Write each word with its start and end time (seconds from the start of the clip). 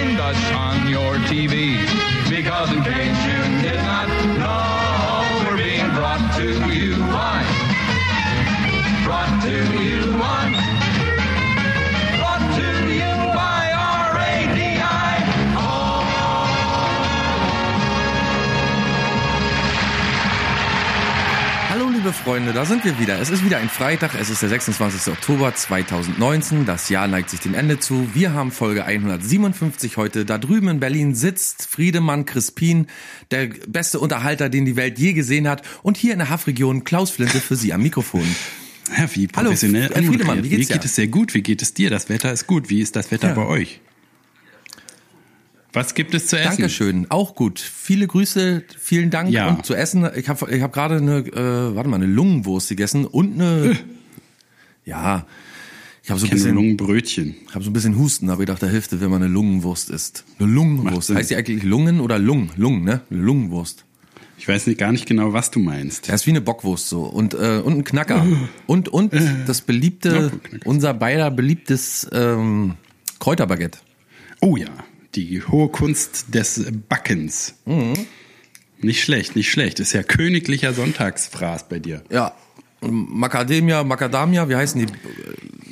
find 0.00 0.20
us 0.20 0.52
on 0.52 0.88
your 0.88 1.14
TV. 1.28 1.76
Because 2.28 2.72
in 2.72 2.82
case 2.82 3.18
you 3.24 3.68
did 3.68 3.76
not 3.76 4.08
know, 4.38 5.44
we're 5.44 5.56
being 5.56 5.90
brought 5.94 6.34
to 6.36 6.48
you 6.72 6.96
by. 6.96 7.44
Brought 9.04 9.42
to 9.42 9.82
you 9.82 10.12
by. 10.18 10.69
Liebe 22.10 22.24
Freunde, 22.24 22.52
da 22.52 22.64
sind 22.64 22.84
wir 22.84 22.98
wieder. 22.98 23.20
Es 23.20 23.30
ist 23.30 23.44
wieder 23.44 23.58
ein 23.58 23.68
Freitag, 23.68 24.16
es 24.20 24.30
ist 24.30 24.42
der 24.42 24.48
26. 24.48 25.12
Oktober 25.12 25.54
2019. 25.54 26.66
Das 26.66 26.88
Jahr 26.88 27.06
neigt 27.06 27.30
sich 27.30 27.38
dem 27.38 27.54
Ende 27.54 27.78
zu. 27.78 28.08
Wir 28.14 28.32
haben 28.32 28.50
Folge 28.50 28.84
157 28.84 29.96
heute. 29.96 30.24
Da 30.24 30.38
drüben 30.38 30.66
in 30.68 30.80
Berlin 30.80 31.14
sitzt 31.14 31.68
Friedemann 31.68 32.24
Crispin, 32.24 32.88
der 33.30 33.46
beste 33.68 34.00
Unterhalter, 34.00 34.48
den 34.48 34.64
die 34.64 34.74
Welt 34.74 34.98
je 34.98 35.12
gesehen 35.12 35.46
hat. 35.46 35.62
Und 35.82 35.96
hier 35.98 36.12
in 36.12 36.18
der 36.18 36.30
Haffregion 36.30 36.82
Klaus 36.82 37.10
Flinte 37.10 37.38
für 37.40 37.54
Sie 37.54 37.72
am 37.72 37.82
Mikrofon. 37.82 38.24
Ja, 38.98 39.08
wie 39.14 39.28
professionell 39.28 39.88
Herr 39.94 40.02
Friedemann, 40.02 40.42
wie 40.42 40.48
geht's 40.48 40.68
Mir 40.68 40.74
geht 40.74 40.82
dir? 40.82 40.86
es 40.88 40.96
sehr 40.96 41.06
gut. 41.06 41.32
Wie 41.34 41.42
geht 41.42 41.62
es 41.62 41.74
dir? 41.74 41.90
Das 41.90 42.08
Wetter 42.08 42.32
ist 42.32 42.48
gut. 42.48 42.70
Wie 42.70 42.80
ist 42.80 42.96
das 42.96 43.12
Wetter 43.12 43.28
Ja. 43.28 43.34
bei 43.34 43.46
euch? 43.46 43.80
Was 45.72 45.94
gibt 45.94 46.14
es 46.14 46.26
zu 46.26 46.36
essen? 46.38 46.48
Dankeschön, 46.48 47.06
auch 47.10 47.34
gut. 47.34 47.60
Viele 47.60 48.06
Grüße, 48.06 48.64
vielen 48.78 49.10
Dank. 49.10 49.30
Ja. 49.30 49.50
Und 49.50 49.64
zu 49.64 49.74
essen, 49.74 50.08
ich 50.16 50.28
habe 50.28 50.54
ich 50.54 50.62
hab 50.62 50.72
gerade 50.72 50.96
eine, 50.96 51.18
äh, 51.18 51.74
warte 51.76 51.88
mal, 51.88 51.96
eine 51.96 52.06
Lungenwurst 52.06 52.68
gegessen 52.68 53.04
und 53.04 53.34
eine, 53.34 53.76
ja, 54.84 55.26
ich 56.02 56.10
habe 56.10 56.18
so 56.18 56.26
ein 56.26 56.30
bisschen... 56.30 56.54
Lungenbrötchen. 56.54 57.36
Ich 57.46 57.54
habe 57.54 57.62
so 57.62 57.70
ein 57.70 57.72
bisschen 57.72 57.96
Husten, 57.96 58.30
aber 58.30 58.42
ich 58.42 58.46
dachte, 58.46 58.66
da 58.66 58.72
hilft 58.72 58.92
es, 58.92 59.00
wenn 59.00 59.10
man 59.10 59.22
eine 59.22 59.32
Lungenwurst 59.32 59.90
isst. 59.90 60.24
Eine 60.38 60.48
Lungenwurst. 60.48 61.14
Heißt 61.14 61.30
die 61.30 61.36
eigentlich 61.36 61.62
Lungen 61.62 62.00
oder 62.00 62.18
Lung? 62.18 62.50
Lung, 62.56 62.82
ne? 62.82 63.02
Eine 63.10 63.20
Lungenwurst. 63.20 63.84
Ich 64.38 64.48
weiß 64.48 64.66
nicht, 64.66 64.78
gar 64.78 64.90
nicht 64.90 65.04
genau, 65.04 65.34
was 65.34 65.50
du 65.50 65.60
meinst. 65.60 66.08
Das 66.08 66.22
ist 66.22 66.26
wie 66.26 66.30
eine 66.30 66.40
Bockwurst 66.40 66.88
so. 66.88 67.02
Und, 67.02 67.34
äh, 67.34 67.60
und 67.62 67.74
ein 67.74 67.84
Knacker. 67.84 68.26
Und, 68.66 68.88
und 68.88 69.12
das 69.46 69.60
beliebte, 69.60 70.32
unser 70.64 70.94
beider 70.94 71.30
beliebtes 71.30 72.08
ähm, 72.10 72.76
Kräuterbaguette. 73.18 73.78
Oh 74.40 74.56
ja, 74.56 74.68
die 75.14 75.42
hohe 75.42 75.68
Kunst 75.68 76.26
des 76.34 76.64
Backens. 76.88 77.54
Mhm. 77.66 77.94
Nicht 78.80 79.02
schlecht, 79.02 79.36
nicht 79.36 79.50
schlecht. 79.50 79.80
Ist 79.80 79.92
ja 79.92 80.02
königlicher 80.02 80.72
Sonntagsfraß 80.72 81.68
bei 81.68 81.78
dir. 81.78 82.02
Ja. 82.10 82.34
Macadamia, 82.82 83.84
Macadamia, 83.84 84.48
wie 84.48 84.56
heißen 84.56 84.80
die 84.80 84.92
äh, 84.92 84.96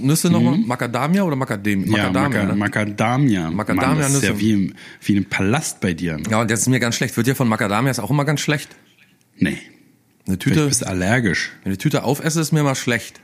Nüsse 0.07 0.29
nochmal? 0.31 0.59
Macadamia 0.59 1.23
oder 1.23 1.37
Macadam 1.37 1.81
Mhm. 1.81 1.87
Ja, 1.97 2.11
Macadamia? 2.11 2.43
Maca 2.43 2.53
ne? 2.53 2.55
Macadamia. 2.59 3.51
Macadamia 3.51 3.89
Mann, 3.89 3.99
das 4.01 4.15
ist 4.15 4.25
ja 4.25 4.39
wie, 4.39 4.53
im, 4.53 4.75
wie 5.03 5.17
ein 5.17 5.25
Palast 5.25 5.81
bei 5.81 5.95
dir. 5.95 6.21
Ja, 6.31 6.41
und 6.43 6.51
jetzt 6.51 6.61
ist 6.61 6.69
mir 6.69 6.81
ganz 6.81 6.97
schlecht. 6.97 7.17
Wird 7.17 7.27
dir 7.27 7.35
von 7.35 7.49
Macadamias 7.49 7.99
auch 7.99 8.11
immer 8.11 8.27
ganz 8.27 8.41
schlecht? 8.41 8.69
Nee, 9.39 9.57
Eine 10.27 10.39
Tüte, 10.39 10.67
bist 10.67 10.83
du 10.83 10.87
allergisch. 10.87 11.53
wenn 11.65 11.73
die 11.73 11.79
Tüte 11.79 12.03
aufesse, 12.05 12.41
ist 12.43 12.53
mir 12.53 12.61
immer 12.61 12.75
schlecht. 12.75 13.21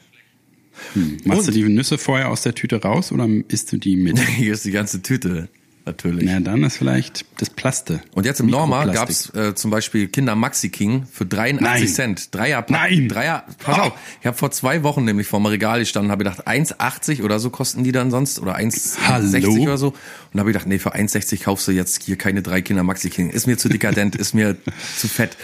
Machst 1.25 1.41
Und? 1.41 1.47
du 1.49 1.53
die 1.53 1.63
Nüsse 1.65 1.99
vorher 1.99 2.31
aus 2.31 2.41
der 2.43 2.55
Tüte 2.55 2.81
raus 2.83 3.13
oder 3.13 3.29
isst 3.49 3.71
du 3.73 3.77
die 3.77 3.97
mit? 3.97 4.19
Hier 4.37 4.55
ist 4.55 4.65
die 4.65 4.71
ganze 4.71 5.03
Tüte, 5.03 5.49
natürlich. 5.85 6.25
Na, 6.25 6.41
dann 6.41 6.63
ist 6.63 6.77
vielleicht 6.77 7.25
das 7.39 7.51
Plaste. 7.51 8.01
Und 8.15 8.27
jetzt 8.27 8.41
im 8.41 8.47
Norma 8.47 8.85
Mikroplastik. 8.85 9.33
gab's 9.33 9.49
äh, 9.49 9.55
zum 9.55 9.71
Beispiel 9.71 10.09
Kinder 10.09 10.35
Maxi 10.35 10.71
King 10.71 11.07
für 11.11 11.27
83 11.27 11.61
Nein. 11.63 11.89
Cent. 11.89 12.35
Dreier 12.35 12.65
Nein. 12.69 13.09
Dreier, 13.09 13.45
pass 13.59 13.79
auf, 13.79 13.93
ich 14.21 14.27
habe 14.27 14.37
vor 14.37 14.51
zwei 14.51 14.83
Wochen 14.83 15.05
nämlich 15.05 15.27
vorm 15.27 15.47
Regal 15.47 15.81
gestanden 15.81 16.09
und 16.09 16.13
habe 16.13 16.25
gedacht, 16.25 16.47
1,80 16.47 17.23
oder 17.23 17.39
so 17.39 17.51
kosten 17.51 17.85
die 17.85 17.93
dann 17.93 18.11
sonst 18.11 18.39
oder 18.39 18.57
1,60 18.57 18.99
Hallo? 19.09 19.63
oder 19.63 19.79
so. 19.79 19.95
Und 20.33 20.41
habe 20.41 20.53
gedacht, 20.53 20.67
nee, 20.67 20.79
für 20.79 20.95
1,60 20.95 21.43
kaufst 21.45 21.69
du 21.69 21.73
jetzt 21.73 22.03
hier 22.03 22.17
keine 22.17 22.43
drei 22.43 22.63
Kinder 22.63 22.83
Maxi 22.83 23.11
King. 23.11 23.31
Ist 23.31 23.47
mir 23.47 23.59
zu 23.59 23.69
dekadent, 23.69 24.17
ist 24.17 24.35
mir 24.35 24.57
zu 24.97 25.09
fett. 25.09 25.37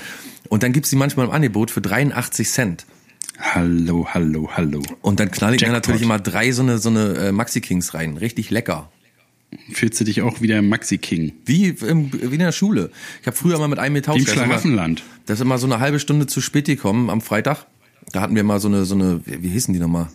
Und 0.49 0.63
dann 0.63 0.73
gibt's 0.73 0.91
die 0.91 0.97
manchmal 0.97 1.27
im 1.27 1.33
Angebot 1.33 1.71
für 1.71 1.81
83 1.81 2.49
Cent. 2.51 2.87
Hallo, 3.39 4.09
hallo, 4.13 4.51
hallo. 4.55 4.83
Und 5.01 5.19
dann 5.19 5.31
knall 5.31 5.55
ich 5.55 5.61
mir 5.61 5.69
Jackpot. 5.69 5.83
natürlich 5.83 6.03
immer 6.03 6.19
drei 6.19 6.53
so 6.53 6.63
eine, 6.63 6.79
so 6.79 6.91
eine 6.91 7.15
äh, 7.15 7.33
Maxi 7.33 7.61
Kings 7.61 7.95
rein. 7.95 8.17
Richtig 8.17 8.51
lecker. 8.51 8.91
Fühlst 9.73 10.01
du 10.01 10.05
dich 10.05 10.23
auch 10.23 10.41
wieder 10.41 10.63
Maxi 10.63 10.99
King? 10.99 11.33
Wie, 11.45 11.69
im, 11.69 12.13
wie 12.13 12.35
in 12.35 12.39
der 12.39 12.53
Schule. 12.53 12.91
Ich 13.21 13.27
habe 13.27 13.37
früher 13.37 13.59
mal 13.59 13.69
mit 13.69 13.79
einem 13.79 13.97
Wie 13.97 14.19
im 14.19 14.27
Schlaraffenland. 14.27 15.03
Das 15.27 15.39
ist 15.39 15.43
immer 15.43 15.59
so 15.59 15.67
eine 15.67 15.81
halbe 15.81 15.99
Stunde 15.99 16.27
zu 16.27 16.41
spät 16.41 16.67
gekommen 16.67 17.11
am 17.11 17.21
Freitag. 17.21 17.67
Da 18.13 18.21
hatten 18.21 18.35
wir 18.37 18.45
mal 18.45 18.61
so 18.61 18.69
eine, 18.69 18.85
so 18.85 18.95
eine, 18.95 19.21
wie 19.25 19.43
wie 19.43 19.49
hießen 19.49 19.75
die 19.75 19.81
nochmal? 19.81 20.09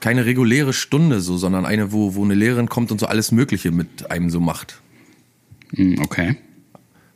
Keine 0.00 0.26
reguläre 0.26 0.72
Stunde 0.72 1.20
so, 1.20 1.36
sondern 1.36 1.64
eine, 1.64 1.92
wo, 1.92 2.14
wo 2.14 2.24
eine 2.24 2.34
Lehrerin 2.34 2.68
kommt 2.68 2.90
und 2.92 2.98
so 2.98 3.06
alles 3.06 3.32
Mögliche 3.32 3.70
mit 3.70 4.10
einem 4.10 4.30
so 4.30 4.40
macht. 4.40 4.80
Hm, 5.74 5.98
Okay. 6.00 6.36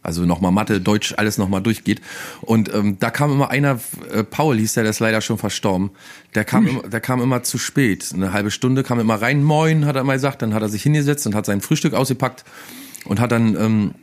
Also 0.06 0.24
nochmal 0.24 0.52
Mathe, 0.52 0.80
Deutsch, 0.80 1.14
alles 1.16 1.36
nochmal 1.36 1.60
durchgeht. 1.60 2.00
Und 2.40 2.72
ähm, 2.72 2.96
da 3.00 3.10
kam 3.10 3.32
immer 3.32 3.50
einer, 3.50 3.80
äh, 4.12 4.22
Paul 4.22 4.56
hieß 4.56 4.74
der, 4.74 4.84
der 4.84 4.90
ist 4.90 5.00
leider 5.00 5.20
schon 5.20 5.36
verstorben. 5.36 5.90
Der 6.36 6.44
kam, 6.44 6.66
immer, 6.68 6.82
der 6.82 7.00
kam 7.00 7.20
immer 7.20 7.42
zu 7.42 7.58
spät. 7.58 8.12
Eine 8.14 8.32
halbe 8.32 8.52
Stunde 8.52 8.84
kam 8.84 9.00
immer 9.00 9.20
rein, 9.20 9.42
moin, 9.42 9.84
hat 9.84 9.96
er 9.96 10.02
immer 10.02 10.12
gesagt. 10.12 10.42
Dann 10.42 10.54
hat 10.54 10.62
er 10.62 10.68
sich 10.68 10.84
hingesetzt 10.84 11.26
und 11.26 11.34
hat 11.34 11.44
sein 11.44 11.60
Frühstück 11.60 11.92
ausgepackt 11.92 12.44
und 13.04 13.18
hat 13.18 13.32
dann 13.32 13.56
ähm, 13.56 13.94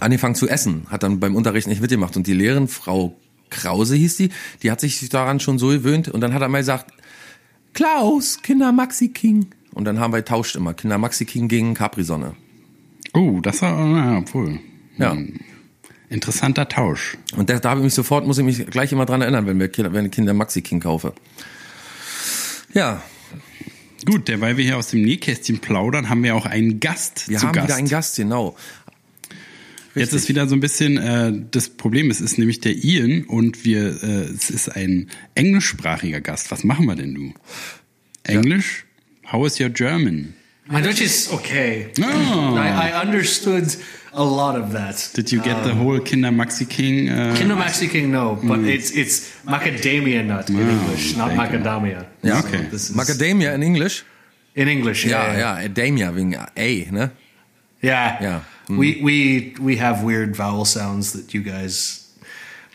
angefangen 0.00 0.34
zu 0.34 0.48
essen. 0.48 0.86
Hat 0.88 1.04
dann 1.04 1.20
beim 1.20 1.36
Unterricht 1.36 1.68
nicht 1.68 1.80
mitgemacht. 1.80 2.16
Und 2.16 2.26
die 2.26 2.34
Lehrerin, 2.34 2.66
Frau 2.66 3.16
Krause 3.50 3.94
hieß 3.94 4.16
die, 4.16 4.30
die 4.64 4.72
hat 4.72 4.80
sich 4.80 5.08
daran 5.08 5.38
schon 5.38 5.60
so 5.60 5.68
gewöhnt. 5.68 6.08
Und 6.08 6.20
dann 6.20 6.34
hat 6.34 6.42
er 6.42 6.48
mal 6.48 6.58
gesagt, 6.58 6.92
Klaus, 7.74 8.42
Kinder 8.42 8.72
Maxi 8.72 9.08
King. 9.08 9.46
Und 9.72 9.84
dann 9.84 10.00
haben 10.00 10.12
wir 10.12 10.18
getauscht 10.18 10.56
immer. 10.56 10.74
Kinder 10.74 10.98
Maxi 10.98 11.24
King 11.24 11.46
gegen 11.46 11.74
Capri-Sonne. 11.74 12.34
Oh, 13.12 13.38
das 13.40 13.62
war, 13.62 13.86
na, 13.86 14.18
obwohl. 14.18 14.58
Ja. 14.98 15.12
Hm. 15.12 15.40
Interessanter 16.08 16.68
Tausch. 16.68 17.16
Und 17.36 17.50
da, 17.50 17.58
da 17.58 17.70
habe 17.70 17.80
ich 17.80 17.84
mich 17.84 17.94
sofort, 17.94 18.26
muss 18.26 18.38
ich 18.38 18.44
mich 18.44 18.66
gleich 18.66 18.92
immer 18.92 19.06
dran 19.06 19.20
erinnern, 19.22 19.46
wenn 19.46 19.58
wir 19.58 19.70
wenn 19.92 20.06
ich 20.06 20.12
Kinder 20.12 20.34
Maxi 20.34 20.62
King 20.62 20.80
kaufe. 20.80 21.12
Ja, 22.72 23.02
Gut, 24.04 24.28
derweil 24.28 24.56
wir 24.56 24.64
hier 24.64 24.76
aus 24.76 24.88
dem 24.88 25.02
Nähkästchen 25.02 25.60
plaudern, 25.60 26.08
haben 26.10 26.22
wir 26.22 26.34
auch 26.34 26.46
einen 26.46 26.80
Gast 26.80 27.28
wir 27.28 27.38
zu 27.38 27.46
haben 27.46 27.54
Gast. 27.54 27.68
wieder 27.68 27.76
einen 27.76 27.88
Gast, 27.88 28.16
genau. 28.16 28.56
Jetzt 29.94 30.12
ist 30.12 30.28
wieder 30.28 30.48
so 30.48 30.56
ein 30.56 30.60
bisschen 30.60 30.98
äh, 30.98 31.32
das 31.52 31.68
Problem. 31.68 32.10
Es 32.10 32.20
ist 32.20 32.36
nämlich 32.36 32.60
der 32.60 32.74
Ian 32.74 33.24
und 33.24 33.64
wir. 33.64 34.02
Äh, 34.02 34.24
es 34.24 34.50
ist 34.50 34.68
ein 34.68 35.08
englischsprachiger 35.36 36.20
Gast. 36.20 36.50
Was 36.50 36.64
machen 36.64 36.86
wir 36.86 36.96
denn, 36.96 37.14
du? 37.14 37.32
Englisch? 38.24 38.86
How 39.30 39.46
is 39.46 39.60
your 39.60 39.68
German? 39.68 40.34
My 40.66 40.82
Dutch 40.82 41.00
is 41.00 41.30
okay. 41.30 41.88
Oh. 42.00 42.02
I, 42.02 42.90
I 42.90 43.06
understood 43.06 43.64
a 44.14 44.24
lot 44.24 44.56
of 44.56 44.72
that. 44.72 45.10
Did 45.14 45.32
you 45.32 45.40
get 45.42 45.62
the 45.64 45.70
um, 45.72 45.78
whole 45.78 46.00
Kinder 46.00 46.30
Maxi 46.30 46.68
King? 46.68 47.08
Uh, 47.08 47.34
Kinder 47.36 47.56
Maxi 47.56 47.88
King, 47.88 48.10
no, 48.10 48.36
but 48.36 48.60
mm. 48.60 48.68
it's 48.68 48.90
it's 48.90 49.30
macadamia 49.44 50.24
nut 50.24 50.48
in 50.50 50.56
English, 50.58 51.16
not 51.16 51.30
macadamia. 51.32 52.06
Ja, 52.22 52.40
So 52.40 52.48
okay. 52.48 52.62
this 52.70 52.90
is- 52.90 52.96
Macadamia 52.96 53.54
in 53.54 53.62
English? 53.62 54.04
in 54.54 54.68
English, 54.68 55.04
yeah, 55.04 55.36
yeah, 55.36 55.38
ja, 55.38 55.68
Adamia 55.68 56.14
wegen 56.14 56.34
A, 56.56 56.86
ne? 56.90 57.10
yeah. 57.80 58.22
Yeah. 58.22 58.40
We 58.68 58.94
mm. 58.94 59.02
we 59.02 59.56
we 59.60 59.76
have 59.76 60.02
weird 60.02 60.36
vowel 60.36 60.64
sounds 60.64 61.12
that 61.12 61.34
you 61.34 61.42
guys 61.42 62.03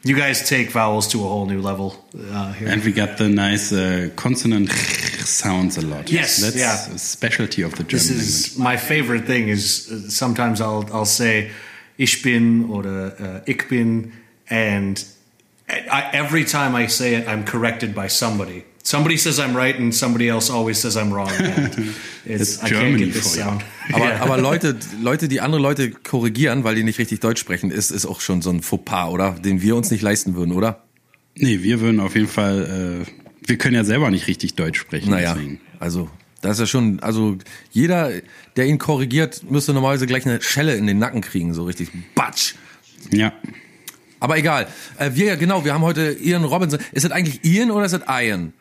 you 0.03 0.15
guys 0.15 0.47
take 0.47 0.71
vowels 0.71 1.07
to 1.07 1.17
a 1.19 1.27
whole 1.27 1.45
new 1.45 1.61
level 1.61 1.93
uh, 2.15 2.53
here. 2.53 2.69
And 2.69 2.83
we 2.83 2.91
got 2.91 3.17
the 3.17 3.27
nice 3.27 3.73
uh, 3.73 4.09
consonant 4.15 4.69
sounds 4.71 5.77
a 5.77 5.81
lot. 5.81 6.09
Yes, 6.11 6.37
that's 6.37 6.55
yeah. 6.55 6.95
a 6.95 6.97
specialty 6.97 7.61
of 7.63 7.71
the 7.71 7.83
German 7.83 7.89
This 7.89 8.09
language. 8.09 8.27
is 8.27 8.57
my 8.57 8.77
favorite 8.77 9.25
thing. 9.25 9.49
Is 9.49 9.89
uh, 9.91 10.09
sometimes 10.09 10.61
I'll 10.61 10.85
I'll 10.93 11.05
say 11.05 11.51
ich 11.97 12.23
bin 12.23 12.69
oder 12.69 13.13
uh, 13.19 13.41
ich 13.45 13.67
bin, 13.69 14.13
and 14.49 15.03
I, 15.67 16.09
every 16.13 16.45
time 16.45 16.75
I 16.75 16.87
say 16.87 17.15
it, 17.15 17.27
I'm 17.27 17.43
corrected 17.43 17.93
by 17.93 18.07
somebody. 18.07 18.63
Somebody 18.83 19.17
says 19.17 19.39
I'm 19.39 19.55
right, 19.55 19.77
and 19.77 19.93
somebody 19.93 20.29
else 20.29 20.49
always 20.49 20.79
says 20.81 20.95
I'm 20.95 21.11
wrong. 21.13 21.29
It's 22.25 22.41
It's 22.41 22.57
I 22.63 22.69
can't 22.69 22.81
Germany 22.81 23.05
get 23.05 23.13
this 23.13 23.35
for 23.35 23.39
you. 23.39 23.43
sound. 23.45 23.63
Aber, 23.93 24.21
aber 24.21 24.37
Leute, 24.37 24.75
Leute, 25.01 25.27
die 25.27 25.41
andere 25.41 25.61
Leute 25.61 25.91
korrigieren, 25.91 26.63
weil 26.63 26.75
die 26.75 26.83
nicht 26.83 26.99
richtig 26.99 27.19
Deutsch 27.19 27.39
sprechen, 27.39 27.71
ist, 27.71 27.91
ist 27.91 28.05
auch 28.05 28.21
schon 28.21 28.41
so 28.41 28.49
ein 28.51 28.61
Fauxpas, 28.61 29.09
oder? 29.09 29.31
Den 29.33 29.61
wir 29.61 29.75
uns 29.75 29.89
nicht 29.91 30.01
leisten 30.01 30.35
würden, 30.35 30.53
oder? 30.53 30.83
Nee, 31.35 31.61
wir 31.63 31.79
würden 31.81 31.99
auf 31.99 32.15
jeden 32.15 32.27
Fall. 32.27 33.05
Äh, 33.05 33.11
wir 33.47 33.57
können 33.57 33.75
ja 33.75 33.83
selber 33.83 34.11
nicht 34.11 34.27
richtig 34.27 34.55
Deutsch 34.55 34.79
sprechen. 34.79 35.09
Naja, 35.11 35.33
Deswegen. 35.33 35.59
also, 35.79 36.09
das 36.41 36.53
ist 36.53 36.59
ja 36.59 36.65
schon, 36.67 36.99
also 36.99 37.37
jeder, 37.71 38.11
der 38.55 38.65
ihn 38.67 38.77
korrigiert, 38.77 39.49
müsste 39.49 39.73
normalerweise 39.73 40.05
gleich 40.07 40.25
eine 40.25 40.41
Schelle 40.41 40.75
in 40.75 40.85
den 40.87 40.99
Nacken 40.99 41.21
kriegen, 41.21 41.53
so 41.53 41.63
richtig. 41.63 41.89
Batsch! 42.15 42.53
Ja. 43.11 43.33
Aber 44.19 44.37
egal. 44.37 44.67
Äh, 44.97 45.11
wir, 45.13 45.37
genau, 45.37 45.63
wir 45.65 45.73
haben 45.73 45.81
heute 45.83 46.11
Ian 46.21 46.43
Robinson. 46.43 46.79
Ist 46.91 47.05
es 47.05 47.11
eigentlich 47.11 47.43
Ian 47.45 47.71
oder 47.71 47.85
ist 47.85 47.93
es 47.93 48.01
Ian? 48.07 48.53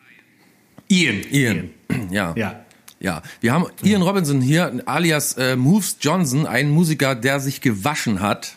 Ian. 0.89 1.21
Ian. 1.31 1.69
Ja. 2.11 2.33
Yeah. 2.35 2.65
Ja, 3.01 3.21
wir 3.39 3.53
haben 3.53 3.65
Ian 3.83 4.01
Robinson 4.01 4.41
hier, 4.41 4.81
alias 4.85 5.33
äh, 5.37 5.55
Moves 5.55 5.97
Johnson, 6.01 6.45
ein 6.45 6.69
Musiker, 6.69 7.15
der 7.15 7.39
sich 7.39 7.61
gewaschen 7.61 8.19
hat. 8.19 8.55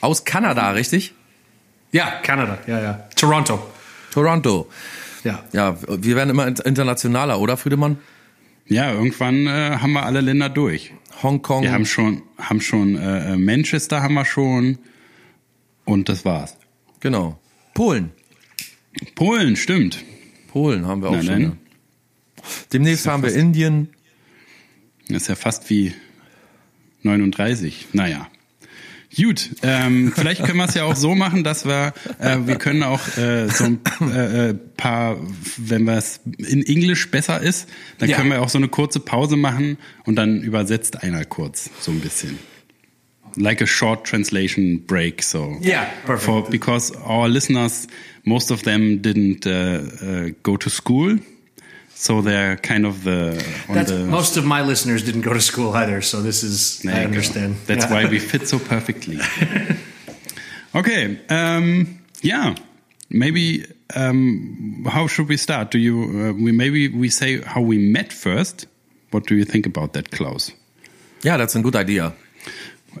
Aus 0.00 0.24
Kanada, 0.24 0.70
richtig? 0.70 1.12
Yeah, 1.92 2.20
Canada. 2.22 2.58
Yeah, 2.68 2.80
yeah. 2.80 3.08
Toronto. 3.16 3.66
Toronto. 4.12 4.68
Yeah. 5.24 5.42
Ja, 5.52 5.76
wir 5.88 6.14
werden 6.14 6.30
immer 6.30 6.46
in- 6.46 6.54
internationaler, 6.56 7.40
oder 7.40 7.56
Friedemann? 7.56 7.98
Ja, 8.66 8.92
irgendwann 8.92 9.46
äh, 9.48 9.78
haben 9.80 9.92
wir 9.92 10.04
alle 10.04 10.20
Länder 10.20 10.48
durch. 10.50 10.92
Hongkong. 11.22 11.62
Wir 11.64 11.72
haben 11.72 11.86
schon, 11.86 12.22
haben 12.38 12.60
schon 12.60 12.96
äh, 12.96 13.36
Manchester 13.36 14.02
haben 14.02 14.14
wir 14.14 14.24
schon 14.24 14.78
und 15.84 16.08
das 16.08 16.24
war's. 16.24 16.56
genau. 17.00 17.40
Polen. 17.74 18.12
Polen, 19.16 19.56
stimmt. 19.56 20.04
Polen 20.54 20.86
haben 20.86 21.02
wir 21.02 21.08
auch 21.10 21.16
Na 21.16 21.22
schon. 21.24 21.42
Ja. 21.42 21.52
Demnächst 22.72 23.06
ja 23.06 23.12
haben 23.12 23.24
wir 23.24 23.34
Indien. 23.34 23.88
Das 25.08 25.22
ist 25.22 25.28
ja 25.28 25.34
fast 25.34 25.68
wie 25.68 25.92
39. 27.02 27.88
Naja. 27.92 28.28
Gut, 29.16 29.50
ähm, 29.64 30.12
vielleicht 30.14 30.44
können 30.44 30.58
wir 30.58 30.66
es 30.66 30.74
ja 30.74 30.84
auch 30.84 30.94
so 30.94 31.16
machen, 31.16 31.42
dass 31.42 31.64
wir, 31.66 31.92
äh, 32.20 32.38
wir 32.44 32.54
können 32.56 32.84
auch 32.84 33.00
äh, 33.16 33.48
so 33.48 33.64
ein 33.64 33.80
äh, 34.12 34.50
äh, 34.50 34.54
paar, 34.54 35.16
wenn 35.56 35.88
es 35.88 36.20
in 36.38 36.64
Englisch 36.64 37.10
besser 37.10 37.40
ist, 37.40 37.68
dann 37.98 38.08
Ja. 38.08 38.16
können 38.16 38.30
wir 38.30 38.40
auch 38.40 38.48
so 38.48 38.58
eine 38.58 38.68
kurze 38.68 39.00
Pause 39.00 39.36
machen 39.36 39.76
und 40.04 40.14
dann 40.14 40.40
übersetzt 40.40 41.02
einer 41.02 41.24
kurz 41.24 41.68
so 41.80 41.90
ein 41.90 41.98
bisschen. 41.98 42.38
Like 43.36 43.60
a 43.60 43.66
short 43.66 44.06
translation 44.06 44.84
break, 44.86 45.20
so. 45.20 45.58
Yeah, 45.60 45.86
perfect. 46.06 46.22
For, 46.24 46.48
because 46.48 46.92
our 47.04 47.28
listeners, 47.28 47.88
most 48.24 48.50
of 48.50 48.62
them 48.62 48.98
didn't 48.98 49.46
uh, 49.46 49.50
uh, 50.02 50.30
go 50.42 50.56
to 50.56 50.70
school, 50.70 51.18
so 51.94 52.20
they're 52.22 52.56
kind 52.56 52.86
of 52.86 53.04
the 53.04 53.36
on 53.68 53.84
the 53.84 54.04
most 54.10 54.36
of 54.36 54.44
my 54.44 54.62
listeners 54.62 55.02
didn't 55.04 55.22
go 55.22 55.32
to 55.32 55.40
school 55.40 55.72
either, 55.74 56.00
so 56.02 56.22
this 56.22 56.42
is 56.42 56.78
There 56.80 56.94
I 56.94 56.96
you 56.98 57.02
go. 57.04 57.08
understand. 57.08 57.56
That's 57.66 57.84
Yeah. 57.84 57.92
why 57.92 58.10
we 58.10 58.18
fit 58.18 58.48
so 58.48 58.58
perfectly. 58.58 59.18
okay. 60.74 61.18
Um, 61.28 61.98
yeah. 62.22 62.54
Maybe. 63.10 63.64
Um, 63.94 64.86
how 64.90 65.06
should 65.06 65.28
we 65.28 65.36
start? 65.36 65.70
Do 65.70 65.78
you? 65.78 65.94
Uh, 66.02 66.32
we 66.32 66.52
maybe 66.52 66.88
we 66.88 67.08
say 67.10 67.40
how 67.42 67.60
we 67.60 67.78
met 67.78 68.12
first. 68.12 68.66
What 69.10 69.26
do 69.26 69.34
you 69.36 69.44
think 69.44 69.66
about 69.66 69.92
that, 69.92 70.10
Klaus? 70.10 70.50
Yeah, 71.22 71.36
that's 71.36 71.54
a 71.54 71.60
good 71.62 71.76
idea. 71.76 72.12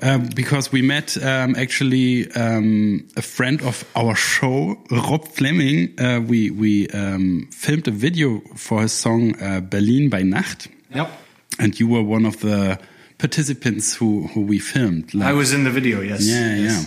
Uh, 0.02 0.18
because 0.34 0.72
we 0.72 0.82
met 0.82 1.16
um, 1.22 1.54
actually 1.56 2.30
um, 2.32 3.06
a 3.16 3.22
friend 3.22 3.62
of 3.62 3.84
our 3.94 4.14
show, 4.14 4.76
Rob 4.90 5.28
Fleming. 5.28 5.88
Uh, 5.98 6.20
we 6.20 6.50
we 6.50 6.88
um, 6.88 7.48
filmed 7.50 7.86
a 7.88 7.90
video 7.92 8.40
for 8.56 8.82
his 8.82 8.92
song 8.92 9.34
uh, 9.40 9.60
"Berlin 9.60 10.08
by 10.10 10.22
Nacht," 10.22 10.68
Yep. 10.94 11.10
and 11.58 11.78
you 11.78 11.88
were 11.88 12.02
one 12.02 12.26
of 12.26 12.36
the 12.40 12.78
participants 13.18 13.94
who 13.94 14.26
who 14.34 14.40
we 14.42 14.58
filmed. 14.58 15.14
I 15.14 15.32
was 15.32 15.52
in 15.52 15.64
the 15.64 15.70
video, 15.70 16.00
yes. 16.02 16.26
Yeah, 16.26 16.56
yes. 16.56 16.86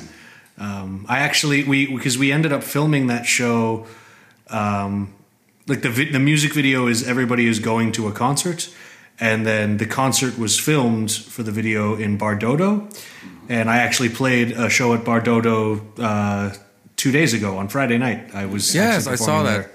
Um, 0.57 1.05
I 1.07 1.19
actually 1.19 1.63
we 1.63 1.87
because 1.95 2.17
we 2.17 2.31
ended 2.33 2.51
up 2.51 2.63
filming 2.63 3.07
that 3.07 3.25
show. 3.25 3.85
Um, 4.49 5.13
like 5.67 5.81
the 5.81 5.89
the 6.11 6.19
music 6.19 6.53
video 6.53 6.87
is 6.87 7.07
everybody 7.07 7.47
is 7.47 7.59
going 7.59 7.91
to 7.93 8.07
a 8.07 8.11
concert, 8.11 8.69
and 9.19 9.45
then 9.45 9.77
the 9.77 9.85
concert 9.85 10.37
was 10.37 10.59
filmed 10.59 11.11
for 11.11 11.43
the 11.43 11.51
video 11.51 11.95
in 11.95 12.17
Bardodo, 12.17 12.87
and 13.49 13.69
I 13.69 13.77
actually 13.77 14.09
played 14.09 14.51
a 14.51 14.69
show 14.69 14.93
at 14.93 15.03
Bardodo 15.03 15.81
uh, 15.99 16.55
two 16.95 17.11
days 17.11 17.33
ago 17.33 17.57
on 17.57 17.67
Friday 17.67 17.97
night. 17.97 18.33
I 18.35 18.45
was 18.45 18.73
Yes, 18.75 19.07
I 19.07 19.15
saw 19.15 19.43
that. 19.43 19.51
there. 19.53 19.71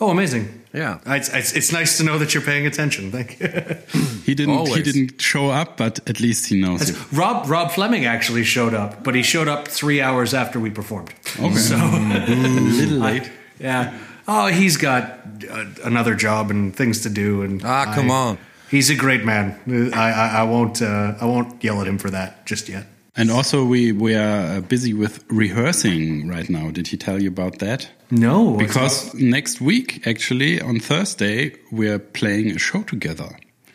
Oh, 0.00 0.10
amazing! 0.10 0.46
Yeah. 0.72 0.98
it's, 1.06 1.28
it's 1.34 1.52
it's 1.54 1.72
nice 1.72 1.96
to 1.98 2.04
know 2.04 2.18
that 2.18 2.32
you're 2.32 2.44
paying 2.44 2.66
attention. 2.66 3.10
Thank 3.10 3.40
you. 3.40 3.48
He 4.28 4.34
didn't. 4.34 4.66
He 4.68 4.82
didn't 4.82 5.20
show 5.22 5.48
up, 5.50 5.76
but 5.78 6.00
at 6.06 6.20
least 6.20 6.48
he 6.50 6.60
knows. 6.60 6.90
you. 6.90 6.96
Rob 7.18 7.48
Rob 7.48 7.70
Fleming 7.72 8.04
actually 8.06 8.44
showed 8.44 8.74
up, 8.74 9.02
but 9.02 9.14
he 9.14 9.22
showed 9.22 9.48
up 9.48 9.66
three 9.68 10.02
hours 10.02 10.34
after 10.34 10.60
we 10.60 10.70
performed. 10.70 11.10
Okay. 11.40 11.54
So 11.54 11.76
a 11.76 12.26
little 12.28 12.98
late. 12.98 13.30
yeah. 13.58 13.90
Oh, 14.30 14.46
he's 14.48 14.76
got 14.76 15.02
uh, 15.50 15.64
another 15.84 16.14
job 16.14 16.50
and 16.50 16.76
things 16.76 17.00
to 17.02 17.08
do, 17.10 17.42
and 17.42 17.62
Ah, 17.64 17.92
come 17.94 18.10
I- 18.10 18.14
on. 18.14 18.38
He's 18.70 18.90
a 18.90 18.94
great 18.94 19.24
man. 19.24 19.54
I 19.94 20.10
I, 20.10 20.28
I 20.40 20.42
won't 20.42 20.82
uh, 20.82 21.14
I 21.20 21.24
won't 21.24 21.64
yell 21.64 21.80
at 21.80 21.86
him 21.86 21.98
for 21.98 22.10
that 22.10 22.44
just 22.46 22.68
yet. 22.68 22.84
And 23.16 23.30
also, 23.30 23.64
we 23.64 23.92
we 23.92 24.14
are 24.14 24.58
uh, 24.58 24.60
busy 24.60 24.92
with 24.92 25.24
rehearsing 25.30 26.28
right 26.28 26.48
now. 26.50 26.70
Did 26.70 26.88
he 26.88 26.96
tell 26.98 27.22
you 27.22 27.28
about 27.28 27.58
that? 27.58 27.88
No, 28.10 28.56
Because 28.58 29.12
next 29.14 29.60
week, 29.60 30.06
actually, 30.06 30.60
on 30.60 30.80
Thursday, 30.80 31.52
we're 31.72 31.98
playing 31.98 32.50
a 32.50 32.58
show 32.58 32.82
together. 32.82 33.28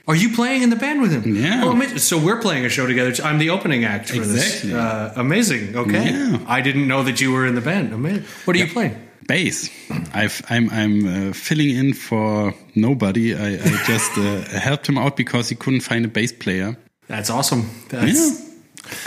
are 0.07 0.15
you 0.17 0.29
playing 0.35 0.63
in 0.63 0.69
the 0.69 0.75
band 0.75 1.01
with 1.01 1.11
him? 1.11 1.35
Yeah. 1.35 1.63
Oh, 1.65 1.97
so 1.97 2.17
we're 2.17 2.39
playing 2.41 2.65
a 2.65 2.69
show 2.69 2.85
together. 2.87 3.11
I'm 3.23 3.39
the 3.39 3.49
opening 3.51 3.85
act 3.85 4.09
for 4.09 4.17
Exactly. 4.17 4.69
this. 4.69 4.73
Uh, 4.73 5.13
amazing. 5.15 5.75
Okay. 5.75 6.11
Yeah. 6.11 6.37
I 6.57 6.61
didn't 6.61 6.87
know 6.87 7.03
that 7.03 7.19
you 7.21 7.31
were 7.33 7.45
in 7.47 7.55
the 7.55 7.61
band. 7.61 7.93
Amazing. 7.93 8.23
What 8.45 8.55
are 8.55 8.59
you 8.59 8.67
playing? 8.73 8.95
Bass. 9.27 9.69
I've, 10.13 10.41
I'm 10.49 10.69
I'm 10.69 11.29
uh, 11.29 11.33
filling 11.33 11.69
in 11.75 11.93
for 11.93 12.53
nobody. 12.75 13.33
I, 13.35 13.55
I 13.55 13.83
just 13.85 14.17
uh, 14.17 14.41
helped 14.59 14.87
him 14.87 14.97
out 14.97 15.15
because 15.17 15.49
he 15.49 15.55
couldn't 15.55 15.81
find 15.81 16.05
a 16.05 16.07
bass 16.07 16.31
player. 16.31 16.75
That's 17.07 17.29
awesome. 17.29 17.69
That's, 17.89 18.39
Yeah. 18.39 18.49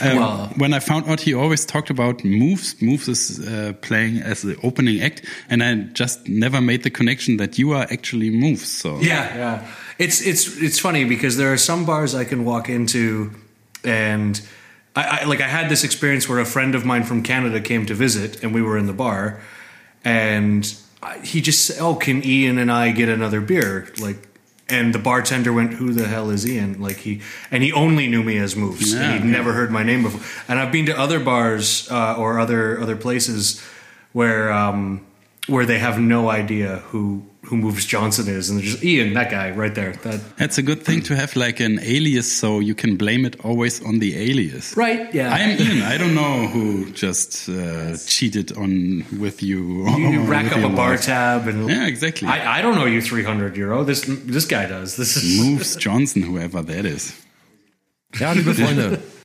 Um, 0.00 0.16
Well- 0.16 0.52
when 0.56 0.72
I 0.72 0.80
found 0.80 1.06
out, 1.08 1.20
he 1.20 1.34
always 1.34 1.64
talked 1.66 1.90
about 1.90 2.24
moves. 2.24 2.74
Moves 2.80 3.08
is 3.08 3.46
uh, 3.46 3.72
playing 3.82 4.22
as 4.22 4.40
the 4.42 4.56
opening 4.62 5.02
act, 5.02 5.22
and 5.50 5.62
I 5.62 5.74
just 5.92 6.26
never 6.28 6.60
made 6.60 6.82
the 6.82 6.90
connection 6.90 7.36
that 7.36 7.58
you 7.58 7.72
are 7.72 7.86
actually 7.90 8.30
moves. 8.30 8.68
So 8.68 8.98
Yeah, 9.00 9.36
yeah. 9.36 9.66
It's 9.98 10.20
it's 10.20 10.56
it's 10.62 10.78
funny 10.78 11.04
because 11.04 11.36
there 11.36 11.52
are 11.52 11.58
some 11.58 11.84
bars 11.84 12.14
I 12.14 12.24
can 12.24 12.44
walk 12.44 12.68
into, 12.68 13.30
and 13.84 14.40
I, 14.94 15.20
I 15.20 15.24
like 15.24 15.40
I 15.40 15.48
had 15.48 15.68
this 15.68 15.84
experience 15.84 16.28
where 16.28 16.40
a 16.40 16.44
friend 16.46 16.74
of 16.74 16.84
mine 16.84 17.04
from 17.04 17.22
Canada 17.22 17.60
came 17.60 17.84
to 17.86 17.94
visit, 17.94 18.42
and 18.42 18.54
we 18.54 18.62
were 18.62 18.78
in 18.78 18.86
the 18.86 18.92
bar, 18.94 19.40
and 20.06 20.76
he 21.24 21.40
just 21.40 21.66
said, 21.66 21.78
"Oh, 21.80 21.96
can 21.96 22.24
Ian 22.24 22.58
and 22.58 22.70
I 22.70 22.92
get 22.92 23.08
another 23.08 23.40
beer?" 23.40 23.92
Like. 24.00 24.28
And 24.68 24.92
the 24.92 24.98
bartender 24.98 25.52
went, 25.52 25.74
"Who 25.74 25.92
the 25.92 26.08
hell 26.08 26.28
is 26.28 26.44
Ian?" 26.44 26.82
Like 26.82 26.96
he, 26.96 27.20
and 27.52 27.62
he 27.62 27.72
only 27.72 28.08
knew 28.08 28.24
me 28.24 28.36
as 28.38 28.56
Moves. 28.56 28.92
Yeah, 28.92 29.12
he'd 29.12 29.24
yeah. 29.24 29.30
never 29.30 29.52
heard 29.52 29.70
my 29.70 29.84
name 29.84 30.02
before. 30.02 30.20
And 30.48 30.58
I've 30.58 30.72
been 30.72 30.86
to 30.86 30.98
other 30.98 31.20
bars 31.20 31.88
uh, 31.88 32.16
or 32.16 32.40
other 32.40 32.80
other 32.80 32.96
places 32.96 33.62
where 34.12 34.52
um, 34.52 35.06
where 35.46 35.66
they 35.66 35.78
have 35.78 36.00
no 36.00 36.28
idea 36.28 36.78
who 36.86 37.22
who 37.46 37.56
Moves 37.56 37.86
Johnson 37.86 38.28
is, 38.28 38.50
and 38.50 38.58
they're 38.58 38.66
just 38.66 38.84
Ian, 38.84 39.14
that 39.14 39.30
guy 39.30 39.50
right 39.50 39.74
there. 39.74 39.92
That 40.02 40.20
That's 40.36 40.58
a 40.58 40.62
good 40.62 40.82
thing 40.82 41.02
to 41.02 41.16
have 41.16 41.36
like 41.36 41.60
an 41.60 41.78
alias, 41.80 42.30
so 42.30 42.60
you 42.60 42.74
can 42.74 42.96
blame 42.96 43.24
it 43.24 43.36
always 43.44 43.82
on 43.84 43.98
the 44.00 44.16
alias. 44.16 44.76
right, 44.76 45.14
yeah. 45.14 45.32
I 45.32 45.38
am 45.38 45.60
Ian. 45.60 45.82
I 45.82 45.96
don't 45.98 46.14
know 46.14 46.46
who 46.48 46.90
just 46.92 47.48
uh, 47.48 47.96
cheated 48.06 48.52
on 48.56 49.04
with 49.18 49.42
you. 49.42 49.88
you, 49.96 50.08
you 50.10 50.20
or 50.22 50.24
rack 50.24 50.52
up 50.52 50.64
a 50.64 50.74
bar 50.74 50.90
wife. 50.90 51.04
tab, 51.04 51.48
and 51.48 51.68
Yeah, 51.68 51.86
exactly. 51.86 52.28
I, 52.28 52.58
I 52.58 52.62
don't 52.62 52.74
know 52.74 52.86
you 52.86 53.00
three 53.00 53.24
hundred 53.24 53.56
euro. 53.56 53.84
This 53.84 54.04
this 54.06 54.46
guy 54.46 54.66
does. 54.66 54.96
This 54.96 55.16
is 55.16 55.40
Moves 55.40 55.76
Johnson, 55.76 56.22
whoever 56.22 56.62
that 56.62 56.84
is. 56.84 57.14
Ja, 58.20 58.32
liebe 58.32 58.54
Freunde. 58.54 59.00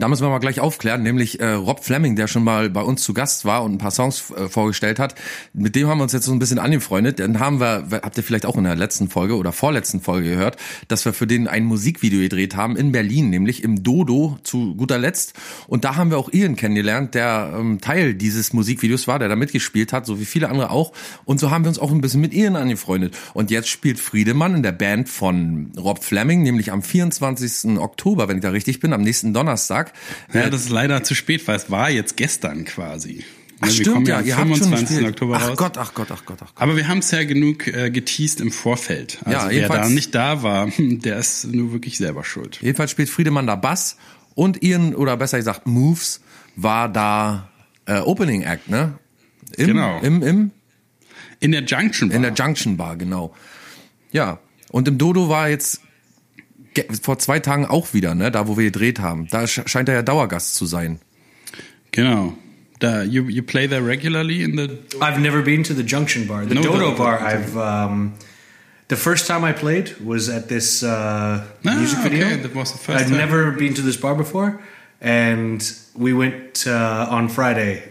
Da 0.00 0.08
müssen 0.08 0.22
wir 0.22 0.28
mal 0.28 0.38
gleich 0.38 0.60
aufklären, 0.60 1.02
nämlich 1.02 1.40
äh, 1.40 1.52
Rob 1.52 1.84
Fleming, 1.84 2.16
der 2.16 2.26
schon 2.28 2.44
mal 2.44 2.70
bei 2.70 2.82
uns 2.82 3.02
zu 3.02 3.14
Gast 3.14 3.44
war 3.44 3.62
und 3.64 3.72
ein 3.72 3.78
paar 3.78 3.90
Songs 3.90 4.30
äh, 4.30 4.48
vorgestellt 4.48 4.98
hat. 4.98 5.14
Mit 5.52 5.76
dem 5.76 5.88
haben 5.88 5.98
wir 5.98 6.04
uns 6.04 6.12
jetzt 6.12 6.26
so 6.26 6.32
ein 6.32 6.38
bisschen 6.38 6.58
angefreundet. 6.58 7.20
Dann 7.20 7.40
haben 7.40 7.60
wir, 7.60 7.86
habt 7.90 8.16
ihr 8.16 8.22
vielleicht 8.22 8.46
auch 8.46 8.56
in 8.56 8.64
der 8.64 8.76
letzten 8.76 9.08
Folge 9.08 9.36
oder 9.36 9.52
vorletzten 9.52 10.00
Folge 10.00 10.30
gehört, 10.30 10.56
dass 10.88 11.04
wir 11.04 11.12
für 11.12 11.26
den 11.26 11.48
ein 11.48 11.64
Musikvideo 11.64 12.20
gedreht 12.20 12.56
haben 12.56 12.76
in 12.76 12.92
Berlin, 12.92 13.30
nämlich 13.30 13.62
im 13.64 13.82
Dodo 13.82 14.38
zu 14.42 14.74
guter 14.76 14.98
Letzt. 14.98 15.34
Und 15.66 15.84
da 15.84 15.96
haben 15.96 16.10
wir 16.10 16.18
auch 16.18 16.32
Ian 16.32 16.56
kennengelernt, 16.56 17.14
der 17.14 17.54
ähm, 17.58 17.80
Teil 17.80 18.14
dieses 18.14 18.52
Musikvideos 18.52 19.08
war, 19.08 19.18
der 19.18 19.28
da 19.28 19.36
mitgespielt 19.36 19.92
hat, 19.92 20.06
so 20.06 20.20
wie 20.20 20.24
viele 20.24 20.48
andere 20.48 20.70
auch. 20.70 20.92
Und 21.24 21.40
so 21.40 21.50
haben 21.50 21.64
wir 21.64 21.68
uns 21.68 21.78
auch 21.78 21.90
ein 21.90 22.00
bisschen 22.00 22.20
mit 22.20 22.32
Ian 22.34 22.56
angefreundet. 22.56 23.16
Und 23.34 23.50
jetzt 23.50 23.68
spielt 23.68 23.98
Friedemann 23.98 24.54
in 24.54 24.62
der 24.62 24.72
Band 24.72 25.08
von 25.08 25.72
Rob 25.76 26.04
Fleming, 26.04 26.42
nämlich 26.42 26.72
am 26.72 26.82
24. 26.82 27.78
Oktober, 27.78 28.28
wenn 28.28 28.38
ich 28.38 28.42
da 28.42 28.50
richtig 28.50 28.80
bin, 28.80 28.92
am 28.92 29.02
nächsten 29.02 29.34
Donnerstag. 29.34 29.87
Ja, 30.32 30.50
das 30.50 30.62
ist 30.62 30.70
leider 30.70 31.02
zu 31.04 31.14
spät, 31.14 31.46
weil 31.48 31.56
es 31.56 31.70
war 31.70 31.90
jetzt 31.90 32.16
gestern 32.16 32.64
quasi. 32.64 33.24
Ach, 33.60 33.66
wir 33.66 33.72
stimmt, 33.72 33.94
kommen 33.94 34.06
ja, 34.06 34.18
am 34.18 34.26
habt 34.26 34.48
schon 34.50 34.56
25. 34.56 34.88
gespielt. 34.88 35.10
Oktober 35.10 35.36
Ach 35.36 35.48
raus. 35.48 35.56
Gott, 35.56 35.78
ach 35.78 35.94
Gott, 35.94 36.08
ach 36.12 36.24
Gott, 36.24 36.38
ach 36.42 36.54
Gott. 36.54 36.62
Aber 36.62 36.76
wir 36.76 36.86
haben 36.86 36.98
es 36.98 37.10
ja 37.10 37.24
genug 37.24 37.66
äh, 37.66 37.90
geteased 37.90 38.40
im 38.40 38.52
Vorfeld. 38.52 39.18
Also 39.24 39.48
Ja, 39.48 39.50
wer 39.50 39.68
da 39.68 39.88
nicht 39.88 40.14
da 40.14 40.42
war, 40.42 40.70
der 40.78 41.18
ist 41.18 41.46
nur 41.52 41.72
wirklich 41.72 41.98
selber 41.98 42.22
schuld. 42.24 42.58
Jedenfalls 42.62 42.90
spielt 42.92 43.08
Friedemann 43.10 43.46
da 43.48 43.56
Bass 43.56 43.96
und 44.34 44.62
Ian, 44.62 44.94
oder 44.94 45.16
besser 45.16 45.38
gesagt 45.38 45.66
Moves, 45.66 46.20
war 46.54 46.88
da 46.88 47.48
äh, 47.86 47.98
Opening 47.98 48.42
Act, 48.42 48.68
ne? 48.70 48.98
Im, 49.56 49.66
Genau. 49.66 49.98
Im, 50.00 50.22
im, 50.22 50.50
In 51.40 51.50
der 51.52 51.64
Junction 51.64 52.10
in 52.12 52.22
Bar. 52.22 52.30
der 52.30 52.44
Junction 52.46 52.76
Bar, 52.76 52.96
genau. 52.96 53.34
Ja, 54.12 54.38
und 54.70 54.86
im 54.86 54.98
Dodo 54.98 55.28
war 55.28 55.48
jetzt 55.48 55.80
vor 57.02 57.18
zwei 57.18 57.40
Tagen 57.40 57.66
auch 57.66 57.92
wieder, 57.94 58.14
ne? 58.14 58.30
Da, 58.30 58.46
wo 58.48 58.56
wir 58.56 58.64
gedreht 58.64 59.00
haben. 59.00 59.26
Da 59.30 59.46
scheint 59.46 59.88
er 59.88 59.94
ja 59.96 60.02
Dauergast 60.02 60.54
zu 60.54 60.66
sein. 60.66 60.98
Genau. 61.92 62.34
Da, 62.80 63.02
you, 63.02 63.24
you 63.28 63.42
play 63.42 63.66
there 63.66 63.84
regularly 63.84 64.42
in 64.42 64.56
the 64.56 64.68
I've 65.00 65.18
never 65.20 65.42
been 65.42 65.64
to 65.64 65.74
the 65.74 65.82
Junction 65.82 66.26
Bar. 66.28 66.46
The 66.46 66.54
No, 66.54 66.62
Dodo 66.62 66.90
the- 66.92 66.96
Bar. 66.98 67.20
I've 67.20 67.56
um, 67.56 68.12
the 68.88 68.96
first 68.96 69.26
time 69.26 69.44
I 69.44 69.52
played 69.52 69.96
was 70.04 70.28
at 70.28 70.48
this 70.48 70.82
uh, 70.84 70.88
Ah, 71.66 71.74
music 71.74 71.98
video. 72.00 72.26
okay, 72.26 72.36
that 72.36 72.54
was 72.54 72.70
the 72.72 72.78
first 72.78 73.00
I'd 73.04 73.08
time. 73.08 73.16
never 73.18 73.50
been 73.50 73.74
to 73.74 73.82
this 73.82 73.96
bar 73.96 74.14
before, 74.14 74.60
and 75.00 75.60
we 75.96 76.12
went 76.12 76.66
uh, 76.68 77.06
on 77.10 77.28
Friday. 77.28 77.82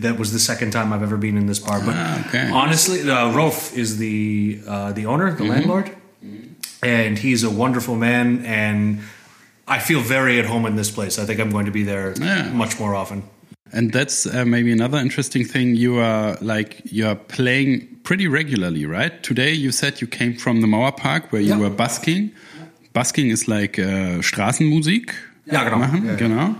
That 0.00 0.16
was 0.18 0.30
the 0.32 0.38
second 0.38 0.72
time 0.72 0.92
I've 0.92 1.02
ever 1.02 1.16
been 1.16 1.36
in 1.36 1.46
this 1.46 1.58
bar. 1.60 1.80
But 1.80 1.94
Ah, 1.96 2.28
okay. 2.28 2.48
honestly, 2.52 3.02
uh, 3.08 3.32
Rolf 3.32 3.76
is 3.76 3.98
the 3.98 4.60
uh, 4.66 4.92
the 4.92 5.06
owner, 5.06 5.32
the 5.32 5.44
landlord, 5.44 5.90
and 6.82 7.18
he's 7.18 7.44
a 7.44 7.50
wonderful 7.50 7.96
man, 7.96 8.44
and 8.44 9.00
I 9.68 9.78
feel 9.78 10.00
very 10.00 10.38
at 10.38 10.46
home 10.46 10.66
in 10.68 10.76
this 10.76 10.90
place. 10.90 11.18
I 11.18 11.24
think 11.26 11.40
I'm 11.40 11.50
going 11.50 11.66
to 11.66 11.72
be 11.72 11.82
there 11.84 12.14
Yeah. 12.20 12.50
much 12.52 12.78
more 12.78 12.94
often. 12.94 13.22
And 13.72 13.92
that's 13.92 14.26
uh, 14.26 14.44
maybe 14.44 14.70
another 14.72 14.98
interesting 14.98 15.44
thing. 15.44 15.74
You 15.74 15.98
are 15.98 16.36
like 16.40 16.82
you 16.84 17.06
are 17.08 17.16
playing 17.16 17.88
pretty 18.04 18.28
regularly, 18.28 18.86
right? 18.86 19.20
Today 19.22 19.52
you 19.52 19.72
said 19.72 20.00
you 20.00 20.06
came 20.06 20.36
from 20.36 20.60
the 20.60 20.68
Mauer 20.68 20.92
Park 20.96 21.32
where 21.32 21.42
you 21.42 21.54
Ja. 21.54 21.58
were 21.58 21.70
busking. 21.70 22.30
Busking 22.92 23.30
is 23.30 23.48
like 23.48 23.78
uh, 23.78 24.22
Straßenmusik. 24.22 25.10
Ja, 25.46 25.64
genau. 25.64 25.78
Machen, 25.78 26.04
Ja, 26.04 26.12
ja. 26.12 26.16
genau. 26.16 26.54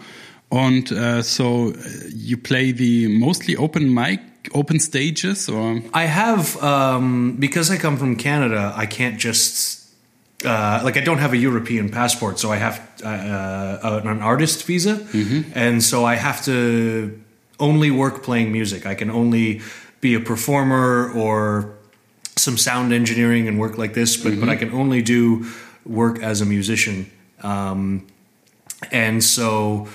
Und 0.49 0.91
uh, 0.93 1.23
so 1.23 1.69
uh, 1.71 1.75
you 2.13 2.37
play 2.37 2.73
the 2.73 3.07
mostly 3.09 3.57
open 3.57 3.93
mic, 3.95 4.21
open 4.53 4.79
stages, 4.81 5.49
or 5.49 5.81
I 5.95 6.07
have 6.07 6.57
um, 6.63 7.37
because 7.39 7.71
I 7.73 7.79
come 7.79 7.97
from 7.97 8.17
Canada. 8.17 8.73
I 8.77 8.87
can't 8.87 9.19
just 9.19 9.86
uh, 10.45 10.81
like 10.85 10.97
I 10.97 11.01
don't 11.01 11.19
have 11.19 11.33
a 11.33 11.37
European 11.37 11.89
passport, 11.89 12.39
so 12.39 12.53
I 12.53 12.57
have 12.57 12.81
uh, 13.03 13.09
uh, 13.09 14.01
an 14.05 14.21
artist 14.23 14.65
visa, 14.67 15.07
and 15.55 15.83
so 15.83 16.05
I 16.05 16.17
have 16.17 16.45
to 16.45 17.21
only 17.59 17.91
work 17.91 18.23
playing 18.23 18.53
music. 18.53 18.85
I 18.87 18.95
can 18.95 19.11
only 19.11 19.61
be 20.01 20.15
a 20.15 20.21
performer 20.21 21.11
or 21.13 21.75
some 22.37 22.59
sound 22.59 22.93
engineering 22.93 23.49
and 23.49 23.59
work 23.59 23.79
like 23.79 23.95
this, 23.95 24.17
but 24.17 24.39
but 24.41 24.49
I 24.49 24.57
can 24.57 24.71
only 24.73 25.03
do 25.03 25.47
work 25.85 26.23
as 26.23 26.41
a 26.41 26.45
musician. 26.45 27.11
Um, 27.43 28.07
and 28.93 29.25
so 29.25 29.89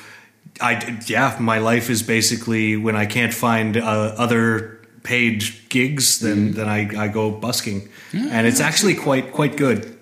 I 0.60 1.00
yeah, 1.06 1.38
my 1.40 1.60
life 1.60 1.90
is 1.92 2.04
basically 2.04 2.78
when 2.78 2.96
I 2.96 3.06
can't 3.06 3.34
find 3.34 3.78
uh, 3.78 4.16
other 4.18 4.80
paid 5.04 5.44
gigs, 5.70 6.20
then 6.20 6.54
then 6.54 6.68
I, 6.68 7.06
I 7.06 7.08
go 7.10 7.32
busking, 7.32 7.90
and 8.14 8.48
it's 8.48 8.60
actually 8.60 8.96
quite 8.96 9.32
quite 9.32 9.56
good. 9.56 9.98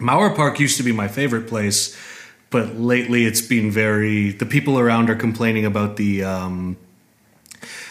Mauer 0.00 0.34
Park 0.34 0.60
used 0.60 0.76
to 0.78 0.82
be 0.82 0.92
my 0.92 1.08
favorite 1.08 1.48
place, 1.48 1.96
but 2.50 2.76
lately 2.76 3.24
it's 3.24 3.40
been 3.40 3.70
very. 3.70 4.32
The 4.32 4.46
people 4.46 4.78
around 4.78 5.10
are 5.10 5.16
complaining 5.16 5.64
about 5.64 5.96
the. 5.96 6.24
Um, 6.24 6.76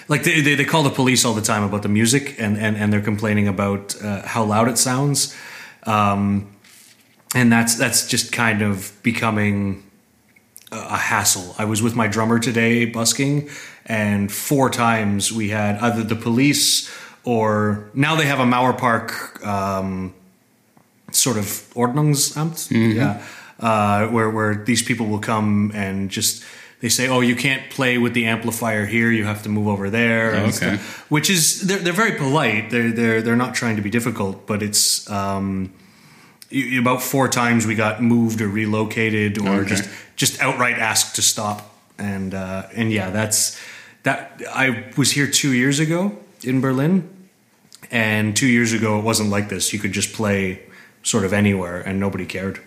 like 0.10 0.24
they, 0.24 0.40
they, 0.40 0.56
they 0.56 0.64
call 0.64 0.84
the 0.84 0.90
police 0.90 1.26
all 1.26 1.34
the 1.34 1.42
time 1.42 1.64
about 1.64 1.84
the 1.84 1.90
music 1.90 2.40
and, 2.40 2.58
and, 2.58 2.78
and 2.78 2.94
they're 2.94 3.02
complaining 3.02 3.50
about 3.50 4.02
uh, 4.02 4.26
how 4.26 4.42
loud 4.42 4.70
it 4.70 4.78
sounds 4.78 5.36
um, 5.88 6.56
and 7.34 7.52
that's 7.52 7.76
that's 7.76 8.08
just 8.08 8.32
kind 8.32 8.62
of 8.62 8.92
becoming 9.04 9.84
a 10.72 10.98
hassle. 10.98 11.56
I 11.58 11.66
was 11.66 11.82
with 11.82 11.96
my 11.96 12.08
drummer 12.08 12.40
today 12.40 12.86
busking, 12.86 13.50
and 13.86 14.32
four 14.32 14.70
times 14.70 15.32
we 15.32 15.50
had 15.50 15.78
either 15.80 16.04
the 16.04 16.16
police 16.16 16.94
or 17.24 17.90
now 17.94 18.16
they 18.16 18.26
have 18.26 18.40
a 18.40 18.46
Mauer 18.46 18.78
Park 18.78 19.46
um, 19.46 20.14
sort 21.12 21.38
of 21.38 21.46
Ordnungsamt, 21.76 22.70
yeah, 22.96 23.22
uh, 23.60 24.08
where 24.08 24.30
where 24.30 24.56
these 24.56 24.84
people 24.84 25.06
will 25.08 25.20
come 25.22 25.72
and 25.74 26.10
just 26.10 26.44
they 26.80 26.90
say, 26.90 27.08
"Oh, 27.08 27.22
you 27.22 27.36
can't 27.36 27.70
play 27.72 27.98
with 27.98 28.14
the 28.14 28.26
amplifier 28.26 28.86
here. 28.86 29.12
You 29.12 29.26
have 29.26 29.42
to 29.44 29.50
move 29.50 29.68
over 29.68 29.90
there." 29.90 30.34
and 30.36 30.54
Okay. 30.54 30.78
Which 31.10 31.30
is 31.30 31.62
they're 31.62 31.80
they're 31.80 31.94
very 32.06 32.18
polite. 32.18 32.70
They're 32.70 32.92
they're 32.92 33.22
they're 33.22 33.36
not 33.38 33.56
trying 33.56 33.76
to 33.78 33.82
be 33.82 33.90
difficult, 33.90 34.46
but 34.48 34.62
it's. 34.62 35.10
Um, 35.10 35.72
about 36.80 37.02
four 37.02 37.28
times 37.28 37.66
we 37.68 37.76
got 37.76 38.02
moved 38.02 38.40
or 38.40 38.48
relocated 38.48 39.38
or 39.38 39.50
Okay. 39.62 39.70
just 39.76 39.90
just 40.16 40.42
outright 40.42 40.80
asked 40.80 41.16
to 41.18 41.22
stop 41.22 41.76
and 42.00 42.34
uh, 42.34 42.64
and 42.74 42.90
yeah 42.90 43.10
that's 43.10 43.60
that 44.04 44.42
I 44.56 44.86
was 44.96 45.12
here 45.12 45.28
two 45.28 45.52
years 45.52 45.80
ago 45.82 46.18
in 46.44 46.62
Berlin 46.62 47.04
and 47.92 48.34
two 48.34 48.48
years 48.48 48.72
ago 48.72 48.98
it 48.98 49.04
wasn't 49.04 49.30
like 49.30 49.50
this 49.50 49.74
you 49.74 49.80
could 49.80 49.92
just 49.92 50.14
play 50.14 50.62
sort 51.08 51.26
of 51.26 51.34
anywhere 51.34 51.82
and 51.82 52.00
nobody 52.00 52.26
cared 52.26 52.60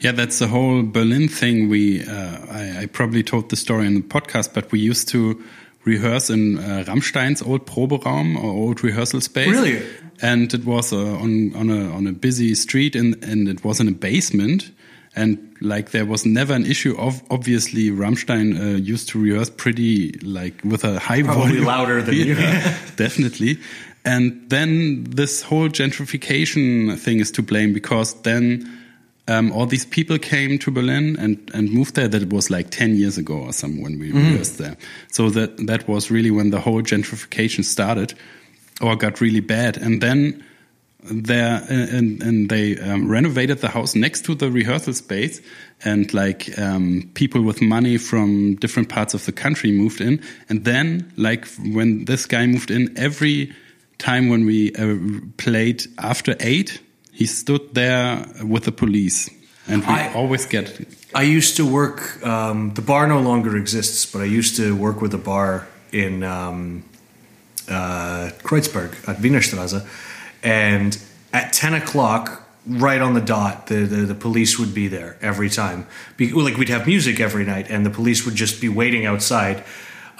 Yeah, 0.00 0.12
that's 0.12 0.38
the 0.38 0.46
whole 0.48 0.82
Berlin 0.82 1.28
thing. 1.28 1.68
We, 1.68 2.04
uh, 2.04 2.38
I, 2.50 2.82
I 2.82 2.86
probably 2.86 3.22
told 3.22 3.48
the 3.48 3.56
story 3.56 3.86
in 3.86 3.94
the 3.94 4.00
podcast, 4.00 4.52
but 4.54 4.70
we 4.72 4.78
used 4.78 5.08
to 5.08 5.42
rehearse 5.84 6.30
in 6.30 6.58
uh, 6.58 6.84
Rammstein's 6.86 7.42
old 7.42 7.66
Proberaum 7.66 8.36
or 8.36 8.50
old 8.50 8.82
rehearsal 8.84 9.20
space. 9.20 9.48
Really? 9.48 9.82
And 10.22 10.52
it 10.52 10.64
was 10.64 10.92
uh, 10.92 10.98
on 10.98 11.54
on 11.56 11.70
a 11.70 11.90
on 11.92 12.06
a 12.06 12.12
busy 12.12 12.54
street, 12.54 12.94
and 12.94 13.22
and 13.24 13.48
it 13.48 13.64
was 13.64 13.80
in 13.80 13.88
a 13.88 13.92
basement. 13.92 14.70
And 15.16 15.56
like 15.60 15.90
there 15.90 16.04
was 16.04 16.24
never 16.24 16.54
an 16.54 16.66
issue. 16.66 16.94
Of 16.98 17.22
obviously, 17.30 17.90
Rammstein 17.90 18.58
uh, 18.58 18.76
used 18.76 19.08
to 19.10 19.18
rehearse 19.20 19.50
pretty 19.50 20.12
like 20.22 20.62
with 20.62 20.84
a 20.84 20.98
high 20.98 21.22
Probably 21.22 21.46
volume, 21.46 21.64
louder 21.64 22.02
than 22.02 22.14
you. 22.28 22.34
Definitely. 22.96 23.58
And 24.04 24.48
then 24.48 25.04
this 25.04 25.42
whole 25.42 25.68
gentrification 25.68 26.98
thing 26.98 27.20
is 27.20 27.30
to 27.32 27.42
blame 27.42 27.72
because 27.72 28.14
then 28.22 28.68
um, 29.28 29.52
all 29.52 29.66
these 29.66 29.84
people 29.84 30.18
came 30.18 30.58
to 30.58 30.70
Berlin 30.70 31.16
and, 31.18 31.50
and 31.54 31.70
moved 31.70 31.94
there. 31.94 32.08
That 32.08 32.32
was 32.32 32.50
like 32.50 32.70
10 32.70 32.96
years 32.96 33.18
ago 33.18 33.38
or 33.38 33.52
something 33.52 33.82
when 33.82 33.98
we 33.98 34.10
rehearsed 34.12 34.58
there. 34.58 34.76
So 35.08 35.30
that, 35.30 35.66
that 35.66 35.86
was 35.86 36.10
really 36.10 36.30
when 36.30 36.50
the 36.50 36.60
whole 36.60 36.82
gentrification 36.82 37.64
started 37.64 38.14
or 38.80 38.96
got 38.96 39.20
really 39.20 39.40
bad. 39.40 39.76
And 39.76 40.00
then 40.00 40.44
there, 41.02 41.64
and, 41.68 42.22
and 42.22 42.48
they 42.48 42.78
um, 42.78 43.08
renovated 43.08 43.58
the 43.58 43.68
house 43.68 43.94
next 43.94 44.24
to 44.24 44.34
the 44.34 44.50
rehearsal 44.50 44.94
space 44.94 45.40
and 45.84 46.12
like 46.12 46.58
um, 46.58 47.08
people 47.14 47.42
with 47.42 47.62
money 47.62 47.98
from 47.98 48.56
different 48.56 48.88
parts 48.88 49.14
of 49.14 49.24
the 49.26 49.32
country 49.32 49.70
moved 49.70 50.00
in. 50.00 50.22
And 50.48 50.64
then 50.64 51.12
like 51.16 51.46
when 51.72 52.06
this 52.06 52.26
guy 52.26 52.46
moved 52.46 52.70
in, 52.70 52.92
every 52.98 53.52
time 54.00 54.28
when 54.28 54.44
we 54.46 54.72
uh, 54.74 54.96
played 55.36 55.86
after 55.98 56.34
eight, 56.40 56.80
he 57.12 57.26
stood 57.26 57.74
there 57.74 58.24
with 58.42 58.64
the 58.64 58.72
police, 58.72 59.30
and 59.68 59.82
we 59.82 59.92
I- 59.92 60.12
always 60.14 60.46
get. 60.46 60.80
I 61.14 61.22
used 61.22 61.56
to 61.56 61.64
work. 61.66 62.24
Um, 62.24 62.72
the 62.74 62.82
bar 62.82 63.06
no 63.06 63.20
longer 63.20 63.56
exists, 63.56 64.06
but 64.06 64.22
I 64.22 64.38
used 64.38 64.56
to 64.56 64.74
work 64.76 65.02
with 65.02 65.14
a 65.14 65.18
bar 65.18 65.66
in 65.92 66.22
um, 66.22 66.84
uh, 67.68 68.30
Kreuzberg 68.42 68.92
at 69.08 69.16
Wienerstraße, 69.22 69.86
and 70.42 70.98
at 71.32 71.52
ten 71.52 71.74
o'clock, 71.74 72.42
right 72.66 73.00
on 73.02 73.14
the 73.14 73.20
dot, 73.20 73.66
the, 73.66 73.86
the, 73.86 74.06
the 74.06 74.14
police 74.14 74.58
would 74.58 74.72
be 74.74 74.88
there 74.88 75.16
every 75.20 75.50
time. 75.50 75.86
Be, 76.16 76.32
like 76.32 76.56
we'd 76.56 76.68
have 76.68 76.86
music 76.86 77.20
every 77.20 77.44
night, 77.44 77.70
and 77.70 77.84
the 77.84 77.90
police 77.90 78.24
would 78.24 78.34
just 78.36 78.60
be 78.60 78.68
waiting 78.68 79.06
outside. 79.06 79.64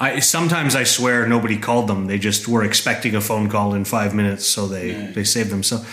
I 0.01 0.19
sometimes 0.19 0.75
I 0.75 0.83
swear 0.83 1.27
nobody 1.27 1.57
called 1.57 1.87
them. 1.87 2.07
They 2.07 2.17
just 2.17 2.47
were 2.47 2.63
expecting 2.63 3.13
a 3.13 3.21
phone 3.21 3.49
call 3.49 3.75
in 3.75 3.85
five 3.85 4.15
minutes, 4.15 4.45
so 4.47 4.67
they 4.67 4.93
they 4.93 5.23
saved 5.23 5.51
themselves. 5.51 5.87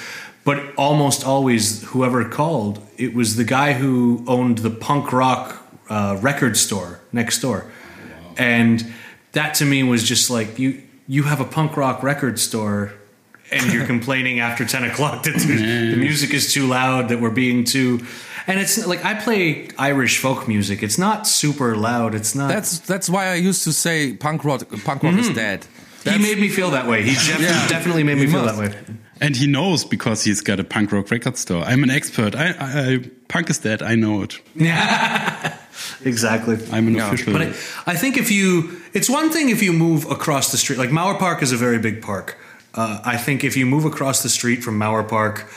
But 0.45 0.75
almost 0.77 1.27
always, 1.27 1.85
whoever 1.91 2.27
called, 2.27 2.81
it 2.97 3.13
was 3.13 3.37
the 3.37 3.45
guy 3.45 3.75
who 3.75 4.25
owned 4.27 4.59
the 4.59 4.71
punk 4.71 5.13
rock 5.13 5.63
uh, 5.91 6.17
record 6.23 6.57
store 6.57 7.01
next 7.13 7.41
door, 7.41 7.71
and 8.39 8.91
that 9.33 9.53
to 9.57 9.67
me 9.67 9.83
was 9.83 10.03
just 10.09 10.31
like 10.31 10.59
you 10.59 10.83
you 11.07 11.25
have 11.25 11.41
a 11.41 11.45
punk 11.45 11.77
rock 11.77 12.03
record 12.03 12.39
store. 12.39 12.93
And 13.51 13.73
you're 13.73 13.87
complaining 13.95 14.41
after 14.41 14.67
ten 14.67 14.85
o'clock 14.85 15.23
that 15.23 15.35
the, 15.35 15.57
the 15.93 15.97
music 15.97 16.35
is 16.35 16.53
too 16.53 16.67
loud, 16.67 17.09
that 17.09 17.19
we're 17.19 17.31
being 17.31 17.65
too, 17.65 18.05
and 18.49 18.59
it's 18.59 18.85
like 18.87 19.05
I 19.05 19.15
play 19.15 19.69
Irish 19.79 20.19
folk 20.19 20.49
music. 20.49 20.83
It's 20.83 20.99
not 20.99 21.27
super 21.27 21.77
loud. 21.77 22.15
It's 22.15 22.35
not. 22.35 22.49
That's 22.49 22.81
that's 22.81 23.09
why 23.09 23.27
I 23.29 23.35
used 23.49 23.63
to 23.65 23.73
say 23.73 24.15
punk 24.15 24.45
rock 24.45 24.63
punk 24.85 25.03
rock 25.05 25.15
is 25.19 25.31
dead. 25.31 25.67
he 26.05 26.19
made 26.19 26.39
me 26.39 26.49
feel 26.49 26.71
that 26.71 26.87
way. 26.87 27.03
He 27.03 27.11
def- 27.15 27.41
Yeah. 27.41 27.69
definitely 27.69 28.03
made 28.03 28.17
me 28.17 28.27
He 28.27 28.33
feel 28.33 28.43
must. 28.45 28.57
that 28.59 28.71
way. 28.71 28.97
And 29.21 29.37
he 29.37 29.47
knows 29.47 29.85
because 29.85 30.23
he's 30.25 30.41
got 30.43 30.61
a 30.61 30.65
punk 30.65 30.93
rock 30.93 31.11
record 31.11 31.37
store. 31.37 31.65
I'm 31.65 31.83
an 31.83 31.91
expert. 31.91 32.35
I, 32.37 32.47
I, 32.53 32.93
I 32.95 32.99
punk 33.29 33.51
is 33.51 33.59
dead. 33.59 33.83
I 33.83 33.95
know 33.97 34.23
it. 34.23 34.41
Yeah. 34.55 35.57
exactly. 36.05 36.57
I'm 36.73 36.87
an 36.89 36.95
Yeah. 36.95 37.09
official. 37.09 37.33
But 37.33 37.43
I, 37.43 37.49
I 37.93 37.97
think 37.97 38.17
if 38.17 38.31
you, 38.31 38.81
it's 38.95 39.11
one 39.11 39.31
thing 39.31 39.49
if 39.51 39.61
you 39.63 39.73
move 39.73 40.05
across 40.11 40.53
the 40.53 40.57
street. 40.59 40.79
Like 40.79 40.91
Mauer 40.91 41.19
Park 41.19 41.43
is 41.43 41.53
a 41.53 41.57
very 41.57 41.79
big 41.79 42.01
park. 42.01 42.37
Uh, 42.75 43.01
I 43.05 43.17
think 43.17 43.43
if 43.45 43.57
you 43.57 43.67
move 43.67 43.85
across 43.85 44.23
the 44.23 44.29
street 44.29 44.63
from 44.63 44.79
Mauer 44.79 45.03
Park, 45.09 45.51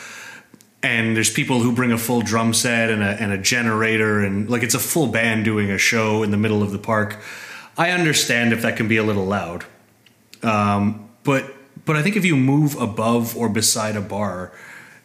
and 0.84 1.16
there's 1.16 1.30
people 1.30 1.60
who 1.60 1.72
bring 1.72 1.92
a 1.92 1.98
full 1.98 2.22
drum 2.22 2.54
set 2.54 2.90
and 2.90 3.04
a, 3.04 3.22
and 3.22 3.32
a 3.32 3.38
generator, 3.38 4.20
and 4.24 4.50
like 4.50 4.64
it's 4.64 4.76
a 4.76 4.80
full 4.80 5.08
band 5.08 5.46
doing 5.46 5.70
a 5.72 5.78
show 5.78 6.24
in 6.24 6.32
the 6.32 6.38
middle 6.38 6.64
of 6.64 6.72
the 6.72 6.80
park. 6.80 7.20
I 7.78 7.92
understand 7.92 8.54
if 8.54 8.62
that 8.64 8.78
can 8.78 8.88
be 8.88 8.98
a 8.98 9.04
little 9.04 9.26
loud, 9.26 9.66
um, 10.44 11.10
but 11.24 11.54
but 11.86 11.96
I 11.96 12.02
think 12.02 12.16
if 12.16 12.26
you 12.26 12.36
move 12.36 12.76
above 12.76 13.36
or 13.38 13.50
beside 13.50 13.96
a 13.96 14.02
bar, 14.02 14.52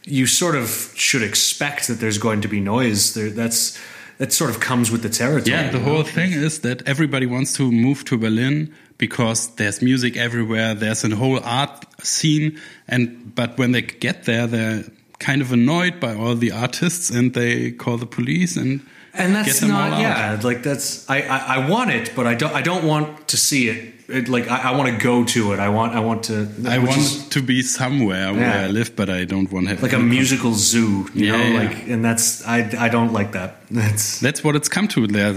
you 0.04 0.26
sort 0.26 0.56
of 0.56 0.92
should 0.94 1.22
expect 1.22 1.88
that 1.88 1.94
there's 1.94 2.18
going 2.18 2.40
to 2.42 2.48
be 2.48 2.60
noise. 2.60 3.14
There, 3.14 3.30
that's 3.30 3.78
that 4.18 4.32
sort 4.32 4.50
of 4.50 4.60
comes 4.60 4.90
with 4.90 5.02
the 5.02 5.10
territory. 5.10 5.56
Yeah, 5.56 5.70
the 5.70 5.78
whole 5.78 6.02
thing 6.02 6.32
is 6.32 6.60
that 6.60 6.88
everybody 6.88 7.26
wants 7.26 7.54
to 7.56 7.70
move 7.70 8.04
to 8.06 8.16
Berlin 8.16 8.74
because 8.98 9.48
there's 9.56 9.82
music 9.82 10.16
everywhere. 10.16 10.74
There's 10.74 11.04
a 11.04 11.14
whole 11.14 11.40
art 11.44 11.84
scene, 12.02 12.58
and 12.88 13.34
but 13.34 13.58
when 13.58 13.72
they 13.72 13.82
get 13.82 14.24
there, 14.24 14.46
they're 14.46 14.84
kind 15.18 15.40
of 15.42 15.52
annoyed 15.52 15.98
by 16.00 16.14
all 16.14 16.34
the 16.34 16.52
artists 16.52 17.10
and 17.10 17.32
they 17.34 17.70
call 17.70 17.96
the 17.96 18.06
police 18.06 18.56
and 18.56 18.80
and 19.14 19.34
that's 19.34 19.62
not 19.62 19.98
yeah 20.00 20.38
like 20.42 20.62
that's 20.62 21.08
I, 21.08 21.22
I 21.22 21.38
i 21.56 21.68
want 21.70 21.90
it 21.90 22.12
but 22.14 22.26
i 22.26 22.34
don't 22.34 22.52
i 22.54 22.60
don't 22.62 22.84
want 22.84 23.28
to 23.28 23.36
see 23.38 23.68
it, 23.70 23.94
it 24.08 24.28
like 24.28 24.46
i, 24.50 24.70
I 24.70 24.76
want 24.76 24.90
to 24.90 25.02
go 25.02 25.24
to 25.24 25.52
it 25.54 25.58
i 25.58 25.70
want 25.70 25.94
i 25.94 26.00
want 26.00 26.24
to 26.24 26.46
I 26.68 26.78
want 26.78 26.98
is 26.98 27.26
to 27.30 27.40
be 27.40 27.62
somewhere 27.62 28.34
where 28.34 28.64
I 28.64 28.68
live, 28.68 28.94
but 28.94 29.08
I 29.08 29.24
don't 29.24 29.50
want 29.50 29.66
to 29.66 29.70
have 29.70 29.82
like 29.82 29.94
a 29.94 29.98
musical 29.98 30.52
zoo 30.52 31.06
you 31.14 31.26
Yeah, 31.26 31.32
know 31.36 31.44
yeah. 31.44 31.58
like 31.68 31.88
and 31.88 32.04
that's 32.04 32.46
i 32.46 32.58
i 32.78 32.88
don't 32.90 33.12
like 33.14 33.32
that 33.32 33.50
that's 33.70 34.20
That's 34.20 34.44
what 34.44 34.54
it's 34.54 34.68
come 34.68 34.86
to. 34.88 35.06
There, 35.06 35.32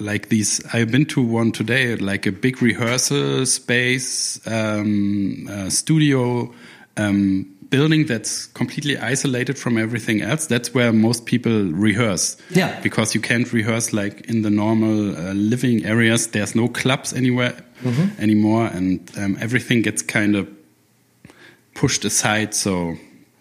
like 0.00 0.28
these. 0.30 0.60
I've 0.74 0.90
been 0.90 1.04
to 1.06 1.22
one 1.22 1.52
today, 1.52 1.94
like 1.96 2.26
a 2.26 2.32
big 2.32 2.60
rehearsal 2.62 3.46
space, 3.46 4.40
um, 4.46 5.46
uh, 5.48 5.70
studio 5.70 6.52
um, 6.96 7.46
building 7.76 8.06
that's 8.08 8.46
completely 8.54 8.96
isolated 9.12 9.56
from 9.58 9.76
everything 9.78 10.22
else. 10.22 10.46
That's 10.46 10.74
where 10.74 10.92
most 10.92 11.26
people 11.26 11.72
rehearse. 11.88 12.36
Yeah. 12.50 12.80
because 12.82 13.14
you 13.14 13.20
can't 13.22 13.52
rehearse 13.52 13.92
like 14.02 14.16
in 14.30 14.42
the 14.42 14.50
normal 14.50 14.98
uh, 15.16 15.34
living 15.34 15.84
areas. 15.84 16.26
There's 16.28 16.54
no 16.54 16.68
clubs 16.68 17.12
anywhere 17.12 17.52
Mm-hmm. 17.84 18.22
anymore, 18.22 18.66
and 18.76 18.98
um, 19.18 19.36
everything 19.38 19.82
gets 19.82 20.02
kind 20.02 20.34
of 20.36 20.46
pushed 21.74 22.04
aside. 22.06 22.54
So. 22.54 22.96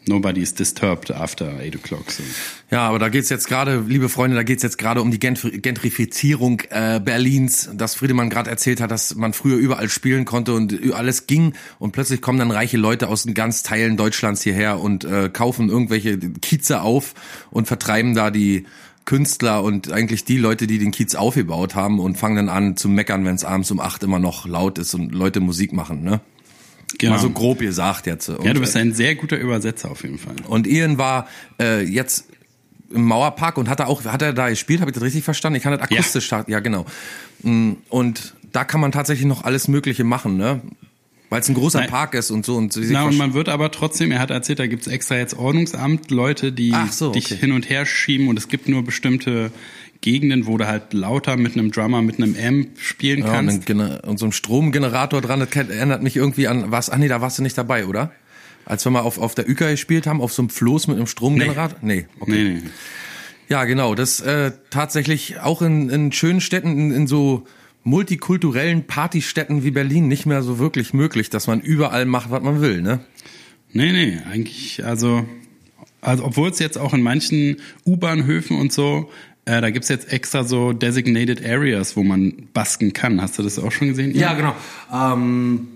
Nobody 0.07 0.41
is 0.41 0.53
disturbed 0.53 1.11
after 1.11 1.59
eight 1.59 1.75
o'clock. 1.75 2.11
So. 2.11 2.23
Ja, 2.69 2.87
aber 2.87 2.99
da 2.99 3.09
geht's 3.09 3.29
jetzt 3.29 3.47
gerade, 3.47 3.83
liebe 3.87 4.09
Freunde, 4.09 4.35
da 4.35 4.43
geht's 4.43 4.61
jetzt 4.63 4.77
gerade 4.77 5.01
um 5.01 5.11
die 5.11 5.19
Gentr- 5.19 5.49
Gentrifizierung 5.49 6.61
äh, 6.69 6.99
Berlins, 6.99 7.69
dass 7.73 7.95
Friedemann 7.95 8.29
gerade 8.29 8.49
erzählt 8.49 8.81
hat, 8.81 8.91
dass 8.91 9.15
man 9.15 9.33
früher 9.33 9.57
überall 9.57 9.89
spielen 9.89 10.25
konnte 10.25 10.53
und 10.53 10.93
alles 10.93 11.27
ging 11.27 11.53
und 11.79 11.91
plötzlich 11.91 12.21
kommen 12.21 12.39
dann 12.39 12.51
reiche 12.51 12.77
Leute 12.77 13.07
aus 13.07 13.23
den 13.23 13.33
ganz 13.33 13.63
Teilen 13.63 13.97
Deutschlands 13.97 14.41
hierher 14.43 14.79
und 14.79 15.05
äh, 15.05 15.29
kaufen 15.31 15.69
irgendwelche 15.69 16.17
Kieze 16.17 16.81
auf 16.81 17.13
und 17.49 17.67
vertreiben 17.67 18.13
da 18.13 18.29
die 18.31 18.65
Künstler 19.05 19.63
und 19.63 19.91
eigentlich 19.91 20.25
die 20.25 20.37
Leute, 20.37 20.67
die 20.67 20.79
den 20.79 20.91
Kiez 20.91 21.15
aufgebaut 21.15 21.75
haben 21.75 21.99
und 21.99 22.17
fangen 22.17 22.35
dann 22.35 22.49
an 22.49 22.75
zu 22.75 22.89
meckern, 22.89 23.23
wenn 23.25 23.35
es 23.35 23.45
abends 23.45 23.69
um 23.71 23.79
acht 23.79 24.03
immer 24.03 24.19
noch 24.19 24.47
laut 24.47 24.79
ist 24.79 24.93
und 24.95 25.13
Leute 25.13 25.39
Musik 25.39 25.73
machen, 25.73 26.03
ne? 26.03 26.21
Mal 27.03 27.19
so 27.19 27.29
grob 27.29 27.59
gesagt 27.59 28.07
jetzt. 28.07 28.27
Ja, 28.27 28.53
du 28.53 28.59
bist 28.59 28.75
ein 28.75 28.93
sehr 28.93 29.15
guter 29.15 29.37
Übersetzer 29.37 29.91
auf 29.91 30.03
jeden 30.03 30.17
Fall. 30.17 30.35
Und 30.47 30.67
Ian 30.67 30.97
war 30.97 31.27
äh, 31.59 31.83
jetzt 31.83 32.25
im 32.91 33.03
Mauerpark 33.03 33.57
und 33.57 33.69
hat 33.69 33.79
er 33.79 33.87
auch, 33.87 34.03
hat 34.05 34.21
er 34.21 34.33
da 34.33 34.49
gespielt? 34.49 34.81
Habe 34.81 34.91
ich 34.91 34.95
das 34.95 35.03
richtig 35.03 35.23
verstanden? 35.23 35.57
Ich 35.57 35.63
kann 35.63 35.73
das 35.73 35.81
akustisch, 35.81 36.31
ja, 36.31 36.45
ja 36.47 36.59
genau. 36.59 36.85
Mm, 37.41 37.73
Und 37.89 38.35
da 38.51 38.63
kann 38.63 38.79
man 38.79 38.91
tatsächlich 38.91 39.27
noch 39.27 39.43
alles 39.43 39.67
Mögliche 39.67 40.03
machen, 40.03 40.37
ne? 40.37 40.61
Weil 41.29 41.41
es 41.41 41.49
ein 41.49 41.55
großer 41.55 41.79
Nein. 41.79 41.89
Park 41.89 42.13
ist 42.13 42.29
und 42.29 42.45
so 42.45 42.55
und 42.55 42.71
sie 42.71 42.87
Na, 42.91 43.03
und 43.03 43.17
man 43.17 43.33
wird 43.33 43.49
aber 43.49 43.71
trotzdem, 43.71 44.11
er 44.11 44.19
hat 44.19 44.29
erzählt, 44.29 44.59
da 44.59 44.67
gibt's 44.67 44.85
extra 44.87 45.17
jetzt 45.17 45.35
Ordnungsamt, 45.35 46.11
Leute, 46.11 46.51
die 46.51 46.73
so, 46.91 47.11
dich 47.11 47.25
okay. 47.25 47.37
hin 47.37 47.51
und 47.51 47.69
her 47.69 47.85
schieben 47.85 48.27
und 48.27 48.37
es 48.37 48.47
gibt 48.47 48.69
nur 48.69 48.83
bestimmte 48.83 49.51
Gegenden, 50.01 50.45
wo 50.45 50.57
du 50.57 50.67
halt 50.67 50.93
lauter 50.93 51.37
mit 51.37 51.53
einem 51.53 51.71
Drummer, 51.71 52.01
mit 52.01 52.17
einem 52.17 52.35
Amp 52.35 52.79
spielen 52.79 53.19
ja, 53.19 53.25
und, 53.25 53.31
kannst. 53.31 53.65
Gener- 53.65 54.03
und 54.03 54.19
so 54.19 54.25
ein 54.25 54.31
Stromgenerator 54.31 55.21
dran, 55.21 55.39
das 55.39 55.49
erinnert 55.55 56.03
mich 56.03 56.15
irgendwie 56.15 56.47
an 56.47 56.71
was. 56.71 56.89
Ach 56.89 56.97
nee, 56.97 57.07
da 57.07 57.21
warst 57.21 57.39
du 57.39 57.43
nicht 57.43 57.57
dabei, 57.57 57.85
oder? 57.85 58.11
Als 58.65 58.85
wir 58.85 58.91
mal 58.91 59.01
auf, 59.01 59.17
auf 59.17 59.35
der 59.35 59.49
Üker 59.49 59.69
gespielt 59.69 60.07
haben, 60.07 60.21
auf 60.21 60.33
so 60.33 60.41
einem 60.41 60.49
Floß 60.49 60.87
mit 60.87 60.97
einem 60.97 61.07
Stromgenerator? 61.07 61.77
Nee. 61.81 62.07
okay. 62.19 62.31
Nee, 62.31 62.43
nee. 62.55 62.61
Ja, 63.47 63.65
genau. 63.65 63.93
Das 63.95 64.21
äh, 64.21 64.51
tatsächlich 64.69 65.39
auch 65.39 65.61
in, 65.61 65.89
in 65.89 66.11
schönen 66.11 66.41
Städten, 66.41 66.69
in, 66.77 66.91
in 66.91 67.07
so 67.07 67.45
multikulturellen 67.83 68.87
Partystädten 68.87 69.63
wie 69.63 69.71
Berlin 69.71 70.07
nicht 70.07 70.25
mehr 70.25 70.41
so 70.41 70.57
wirklich 70.57 70.93
möglich, 70.93 71.29
dass 71.29 71.45
man 71.47 71.61
überall 71.61 72.05
macht, 72.05 72.31
was 72.31 72.41
man 72.41 72.59
will, 72.59 72.81
ne? 72.81 72.99
Nee, 73.71 73.91
nee, 73.91 74.19
eigentlich, 74.31 74.83
also, 74.83 75.25
also 76.01 76.25
obwohl 76.25 76.49
es 76.49 76.59
jetzt 76.59 76.77
auch 76.77 76.93
in 76.93 77.03
manchen 77.03 77.57
U-Bahnhöfen 77.85 78.57
und 78.57 78.73
so, 78.73 79.11
äh, 79.45 79.61
da 79.61 79.69
gibt's 79.69 79.89
jetzt 79.89 80.11
extra 80.11 80.43
so 80.43 80.73
designated 80.73 81.45
areas, 81.45 81.95
wo 81.95 82.03
man 82.03 82.47
basken 82.53 82.93
kann. 82.93 83.21
Hast 83.21 83.37
du 83.37 83.43
das 83.43 83.57
auch 83.59 83.71
schon 83.71 83.89
gesehen? 83.89 84.15
Yeah, 84.15 84.33
genau. 84.33 84.55
Um, 84.91 85.67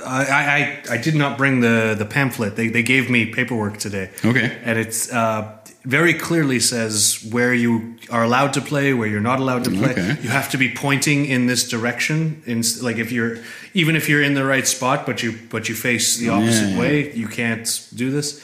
I, 0.00 0.82
I, 0.90 0.94
I 0.94 0.98
did 0.98 1.14
not 1.16 1.36
bring 1.36 1.60
the, 1.60 1.96
the 1.98 2.04
pamphlet. 2.04 2.54
They, 2.56 2.68
they 2.68 2.82
gave 2.82 3.10
me 3.10 3.26
paperwork 3.26 3.78
today. 3.78 4.10
Okay. 4.24 4.52
And 4.64 4.78
it's 4.78 5.12
uh, 5.12 5.58
very 5.84 6.14
clearly 6.14 6.60
says 6.60 7.26
where 7.30 7.52
you 7.52 7.96
are 8.10 8.22
allowed 8.22 8.52
to 8.54 8.60
play, 8.60 8.92
where 8.92 9.08
you're 9.08 9.20
not 9.20 9.40
allowed 9.40 9.64
to 9.64 9.70
play. 9.70 9.90
Okay. 9.90 10.16
You 10.22 10.28
have 10.28 10.50
to 10.50 10.58
be 10.58 10.70
pointing 10.70 11.26
in 11.26 11.46
this 11.46 11.68
direction. 11.68 12.42
In, 12.46 12.62
like 12.80 12.98
if 12.98 13.10
you're, 13.10 13.38
even 13.74 13.96
if 13.96 14.08
you're 14.08 14.22
in 14.22 14.34
the 14.34 14.44
right 14.44 14.66
spot, 14.66 15.04
but 15.04 15.22
you 15.22 15.36
but 15.50 15.68
you 15.68 15.74
face 15.74 16.16
the 16.16 16.28
opposite 16.28 16.70
yeah. 16.70 16.78
way, 16.78 17.12
you 17.14 17.26
can't 17.26 17.88
do 17.94 18.10
this. 18.10 18.40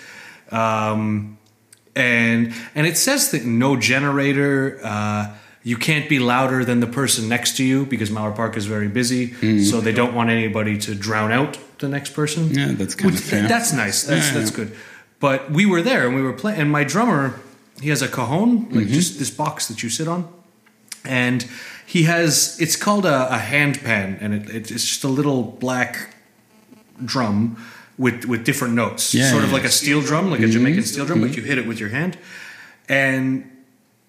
Um, 0.50 1.38
and 1.96 2.52
and 2.74 2.86
it 2.86 2.96
says 2.96 3.30
that 3.30 3.44
no 3.44 3.76
generator. 3.76 4.80
Uh, 4.82 5.34
you 5.66 5.78
can't 5.78 6.10
be 6.10 6.18
louder 6.18 6.62
than 6.62 6.80
the 6.80 6.86
person 6.86 7.26
next 7.26 7.56
to 7.56 7.64
you 7.64 7.86
because 7.86 8.10
Mauer 8.10 8.36
Park 8.36 8.54
is 8.58 8.66
very 8.66 8.88
busy, 8.88 9.32
so 9.64 9.80
they 9.80 9.92
don't 9.92 10.12
want 10.14 10.28
anybody 10.28 10.76
to 10.78 10.94
drown 10.94 11.32
out 11.32 11.56
the 11.78 11.88
next 11.88 12.10
person. 12.12 12.50
Yeah, 12.50 12.72
that's 12.72 12.94
kinda 12.94 13.16
fair. 13.16 13.48
That's 13.48 13.72
nice. 13.72 14.02
That's 14.02 14.26
Yeah, 14.28 14.38
that's 14.38 14.50
yeah. 14.50 14.56
good. 14.56 14.76
But 15.20 15.50
we 15.50 15.64
were 15.64 15.80
there 15.80 16.06
and 16.06 16.14
we 16.14 16.20
were 16.20 16.34
playing. 16.34 16.60
And 16.60 16.70
my 16.70 16.84
drummer, 16.84 17.40
he 17.80 17.88
has 17.88 18.02
a 18.02 18.08
cajon, 18.08 18.68
like 18.72 18.84
Mm-hmm. 18.86 18.92
just 18.92 19.18
this 19.18 19.30
box 19.30 19.68
that 19.68 19.82
you 19.82 19.88
sit 19.88 20.06
on, 20.06 20.28
and 21.02 21.46
he 21.86 22.02
has. 22.02 22.58
It's 22.60 22.76
called 22.76 23.06
a, 23.06 23.32
a 23.34 23.38
hand 23.38 23.80
pan, 23.82 24.18
and 24.20 24.34
it, 24.34 24.50
it's 24.54 24.68
just 24.68 25.02
a 25.04 25.08
little 25.08 25.42
black 25.42 26.14
drum 27.04 27.56
with 27.98 28.24
with 28.24 28.44
different 28.44 28.74
notes, 28.74 29.14
Yeah, 29.14 29.30
sort 29.30 29.44
of 29.44 29.50
yeah. 29.50 29.54
Mm-hmm. 29.54 29.54
like 29.54 29.64
a 29.64 29.70
steel 29.70 30.00
drum, 30.02 30.30
like 30.30 30.40
a 30.40 30.48
Jamaican 30.48 30.82
steel 30.82 31.06
drum, 31.06 31.20
but 31.20 31.36
you 31.36 31.42
hit 31.42 31.58
it 31.58 31.66
with 31.66 31.78
your 31.80 31.90
hand, 31.90 32.18
and 32.88 33.50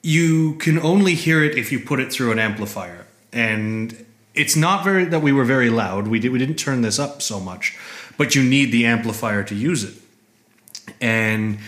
you 0.02 0.56
can 0.56 0.80
only 0.80 1.16
hear 1.16 1.44
it 1.44 1.58
if 1.58 1.72
you 1.72 1.80
put 1.80 2.00
it 2.00 2.12
through 2.12 2.32
an 2.32 2.40
amplifier. 2.40 3.06
And 3.34 4.06
it's 4.34 4.56
not 4.56 4.84
very 4.84 5.06
that 5.06 5.22
we 5.22 5.32
were 5.32 5.46
very 5.46 5.70
loud. 5.70 6.08
We 6.08 6.20
did 6.20 6.32
we 6.32 6.40
didn't 6.40 6.58
turn 6.58 6.82
this 6.82 7.00
up 7.00 7.22
so 7.22 7.40
much, 7.40 7.78
but 8.18 8.36
you 8.36 8.44
need 8.44 8.72
the 8.72 8.86
amplifier 8.86 9.44
to 9.44 9.56
use 9.56 9.84
it. 9.84 9.96
And 11.02 11.60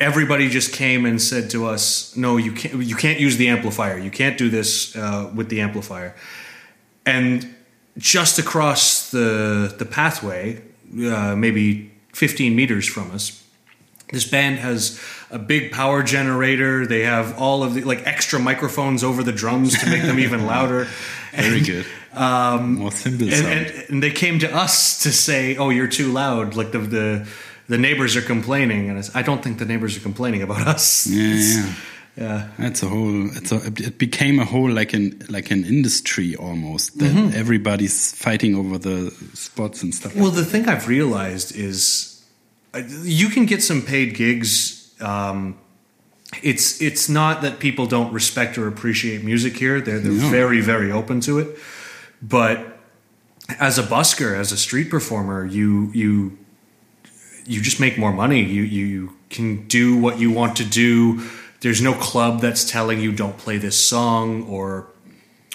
everybody 0.00 0.48
just 0.48 0.72
came 0.72 1.04
and 1.06 1.20
said 1.20 1.50
to 1.50 1.66
us, 1.66 2.16
"No, 2.16 2.36
you 2.36 2.52
can't. 2.52 2.82
You 2.82 2.96
can't 2.96 3.20
use 3.20 3.36
the 3.36 3.48
amplifier. 3.48 3.98
You 3.98 4.10
can't 4.10 4.38
do 4.38 4.48
this 4.50 4.94
uh, 4.96 5.30
with 5.34 5.48
the 5.48 5.60
amplifier." 5.60 6.14
And 7.04 7.54
just 7.98 8.38
across 8.38 9.10
the 9.10 9.74
the 9.78 9.84
pathway, 9.84 10.62
uh, 10.94 11.34
maybe 11.36 11.90
15 12.12 12.54
meters 12.54 12.86
from 12.86 13.10
us, 13.10 13.42
this 14.10 14.24
band 14.28 14.58
has 14.60 15.00
a 15.30 15.38
big 15.38 15.72
power 15.72 16.02
generator. 16.02 16.86
They 16.86 17.00
have 17.02 17.36
all 17.38 17.62
of 17.64 17.74
the 17.74 17.82
like 17.82 18.06
extra 18.06 18.38
microphones 18.38 19.02
over 19.02 19.22
the 19.22 19.32
drums 19.32 19.78
to 19.80 19.90
make 19.90 20.02
them 20.02 20.18
even 20.18 20.46
louder. 20.46 20.86
Very 21.32 21.58
And, 21.58 21.66
good. 21.66 21.86
Um, 22.12 22.76
More 22.76 22.92
cymbal 22.92 23.28
and, 23.32 23.46
and, 23.46 23.84
and 23.90 24.02
they 24.02 24.10
came 24.12 24.38
to 24.38 24.54
us 24.54 25.02
to 25.02 25.12
say, 25.12 25.56
"Oh, 25.56 25.68
you're 25.70 25.88
too 25.88 26.10
loud." 26.12 26.54
Like 26.54 26.70
the 26.72 26.78
the, 26.78 27.28
the 27.68 27.76
neighbors 27.76 28.16
are 28.16 28.22
complaining, 28.22 28.88
and 28.88 28.98
it's, 28.98 29.14
I 29.14 29.20
don't 29.22 29.42
think 29.42 29.58
the 29.58 29.66
neighbors 29.66 29.96
are 29.98 30.00
complaining 30.00 30.40
about 30.42 30.66
us. 30.66 31.06
Yeah, 31.06 31.74
yeah. 32.16 32.48
That's 32.58 32.82
a 32.82 32.88
whole. 32.88 33.26
It's 33.36 33.52
a, 33.52 33.56
it 33.66 33.98
became 33.98 34.38
a 34.40 34.44
whole 34.44 34.70
like 34.70 34.94
an 34.94 35.20
like 35.28 35.50
an 35.50 35.64
industry 35.64 36.34
almost. 36.36 36.98
That 36.98 37.12
Mm-hmm. 37.12 37.36
everybody's 37.38 38.12
fighting 38.12 38.54
over 38.54 38.78
the 38.78 39.10
spots 39.34 39.82
and 39.82 39.94
stuff. 39.94 40.14
Well, 40.16 40.30
the 40.30 40.44
thing 40.44 40.68
I've 40.68 40.88
realized 40.88 41.54
is 41.56 42.24
uh, 42.74 42.82
you 43.02 43.28
can 43.28 43.46
get 43.46 43.62
some 43.62 43.82
paid 43.82 44.14
gigs. 44.14 44.94
Um, 45.00 45.58
it's 46.42 46.80
it's 46.80 47.08
not 47.08 47.42
that 47.42 47.58
people 47.58 47.86
don't 47.86 48.12
respect 48.12 48.58
or 48.58 48.66
appreciate 48.66 49.22
music 49.24 49.56
here. 49.58 49.80
They're 49.80 50.00
they're 50.00 50.12
No. 50.12 50.30
very 50.30 50.60
very 50.62 50.90
open 50.92 51.20
to 51.20 51.38
it. 51.38 51.48
But 52.22 52.78
as 53.60 53.78
a 53.78 53.82
busker, 53.82 54.34
as 54.38 54.52
a 54.52 54.56
street 54.56 54.90
performer, 54.90 55.44
you 55.46 55.90
you 55.94 56.38
you 57.46 57.60
just 57.60 57.78
make 57.80 57.96
more 57.98 58.12
money. 58.12 58.42
You 58.42 58.62
you 58.62 59.12
can 59.30 59.66
do 59.68 59.96
what 60.00 60.18
you 60.18 60.30
want 60.32 60.56
to 60.56 60.64
do. 60.64 61.20
There's 61.66 61.82
no 61.82 61.94
club 61.94 62.40
that's 62.40 62.64
telling 62.64 63.00
you 63.00 63.10
don't 63.10 63.36
play 63.36 63.58
this 63.58 63.76
song 63.76 64.44
or 64.44 64.86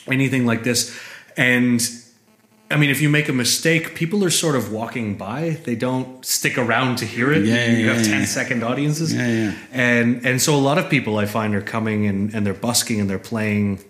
anything 0.08 0.46
like 0.46 0.66
this. 0.66 0.94
And 1.38 1.82
I 2.70 2.76
mean, 2.76 2.90
if 2.90 3.00
you 3.02 3.08
make 3.08 3.30
a 3.30 3.34
mistake, 3.34 3.96
people 3.96 4.26
are 4.26 4.30
sort 4.30 4.58
of 4.58 4.74
walking 4.74 5.18
by. 5.18 5.52
They 5.64 5.78
don't 5.78 6.26
stick 6.26 6.58
around 6.58 6.98
to 6.98 7.06
hear 7.06 7.32
it. 7.32 7.46
Yeah, 7.46 7.68
you, 7.68 7.78
you 7.78 7.86
yeah, 7.86 7.94
have 7.94 8.06
yeah. 8.06 8.18
10 8.18 8.26
second 8.26 8.62
audiences. 8.62 9.14
Yeah, 9.14 9.26
yeah. 9.26 9.56
And 9.72 10.26
and 10.26 10.42
so 10.42 10.54
a 10.54 10.60
lot 10.60 10.78
of 10.78 10.90
people 10.90 11.18
I 11.18 11.28
find 11.28 11.56
are 11.56 11.62
coming 11.62 12.06
and, 12.06 12.36
and 12.36 12.46
they're 12.46 12.54
busking 12.54 13.00
and 13.00 13.10
they're 13.10 13.18
playing 13.18 13.82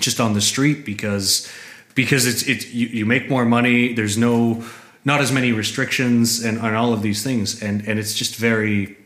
just 0.00 0.18
on 0.18 0.34
the 0.34 0.40
street 0.40 0.84
because 0.84 1.48
because 1.94 2.26
it's 2.26 2.42
it's 2.42 2.74
you, 2.74 2.88
you 2.88 3.06
make 3.06 3.30
more 3.30 3.44
money. 3.44 3.92
There's 3.92 4.18
no 4.18 4.64
not 5.04 5.20
as 5.20 5.30
many 5.30 5.52
restrictions 5.52 6.44
and, 6.44 6.58
and 6.58 6.74
all 6.74 6.92
of 6.92 7.02
these 7.02 7.22
things 7.22 7.62
and 7.62 7.86
and 7.86 8.00
it's 8.00 8.14
just 8.14 8.34
very 8.34 8.96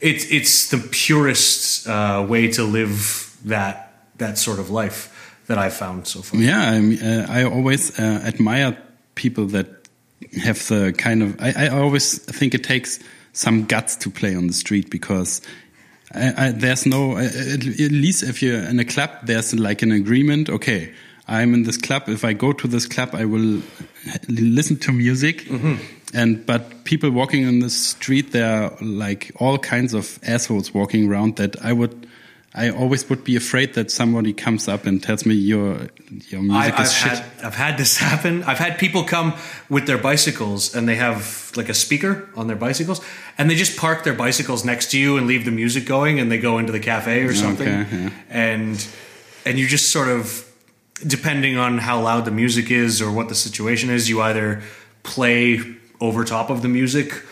it's 0.00 0.30
it's 0.30 0.70
the 0.70 0.78
purest 0.90 1.86
uh, 1.86 2.24
way 2.28 2.48
to 2.52 2.64
live 2.64 3.36
that 3.44 3.92
that 4.18 4.38
sort 4.38 4.58
of 4.58 4.70
life 4.70 5.38
that 5.46 5.58
I've 5.58 5.74
found 5.74 6.06
so 6.06 6.22
far. 6.22 6.40
Yeah, 6.40 6.60
I, 6.60 6.80
mean, 6.80 7.02
uh, 7.02 7.26
I 7.28 7.44
always 7.44 7.98
uh, 7.98 8.22
admire 8.24 8.76
people 9.14 9.46
that 9.46 9.88
have 10.42 10.66
the 10.68 10.92
kind 10.96 11.22
of. 11.22 11.40
I, 11.40 11.66
I 11.66 11.68
always 11.68 12.18
think 12.18 12.54
it 12.54 12.64
takes 12.64 13.00
some 13.32 13.64
guts 13.64 13.96
to 13.96 14.10
play 14.10 14.34
on 14.34 14.46
the 14.46 14.52
street 14.52 14.90
because 14.90 15.40
I, 16.12 16.52
there's 16.52 16.86
no 16.86 17.16
at, 17.16 17.34
at 17.34 17.64
least 17.64 18.22
if 18.22 18.42
you're 18.42 18.58
in 18.58 18.80
a 18.80 18.84
club 18.84 19.10
there's 19.22 19.54
like 19.54 19.82
an 19.82 19.92
agreement 19.92 20.48
okay 20.50 20.92
i'm 21.28 21.54
in 21.54 21.62
this 21.62 21.76
club 21.76 22.08
if 22.08 22.24
i 22.24 22.32
go 22.32 22.52
to 22.52 22.66
this 22.66 22.86
club 22.86 23.10
i 23.14 23.24
will 23.24 23.62
listen 24.28 24.76
to 24.80 24.92
music 24.92 25.46
and 26.14 26.44
but 26.46 26.84
people 26.84 27.10
walking 27.10 27.42
in 27.42 27.60
the 27.60 27.70
street 27.70 28.32
there 28.32 28.64
are 28.64 28.76
like 28.80 29.30
all 29.36 29.58
kinds 29.58 29.94
of 29.94 30.18
assholes 30.22 30.74
walking 30.74 31.08
around 31.08 31.36
that 31.36 31.62
i 31.64 31.72
would 31.72 32.06
I 32.52 32.70
always 32.70 33.08
would 33.08 33.22
be 33.22 33.36
afraid 33.36 33.74
that 33.74 33.92
somebody 33.92 34.32
comes 34.32 34.66
up 34.66 34.84
and 34.84 35.00
tells 35.00 35.24
me 35.24 35.34
your 35.34 35.88
your 36.28 36.42
music 36.42 36.78
I, 36.78 36.82
is 36.82 36.88
I've 36.88 36.96
shit. 36.96 37.12
had 37.12 37.46
I've 37.46 37.54
had 37.54 37.78
this 37.78 37.96
happen. 38.08 38.42
I've 38.42 38.58
had 38.58 38.76
people 38.76 39.04
come 39.04 39.34
with 39.68 39.86
their 39.86 39.98
bicycles 39.98 40.74
and 40.74 40.88
they 40.88 40.96
have 40.96 41.52
like 41.54 41.68
a 41.68 41.74
speaker 41.74 42.28
on 42.34 42.48
their 42.48 42.56
bicycles 42.56 43.00
and 43.38 43.48
they 43.48 43.54
just 43.54 43.78
park 43.78 44.02
their 44.02 44.14
bicycles 44.14 44.64
next 44.64 44.90
to 44.90 44.98
you 44.98 45.16
and 45.16 45.28
leave 45.28 45.44
the 45.44 45.52
music 45.52 45.86
going 45.86 46.18
and 46.18 46.30
they 46.30 46.38
go 46.38 46.58
into 46.58 46.72
the 46.72 46.80
cafe 46.80 47.22
or 47.22 47.34
something. 47.34 47.68
yeah. 47.68 48.10
And 48.28 48.84
and 49.46 49.56
you 49.56 49.68
just 49.68 49.92
sort 49.92 50.08
of 50.08 50.44
depending 51.06 51.56
on 51.56 51.78
how 51.78 52.00
loud 52.00 52.24
the 52.24 52.32
music 52.32 52.70
is 52.70 53.00
or 53.00 53.12
what 53.12 53.28
the 53.28 53.34
situation 53.36 53.90
is, 53.90 54.08
you 54.08 54.20
either 54.22 54.62
play 55.04 55.60
over 56.00 56.24
top 56.24 56.50
of 56.50 56.62
the 56.62 56.68
music 56.68 57.22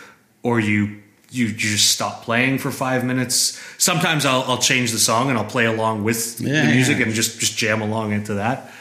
or 0.43 0.59
you 0.59 1.01
you, 1.31 1.45
you 1.45 1.53
just 1.53 1.91
stop 1.91 2.23
playing 2.23 2.57
for 2.57 2.71
five 2.71 3.03
minutes. 3.05 3.61
Sometimes 3.77 4.25
I'll, 4.25 4.41
I'll 4.43 4.57
change 4.57 4.91
the 4.91 4.97
song 4.97 5.29
and 5.29 5.37
I'll 5.37 5.45
play 5.45 5.65
along 5.65 6.03
with 6.03 6.41
Yeah, 6.41 6.65
the 6.65 6.71
music 6.73 6.97
yeah. 6.97 7.05
and 7.05 7.13
just 7.13 7.39
just 7.39 7.55
jam 7.57 7.81
along 7.81 8.13
into 8.13 8.33
that. 8.35 8.71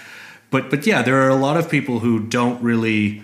But 0.51 0.71
but 0.71 0.87
yeah, 0.87 1.03
there 1.03 1.17
are 1.27 1.29
a 1.29 1.37
lot 1.37 1.57
of 1.59 1.69
people 1.69 1.99
who 1.99 2.21
don't 2.21 2.63
really 2.63 3.23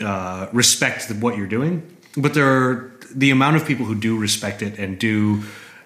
uh, 0.00 0.46
respect 0.52 1.08
the, 1.08 1.14
what 1.14 1.36
you're 1.36 1.46
doing. 1.46 1.82
But 2.16 2.32
there 2.34 2.48
are 2.48 2.92
the 3.14 3.30
amount 3.30 3.56
of 3.56 3.66
people 3.66 3.84
who 3.86 3.94
do 3.94 4.16
respect 4.18 4.62
it 4.62 4.78
and 4.78 4.98
do 4.98 5.42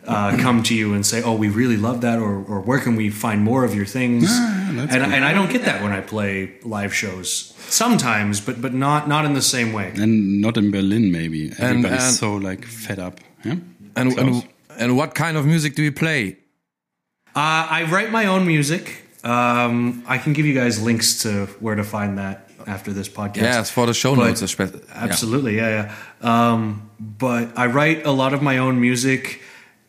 uh, 0.06 0.36
come 0.40 0.62
to 0.64 0.74
you 0.74 0.94
and 0.94 1.04
say, 1.04 1.22
"Oh, 1.22 1.34
we 1.34 1.48
really 1.48 1.76
love 1.76 2.02
that," 2.02 2.18
or, 2.18 2.44
or 2.44 2.60
"Where 2.60 2.78
can 2.78 2.94
we 2.96 3.10
find 3.10 3.42
more 3.42 3.64
of 3.64 3.74
your 3.74 3.86
things?" 3.86 4.26
Ah, 4.28 4.66
and, 4.68 4.78
that's 4.78 4.94
and 4.94 5.24
I 5.24 5.32
don't 5.32 5.50
get 5.50 5.64
that 5.64 5.82
when 5.82 5.92
I 5.92 6.00
play 6.00 6.54
live 6.62 6.94
shows. 6.94 7.53
Sometimes, 7.68 8.40
but 8.40 8.60
but 8.60 8.72
not 8.74 9.08
not 9.08 9.24
in 9.24 9.34
the 9.34 9.42
same 9.42 9.72
way. 9.72 9.92
and 9.96 10.40
not 10.40 10.56
in 10.56 10.70
Berlin, 10.70 11.10
maybe. 11.12 11.52
Everybody's 11.58 12.02
and- 12.04 12.14
so 12.14 12.34
like 12.36 12.64
fed 12.64 12.98
up. 12.98 13.20
Yeah. 13.44 13.56
And, 13.96 14.18
and 14.18 14.48
and 14.78 14.96
what 14.96 15.14
kind 15.14 15.36
of 15.36 15.44
music 15.46 15.74
do 15.74 15.82
you 15.82 15.92
play? 15.92 16.36
Uh, 17.36 17.66
I 17.70 17.84
write 17.90 18.10
my 18.10 18.26
own 18.26 18.46
music. 18.46 19.02
Um, 19.24 20.02
I 20.06 20.18
can 20.18 20.32
give 20.34 20.46
you 20.46 20.54
guys 20.54 20.82
links 20.82 21.22
to 21.22 21.46
where 21.60 21.74
to 21.76 21.84
find 21.84 22.18
that 22.18 22.50
after 22.66 22.92
this 22.92 23.08
podcast. 23.08 23.42
Yeah, 23.42 23.60
it's 23.60 23.70
for 23.70 23.86
the 23.86 23.94
show 23.94 24.14
But- 24.14 24.26
notes. 24.26 24.42
espe- 24.42 24.82
Absolutely, 24.92 25.56
yeah, 25.56 25.90
yeah. 26.22 26.52
Um, 26.52 26.90
but 27.00 27.56
I 27.56 27.66
write 27.66 28.06
a 28.06 28.10
lot 28.12 28.34
of 28.34 28.42
my 28.42 28.58
own 28.58 28.80
music 28.80 29.40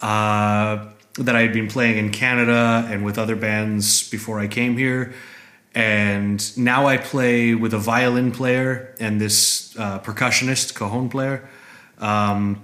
uh, 0.02 0.86
that 1.20 1.36
I 1.36 1.42
had 1.42 1.54
been 1.54 1.68
playing 1.68 1.98
in 1.98 2.12
Canada 2.12 2.86
and 2.90 3.06
with 3.06 3.18
other 3.18 3.36
bands 3.36 4.10
before 4.10 4.40
I 4.40 4.48
came 4.48 4.78
here. 4.78 5.14
And 5.76 6.58
now 6.58 6.88
I 6.88 6.96
play 6.96 7.54
with 7.54 7.74
a 7.74 7.78
violin 7.78 8.32
player 8.32 8.96
and 8.98 9.20
this 9.20 9.78
uh, 9.78 10.00
percussionist, 10.00 10.74
cajon 10.74 11.10
player. 11.10 11.48
Um, 12.00 12.64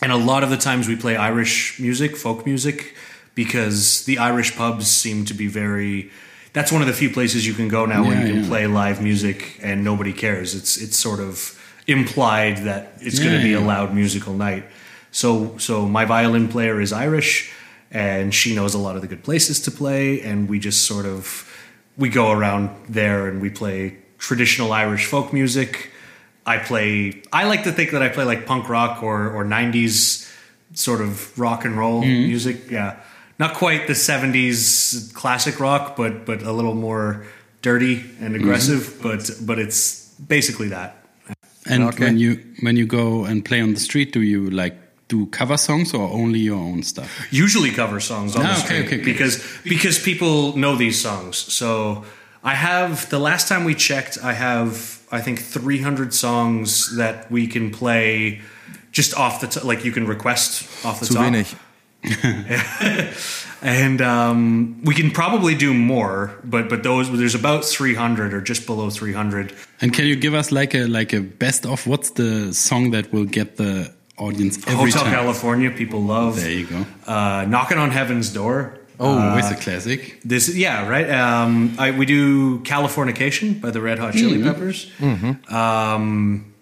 and 0.00 0.10
a 0.10 0.16
lot 0.16 0.42
of 0.42 0.48
the 0.48 0.56
times 0.56 0.88
we 0.88 0.96
play 0.96 1.14
Irish 1.14 1.78
music, 1.78 2.16
folk 2.16 2.46
music, 2.46 2.94
because 3.34 4.04
the 4.06 4.16
Irish 4.18 4.56
pubs 4.56 4.90
seem 4.90 5.26
to 5.26 5.34
be 5.34 5.46
very. 5.46 6.10
That's 6.54 6.72
one 6.72 6.80
of 6.80 6.88
the 6.88 6.94
few 6.94 7.10
places 7.10 7.46
you 7.46 7.52
can 7.52 7.68
go 7.68 7.84
now 7.84 8.02
where 8.02 8.18
you 8.18 8.32
can 8.32 8.42
yeah. 8.42 8.48
play 8.48 8.66
live 8.66 9.02
music 9.02 9.58
and 9.62 9.84
nobody 9.84 10.14
cares. 10.14 10.54
It's 10.54 10.76
it's 10.78 10.96
sort 10.96 11.20
of 11.20 11.54
implied 11.86 12.58
that 12.58 12.92
it's 13.00 13.18
going 13.18 13.36
to 13.36 13.42
be 13.42 13.52
a 13.52 13.60
loud 13.60 13.94
musical 13.94 14.32
night. 14.32 14.64
So 15.10 15.58
so 15.58 15.86
my 15.86 16.06
violin 16.06 16.48
player 16.48 16.80
is 16.80 16.92
Irish, 16.92 17.52
and 17.90 18.34
she 18.34 18.54
knows 18.54 18.74
a 18.74 18.78
lot 18.78 18.96
of 18.96 19.02
the 19.02 19.08
good 19.08 19.22
places 19.22 19.60
to 19.62 19.70
play, 19.70 20.22
and 20.22 20.48
we 20.48 20.58
just 20.58 20.86
sort 20.86 21.04
of 21.04 21.44
we 21.98 22.08
go 22.08 22.30
around 22.30 22.70
there 22.88 23.26
and 23.26 23.42
we 23.42 23.50
play 23.50 23.98
traditional 24.18 24.72
Irish 24.72 25.06
folk 25.06 25.32
music. 25.32 25.90
I 26.46 26.58
play. 26.58 27.22
I 27.32 27.44
like 27.44 27.64
to 27.64 27.72
think 27.72 27.90
that 27.90 28.02
I 28.02 28.08
play 28.08 28.24
like 28.24 28.46
punk 28.46 28.68
rock 28.68 29.02
or 29.02 29.30
or 29.30 29.44
'90s 29.44 30.32
sort 30.72 31.00
of 31.00 31.38
rock 31.38 31.64
and 31.64 31.76
roll 31.76 32.02
mm-hmm. 32.02 32.26
music. 32.26 32.70
Yeah, 32.70 32.96
not 33.38 33.54
quite 33.54 33.86
the 33.86 33.92
'70s 33.92 35.12
classic 35.12 35.60
rock, 35.60 35.96
but 35.96 36.24
but 36.24 36.42
a 36.42 36.52
little 36.52 36.74
more 36.74 37.26
dirty 37.60 38.00
and 38.20 38.34
mm-hmm. 38.34 38.36
aggressive. 38.36 38.98
But 39.02 39.30
but 39.42 39.58
it's 39.58 40.08
basically 40.14 40.68
that. 40.68 40.94
And 41.66 41.84
Okay. 41.84 42.04
when 42.04 42.18
you 42.18 42.40
when 42.60 42.76
you 42.76 42.86
go 42.86 43.24
and 43.24 43.44
play 43.44 43.60
on 43.60 43.74
the 43.74 43.80
street, 43.80 44.12
do 44.12 44.22
you 44.22 44.48
like 44.48 44.74
do 45.08 45.26
cover 45.26 45.56
songs 45.56 45.94
or 45.94 46.08
only 46.12 46.38
your 46.40 46.58
own 46.58 46.82
stuff? 46.82 47.08
usually 47.30 47.70
cover 47.70 48.00
songs 48.00 48.36
on 48.36 48.42
Ah, 48.46 48.54
the 48.54 48.64
okay, 48.64 48.86
okay, 48.86 48.96
okay. 48.96 49.04
because 49.04 49.42
because 49.64 49.98
people 49.98 50.56
know 50.56 50.76
these 50.76 51.00
songs. 51.00 51.36
So 51.36 52.04
I 52.44 52.54
have 52.54 53.08
the 53.08 53.18
last 53.18 53.48
time 53.48 53.64
we 53.64 53.74
checked, 53.74 54.18
I 54.22 54.32
have 54.34 54.98
I 55.10 55.20
think 55.22 55.38
300 55.40 56.12
songs 56.14 56.96
that 56.96 57.30
we 57.30 57.46
can 57.46 57.70
play 57.70 58.40
just 58.92 59.14
off 59.16 59.40
the 59.40 59.46
top, 59.46 59.64
like 59.64 59.84
you 59.84 59.92
can 59.92 60.06
request 60.06 60.62
off 60.84 60.98
the 61.00 61.06
Zu 61.06 61.14
top. 61.14 61.22
wenig. 61.24 61.46
And 63.60 64.00
um, 64.00 64.80
we 64.84 64.94
can 64.94 65.10
probably 65.10 65.56
do 65.56 65.74
more, 65.74 66.30
but 66.44 66.68
but 66.68 66.82
those 66.84 67.10
there's 67.10 67.34
about 67.34 67.64
300 67.64 68.32
or 68.32 68.40
just 68.40 68.66
below 68.66 68.88
300. 68.88 69.52
And 69.80 69.92
can 69.92 70.06
you 70.06 70.14
give 70.14 70.32
us 70.32 70.52
like 70.52 70.74
a 70.76 70.86
like 70.86 71.12
a 71.12 71.20
best 71.20 71.66
of? 71.66 71.84
What's 71.86 72.10
the 72.10 72.52
song 72.54 72.92
that 72.92 73.12
will 73.12 73.24
get 73.24 73.56
the 73.56 73.92
audience 74.18 74.58
every 74.66 74.90
Hotel 74.90 75.02
time? 75.04 75.12
California, 75.12 75.70
people 75.70 76.02
love. 76.02 76.36
There 76.40 76.50
you 76.50 76.66
go. 76.66 76.84
Uh, 77.06 77.44
Knocking 77.48 77.78
on 77.78 77.90
Heaven's 77.90 78.30
Door. 78.32 78.78
Oh, 79.00 79.36
it's 79.38 79.50
a 79.50 79.54
classic. 79.54 80.20
This, 80.24 80.54
yeah, 80.56 80.88
right. 80.88 81.08
Um, 81.08 81.76
I, 81.78 81.92
we 81.92 82.04
do 82.04 82.58
Californication 82.64 83.60
by 83.60 83.70
the 83.70 83.80
Red 83.80 84.00
Hot 84.00 84.12
Chili 84.12 84.42
Peppers. 84.42 84.90
Um, 85.48 86.52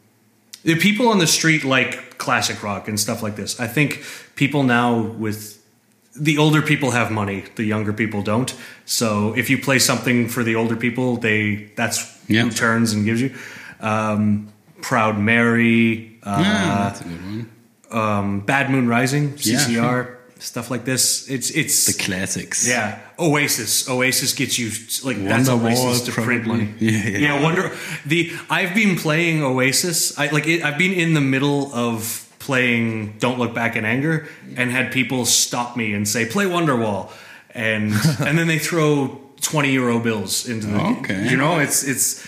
the 0.62 0.74
people 0.76 1.08
on 1.08 1.18
the 1.18 1.26
street 1.26 1.64
like 1.64 2.18
classic 2.18 2.62
rock 2.62 2.88
and 2.88 2.98
stuff 3.00 3.22
like 3.22 3.36
this. 3.36 3.58
I 3.60 3.66
think 3.66 4.04
people 4.34 4.64
now 4.64 5.00
with 5.00 5.54
the 6.14 6.38
older 6.38 6.60
people 6.62 6.90
have 6.90 7.10
money, 7.10 7.44
the 7.56 7.64
younger 7.64 7.92
people 7.92 8.22
don't. 8.22 8.54
So 8.84 9.34
if 9.36 9.48
you 9.50 9.58
play 9.58 9.78
something 9.78 10.28
for 10.28 10.42
the 10.42 10.56
older 10.56 10.76
people, 10.76 11.16
they 11.16 11.70
that's 11.76 12.18
Yeah. 12.28 12.42
who 12.42 12.50
turns 12.50 12.92
and 12.92 13.04
gives 13.04 13.20
you. 13.22 13.34
Um, 13.80 14.48
Proud 14.82 15.18
Mary, 15.18 16.15
uh, 16.26 16.38
yeah, 16.42 16.76
that's 16.88 17.00
a 17.00 17.04
good 17.04 17.22
one. 17.22 17.50
um, 17.90 18.40
Bad 18.40 18.70
Moon 18.70 18.88
Rising, 18.88 19.34
Yeah. 19.38 19.58
CCR, 19.58 20.16
stuff 20.38 20.70
like 20.70 20.84
this. 20.84 21.28
It's 21.30 21.50
it's 21.50 21.86
The 21.86 22.02
classics. 22.04 22.66
yeah, 22.68 22.98
Oasis. 23.18 23.88
Oasis 23.88 24.32
gets 24.34 24.58
you 24.58 24.68
like 25.04 25.22
that's 25.24 25.48
Wonderwall, 25.48 25.86
Oasis 25.88 26.02
to 26.06 26.12
print 26.12 26.44
probably. 26.44 26.66
money. 26.66 26.74
Yeah, 26.80 27.18
yeah. 27.18 27.42
Wonder 27.42 27.72
the 28.04 28.32
I've 28.50 28.74
been 28.74 28.96
playing 28.96 29.42
Oasis. 29.42 30.18
I 30.18 30.26
like 30.30 30.46
it, 30.46 30.62
I've 30.62 30.78
been 30.78 30.92
in 30.92 31.14
the 31.14 31.20
middle 31.22 31.72
of 31.74 32.22
playing 32.38 33.16
Don't 33.18 33.38
Look 33.38 33.54
Back 33.54 33.76
in 33.76 33.84
Anger 33.84 34.28
and 34.56 34.70
had 34.70 34.92
people 34.92 35.24
stop 35.24 35.76
me 35.76 35.94
and 35.94 36.06
say 36.06 36.26
play 36.26 36.44
Wonderwall, 36.46 37.10
and 37.54 37.92
and 38.20 38.36
then 38.38 38.46
they 38.48 38.58
throw 38.58 39.20
twenty 39.40 39.72
euro 39.72 39.98
bills 40.00 40.48
into 40.48 40.66
the. 40.66 40.80
Okay. 41.00 41.28
You 41.30 41.36
know, 41.36 41.58
it's 41.60 41.82
it's 41.84 42.26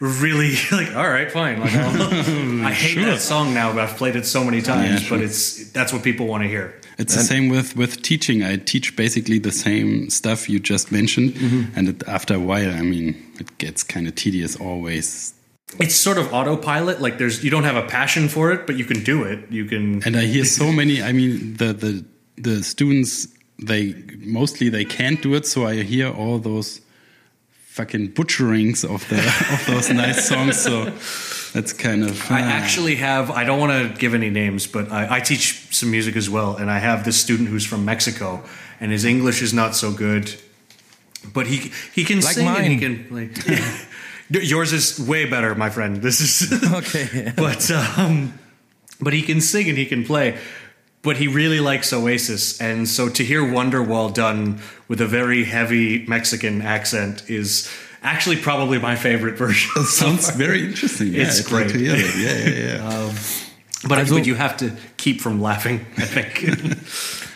really 0.00 0.54
like 0.72 0.94
all 0.96 1.08
right, 1.08 1.30
fine. 1.30 1.60
Like 1.60 1.74
I'll, 1.74 2.02
I 2.66 2.72
hate 2.72 2.96
that 3.04 3.20
song 3.20 3.54
now, 3.54 3.72
but 3.72 3.80
I've 3.88 3.96
played 3.96 4.16
it 4.16 4.26
so 4.26 4.42
many 4.44 4.60
times. 4.62 5.02
Yeah, 5.02 5.08
But 5.10 5.20
it's 5.20 5.70
that's 5.72 5.92
what 5.92 6.02
people 6.02 6.26
want 6.26 6.42
to 6.42 6.48
hear. 6.48 6.74
It's 6.98 7.14
the 7.14 7.22
same 7.22 7.48
with 7.48 7.76
with 7.76 8.02
teaching. 8.02 8.42
I 8.42 8.56
teach 8.56 8.94
basically 8.96 9.38
the 9.38 9.52
same 9.52 10.10
stuff 10.10 10.48
you 10.50 10.58
just 10.58 10.90
mentioned, 10.92 11.32
Mm-hmm. 11.34 11.78
and 11.78 11.88
it, 11.88 12.02
after 12.08 12.34
a 12.34 12.38
while, 12.40 12.70
I 12.74 12.82
mean, 12.82 13.14
it 13.38 13.56
gets 13.58 13.82
kind 13.82 14.06
of 14.08 14.14
tedious 14.14 14.56
always. 14.56 15.32
it's 15.78 15.94
sort 15.94 16.18
of 16.18 16.32
autopilot 16.34 17.00
like 17.00 17.16
there's 17.18 17.44
you 17.44 17.50
don't 17.50 17.64
have 17.64 17.76
a 17.76 17.86
passion 17.86 18.28
for 18.28 18.50
it 18.52 18.66
but 18.66 18.74
you 18.76 18.84
can 18.84 19.04
do 19.04 19.22
it 19.22 19.38
you 19.50 19.64
can 19.64 20.02
And 20.04 20.16
I 20.16 20.24
hear 20.26 20.44
so 20.44 20.72
many. 20.80 21.00
I 21.02 21.12
mean, 21.12 21.56
the 21.56 21.72
the 21.72 22.04
the 22.36 22.62
students 22.64 23.28
they 23.62 23.94
mostly 24.18 24.68
they 24.70 24.84
can't 24.84 25.22
do 25.22 25.34
it, 25.34 25.46
so 25.46 25.66
I 25.66 25.82
hear 25.84 26.08
all 26.10 26.38
those 26.40 26.80
fucking 27.70 28.12
butcherings 28.12 28.84
of 28.84 29.08
the 29.08 29.18
of 29.54 29.66
those 29.66 29.90
nice 29.90 30.28
songs. 30.28 30.60
So 30.60 30.92
that's 31.52 31.72
kind 31.72 32.04
of. 32.04 32.30
i 32.30 32.40
ah. 32.42 32.44
actually 32.44 32.96
have 32.96 33.30
i 33.30 33.42
don't 33.42 33.58
want 33.58 33.72
to 33.72 33.98
give 33.98 34.14
any 34.14 34.30
names 34.30 34.68
but 34.68 34.90
I, 34.92 35.16
I 35.16 35.20
teach 35.20 35.74
some 35.74 35.90
music 35.90 36.16
as 36.16 36.30
well 36.30 36.56
and 36.56 36.70
i 36.70 36.78
have 36.78 37.04
this 37.04 37.20
student 37.20 37.48
who's 37.48 37.66
from 37.66 37.84
mexico 37.84 38.40
and 38.78 38.92
his 38.92 39.04
english 39.04 39.42
is 39.42 39.52
not 39.52 39.74
so 39.74 39.92
good 39.92 40.32
but 41.34 41.48
he 41.48 41.72
he 41.92 42.04
can 42.04 42.20
Like 42.20 42.34
sing 42.34 42.46
and 42.46 42.72
he 42.72 42.78
can 42.78 43.04
play 43.08 43.30
yours 44.30 44.72
is 44.72 45.00
way 45.00 45.28
better 45.28 45.54
my 45.56 45.70
friend 45.70 46.02
this 46.02 46.20
is 46.20 46.52
Okay. 46.72 47.32
but 47.36 47.70
um, 47.70 48.38
but 49.00 49.12
he 49.12 49.22
can 49.22 49.40
sing 49.40 49.68
and 49.68 49.78
he 49.78 49.86
can 49.86 50.04
play. 50.04 50.38
But 51.02 51.16
he 51.16 51.28
really 51.28 51.60
likes 51.60 51.92
Oasis, 51.94 52.60
and 52.60 52.86
so 52.86 53.08
to 53.08 53.24
hear 53.24 53.40
Wonderwall 53.42 54.12
done 54.12 54.58
with 54.86 55.00
a 55.00 55.06
very 55.06 55.44
heavy 55.44 56.04
Mexican 56.06 56.60
accent 56.60 57.22
is 57.26 57.68
actually 58.02 58.36
probably 58.36 58.78
my 58.78 58.96
favorite 58.96 59.38
version. 59.44 59.70
Sounds 59.86 60.30
very 60.36 60.62
interesting. 60.66 61.08
Yeah, 61.14 61.22
It's 61.22 61.42
to 61.42 61.48
great. 61.48 61.74
it. 61.74 61.80
Yeah, 61.80 61.96
yeah, 61.96 62.48
yeah. 62.76 63.12
But, 63.88 63.98
Also- 63.98 64.16
but 64.18 64.26
you 64.26 64.34
have 64.36 64.58
to 64.58 64.72
keep 64.98 65.22
from 65.22 65.40
laughing, 65.40 65.80
I 65.96 66.02
think. 66.04 66.78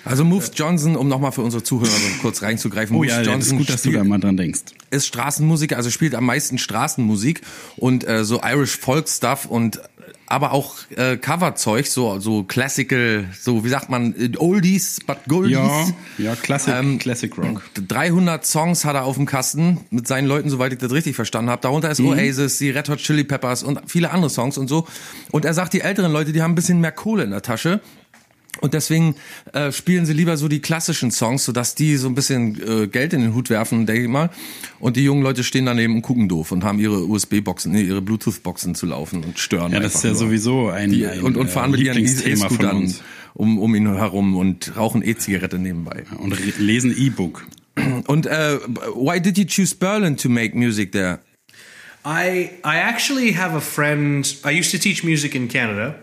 Also 0.06 0.22
Moves 0.22 0.50
Johnson, 0.54 0.96
um 0.96 1.08
nochmal 1.08 1.32
für 1.32 1.40
unsere 1.40 1.62
Zuhörer 1.62 1.86
so 1.90 2.20
kurz 2.20 2.42
reinzugreifen. 2.42 2.94
Oh 2.94 2.98
Moves 2.98 3.12
ja, 3.12 3.22
das 3.22 3.26
ist 3.26 3.32
Johnson 3.32 3.56
gut, 3.58 3.70
dass 3.70 3.80
du 3.84 3.90
da 3.90 4.04
mal 4.04 4.18
dran 4.20 4.36
denkst. 4.36 4.60
ist 4.90 5.06
Straßenmusiker, 5.06 5.78
also 5.78 5.88
spielt 5.90 6.14
am 6.14 6.26
meisten 6.26 6.58
Straßenmusik 6.58 7.40
und 7.76 8.06
äh, 8.06 8.22
so 8.22 8.42
Irish 8.44 8.76
Folk 8.76 9.08
Stuff 9.08 9.46
und 9.46 9.80
aber 10.26 10.52
auch 10.52 10.74
äh, 10.96 11.16
Coverzeug, 11.16 11.86
so 11.86 12.18
so 12.18 12.42
Classical, 12.44 13.24
so 13.38 13.64
wie 13.64 13.68
sagt 13.68 13.90
man, 13.90 14.14
äh, 14.18 14.36
Oldies 14.38 15.00
but 15.06 15.18
Goldies. 15.28 15.52
Ja, 15.56 15.86
ja, 16.18 16.34
Classic, 16.36 16.74
Ähm, 16.74 16.98
Classic 16.98 17.36
Rock. 17.36 17.62
300 17.88 18.44
Songs 18.46 18.84
hat 18.84 18.94
er 18.94 19.04
auf 19.04 19.16
dem 19.16 19.26
Kasten 19.26 19.80
mit 19.90 20.06
seinen 20.08 20.26
Leuten, 20.26 20.50
soweit 20.50 20.72
ich 20.72 20.78
das 20.78 20.92
richtig 20.92 21.14
verstanden 21.16 21.50
habe. 21.50 21.62
Darunter 21.62 21.90
ist 21.90 22.00
Oasis, 22.00 22.58
die 22.58 22.70
Red 22.70 22.88
Hot 22.88 22.98
Chili 22.98 23.24
Peppers 23.24 23.62
und 23.62 23.80
viele 23.86 24.10
andere 24.10 24.30
Songs 24.30 24.58
und 24.58 24.68
so. 24.68 24.86
Und 25.30 25.44
er 25.44 25.54
sagt, 25.54 25.72
die 25.72 25.80
älteren 25.80 26.12
Leute, 26.12 26.32
die 26.32 26.42
haben 26.42 26.52
ein 26.52 26.56
bisschen 26.56 26.80
mehr 26.80 26.92
Kohle 26.92 27.24
in 27.24 27.30
der 27.30 27.42
Tasche. 27.42 27.80
Und 28.60 28.74
deswegen 28.74 29.16
äh, 29.52 29.72
spielen 29.72 30.06
sie 30.06 30.12
lieber 30.12 30.36
so 30.36 30.48
die 30.48 30.60
klassischen 30.60 31.10
Songs, 31.10 31.44
sodass 31.44 31.74
die 31.74 31.96
so 31.96 32.08
ein 32.08 32.14
bisschen 32.14 32.84
äh, 32.84 32.86
Geld 32.86 33.12
in 33.12 33.20
den 33.20 33.34
Hut 33.34 33.50
werfen, 33.50 33.86
denke 33.86 34.02
ich 34.02 34.08
mal. 34.08 34.30
Und 34.78 34.96
die 34.96 35.04
jungen 35.04 35.22
Leute 35.22 35.44
stehen 35.44 35.66
daneben 35.66 35.96
und 35.96 36.02
gucken 36.02 36.28
doof 36.28 36.52
und 36.52 36.64
haben 36.64 36.78
ihre 36.78 37.04
USB-Boxen, 37.04 37.72
nee, 37.72 37.82
ihre 37.82 38.00
Bluetooth-Boxen 38.00 38.74
zu 38.74 38.86
laufen 38.86 39.24
und 39.24 39.38
stören. 39.38 39.72
Ja, 39.72 39.80
das 39.80 39.96
ist 39.96 40.04
ja 40.04 40.10
nur. 40.10 40.18
sowieso 40.18 40.68
ein, 40.68 40.90
Die, 40.90 41.06
ein 41.06 41.20
und, 41.20 41.36
und 41.36 41.50
fahren 41.50 41.74
äh, 41.74 41.76
mit 41.76 41.86
ihren 41.86 41.98
E-Scootern 41.98 42.94
um, 43.34 43.58
um 43.58 43.74
ihn 43.74 43.86
herum 43.92 44.36
und 44.36 44.76
rauchen 44.76 45.02
E-Zigarette 45.02 45.58
nebenbei. 45.58 46.04
Und 46.18 46.38
lesen 46.58 46.94
E-Book. 46.96 47.46
Und 48.06 48.26
äh, 48.26 48.58
why 48.94 49.20
did 49.20 49.36
you 49.36 49.44
choose 49.44 49.74
Berlin 49.74 50.16
to 50.16 50.28
make 50.28 50.56
music 50.56 50.92
there? 50.92 51.18
I 52.04 52.50
I 52.64 52.76
actually 52.76 53.34
have 53.34 53.56
a 53.56 53.60
friend. 53.60 54.24
I 54.44 54.50
used 54.50 54.70
to 54.72 54.78
teach 54.78 55.02
music 55.02 55.34
in 55.34 55.48
Canada, 55.48 55.96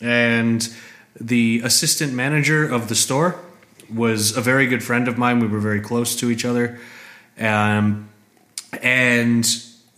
and 0.00 0.68
the 1.20 1.60
assistant 1.64 2.12
manager 2.12 2.66
of 2.66 2.88
the 2.88 2.94
store 2.94 3.40
was 3.92 4.36
a 4.36 4.40
very 4.40 4.66
good 4.66 4.82
friend 4.82 5.08
of 5.08 5.18
mine. 5.18 5.40
We 5.40 5.46
were 5.46 5.60
very 5.60 5.80
close 5.80 6.16
to 6.16 6.30
each 6.30 6.44
other, 6.44 6.78
um, 7.38 8.08
and 8.82 9.44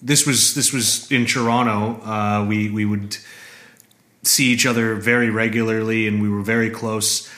this 0.03 0.27
was 0.27 0.55
this 0.55 0.73
was 0.73 1.11
in 1.11 1.27
Toronto. 1.27 2.03
Uh, 2.05 2.45
we 2.47 2.71
we 2.71 2.85
would 2.85 3.17
see 4.23 4.47
each 4.47 4.67
other 4.67 4.95
very 4.97 5.31
regularly, 5.31 6.07
and 6.07 6.21
we 6.21 6.29
were 6.29 6.43
very 6.43 6.71
close 6.71 7.31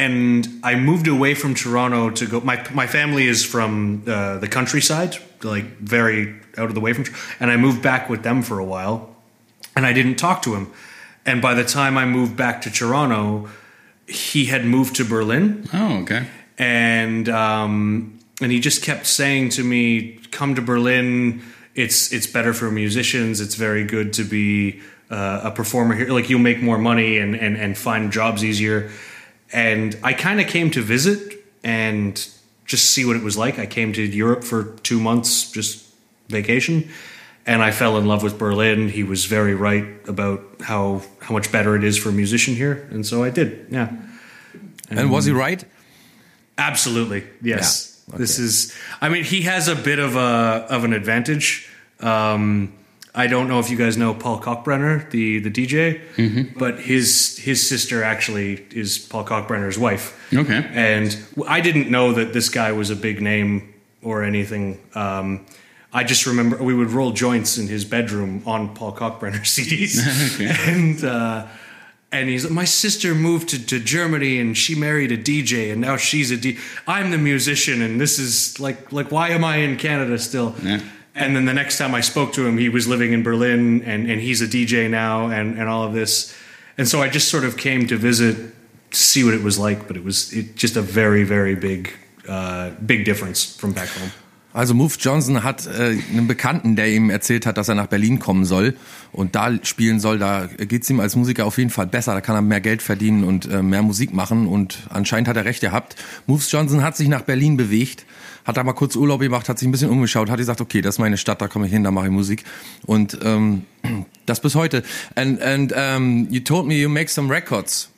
and 0.00 0.48
I 0.62 0.76
moved 0.76 1.08
away 1.08 1.34
from 1.34 1.54
Toronto 1.54 2.08
to 2.10 2.26
go. 2.26 2.40
My 2.40 2.66
my 2.72 2.86
family 2.86 3.26
is 3.26 3.44
from 3.44 4.02
uh, 4.06 4.38
the 4.38 4.48
countryside, 4.48 5.18
like 5.42 5.64
very 5.78 6.34
out 6.56 6.68
of 6.68 6.74
the 6.74 6.80
way 6.80 6.94
from, 6.94 7.04
and 7.38 7.50
I 7.50 7.56
moved 7.56 7.82
back 7.82 8.08
with 8.08 8.22
them 8.22 8.42
for 8.42 8.58
a 8.58 8.64
while, 8.64 9.14
and 9.76 9.84
I 9.84 9.92
didn't 9.92 10.16
talk 10.16 10.40
to 10.42 10.54
him. 10.54 10.72
And 11.26 11.42
by 11.42 11.54
the 11.54 11.64
time 11.64 11.98
I 11.98 12.04
moved 12.06 12.36
back 12.36 12.62
to 12.62 12.70
Toronto, 12.70 13.48
he 14.06 14.46
had 14.46 14.64
moved 14.64 14.96
to 14.96 15.04
Berlin, 15.04 15.68
Oh, 15.72 15.98
okay. 16.02 16.26
and 16.58 17.28
um, 17.28 18.18
and 18.40 18.50
he 18.50 18.58
just 18.60 18.82
kept 18.82 19.06
saying 19.06 19.50
to 19.50 19.62
me, 19.62 20.18
"Come 20.30 20.54
to 20.54 20.62
Berlin. 20.62 21.42
It's 21.74 22.12
it's 22.12 22.26
better 22.26 22.52
for 22.52 22.70
musicians. 22.70 23.40
It's 23.40 23.54
very 23.54 23.84
good 23.84 24.12
to 24.14 24.24
be 24.24 24.80
uh, 25.10 25.42
a 25.44 25.50
performer 25.50 25.94
here. 25.94 26.08
Like 26.12 26.28
you'll 26.30 26.40
make 26.40 26.60
more 26.62 26.78
money 26.78 27.18
and 27.18 27.36
and 27.36 27.56
and 27.56 27.76
find 27.78 28.10
jobs 28.12 28.42
easier." 28.44 28.90
And 29.52 29.96
I 30.02 30.12
kind 30.12 30.40
of 30.40 30.46
came 30.46 30.70
to 30.70 30.80
visit 30.82 31.44
and 31.64 32.14
just 32.66 32.90
see 32.90 33.04
what 33.04 33.16
it 33.16 33.22
was 33.22 33.36
like. 33.36 33.58
I 33.58 33.66
came 33.66 33.92
to 33.92 34.02
Europe 34.02 34.44
for 34.44 34.76
two 34.82 35.00
months, 35.00 35.50
just 35.50 35.84
vacation, 36.28 36.88
and 37.50 37.62
I 37.68 37.72
fell 37.72 37.98
in 37.98 38.06
love 38.06 38.22
with 38.22 38.36
Berlin. 38.38 38.88
He 38.88 39.02
was 39.04 39.26
very 39.26 39.54
right 39.54 39.84
about 40.08 40.40
how 40.60 41.02
how 41.20 41.34
much 41.34 41.50
better 41.52 41.74
it 41.76 41.84
is 41.84 41.96
for 41.98 42.08
a 42.10 42.12
musician 42.12 42.54
here, 42.54 42.88
and 42.92 43.04
so 43.06 43.24
I 43.26 43.30
did. 43.30 43.66
Yeah. 43.70 43.88
And 44.90 45.10
was 45.10 45.24
he 45.26 45.32
right? 45.32 45.64
Absolutely, 46.58 47.24
yes. 47.42 48.02
Yeah, 48.10 48.18
This 48.18 48.38
is. 48.38 48.74
I 49.00 49.08
mean, 49.08 49.24
he 49.24 49.42
has 49.42 49.68
a 49.68 49.74
bit 49.74 49.98
of 49.98 50.16
a 50.16 50.66
of 50.68 50.84
an 50.84 50.92
advantage. 50.92 51.68
Um, 52.00 52.72
I 53.14 53.26
don't 53.26 53.48
know 53.48 53.58
if 53.60 53.70
you 53.70 53.76
guys 53.76 53.96
know 53.96 54.14
Paul 54.14 54.40
Kalkbrenner, 54.40 55.10
the 55.10 55.40
the 55.40 55.50
DJ, 55.50 56.00
Mm-hmm. 56.16 56.58
but 56.58 56.80
his 56.80 57.38
his 57.38 57.66
sister 57.68 58.02
actually 58.04 58.66
is 58.70 58.98
Paul 58.98 59.24
Kalkbrenner's 59.24 59.78
wife. 59.78 60.12
Okay. 60.34 60.62
and 60.74 61.16
I 61.48 61.60
didn't 61.60 61.88
know 61.90 62.12
that 62.12 62.32
this 62.32 62.48
guy 62.48 62.72
was 62.72 62.90
a 62.90 62.96
big 62.96 63.20
name 63.20 63.74
or 64.02 64.22
anything. 64.22 64.78
Um, 64.94 65.46
I 65.92 66.04
just 66.04 66.26
remember 66.26 66.62
we 66.62 66.74
would 66.74 66.90
roll 66.90 67.10
joints 67.12 67.58
in 67.58 67.66
his 67.68 67.84
bedroom 67.84 68.42
on 68.46 68.74
Paul 68.74 68.92
Kalkbrenner 68.92 69.40
CDs, 69.44 69.98
Okay. 70.34 70.72
and. 70.72 71.04
Uh, 71.04 71.46
and 72.12 72.28
he's 72.28 72.50
my 72.50 72.64
sister 72.64 73.14
moved 73.14 73.50
to, 73.50 73.66
to 73.66 73.78
Germany 73.78 74.40
and 74.40 74.58
she 74.58 74.74
married 74.74 75.12
a 75.12 75.16
DJ 75.16 75.70
and 75.70 75.80
now 75.80 75.96
she's 75.96 76.32
a 76.32 76.36
D. 76.36 76.58
I'm 76.86 77.12
the 77.12 77.18
musician 77.18 77.82
and 77.82 78.00
this 78.00 78.18
is 78.18 78.58
like 78.58 78.90
like 78.92 79.12
why 79.12 79.28
am 79.28 79.44
I 79.44 79.58
in 79.58 79.76
Canada 79.76 80.18
still? 80.18 80.54
Yeah. 80.60 80.80
And 81.14 81.36
then 81.36 81.44
the 81.44 81.54
next 81.54 81.78
time 81.78 81.94
I 81.94 82.00
spoke 82.00 82.32
to 82.32 82.46
him, 82.46 82.58
he 82.58 82.68
was 82.68 82.86
living 82.88 83.12
in 83.12 83.22
Berlin 83.22 83.82
and, 83.82 84.10
and 84.10 84.20
he's 84.20 84.40
a 84.42 84.46
DJ 84.46 84.88
now 84.90 85.26
and, 85.28 85.58
and 85.58 85.68
all 85.68 85.84
of 85.84 85.92
this. 85.92 86.34
And 86.78 86.88
so 86.88 87.02
I 87.02 87.08
just 87.08 87.28
sort 87.28 87.44
of 87.44 87.56
came 87.56 87.86
to 87.88 87.96
visit 87.96 88.36
to 88.90 88.96
see 88.96 89.22
what 89.24 89.34
it 89.34 89.42
was 89.42 89.58
like, 89.58 89.86
but 89.86 89.96
it 89.96 90.04
was 90.04 90.32
it, 90.32 90.56
just 90.56 90.76
a 90.76 90.82
very, 90.82 91.24
very 91.24 91.54
big 91.54 91.92
uh, 92.28 92.70
big 92.86 93.04
difference 93.04 93.56
from 93.56 93.72
back 93.72 93.88
home. 93.88 94.10
Also 94.52 94.74
Move 94.74 94.92
Johnson 94.98 95.44
hat 95.44 95.66
äh, 95.68 95.96
einen 96.10 96.26
Bekannten, 96.26 96.74
der 96.74 96.88
ihm 96.90 97.08
erzählt 97.08 97.46
hat, 97.46 97.56
dass 97.56 97.68
er 97.68 97.76
nach 97.76 97.86
Berlin 97.86 98.18
kommen 98.18 98.44
soll 98.44 98.74
und 99.12 99.36
da 99.36 99.50
spielen 99.62 100.00
soll. 100.00 100.18
Da 100.18 100.46
geht's 100.46 100.90
ihm 100.90 100.98
als 100.98 101.14
Musiker 101.14 101.46
auf 101.46 101.56
jeden 101.58 101.70
Fall 101.70 101.86
besser. 101.86 102.14
Da 102.14 102.20
kann 102.20 102.34
er 102.34 102.42
mehr 102.42 102.60
Geld 102.60 102.82
verdienen 102.82 103.22
und 103.22 103.46
äh, 103.48 103.62
mehr 103.62 103.82
Musik 103.82 104.12
machen. 104.12 104.48
Und 104.48 104.80
anscheinend 104.90 105.28
hat 105.28 105.36
er 105.36 105.44
recht 105.44 105.60
gehabt. 105.60 105.94
Moves 106.26 106.50
Johnson 106.50 106.82
hat 106.82 106.96
sich 106.96 107.06
nach 107.06 107.22
Berlin 107.22 107.56
bewegt, 107.56 108.04
hat 108.44 108.56
da 108.56 108.64
mal 108.64 108.72
kurz 108.72 108.96
Urlaub 108.96 109.20
gemacht, 109.20 109.48
hat 109.48 109.58
sich 109.60 109.68
ein 109.68 109.72
bisschen 109.72 109.90
umgeschaut, 109.90 110.28
hat 110.30 110.38
gesagt, 110.38 110.60
okay, 110.60 110.80
das 110.80 110.96
ist 110.96 110.98
meine 110.98 111.16
Stadt, 111.16 111.40
da 111.40 111.46
komme 111.46 111.66
ich 111.66 111.72
hin, 111.72 111.84
da 111.84 111.92
mache 111.92 112.06
ich 112.06 112.12
Musik. 112.12 112.42
Und 112.86 113.18
ähm, 113.22 113.62
das 114.26 114.40
bis 114.40 114.56
heute. 114.56 114.82
And, 115.14 115.40
and 115.40 115.72
um, 115.72 116.26
you 116.28 116.40
told 116.40 116.66
me 116.66 116.74
you 116.74 116.88
make 116.88 117.08
some 117.08 117.32
records. 117.32 117.88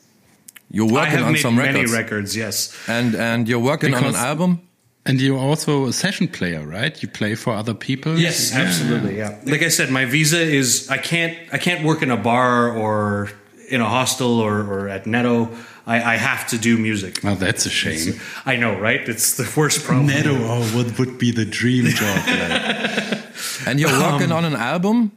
You're 0.70 0.88
I 0.90 0.92
working 0.92 1.12
have 1.18 1.24
on 1.26 1.32
made 1.32 1.40
some 1.42 1.56
many 1.56 1.78
records. 1.78 1.92
records, 1.94 2.34
yes. 2.34 2.74
And, 2.88 3.14
and 3.14 3.48
you're 3.48 3.62
working 3.62 3.94
on 3.94 4.04
an 4.04 4.12
Because- 4.12 4.22
album? 4.26 4.58
And 5.04 5.20
you're 5.20 5.38
also 5.38 5.86
a 5.86 5.92
session 5.92 6.28
player, 6.28 6.64
right? 6.64 7.02
You 7.02 7.08
play 7.08 7.34
for 7.34 7.52
other 7.52 7.74
people. 7.74 8.16
Yes, 8.18 8.54
absolutely. 8.54 9.16
Yeah. 9.18 9.36
Like 9.44 9.62
I 9.62 9.68
said, 9.68 9.90
my 9.90 10.04
visa 10.04 10.40
is 10.40 10.88
I 10.90 10.98
can't 10.98 11.36
I 11.52 11.58
can't 11.58 11.84
work 11.84 12.02
in 12.02 12.10
a 12.10 12.16
bar 12.16 12.70
or 12.70 13.30
in 13.68 13.80
a 13.80 13.88
hostel 13.88 14.38
or, 14.40 14.60
or 14.60 14.88
at 14.88 15.06
Netto. 15.06 15.48
I, 15.86 16.14
I 16.14 16.16
have 16.16 16.46
to 16.50 16.58
do 16.58 16.78
music. 16.78 17.18
Well, 17.24 17.34
that's 17.34 17.66
a 17.66 17.70
shame. 17.70 18.20
I 18.46 18.54
know, 18.56 18.78
right? 18.78 19.00
It's 19.08 19.36
the 19.36 19.50
worst 19.56 19.82
problem. 19.82 20.06
Netto, 20.06 20.36
oh, 20.36 20.62
what 20.76 20.96
would 20.98 21.18
be 21.18 21.32
the 21.32 21.44
dream 21.44 21.86
job? 22.00 22.16
Like? 22.28 23.66
And 23.66 23.80
you're 23.80 23.90
working 23.98 24.30
on 24.30 24.44
an 24.44 24.54
album? 24.54 25.10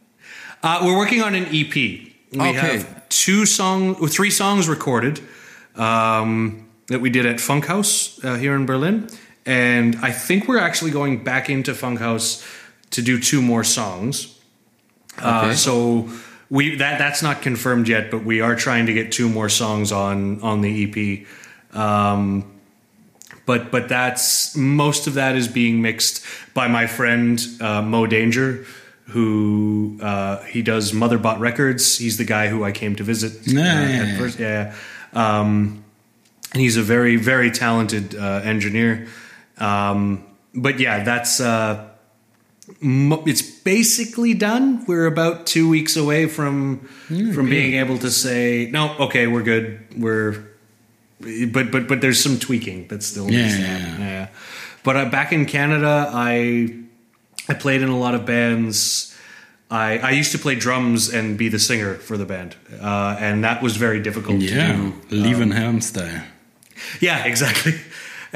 Uh, 0.63 0.79
we're 0.83 0.97
working 0.97 1.21
on 1.21 1.35
an 1.35 1.45
EP. 1.51 1.75
We 1.75 2.09
Okay. 2.33 2.53
have 2.79 3.09
two 3.09 3.45
song, 3.45 3.95
or 4.01 4.07
three 4.07 4.31
songs 4.31 4.67
recorded 4.67 5.21
um, 5.75 6.65
that 6.87 6.99
we 7.01 7.09
did 7.11 7.25
at 7.27 7.35
Funkhaus 7.37 8.23
uh, 8.25 8.35
here 8.37 8.55
in 8.55 8.65
Berlin, 8.65 9.07
and 9.45 9.95
I 10.01 10.11
think 10.11 10.47
we're 10.47 10.59
actually 10.59 10.91
going 10.91 11.23
back 11.23 11.49
into 11.49 11.73
Funkhaus 11.73 12.43
to 12.91 13.01
do 13.01 13.19
two 13.19 13.41
more 13.41 13.63
songs. 13.63 14.37
Uh, 15.21 15.43
Okay. 15.45 15.55
so 15.55 16.09
we 16.49 16.75
that 16.75 16.97
that's 16.99 17.21
not 17.21 17.41
confirmed 17.41 17.87
yet, 17.87 18.11
but 18.11 18.23
we 18.25 18.41
are 18.41 18.55
trying 18.55 18.85
to 18.87 18.93
get 18.93 19.11
two 19.11 19.29
more 19.29 19.49
songs 19.49 19.91
on 19.91 20.41
on 20.41 20.61
the 20.61 20.83
EP. 20.83 21.77
Um, 21.77 22.43
but 23.45 23.71
but 23.71 23.87
that's 23.89 24.55
most 24.55 25.07
of 25.07 25.13
that 25.15 25.35
is 25.35 25.47
being 25.47 25.81
mixed 25.81 26.23
by 26.53 26.67
my 26.67 26.87
friend 26.87 27.39
uh, 27.61 27.81
Mo 27.81 28.05
Danger, 28.07 28.65
who 29.09 29.99
uh, 30.01 30.41
he 30.43 30.61
does 30.61 30.91
Motherbot 30.91 31.39
Records. 31.39 31.97
He's 31.97 32.17
the 32.17 32.25
guy 32.25 32.47
who 32.47 32.63
I 32.63 32.71
came 32.71 32.95
to 32.95 33.03
visit 33.03 33.33
uh, 33.47 33.59
Yeah, 33.59 34.05
at 34.13 34.17
first. 34.17 34.39
Yeah, 34.39 34.73
um, 35.13 35.83
and 36.53 36.61
he's 36.61 36.77
a 36.77 36.83
very 36.83 37.15
very 37.17 37.51
talented 37.51 38.15
uh, 38.15 38.41
engineer. 38.43 39.07
Um, 39.57 40.23
but 40.53 40.79
yeah, 40.79 41.03
that's 41.03 41.39
uh, 41.39 41.87
it's 42.81 43.41
basically 43.41 44.33
done. 44.33 44.85
We're 44.85 45.05
about 45.05 45.45
two 45.47 45.69
weeks 45.69 45.95
away 45.95 46.27
from 46.27 46.87
from 47.07 47.49
being 47.49 47.73
able 47.75 47.97
to 47.99 48.09
say 48.09 48.69
no. 48.71 48.95
Okay, 48.99 49.27
we're 49.27 49.43
good. 49.43 49.79
We're 49.97 50.43
but 51.51 51.71
but 51.71 51.87
but 51.87 52.01
there's 52.01 52.21
some 52.21 52.37
tweaking 52.39 52.87
that 52.87 53.03
still 53.03 53.25
needs 53.27 53.55
to 53.55 53.61
Yeah, 53.61 53.67
happen. 53.67 54.01
yeah. 54.01 54.07
Yeah. 54.09 54.27
But 54.83 54.97
uh, 54.97 55.05
back 55.09 55.31
in 55.31 55.45
Canada, 55.45 56.09
I 56.13 56.73
I 57.49 57.53
played 57.53 57.81
in 57.81 57.89
a 57.89 57.97
lot 57.97 58.15
of 58.15 58.25
bands. 58.25 59.11
I 59.71 59.97
I 59.97 60.11
used 60.11 60.31
to 60.33 60.37
play 60.39 60.55
drums 60.55 61.09
and 61.13 61.37
be 61.37 61.49
the 61.49 61.59
singer 61.59 61.95
for 61.95 62.17
the 62.17 62.25
band, 62.25 62.55
uh, 62.81 63.15
and 63.19 63.43
that 63.43 63.61
was 63.63 63.77
very 63.77 63.99
difficult 63.99 64.39
to 64.39 64.45
Yeah, 64.45 64.91
do. 65.09 65.15
Levon 65.23 65.53
Helm 65.53 65.81
style. 65.81 66.21
Yeah, 67.01 67.23
exactly. 67.31 67.73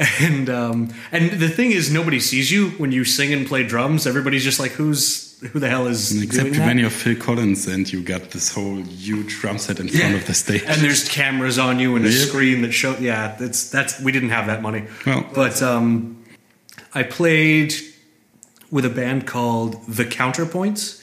And 0.20 0.48
um, 0.48 0.88
and 1.12 1.30
the 1.40 1.48
thing 1.48 1.72
is, 1.72 1.90
nobody 1.92 2.20
sees 2.20 2.50
you 2.50 2.70
when 2.78 2.90
you 2.92 3.04
sing 3.04 3.32
and 3.34 3.46
play 3.46 3.62
drums. 3.66 4.06
Everybody's 4.06 4.44
just 4.44 4.58
like, 4.58 4.72
"Who's 4.72 5.38
who 5.52 5.58
the 5.58 5.68
hell 5.68 5.86
is 5.86 6.22
Except 6.22 6.44
doing 6.46 6.58
that? 6.58 6.66
when 6.66 6.78
you're 6.78 6.90
Phil 6.90 7.16
Collins 7.16 7.66
and 7.66 7.90
you 7.92 8.02
got 8.02 8.30
this 8.30 8.54
whole 8.54 8.76
huge 8.82 9.32
drum 9.40 9.58
set 9.58 9.78
in 9.80 9.88
front 9.88 10.14
of 10.14 10.26
the 10.26 10.34
stage. 10.34 10.62
and 10.66 10.80
there's 10.80 11.08
cameras 11.08 11.58
on 11.58 11.78
you 11.78 11.96
and 11.96 12.04
a 12.06 12.10
Yep. 12.10 12.28
screen 12.28 12.62
that 12.62 12.72
show. 12.72 12.96
Yeah, 12.98 13.36
that's 13.38 13.68
that's 13.70 14.00
we 14.00 14.10
didn't 14.12 14.30
have 14.30 14.46
that 14.46 14.62
money. 14.62 14.84
Well- 15.06 15.26
but 15.34 15.62
um, 15.62 16.16
I 16.94 17.02
played 17.02 17.74
with 18.70 18.84
a 18.86 18.90
band 18.90 19.26
called 19.26 19.76
The 19.86 20.04
Counterpoints 20.06 21.02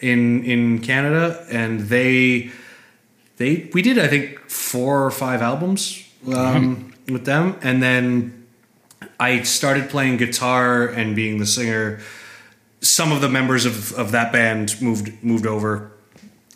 in 0.00 0.42
in 0.44 0.78
Canada, 0.80 1.44
and 1.50 1.80
they 1.88 2.50
they 3.36 3.68
we 3.74 3.82
did 3.82 3.98
I 3.98 4.06
think 4.08 4.38
four 4.48 5.04
or 5.04 5.10
five 5.10 5.42
albums 5.42 6.02
um, 6.34 6.92
with 7.08 7.24
them, 7.24 7.56
and 7.62 7.82
then 7.82 8.37
I 9.20 9.42
started 9.42 9.90
playing 9.90 10.18
guitar 10.18 10.86
and 10.86 11.16
being 11.16 11.38
the 11.38 11.46
singer. 11.46 12.00
Some 12.80 13.10
of 13.10 13.20
the 13.20 13.28
members 13.28 13.66
of, 13.66 13.92
of 13.94 14.12
that 14.12 14.32
band 14.32 14.80
moved 14.80 15.22
moved 15.22 15.46
over, 15.46 15.90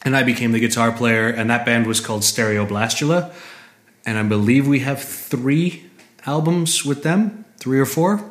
and 0.02 0.16
I 0.16 0.22
became 0.22 0.52
the 0.52 0.60
guitar 0.60 0.92
player. 0.92 1.28
And 1.28 1.50
that 1.50 1.66
band 1.66 1.86
was 1.86 2.00
called 2.00 2.22
Stereo 2.22 2.64
Blastula, 2.64 3.32
and 4.06 4.18
I 4.18 4.22
believe 4.22 4.68
we 4.68 4.80
have 4.80 5.02
three 5.02 5.90
albums 6.24 6.84
with 6.84 7.02
them, 7.02 7.44
three 7.58 7.80
or 7.80 7.86
four. 7.86 8.24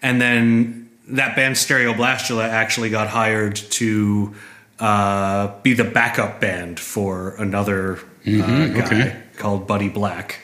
And 0.00 0.20
then 0.20 0.90
that 1.08 1.36
band 1.36 1.56
Stereo 1.58 1.92
Blastula 1.92 2.48
actually 2.48 2.90
got 2.90 3.08
hired 3.08 3.56
to 3.56 4.34
uh, 4.78 5.60
be 5.62 5.74
the 5.74 5.84
backup 5.84 6.40
band 6.40 6.80
for 6.80 7.36
another 7.36 7.98
uh, 7.98 8.02
guy 8.26 8.80
okay. 8.80 9.22
called 9.36 9.66
Buddy 9.66 9.88
Black. 9.88 10.43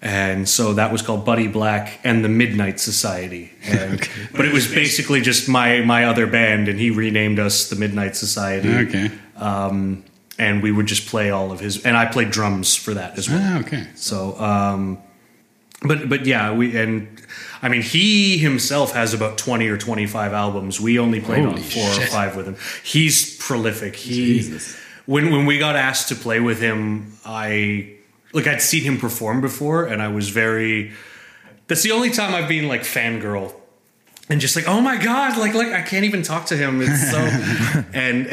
And 0.00 0.48
so 0.48 0.74
that 0.74 0.92
was 0.92 1.02
called 1.02 1.24
Buddy 1.24 1.48
Black 1.48 1.98
and 2.04 2.24
the 2.24 2.28
Midnight 2.28 2.78
Society. 2.78 3.50
And, 3.64 4.08
But 4.32 4.44
it 4.44 4.52
was 4.52 4.72
basically 4.72 5.20
just 5.20 5.48
my, 5.48 5.80
my 5.80 6.04
other 6.04 6.26
band, 6.26 6.68
and 6.68 6.78
he 6.78 6.90
renamed 6.90 7.38
us 7.40 7.68
the 7.68 7.76
Midnight 7.76 8.14
Society. 8.14 8.72
Okay. 8.72 9.10
Um, 9.36 10.04
and 10.38 10.62
we 10.62 10.70
would 10.70 10.86
just 10.86 11.08
play 11.08 11.30
all 11.30 11.50
of 11.50 11.60
his, 11.60 11.84
and 11.84 11.96
I 11.96 12.06
played 12.06 12.30
drums 12.30 12.76
for 12.76 12.94
that 12.94 13.18
as 13.18 13.28
well. 13.28 13.40
Ah, 13.42 13.58
okay. 13.60 13.88
So, 13.96 14.38
um, 14.38 14.98
but 15.82 16.08
but 16.08 16.26
yeah, 16.26 16.52
we 16.52 16.76
and 16.76 17.20
I 17.60 17.68
mean 17.68 17.82
he 17.82 18.38
himself 18.38 18.92
has 18.92 19.14
about 19.14 19.36
twenty 19.36 19.68
or 19.68 19.76
twenty 19.76 20.06
five 20.06 20.32
albums. 20.32 20.80
We 20.80 20.98
only 20.98 21.20
played 21.20 21.44
on 21.44 21.56
Holy 21.56 21.62
four 21.62 21.88
or 21.88 22.06
five 22.06 22.36
with 22.36 22.46
him. 22.46 22.56
He's 22.84 23.36
prolific. 23.38 23.96
He 23.96 24.38
Jesus. 24.38 24.76
when 25.06 25.32
when 25.32 25.44
we 25.44 25.58
got 25.58 25.74
asked 25.74 26.08
to 26.08 26.14
play 26.14 26.38
with 26.40 26.60
him, 26.60 27.18
I 27.24 27.94
like 28.32 28.46
I'd 28.46 28.62
seen 28.62 28.82
him 28.82 28.98
perform 28.98 29.40
before, 29.40 29.84
and 29.84 30.02
I 30.02 30.08
was 30.08 30.28
very. 30.30 30.92
That's 31.66 31.82
the 31.82 31.92
only 31.92 32.10
time 32.10 32.34
I've 32.34 32.48
been 32.48 32.68
like 32.68 32.82
fangirl. 32.82 33.54
And 34.30 34.40
just 34.40 34.56
like, 34.56 34.68
oh 34.68 34.80
my 34.80 35.02
god, 35.02 35.38
like 35.38 35.54
like 35.54 35.68
I 35.68 35.82
can't 35.82 36.04
even 36.04 36.22
talk 36.22 36.46
to 36.46 36.56
him. 36.56 36.80
It's 36.82 37.10
so 37.10 37.18
and 37.94 38.26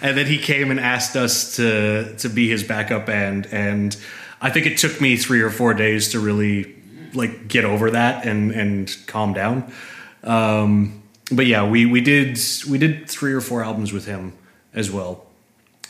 and 0.00 0.16
then 0.16 0.26
he 0.26 0.38
came 0.38 0.70
and 0.70 0.80
asked 0.80 1.16
us 1.16 1.56
to 1.56 2.16
to 2.16 2.28
be 2.28 2.48
his 2.48 2.62
backup 2.64 3.06
band, 3.06 3.46
and 3.52 3.96
I 4.40 4.50
think 4.50 4.66
it 4.66 4.78
took 4.78 5.00
me 5.00 5.16
three 5.16 5.42
or 5.42 5.50
four 5.50 5.74
days 5.74 6.10
to 6.10 6.20
really 6.20 6.74
like 7.12 7.48
get 7.48 7.64
over 7.64 7.90
that 7.90 8.26
and 8.26 8.50
and 8.52 8.96
calm 9.06 9.34
down. 9.34 9.70
Um, 10.24 11.02
but 11.30 11.46
yeah, 11.46 11.68
we 11.68 11.84
we 11.84 12.00
did 12.00 12.38
we 12.68 12.78
did 12.78 13.08
three 13.08 13.34
or 13.34 13.40
four 13.40 13.62
albums 13.62 13.92
with 13.92 14.06
him 14.06 14.32
as 14.74 14.90
well. 14.90 15.26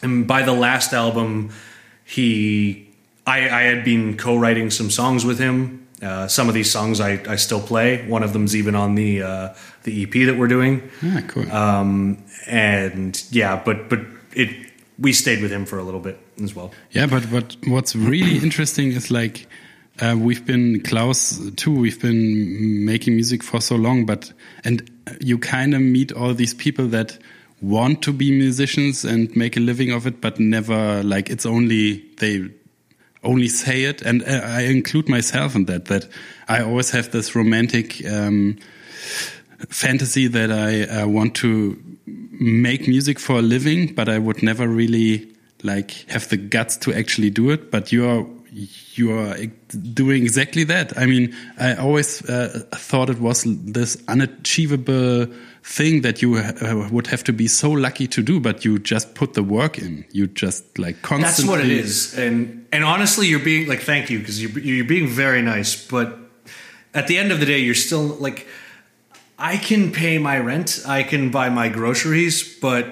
And 0.03 0.27
by 0.27 0.43
the 0.43 0.53
last 0.53 0.93
album, 0.93 1.51
he 2.05 2.86
I, 3.27 3.49
I 3.49 3.63
had 3.63 3.85
been 3.85 4.17
co-writing 4.17 4.71
some 4.71 4.91
songs 4.91 5.25
with 5.25 5.39
him. 5.39 5.87
Uh, 6.01 6.29
some 6.29 6.49
of 6.49 6.55
these 6.55 6.71
songs 6.71 7.01
I, 7.01 7.21
I 7.27 7.37
still 7.37 7.61
play. 7.61 8.07
One 8.07 8.23
of 8.23 8.33
them's 8.33 8.55
even 8.55 8.75
on 8.75 8.95
the 8.95 9.23
uh, 9.23 9.55
the 9.85 10.03
EP 10.03 10.27
that 10.27 10.37
we're 10.37 10.49
doing. 10.49 10.91
Ah, 11.03 11.23
cool. 11.27 11.51
Um, 11.51 12.23
and 12.47 13.23
yeah, 13.31 13.63
but 13.65 13.89
but 13.89 14.01
it 14.35 14.51
we 14.99 15.13
stayed 15.13 15.43
with 15.43 15.51
him 15.51 15.65
for 15.65 15.79
a 15.79 15.83
little 15.83 16.01
bit 16.01 16.19
as 16.43 16.55
well. 16.55 16.71
Yeah, 16.91 17.07
but 17.07 17.25
what 17.31 17.57
what's 17.67 17.97
really 17.97 18.37
interesting 18.39 18.93
is 18.93 19.11
like 19.11 19.47
uh, 20.01 20.17
we've 20.19 20.45
been 20.45 20.83
Klaus 20.83 21.41
too. 21.57 21.75
We've 21.75 22.01
been 22.01 22.85
making 22.85 23.15
music 23.15 23.43
for 23.43 23.61
so 23.61 23.77
long, 23.77 24.05
but 24.05 24.33
and 24.65 24.89
you 25.21 25.39
kind 25.39 25.75
of 25.75 25.81
meet 25.81 26.13
all 26.13 26.35
these 26.35 26.53
people 26.53 26.87
that 26.89 27.19
want 27.63 28.03
to 28.03 28.13
be 28.13 28.31
musicians 28.31 29.05
and 29.05 29.35
make 29.35 29.57
a 29.57 29.61
living 29.61 29.93
of 29.93 30.07
it, 30.07 30.21
but 30.21 30.39
never 30.39 31.03
like 31.03 31.31
it's 31.31 31.47
only 31.47 32.05
they 32.19 32.51
only 33.27 33.49
say 33.49 33.85
it, 33.85 34.03
and 34.03 34.23
I 34.25 34.63
include 34.63 35.09
myself 35.09 35.55
in 35.55 35.67
that. 35.67 35.87
That 35.87 36.09
I 36.49 36.63
always 36.63 36.91
have 36.91 37.11
this 37.11 37.35
romantic. 37.35 38.05
Um, 38.07 38.59
fantasy 39.69 40.27
that 40.27 40.53
I 40.53 40.83
uh, 40.83 41.07
want 41.07 41.35
to 41.37 41.83
make 42.07 42.87
music 42.87 43.19
for 43.19 43.39
a 43.39 43.43
living, 43.43 43.95
but 43.95 44.09
I 44.09 44.19
would 44.19 44.43
never 44.43 44.69
really 44.69 45.29
like 45.63 45.93
have 46.11 46.29
the 46.29 46.37
guts 46.37 46.77
to 46.79 46.93
actually 46.93 47.31
do 47.31 47.51
it. 47.51 47.71
But 47.71 47.93
you're 48.57 49.37
you're 49.37 49.51
doing 49.93 50.23
exactly 50.23 50.65
that. 50.65 50.97
I 50.97 51.07
mean, 51.07 51.37
I 51.59 51.75
always 51.75 52.29
uh, 52.29 52.65
thought 52.75 53.11
it 53.11 53.21
was 53.21 53.45
this 53.45 54.03
unachievable 54.09 55.27
thing 55.63 56.03
that 56.03 56.23
you 56.23 56.37
uh, 56.37 56.89
would 56.91 57.09
have 57.09 57.23
to 57.25 57.33
be 57.33 57.49
so 57.49 57.71
lucky 57.71 58.07
to 58.07 58.23
do, 58.23 58.41
but 58.41 58.65
you 58.65 58.79
just 58.79 59.15
put 59.15 59.35
the 59.35 59.43
work 59.43 59.79
in. 59.79 60.05
You 60.13 60.27
just 60.27 60.79
like 60.79 61.03
constantly. 61.03 61.57
That's 61.57 61.65
what 61.65 61.71
it 61.71 61.71
is. 61.71 62.19
And 62.19 62.67
and 62.73 62.85
honestly, 62.85 63.27
you're 63.27 63.45
being 63.45 63.69
like, 63.69 63.81
thank 63.81 64.09
you, 64.11 64.21
because 64.21 64.41
you're 64.41 64.59
you're 64.59 64.87
being 64.87 65.07
very 65.07 65.43
nice. 65.43 65.87
But 65.87 66.17
at 66.95 67.09
the 67.09 67.19
end 67.19 67.33
of 67.33 67.41
the 67.41 67.47
day, 67.47 67.59
you're 67.59 67.75
still 67.75 68.07
like, 68.21 68.47
I 69.39 69.59
can 69.59 69.93
pay 69.93 70.17
my 70.19 70.39
rent, 70.39 70.83
I 70.87 71.03
can 71.03 71.31
buy 71.31 71.51
my 71.51 71.69
groceries, 71.69 72.59
but 72.59 72.87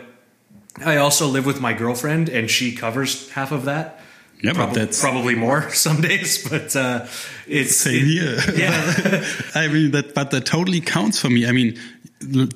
I 0.85 0.99
also 0.99 1.27
live 1.27 1.47
with 1.47 1.61
my 1.61 1.73
girlfriend, 1.73 2.29
and 2.29 2.51
she 2.51 2.75
covers 2.75 3.31
half 3.31 3.51
of 3.51 3.65
that. 3.65 4.01
Yeah, 4.43 4.53
but 4.53 4.57
probably, 4.57 4.79
that's- 4.81 5.01
probably 5.01 5.35
more 5.35 5.71
some 5.73 6.01
days. 6.01 6.47
But 6.49 6.75
uh, 6.77 7.07
it's 7.47 7.77
Same 7.77 8.05
here. 8.05 8.39
Yeah. 8.55 9.25
I 9.55 9.69
mean 9.69 9.91
that, 9.93 10.15
but 10.15 10.31
that 10.31 10.45
totally 10.47 10.81
counts 10.81 11.19
for 11.19 11.31
me. 11.31 11.47
I 11.47 11.53
mean, 11.53 11.79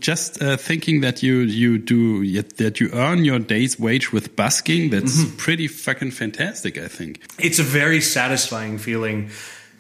just 0.01 0.41
uh, 0.43 0.57
thinking 0.57 1.01
that 1.03 1.23
you 1.23 1.41
you 1.41 1.79
do 1.79 2.25
that 2.43 2.81
you 2.81 2.91
earn 2.93 3.25
your 3.25 3.38
day's 3.38 3.79
wage 3.79 4.12
with 4.12 4.35
busking, 4.37 4.91
that's 4.91 5.17
Mm-hmm. 5.19 5.37
pretty 5.37 5.69
fucking 5.69 6.11
fantastic. 6.12 6.79
I 6.79 6.88
think. 6.88 7.21
it's 7.38 7.59
a 7.59 7.62
very 7.64 8.01
satisfying 8.01 8.79
feeling 8.79 9.31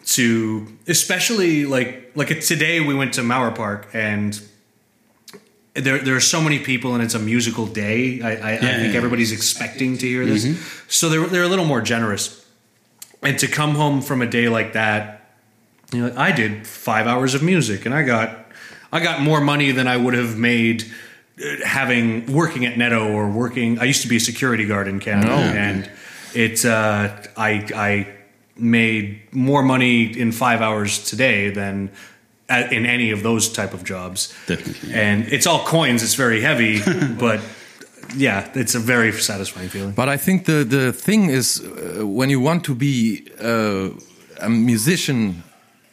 to 0.06 0.66
especially 0.86 1.66
like 1.66 2.10
like 2.14 2.40
today 2.40 2.80
we 2.80 2.94
went 2.94 3.14
to 3.14 3.20
Mauer 3.22 3.54
Park 3.54 3.88
and 3.92 4.40
there 5.80 5.98
there 5.98 6.16
are 6.16 6.20
so 6.20 6.40
many 6.40 6.58
people 6.58 6.94
and 6.94 7.02
it's 7.02 7.14
a 7.14 7.18
musical 7.18 7.66
day. 7.66 8.20
I, 8.22 8.30
I, 8.30 8.52
I 8.54 8.56
think 8.58 8.92
yeah. 8.92 8.96
everybody's 8.96 9.32
expecting 9.32 9.98
to 9.98 10.06
hear 10.06 10.24
this, 10.26 10.44
so 10.88 11.08
they're 11.08 11.26
they're 11.26 11.42
a 11.44 11.48
little 11.48 11.64
more 11.66 11.80
generous. 11.80 12.44
And 13.22 13.38
to 13.40 13.48
come 13.48 13.74
home 13.74 14.00
from 14.00 14.22
a 14.22 14.26
day 14.26 14.48
like 14.48 14.74
that, 14.74 15.32
you 15.92 16.06
know, 16.06 16.14
I 16.16 16.30
did 16.32 16.66
five 16.66 17.06
hours 17.06 17.34
of 17.34 17.42
music 17.42 17.84
and 17.86 17.94
I 17.94 18.02
got 18.02 18.46
I 18.92 19.00
got 19.00 19.20
more 19.20 19.40
money 19.40 19.72
than 19.72 19.86
I 19.88 19.96
would 19.96 20.14
have 20.14 20.36
made 20.38 20.84
uh, 21.42 21.66
having 21.66 22.32
working 22.32 22.64
at 22.66 22.78
Netto 22.78 23.12
or 23.12 23.28
working. 23.30 23.78
I 23.80 23.84
used 23.84 24.02
to 24.02 24.08
be 24.08 24.16
a 24.16 24.20
security 24.20 24.66
guard 24.66 24.86
in 24.88 25.00
Canada, 25.00 25.32
Oh. 25.32 25.36
and 25.38 25.90
it's 26.34 26.64
uh, 26.64 27.26
I 27.36 27.66
I 27.74 28.14
made 28.56 29.22
more 29.32 29.62
money 29.62 30.04
in 30.18 30.32
five 30.32 30.60
hours 30.60 31.04
today 31.10 31.50
than 31.50 31.90
in 32.48 32.86
any 32.86 33.12
of 33.12 33.22
those 33.22 33.48
type 33.52 33.74
of 33.74 33.82
jobs. 33.84 34.32
Definitely. 34.46 34.94
and 34.94 35.26
it's 35.32 35.46
all 35.46 35.64
coins. 35.64 36.02
It's 36.02 36.14
very 36.16 36.40
heavy, 36.40 36.80
but 37.18 37.40
yeah, 38.16 38.48
it's 38.54 38.74
a 38.74 38.78
very 38.80 39.12
satisfying 39.12 39.68
feeling. 39.68 39.92
But 39.94 40.08
I 40.08 40.16
think 40.18 40.44
the 40.44 40.64
the 40.64 40.92
thing 40.92 41.30
is 41.30 41.60
uh, 41.60 42.06
when 42.06 42.30
you 42.30 42.40
want 42.42 42.64
to 42.64 42.74
be 42.74 43.22
uh, 43.40 43.90
a 44.40 44.48
musician, 44.48 45.42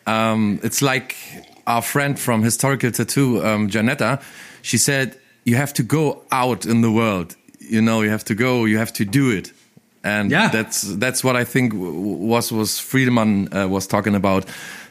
um, 0.07 0.59
it's 0.63 0.81
like 0.81 1.15
our 1.67 1.81
friend 1.81 2.17
from 2.19 2.43
Historical 2.43 2.91
Tattoo, 2.91 3.43
um, 3.45 3.69
Janetta. 3.69 4.19
She 4.61 4.77
said 4.77 5.17
you 5.43 5.57
have 5.57 5.73
to 5.73 5.83
go 5.83 6.21
out 6.31 6.65
in 6.65 6.81
the 6.81 6.91
world. 6.91 7.35
You 7.59 7.81
know, 7.81 8.01
you 8.03 8.09
have 8.11 8.23
to 8.25 8.35
go. 8.35 8.65
You 8.65 8.77
have 8.77 8.91
to 8.93 9.05
do 9.05 9.29
it. 9.37 9.51
And 10.03 10.31
Yeah. 10.31 10.51
that's 10.51 10.81
that's 10.99 11.23
what 11.23 11.35
I 11.35 11.43
think 11.45 11.73
was 11.75 12.51
was 12.51 12.79
Friedemann 12.79 13.47
uh, 13.51 13.67
was 13.67 13.87
talking 13.87 14.15
about. 14.15 14.45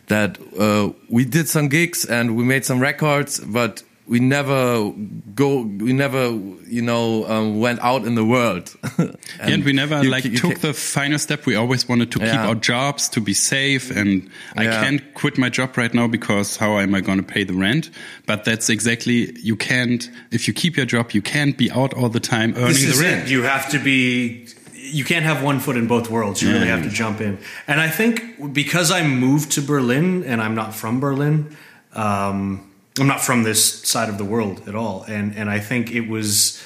That 0.09 0.39
uh, 0.59 0.93
we 1.09 1.25
did 1.25 1.49
some 1.49 1.69
gigs 1.69 2.05
and 2.05 2.37
we 2.37 2.45
made 2.45 2.65
some 2.65 2.79
records, 2.81 3.41
but 3.41 3.83
we 4.07 4.21
never 4.21 4.93
go. 5.35 5.63
We 5.63 5.95
never, 5.95 6.29
you 6.69 6.83
know, 6.83 7.25
um, 7.27 7.59
went 7.59 7.81
out 7.81 8.05
in 8.05 8.15
the 8.15 8.25
world. 8.25 8.77
and, 9.41 9.65
we 9.65 9.73
never 9.73 10.03
you- 10.03 10.11
like 10.11 10.27
you 10.27 10.37
took 10.37 10.59
the 10.59 10.75
final 10.75 11.19
step. 11.19 11.47
We 11.47 11.55
always 11.57 11.89
wanted 11.89 12.13
to 12.13 12.19
keep 12.19 12.35
our 12.35 12.55
jobs 12.55 13.09
to 13.11 13.21
be 13.23 13.33
safe, 13.33 13.91
and 13.91 14.29
I 14.57 14.65
Yeah. 14.65 14.83
can't 14.85 15.15
quit 15.15 15.39
my 15.39 15.49
job 15.49 15.75
right 15.79 15.95
now 15.95 16.07
because 16.07 16.59
how 16.59 16.79
am 16.79 16.95
I 16.95 17.01
going 17.01 17.17
to 17.17 17.25
pay 17.25 17.45
the 17.45 17.55
rent? 17.55 17.89
But 18.27 18.45
that's 18.45 18.69
exactly 18.69 19.33
you 19.41 19.57
can't. 19.57 20.11
If 20.31 20.47
you 20.49 20.53
keep 20.53 20.77
your 20.77 20.85
job, 20.87 21.13
you 21.13 21.23
can't 21.23 21.57
be 21.57 21.71
out 21.71 21.95
all 21.95 22.11
the 22.11 22.21
time 22.21 22.53
earning 22.57 22.69
this 22.69 22.83
is 22.85 22.99
the 22.99 23.05
rent. 23.07 23.25
it. 23.25 23.31
You 23.31 23.43
have 23.45 23.71
to 23.71 23.79
be. 23.79 24.49
You 24.95 25.05
can't 25.05 25.25
have 25.25 25.43
one 25.43 25.59
foot 25.59 25.77
in 25.77 25.87
both 25.87 26.09
worlds. 26.09 26.41
You 26.41 26.53
really 26.53 26.69
have 26.69 26.85
to 26.85 26.89
jump 26.89 27.21
in. 27.21 27.39
And 27.67 27.81
I 27.81 27.89
think 27.89 28.53
because 28.53 28.91
I 28.93 29.03
moved 29.07 29.53
to 29.53 29.61
Berlin 29.61 30.23
and 30.23 30.41
I'm 30.41 30.55
not 30.55 30.75
from 30.75 31.01
Berlin, 31.01 31.57
um, 31.95 32.71
I'm 33.01 33.09
not 33.09 33.21
from 33.21 33.43
this 33.43 33.83
side 33.83 34.09
of 34.09 34.19
the 34.19 34.25
world 34.25 34.69
at 34.69 34.77
all, 34.77 35.03
and 35.09 35.37
and 35.37 35.51
I 35.51 35.59
think 35.59 35.91
it 35.91 36.09
was 36.09 36.63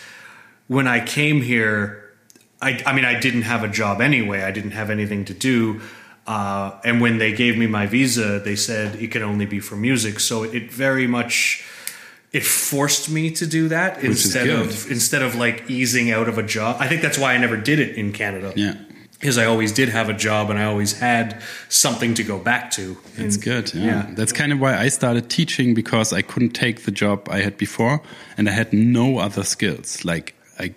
when 0.66 0.86
I 0.86 1.00
came 1.00 1.40
here. 1.40 2.04
I, 2.60 2.82
I 2.84 2.92
mean, 2.92 3.04
I 3.04 3.18
didn't 3.18 3.42
have 3.42 3.64
a 3.64 3.68
job 3.68 4.00
anyway. 4.00 4.42
I 4.42 4.50
didn't 4.50 4.72
have 4.72 4.90
anything 4.90 5.24
to 5.26 5.34
do. 5.34 5.80
Uh, 6.26 6.78
and 6.84 7.00
when 7.00 7.16
they 7.18 7.32
gave 7.32 7.56
me 7.56 7.66
my 7.66 7.86
visa, 7.86 8.40
they 8.40 8.56
said 8.56 8.96
it 8.96 9.10
can 9.10 9.22
only 9.22 9.46
be 9.46 9.60
for 9.60 9.76
music. 9.76 10.20
So 10.20 10.42
it 10.42 10.70
very 10.70 11.06
much 11.06 11.64
it 12.32 12.44
forced 12.44 13.08
me 13.10 13.30
to 13.32 13.46
do 13.46 13.68
that 13.68 13.98
is 14.04 14.24
instead 14.24 14.48
of 14.50 14.90
instead 14.90 15.22
of 15.22 15.34
like 15.34 15.64
easing 15.70 16.10
out 16.10 16.28
of 16.28 16.36
a 16.38 16.42
job. 16.42 16.76
I 16.80 16.86
think 16.88 17.02
that's 17.02 17.18
why 17.18 17.34
I 17.34 17.38
never 17.38 17.56
did 17.56 17.78
it 17.78 17.96
in 17.96 18.12
Canada. 18.12 18.52
Yeah. 18.56 18.74
Because 19.12 19.36
I 19.36 19.46
always 19.46 19.72
did 19.72 19.88
have 19.88 20.08
a 20.08 20.12
job 20.14 20.48
and 20.50 20.58
I 20.60 20.64
always 20.66 20.92
had 21.00 21.42
something 21.68 22.14
to 22.14 22.22
go 22.22 22.38
back 22.38 22.70
to. 22.72 22.96
That's 23.16 23.34
And- 23.34 23.44
good. 23.44 23.74
Yeah. 23.74 24.06
That's 24.14 24.32
kind 24.32 24.52
of 24.52 24.60
why 24.60 24.76
I 24.78 24.88
started 24.90 25.28
teaching 25.28 25.74
because 25.74 26.12
I 26.12 26.22
couldn't 26.22 26.50
take 26.54 26.84
the 26.84 26.92
job 26.92 27.28
I 27.28 27.40
had 27.40 27.56
before 27.56 28.00
and 28.36 28.48
I 28.48 28.52
had 28.52 28.72
no 28.72 29.18
other 29.18 29.42
skills. 29.42 30.04
Like 30.04 30.34
I 30.60 30.74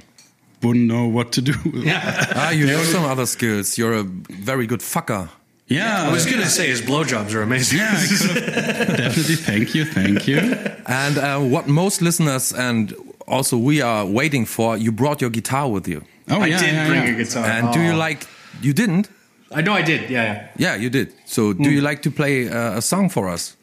wouldn't 0.63 0.87
know 0.87 1.05
what 1.07 1.31
to 1.33 1.41
do. 1.41 1.53
Yeah. 1.73 2.33
Ah, 2.35 2.49
you 2.51 2.67
have 2.67 2.85
some 2.85 3.03
other 3.03 3.25
skills. 3.27 3.77
You're 3.77 3.93
a 3.93 4.03
very 4.03 4.65
good 4.65 4.79
fucker. 4.81 5.29
Yeah. 5.71 6.09
I 6.09 6.11
was 6.11 6.25
going 6.25 6.41
to 6.41 6.49
say 6.49 6.67
his 6.67 6.81
blowjobs 6.81 7.33
are 7.33 7.41
amazing. 7.41 7.79
yeah, 7.79 7.93
I 7.93 8.05
could 8.07 8.21
have 8.37 8.97
definitely. 9.03 9.35
Thank 9.35 9.75
you. 9.75 9.85
Thank 9.85 10.27
you. 10.27 10.37
And 10.85 11.17
uh, 11.17 11.39
what 11.53 11.67
most 11.67 12.01
listeners 12.01 12.53
and 12.53 12.93
also 13.27 13.57
we 13.57 13.81
are 13.81 14.05
waiting 14.05 14.45
for, 14.45 14.77
you 14.77 14.91
brought 14.91 15.21
your 15.21 15.29
guitar 15.31 15.69
with 15.69 15.87
you. 15.87 16.01
Oh, 16.29 16.41
I 16.41 16.47
yeah. 16.47 16.59
did 16.59 16.73
yeah, 16.73 16.87
bring 16.87 17.03
yeah. 17.03 17.13
a 17.13 17.23
guitar. 17.23 17.45
And 17.45 17.73
do 17.73 17.79
you 17.79 17.93
Oh. 17.93 18.07
like? 18.07 18.27
You 18.61 18.73
didn't? 18.73 19.07
I 19.53 19.61
know 19.61 19.73
I 19.73 19.81
did. 19.81 20.09
Yeah, 20.09 20.23
yeah. 20.23 20.47
Yeah, 20.57 20.75
you 20.81 20.89
did. 20.89 21.13
So, 21.25 21.53
do 21.53 21.69
you 21.69 21.81
like 21.81 22.01
to 22.03 22.11
play 22.11 22.47
uh, 22.49 22.77
a 22.77 22.81
song 22.81 23.09
for 23.09 23.27
us? 23.33 23.55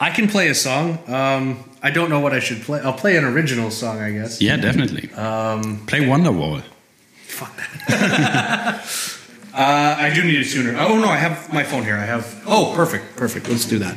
I 0.00 0.10
can 0.10 0.28
play 0.28 0.48
a 0.48 0.54
song. 0.54 0.98
Um, 1.08 1.56
I 1.82 1.90
don't 1.90 2.08
know 2.10 2.20
what 2.20 2.32
I 2.32 2.40
should 2.40 2.62
play. 2.62 2.80
I'll 2.80 2.98
play 3.00 3.16
an 3.16 3.24
original 3.24 3.70
song, 3.70 4.00
I 4.00 4.10
guess. 4.12 4.40
Yeah, 4.40 4.56
definitely. 4.56 5.10
Um, 5.14 5.78
Play 5.86 6.00
Wonderwall. 6.00 6.62
fuck 7.26 7.56
that. 7.88 8.84
uh, 9.54 9.96
I 9.98 10.12
do 10.14 10.24
need 10.24 10.40
a 10.40 10.44
tuner. 10.44 10.76
Oh 10.78 10.98
no, 10.98 11.08
I 11.08 11.16
have 11.16 11.52
my 11.52 11.64
phone 11.64 11.84
here. 11.84 11.96
I 11.96 12.04
have. 12.04 12.42
Oh, 12.46 12.72
perfect, 12.74 13.16
perfect. 13.16 13.48
Let's 13.48 13.66
do 13.66 13.78
that. 13.78 13.96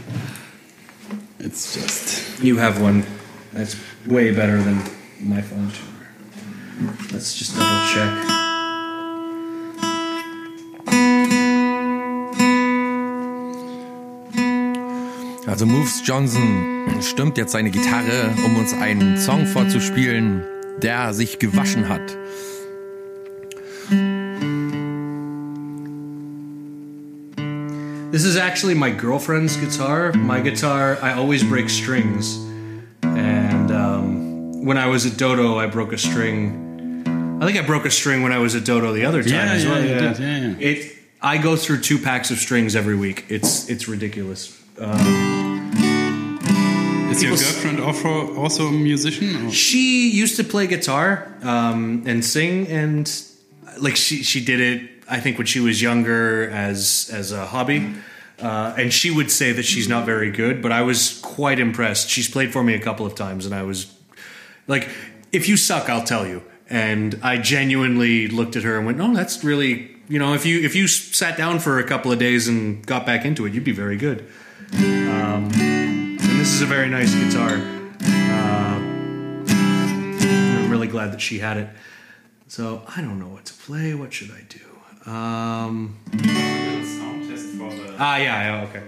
It's 1.40 1.74
just. 1.76 2.44
You 2.44 2.58
have 2.58 2.82
one 2.82 3.06
that's 3.54 3.76
way 4.06 4.32
better 4.32 4.62
than 4.62 4.82
my 5.22 5.42
phone 5.42 5.72
tuner. 5.72 6.94
Let's 7.12 7.36
just 7.36 7.56
double 7.56 7.88
check. 7.94 8.36
Also 15.48 15.66
Moves 15.66 16.02
Johnson 16.04 17.02
stimmt 17.02 17.38
jetzt 17.38 17.54
seine 17.54 17.72
Gitarre, 17.72 18.34
um 18.46 18.58
uns 18.58 18.74
einen 18.74 19.18
Song 19.18 19.46
vorzuspielen, 19.46 20.44
der 20.82 21.14
sich 21.14 21.40
gewaschen 21.40 21.88
hat. 21.88 22.18
This 28.16 28.24
is 28.24 28.38
actually 28.38 28.76
my 28.76 28.92
girlfriend's 28.92 29.58
guitar. 29.58 30.14
My 30.14 30.40
guitar, 30.40 30.98
I 31.02 31.16
always 31.16 31.44
break 31.44 31.70
strings, 31.70 32.38
and 33.04 33.70
um, 33.72 34.64
when 34.64 34.78
I 34.78 34.88
was 34.88 35.06
at 35.06 35.18
Dodo, 35.18 35.60
I 35.60 35.68
broke 35.68 35.92
a 35.92 35.98
string. 35.98 37.04
I 37.42 37.46
think 37.46 37.58
I 37.58 37.68
broke 37.68 37.84
a 37.84 37.92
string 37.92 38.24
when 38.24 38.32
I 38.32 38.38
was 38.38 38.56
at 38.56 38.64
Dodo 38.64 38.94
the 38.94 39.04
other 39.04 39.22
time 39.22 39.34
Yeah, 39.34 39.52
as 39.52 39.66
well. 39.66 39.84
yeah, 39.84 40.00
did, 40.00 40.20
yeah, 40.20 40.38
yeah. 40.48 40.56
It. 40.60 40.96
I 41.22 41.38
go 41.38 41.58
through 41.58 41.82
two 41.82 42.00
packs 42.00 42.32
of 42.32 42.38
strings 42.38 42.74
every 42.74 42.96
week. 42.96 43.26
It's 43.28 43.70
it's 43.70 43.90
ridiculous. 43.90 44.64
Um, 44.80 46.08
Is 47.12 47.22
your 47.22 47.32
girlfriend 47.36 47.82
also, 47.82 48.34
also 48.38 48.68
a 48.68 48.72
musician? 48.72 49.48
Or? 49.48 49.52
she 49.52 50.10
used 50.10 50.38
to 50.38 50.46
play 50.46 50.68
guitar 50.68 51.36
um, 51.44 52.04
and 52.08 52.24
sing, 52.24 52.68
and 52.68 53.12
like 53.82 53.98
she 53.98 54.24
she 54.24 54.40
did 54.46 54.62
it. 54.62 54.95
I 55.08 55.20
think 55.20 55.38
when 55.38 55.48
she 55.48 55.60
was 55.60 55.82
younger 55.82 56.50
as 56.50 57.10
as 57.14 57.32
a 57.32 57.46
hobby, 57.46 57.94
uh, 58.40 58.74
and 58.78 58.92
she 58.92 59.12
would 59.12 59.32
say 59.32 59.52
that 59.52 59.64
she's 59.64 59.88
not 59.88 60.06
very 60.06 60.32
good, 60.32 60.62
but 60.62 60.72
I 60.72 60.82
was 60.82 61.20
quite 61.22 61.60
impressed. 61.60 62.10
She's 62.10 62.30
played 62.30 62.52
for 62.52 62.64
me 62.64 62.74
a 62.74 62.80
couple 62.80 63.06
of 63.06 63.16
times, 63.16 63.46
and 63.46 63.54
I 63.54 63.64
was 63.64 63.94
like, 64.68 64.90
"If 65.32 65.48
you 65.48 65.58
suck, 65.58 65.90
I'll 65.90 66.04
tell 66.04 66.26
you." 66.28 66.42
And 66.68 67.20
I 67.22 67.38
genuinely 67.38 68.28
looked 68.28 68.56
at 68.56 68.64
her 68.64 68.78
and 68.78 68.86
went, 68.86 68.98
"No, 68.98 69.14
that's 69.14 69.44
really." 69.44 69.92
You 70.08 70.20
know, 70.20 70.34
if 70.34 70.46
you 70.46 70.62
if 70.62 70.76
you 70.76 70.88
sat 70.88 71.38
down 71.38 71.60
for 71.60 71.80
a 71.80 71.84
couple 71.84 72.12
of 72.12 72.20
days 72.20 72.48
and 72.48 72.86
got 72.86 73.06
back 73.06 73.26
into 73.26 73.46
it, 73.46 73.54
you'd 73.54 73.64
be 73.64 73.72
very 73.72 73.98
good. 73.98 74.28
Um, 74.74 75.50
and 75.56 76.20
this 76.20 76.54
is 76.54 76.62
a 76.62 76.68
very 76.68 76.90
nice 76.90 77.14
guitar. 77.16 77.54
Uh, 78.04 78.80
I'm 79.50 80.70
really 80.70 80.88
glad 80.88 81.12
that 81.12 81.22
she 81.22 81.40
had 81.40 81.58
it. 81.58 81.70
So 82.48 82.84
I 82.96 83.02
don't 83.02 83.20
know 83.20 83.30
what 83.30 83.46
to 83.46 83.54
play. 83.54 83.96
What 83.96 84.14
should 84.14 84.30
I 84.32 84.42
do? 84.48 84.75
Um, 85.08 85.96
ah, 88.00 88.18
yeah, 88.18 88.58
yeah, 88.58 88.68
okay. 88.68 88.82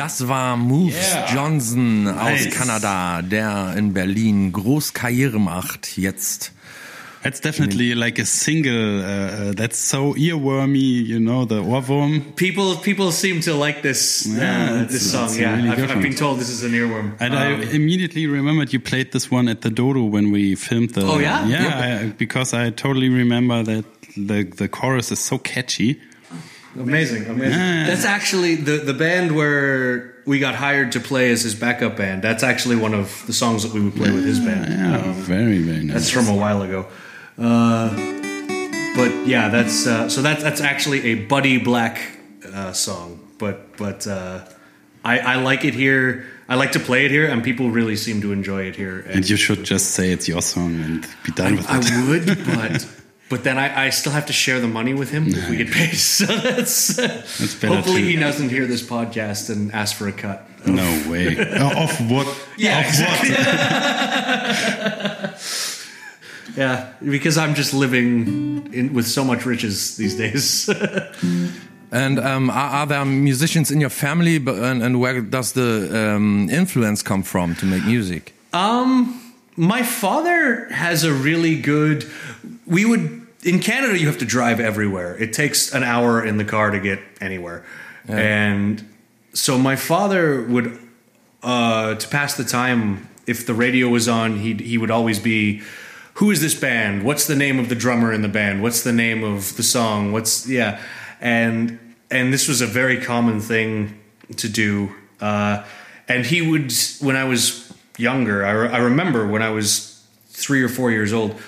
Das 0.00 0.26
war 0.28 0.56
Moves 0.56 0.94
Yeah. 1.12 1.34
Johnson 1.34 2.08
aus 2.08 2.44
Nice. 2.46 2.50
Kanada, 2.56 3.20
der 3.20 3.74
in 3.76 3.92
Berlin 3.92 4.50
groß 4.50 4.94
Karriere 4.94 5.38
macht 5.38 5.98
jetzt. 5.98 6.52
That's 7.22 7.42
definitely 7.42 7.92
like 7.92 8.18
a 8.18 8.24
single. 8.24 9.02
Uh, 9.02 9.50
uh, 9.50 9.52
that's 9.54 9.76
so 9.90 10.14
earwormy, 10.16 11.02
you 11.06 11.18
know, 11.20 11.44
the 11.44 11.56
Ohrwurm. 11.60 12.22
People 12.34 12.76
people 12.76 13.12
seem 13.12 13.42
to 13.42 13.52
like 13.54 13.82
this 13.82 14.24
Yeah, 14.26 14.84
uh, 14.84 14.88
this 14.88 15.12
song. 15.12 15.28
Yeah, 15.38 15.54
really 15.56 15.68
I've, 15.68 15.90
I've 15.90 16.00
been 16.02 16.14
told 16.16 16.40
this 16.40 16.48
is 16.48 16.64
an 16.64 16.72
earworm. 16.72 17.12
And 17.20 17.34
Um, 17.34 17.42
I 17.42 17.50
immediately 17.74 18.26
remembered 18.26 18.72
you 18.72 18.80
played 18.80 19.12
this 19.12 19.30
one 19.30 19.50
at 19.50 19.60
the 19.60 19.68
Dodo 19.68 20.04
when 20.04 20.30
we 20.32 20.54
filmed 20.56 20.94
the. 20.94 21.02
Oh, 21.04 21.18
yeah? 21.18 21.46
yeah, 21.46 22.04
I, 22.04 22.12
because 22.16 22.54
I 22.54 22.70
totally 22.70 23.10
remember 23.10 23.62
that 23.64 23.84
the 24.16 24.44
the 24.56 24.68
chorus 24.68 25.12
is 25.12 25.18
so 25.20 25.36
catchy. 25.36 26.00
Amazing, 26.76 27.26
amazing. 27.26 27.58
Yeah. 27.58 27.86
That's 27.86 28.04
actually 28.04 28.54
the 28.56 28.78
the 28.78 28.94
band 28.94 29.32
where 29.34 30.14
we 30.24 30.38
got 30.38 30.54
hired 30.54 30.92
to 30.92 31.00
play 31.00 31.30
as 31.32 31.42
his 31.42 31.54
backup 31.54 31.96
band. 31.96 32.22
That's 32.22 32.42
actually 32.44 32.76
one 32.76 32.94
of 32.94 33.24
the 33.26 33.32
songs 33.32 33.62
that 33.64 33.72
we 33.72 33.80
would 33.80 33.96
play 33.96 34.10
with 34.12 34.24
his 34.24 34.38
band. 34.38 34.70
Yeah, 34.72 34.98
Um, 35.10 35.14
very 35.14 35.58
very 35.62 35.82
nice. 35.84 35.94
that's 35.94 36.10
from 36.10 36.28
a 36.28 36.36
while 36.36 36.62
ago. 36.62 36.86
Uh, 37.38 37.88
but 38.96 39.26
yeah, 39.26 39.48
that's 39.48 39.86
uh, 39.86 40.08
so 40.08 40.22
that's 40.22 40.42
that's 40.42 40.60
actually 40.60 41.00
a 41.12 41.14
Buddy 41.26 41.58
Black 41.58 41.98
uh, 42.54 42.72
song. 42.72 43.18
But 43.38 43.76
but 43.76 44.06
uh, 44.06 44.44
I, 45.04 45.18
I 45.18 45.34
like 45.36 45.64
it 45.64 45.74
here. 45.74 46.26
I 46.48 46.56
like 46.56 46.72
to 46.72 46.80
play 46.80 47.04
it 47.04 47.10
here, 47.10 47.26
and 47.26 47.42
people 47.42 47.70
really 47.70 47.96
seem 47.96 48.20
to 48.22 48.32
enjoy 48.32 48.64
it 48.64 48.76
here. 48.76 49.00
and 49.08 49.28
you 49.28 49.36
should 49.36 49.64
just 49.64 49.92
say 49.92 50.10
it's 50.12 50.28
your 50.28 50.42
song 50.42 50.80
and 50.82 51.06
be 51.24 51.32
done 51.32 51.56
with 51.56 51.64
it. 51.70 51.70
I 51.70 52.08
would, 52.08 52.26
but 52.56 52.86
but 53.30 53.44
then 53.44 53.56
I, 53.56 53.86
I 53.86 53.90
still 53.90 54.12
have 54.12 54.26
to 54.26 54.32
share 54.32 54.60
the 54.60 54.68
money 54.68 54.92
with 54.92 55.10
him 55.10 55.28
if 55.28 55.48
we 55.48 55.56
get 55.56 55.70
paid. 55.70 55.94
So 55.96 56.26
that's, 56.26 56.98
hopefully 57.62 58.02
he 58.02 58.16
doesn't 58.16 58.50
hear 58.50 58.66
this 58.66 58.82
podcast 58.82 59.48
and 59.48 59.72
ask 59.72 59.96
for 59.96 60.08
a 60.08 60.12
cut. 60.12 60.44
No 60.66 61.10
way. 61.10 61.36
Uh, 61.60 61.84
of 61.84 62.10
what? 62.10 62.26
Yeah, 62.58 62.80
of 62.80 62.86
exactly. 62.86 63.36
Yeah, 66.56 66.92
because 67.00 67.38
I'm 67.38 67.54
just 67.54 67.72
living 67.72 68.72
in, 68.72 68.92
with 68.92 69.06
so 69.06 69.22
much 69.22 69.46
riches 69.46 69.96
these 69.96 70.16
days. 70.16 70.68
And 71.92 72.18
um, 72.18 72.50
are, 72.50 72.70
are 72.70 72.86
there 72.86 73.04
musicians 73.04 73.70
in 73.70 73.80
your 73.80 73.90
family, 73.90 74.38
but, 74.38 74.56
and, 74.56 74.82
and 74.82 75.00
where 75.00 75.20
does 75.20 75.52
the 75.52 76.14
um, 76.16 76.48
influence 76.50 77.02
come 77.02 77.22
from 77.22 77.54
to 77.56 77.66
make 77.66 77.84
music? 77.84 78.34
Um, 78.52 79.32
my 79.56 79.84
father 79.84 80.68
has 80.70 81.04
a 81.04 81.12
really 81.12 81.60
good. 81.60 82.04
We 82.66 82.84
would 82.84 83.19
in 83.44 83.60
Canada. 83.60 83.98
You 83.98 84.06
have 84.06 84.18
to 84.18 84.24
drive 84.24 84.60
everywhere. 84.60 85.16
It 85.16 85.32
takes 85.32 85.72
an 85.72 85.82
hour 85.82 86.24
in 86.24 86.36
the 86.36 86.44
car 86.44 86.70
to 86.70 86.80
get 86.80 87.00
anywhere, 87.20 87.64
and 88.08 88.86
so 89.32 89.58
my 89.58 89.76
father 89.76 90.42
would 90.42 90.78
uh, 91.42 91.94
to 91.94 92.08
pass 92.08 92.34
the 92.36 92.44
time. 92.44 93.08
If 93.26 93.46
the 93.46 93.54
radio 93.54 93.88
was 93.88 94.08
on, 94.08 94.38
he 94.38 94.54
he 94.54 94.78
would 94.78 94.90
always 94.90 95.18
be. 95.18 95.62
Who 96.14 96.30
is 96.30 96.42
this 96.42 96.54
band? 96.54 97.04
What's 97.04 97.26
the 97.26 97.36
name 97.36 97.58
of 97.58 97.70
the 97.70 97.74
drummer 97.74 98.12
in 98.12 98.20
the 98.20 98.28
band? 98.28 98.62
What's 98.62 98.82
the 98.82 98.92
name 98.92 99.24
of 99.24 99.56
the 99.56 99.62
song? 99.62 100.12
What's 100.12 100.46
yeah, 100.46 100.82
and 101.20 101.78
and 102.10 102.32
this 102.32 102.48
was 102.48 102.60
a 102.60 102.66
very 102.66 103.00
common 103.00 103.40
thing 103.40 103.98
to 104.36 104.48
do. 104.48 104.92
Uh, 105.20 105.64
and 106.08 106.26
he 106.26 106.42
would 106.42 106.72
when 107.00 107.16
I 107.16 107.24
was 107.24 107.72
younger. 107.96 108.44
I, 108.44 108.50
re- 108.50 108.68
I 108.68 108.78
remember 108.78 109.26
when 109.26 109.42
I 109.42 109.50
was 109.50 110.02
three 110.28 110.62
or 110.62 110.68
four 110.68 110.90
years 110.90 111.12
old. 111.12 111.40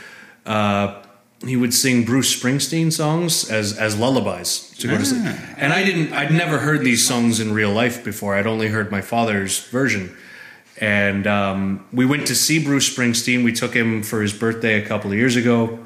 Uh, 0.46 1.01
he 1.44 1.56
would 1.56 1.74
sing 1.74 2.04
Bruce 2.04 2.34
Springsteen 2.40 2.92
songs 2.92 3.50
as 3.50 3.76
as 3.76 3.96
lullabies 3.96 4.70
to 4.78 4.88
go 4.88 4.98
to 4.98 5.04
sleep. 5.04 5.36
And 5.56 5.72
I 5.72 5.84
didn't. 5.84 6.12
I'd 6.12 6.30
never 6.32 6.58
heard 6.58 6.82
these 6.82 7.06
songs 7.06 7.40
in 7.40 7.52
real 7.52 7.72
life 7.72 8.04
before. 8.04 8.34
I'd 8.34 8.46
only 8.46 8.68
heard 8.68 8.90
my 8.90 9.00
father's 9.00 9.58
version. 9.66 10.16
And 10.80 11.26
um, 11.26 11.86
we 11.92 12.06
went 12.06 12.26
to 12.28 12.34
see 12.34 12.62
Bruce 12.62 12.92
Springsteen. 12.92 13.44
We 13.44 13.52
took 13.52 13.74
him 13.74 14.02
for 14.02 14.22
his 14.22 14.32
birthday 14.32 14.82
a 14.82 14.86
couple 14.86 15.12
of 15.12 15.18
years 15.18 15.36
ago. 15.36 15.78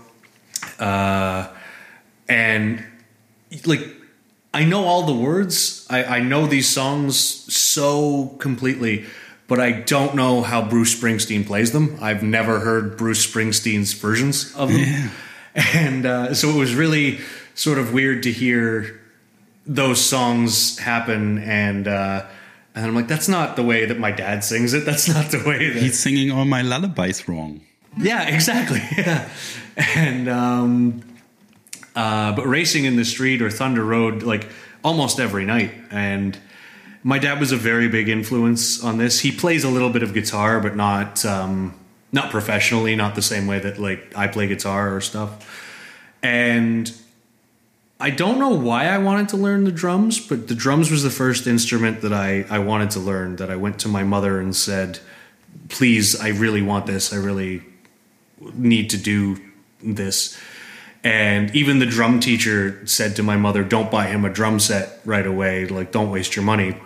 Uh, 0.78 1.48
and 2.28 2.84
like 3.64 3.80
I 4.54 4.64
know 4.64 4.84
all 4.84 5.02
the 5.02 5.14
words. 5.14 5.86
I, 5.90 6.04
I 6.04 6.20
know 6.20 6.46
these 6.46 6.66
songs 6.68 7.18
so 7.18 8.28
completely, 8.38 9.04
but 9.48 9.61
I 9.61 9.72
don't 9.72 10.14
know 10.14 10.40
how 10.40 10.66
Bruce 10.66 10.98
Springsteen 10.98 11.46
plays 11.46 11.72
them. 11.72 11.98
I've 12.00 12.22
never 12.22 12.61
heard 12.61 12.96
Bruce 12.96 13.26
Springsteen's 13.26 13.92
versions 13.92 14.54
of 14.54 14.70
them, 14.70 15.11
and 15.57 16.04
uh, 16.07 16.34
so 16.34 16.50
it 16.50 16.57
was 16.57 16.74
really 16.74 17.18
sort 17.54 17.78
of 17.78 17.92
weird 17.92 18.22
to 18.24 18.32
hear 18.32 19.00
those 19.66 20.00
songs 20.04 20.78
happen. 20.78 21.38
And 21.38 21.88
uh, 21.88 22.26
and 22.74 22.84
I'm 22.86 22.94
like, 22.94 23.09
that's 23.09 23.28
not 23.28 23.57
the 23.57 23.62
way 23.62 23.86
that 23.86 23.98
my 23.98 24.11
dad 24.12 24.44
sings 24.44 24.74
it. 24.74 24.84
That's 24.84 25.09
not 25.09 25.30
the 25.30 25.42
way 25.46 25.70
that 25.70 25.82
He's 25.82 25.98
singing 25.98 26.30
all 26.30 26.44
my 26.44 26.62
lullabies 26.62 27.26
wrong. 27.28 27.62
yeah, 27.98 28.28
exactly. 28.28 28.82
Yeah, 28.96 29.28
and 29.96 30.28
um, 30.28 31.02
uh, 31.94 32.32
but 32.36 32.46
racing 32.46 32.84
in 32.84 32.96
the 32.96 33.04
street 33.04 33.40
or 33.42 33.50
Thunder 33.50 33.84
Road 33.84 34.22
like 34.22 34.48
almost 34.84 35.18
every 35.20 35.44
night, 35.46 35.72
and 35.90 36.38
my 37.02 37.18
dad 37.18 37.40
was 37.40 37.52
a 37.52 37.57
very 37.57 37.88
big 37.88 38.09
influence 38.09 38.82
on 38.84 38.98
this. 38.98 39.20
He 39.20 39.32
plays 39.32 39.64
a 39.64 39.70
little 39.70 39.90
bit 39.90 40.02
of 40.02 40.12
guitar, 40.12 40.61
but 40.61 40.76
not 40.76 41.24
um, 41.24 41.74
not 42.12 42.30
professionally, 42.30 42.96
not 42.96 43.14
the 43.14 43.22
same 43.22 43.46
way 43.46 43.59
that 43.59 43.78
like 43.78 44.16
I 44.16 44.28
play 44.28 44.46
guitar 44.46 44.94
or 44.94 45.00
stuff. 45.00 45.62
And 46.22 46.92
I 47.98 48.11
don't 48.11 48.38
know 48.38 48.50
why 48.50 48.86
I 48.86 48.98
wanted 48.98 49.30
to 49.30 49.36
learn 49.36 49.64
the 49.64 49.72
drums, 49.72 50.20
but 50.20 50.48
the 50.48 50.54
drums 50.54 50.90
was 50.90 51.02
the 51.02 51.11
first 51.11 51.46
instrument 51.46 52.02
that 52.02 52.12
I, 52.12 52.44
I 52.50 52.59
wanted 52.59 52.90
to 52.90 53.00
learn. 53.00 53.36
That 53.36 53.50
I 53.50 53.57
went 53.57 53.78
to 53.80 53.88
my 53.88 54.04
mother 54.04 54.38
and 54.38 54.54
said, 54.54 54.98
"Please, 55.68 56.18
I 56.20 56.28
really 56.28 56.62
want 56.62 56.86
this. 56.86 57.12
I 57.12 57.16
really 57.16 57.62
need 58.54 58.90
to 58.90 58.98
do 58.98 59.38
this." 59.82 60.38
And 61.02 61.54
even 61.54 61.78
the 61.78 61.86
drum 61.86 62.18
teacher 62.20 62.80
said 62.86 63.16
to 63.16 63.22
my 63.22 63.36
mother, 63.36 63.64
"Don't 63.64 63.90
buy 63.90 64.09
him 64.09 64.24
a 64.24 64.30
drum 64.30 64.59
set 64.61 65.00
right 65.04 65.26
away. 65.26 65.66
Like, 65.66 65.90
don't 65.90 66.11
waste 66.11 66.36
your 66.36 66.44
money." 66.44 66.76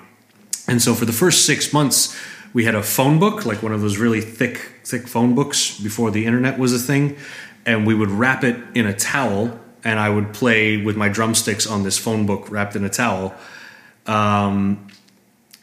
And 0.69 0.81
so 0.81 0.95
for 0.95 1.07
the 1.07 1.13
first 1.13 1.45
six 1.45 1.73
months, 1.73 2.17
we 2.53 2.65
had 2.65 2.75
a 2.75 2.83
phone 2.83 3.19
book, 3.19 3.47
like 3.47 3.63
one 3.63 3.73
of 3.73 3.81
those 3.81 3.99
really 3.99 4.21
thick, 4.21 4.73
thick 4.85 5.07
phone 5.07 5.35
books 5.35 5.79
before 5.79 6.11
the 6.11 6.27
internet 6.27 6.59
was 6.59 6.73
a 6.73 6.79
thing. 6.79 7.17
And 7.65 7.87
we 7.87 7.95
would 7.95 8.11
wrap 8.11 8.43
it 8.43 8.57
in 8.75 8.87
a 8.87 8.95
towel, 8.95 9.59
and 9.85 10.01
I 10.01 10.09
would 10.09 10.33
play 10.33 10.83
with 10.83 10.97
my 10.97 11.09
drumsticks 11.09 11.67
on 11.67 11.83
this 11.83 11.99
phone 11.99 12.27
book 12.27 12.51
wrapped 12.51 12.75
in 12.75 12.85
a 12.85 12.89
towel. 12.89 13.35
Um, 14.07 14.89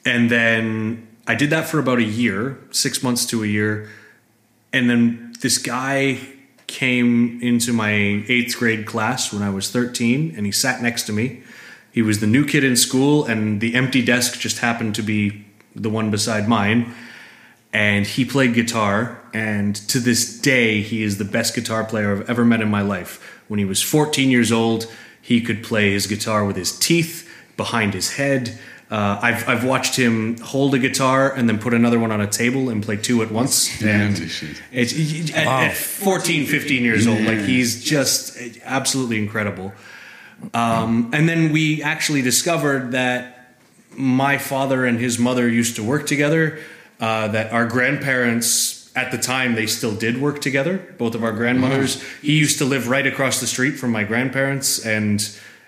and 0.05 0.29
then 0.29 1.07
I 1.27 1.35
did 1.35 1.49
that 1.49 1.67
for 1.67 1.79
about 1.79 1.97
a 1.97 2.03
year, 2.03 2.57
six 2.71 3.03
months 3.03 3.25
to 3.27 3.43
a 3.43 3.47
year. 3.47 3.89
And 4.71 4.89
then 4.89 5.33
this 5.41 5.57
guy 5.57 6.19
came 6.67 7.41
into 7.41 7.73
my 7.73 7.91
eighth 8.27 8.57
grade 8.57 8.85
class 8.85 9.33
when 9.33 9.41
I 9.41 9.49
was 9.49 9.71
13, 9.71 10.33
and 10.37 10.45
he 10.45 10.51
sat 10.51 10.81
next 10.81 11.03
to 11.03 11.13
me. 11.13 11.41
He 11.91 12.01
was 12.01 12.19
the 12.19 12.27
new 12.27 12.45
kid 12.45 12.63
in 12.63 12.75
school, 12.75 13.25
and 13.25 13.59
the 13.59 13.75
empty 13.75 14.03
desk 14.03 14.39
just 14.39 14.59
happened 14.59 14.95
to 14.95 15.01
be 15.01 15.46
the 15.81 15.89
one 15.89 16.11
beside 16.11 16.47
mine. 16.47 16.93
And 17.73 18.07
he 18.07 18.25
played 18.25 18.53
guitar, 18.53 19.21
and 19.33 19.75
to 19.89 19.99
this 19.99 20.39
day, 20.39 20.81
he 20.81 21.03
is 21.03 21.17
the 21.17 21.25
best 21.25 21.53
guitar 21.53 21.83
player 21.83 22.11
I've 22.11 22.29
ever 22.29 22.45
met 22.45 22.61
in 22.61 22.69
my 22.69 22.81
life. 22.81 23.41
When 23.49 23.59
he 23.59 23.65
was 23.65 23.81
14 23.83 24.29
years 24.29 24.51
old, 24.51 24.91
he 25.21 25.41
could 25.41 25.63
play 25.63 25.91
his 25.91 26.07
guitar 26.07 26.45
with 26.45 26.55
his 26.55 26.77
teeth 26.77 27.29
behind 27.57 27.93
his 27.93 28.13
head. 28.13 28.57
Uh, 28.89 29.19
I've, 29.21 29.49
I've 29.49 29.65
watched 29.65 29.97
him 29.97 30.37
hold 30.37 30.73
a 30.73 30.79
guitar 30.79 31.33
and 31.33 31.49
then 31.49 31.59
put 31.59 31.73
another 31.73 31.99
one 31.99 32.11
on 32.11 32.21
a 32.21 32.27
table 32.27 32.69
and 32.69 32.81
play 32.81 32.95
two 32.95 33.21
at 33.21 33.31
once. 33.31 33.81
And 33.83 34.15
Holy 34.17 34.29
shit. 34.29 34.61
it's, 34.71 35.31
at, 35.31 35.45
at 35.45 35.75
14, 35.75 36.45
15 36.45 36.83
years 36.83 37.05
old, 37.05 37.21
like 37.21 37.39
he's 37.39 37.83
just 37.83 38.37
absolutely 38.63 39.17
incredible. 39.17 39.73
Um, 40.53 41.11
and 41.13 41.27
then 41.27 41.51
we 41.51 41.83
actually 41.83 42.21
discovered 42.21 42.91
that 42.91 43.36
my 43.97 44.37
father 44.37 44.85
and 44.85 44.99
his 44.99 45.17
mother 45.19 45.49
used 45.49 45.75
to 45.75 45.83
work 45.83 46.05
together. 46.07 46.59
Uh, 46.99 47.27
that 47.27 47.51
our 47.53 47.65
grandparents 47.67 48.91
at 48.95 49.11
the 49.11 49.17
time 49.19 49.53
they 49.53 49.67
still 49.67 49.93
did 49.93 50.19
work 50.19 50.41
together. 50.41 50.77
Both 50.97 51.13
of 51.13 51.23
our 51.23 51.31
grandmothers. 51.31 52.01
He 52.21 52.37
used 52.39 52.57
to 52.57 52.65
live 52.65 52.87
right 52.87 53.05
across 53.05 53.39
the 53.39 53.45
street 53.47 53.73
from 53.73 53.91
my 53.91 54.03
grandparents, 54.03 54.83
and 54.85 55.21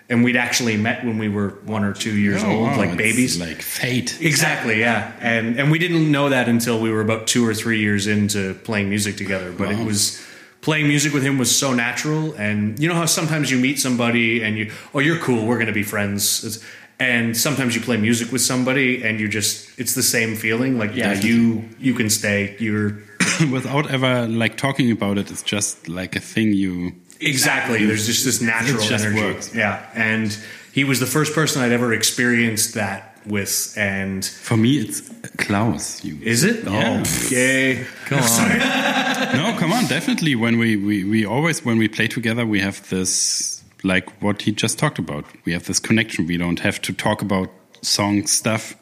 and 0.08 0.24
we'd 0.24 0.34
actually 0.36 0.76
met 0.76 1.04
when 1.04 1.18
we 1.18 1.28
were 1.28 1.50
one 1.66 1.84
or 1.84 1.92
two 1.92 2.16
years 2.16 2.42
Oh, 2.42 2.50
old, 2.50 2.62
wow, 2.70 2.76
like 2.78 2.96
babies. 2.96 3.38
Like 3.38 3.62
fate. 3.62 4.18
Exactly, 4.20 4.80
yeah. 4.80 5.12
And 5.20 5.56
and 5.60 5.70
we 5.70 5.78
didn't 5.78 6.10
know 6.10 6.30
that 6.30 6.48
until 6.48 6.80
we 6.80 6.90
were 6.90 7.00
about 7.00 7.28
two 7.28 7.46
or 7.46 7.54
three 7.54 7.78
years 7.78 8.08
into 8.08 8.54
playing 8.64 8.88
music 8.88 9.16
together. 9.16 9.52
But 9.52 9.70
it 9.70 9.84
was 9.86 10.20
playing 10.62 10.88
music 10.88 11.12
with 11.14 11.22
him 11.22 11.38
was 11.38 11.56
so 11.56 11.72
natural. 11.72 12.32
And 12.34 12.76
you 12.80 12.88
know 12.88 12.96
how 12.96 13.06
sometimes 13.06 13.52
you 13.52 13.58
meet 13.58 13.78
somebody 13.78 14.42
and 14.42 14.58
you 14.58 14.72
oh 14.94 14.98
you're 14.98 15.18
cool, 15.18 15.46
we're 15.46 15.58
gonna 15.60 15.70
be 15.72 15.84
friends. 15.84 16.44
It's- 16.44 16.64
and 17.00 17.36
sometimes 17.36 17.74
you 17.74 17.80
play 17.80 17.96
music 17.96 18.30
with 18.30 18.42
somebody 18.42 19.02
and 19.02 19.18
you 19.18 19.28
just 19.28 19.78
it's 19.78 19.94
the 19.94 20.02
same 20.02 20.36
feeling. 20.36 20.78
Like 20.78 20.94
yeah, 20.94 21.14
you 21.20 21.64
you 21.78 21.94
can 21.94 22.10
stay. 22.10 22.56
You're 22.60 22.98
Without 23.50 23.90
ever 23.90 24.26
like 24.28 24.56
talking 24.56 24.90
about 24.92 25.18
it, 25.18 25.30
it's 25.30 25.42
just 25.42 25.88
like 25.88 26.14
a 26.16 26.20
thing 26.20 26.52
you 26.52 26.92
exactly. 27.20 27.84
There's 27.86 28.06
just 28.06 28.24
this 28.24 28.40
natural 28.40 28.82
It 28.82 28.88
just 28.88 29.04
energy. 29.04 29.20
works. 29.22 29.54
Yeah, 29.54 29.84
and 29.94 30.36
he 30.72 30.84
was 30.84 31.00
the 31.00 31.06
first 31.06 31.34
person 31.34 31.62
I'd 31.62 31.72
ever 31.72 31.92
experienced 31.92 32.74
that 32.74 33.16
with. 33.26 33.74
And 33.76 34.24
For 34.24 34.56
me, 34.56 34.78
it's 34.78 35.02
Klaus. 35.38 36.04
You. 36.04 36.18
is 36.22 36.44
it? 36.44 36.64
Oh, 36.66 36.72
yeah. 36.72 37.02
Oh, 37.04 37.28
yay! 37.30 37.86
Come 38.06 38.20
on. 38.20 38.58
no, 39.36 39.56
come 39.58 39.72
on, 39.72 39.86
definitely. 39.86 40.34
When 40.36 40.58
we, 40.58 40.76
we, 40.76 41.04
we 41.04 41.26
always, 41.26 41.64
when 41.64 41.76
we 41.78 41.88
play 41.88 42.08
together, 42.08 42.46
we 42.46 42.60
have 42.60 42.88
this, 42.88 43.59
like 43.84 44.22
what 44.22 44.42
he 44.42 44.52
just 44.52 44.78
talked 44.78 44.98
about. 44.98 45.24
We 45.44 45.52
have 45.52 45.64
this 45.66 45.78
connection. 45.78 46.26
We 46.26 46.36
don't 46.36 46.60
have 46.60 46.80
to 46.82 46.92
talk 46.92 47.22
about 47.22 47.50
song 47.82 48.26
stuff. 48.26 48.76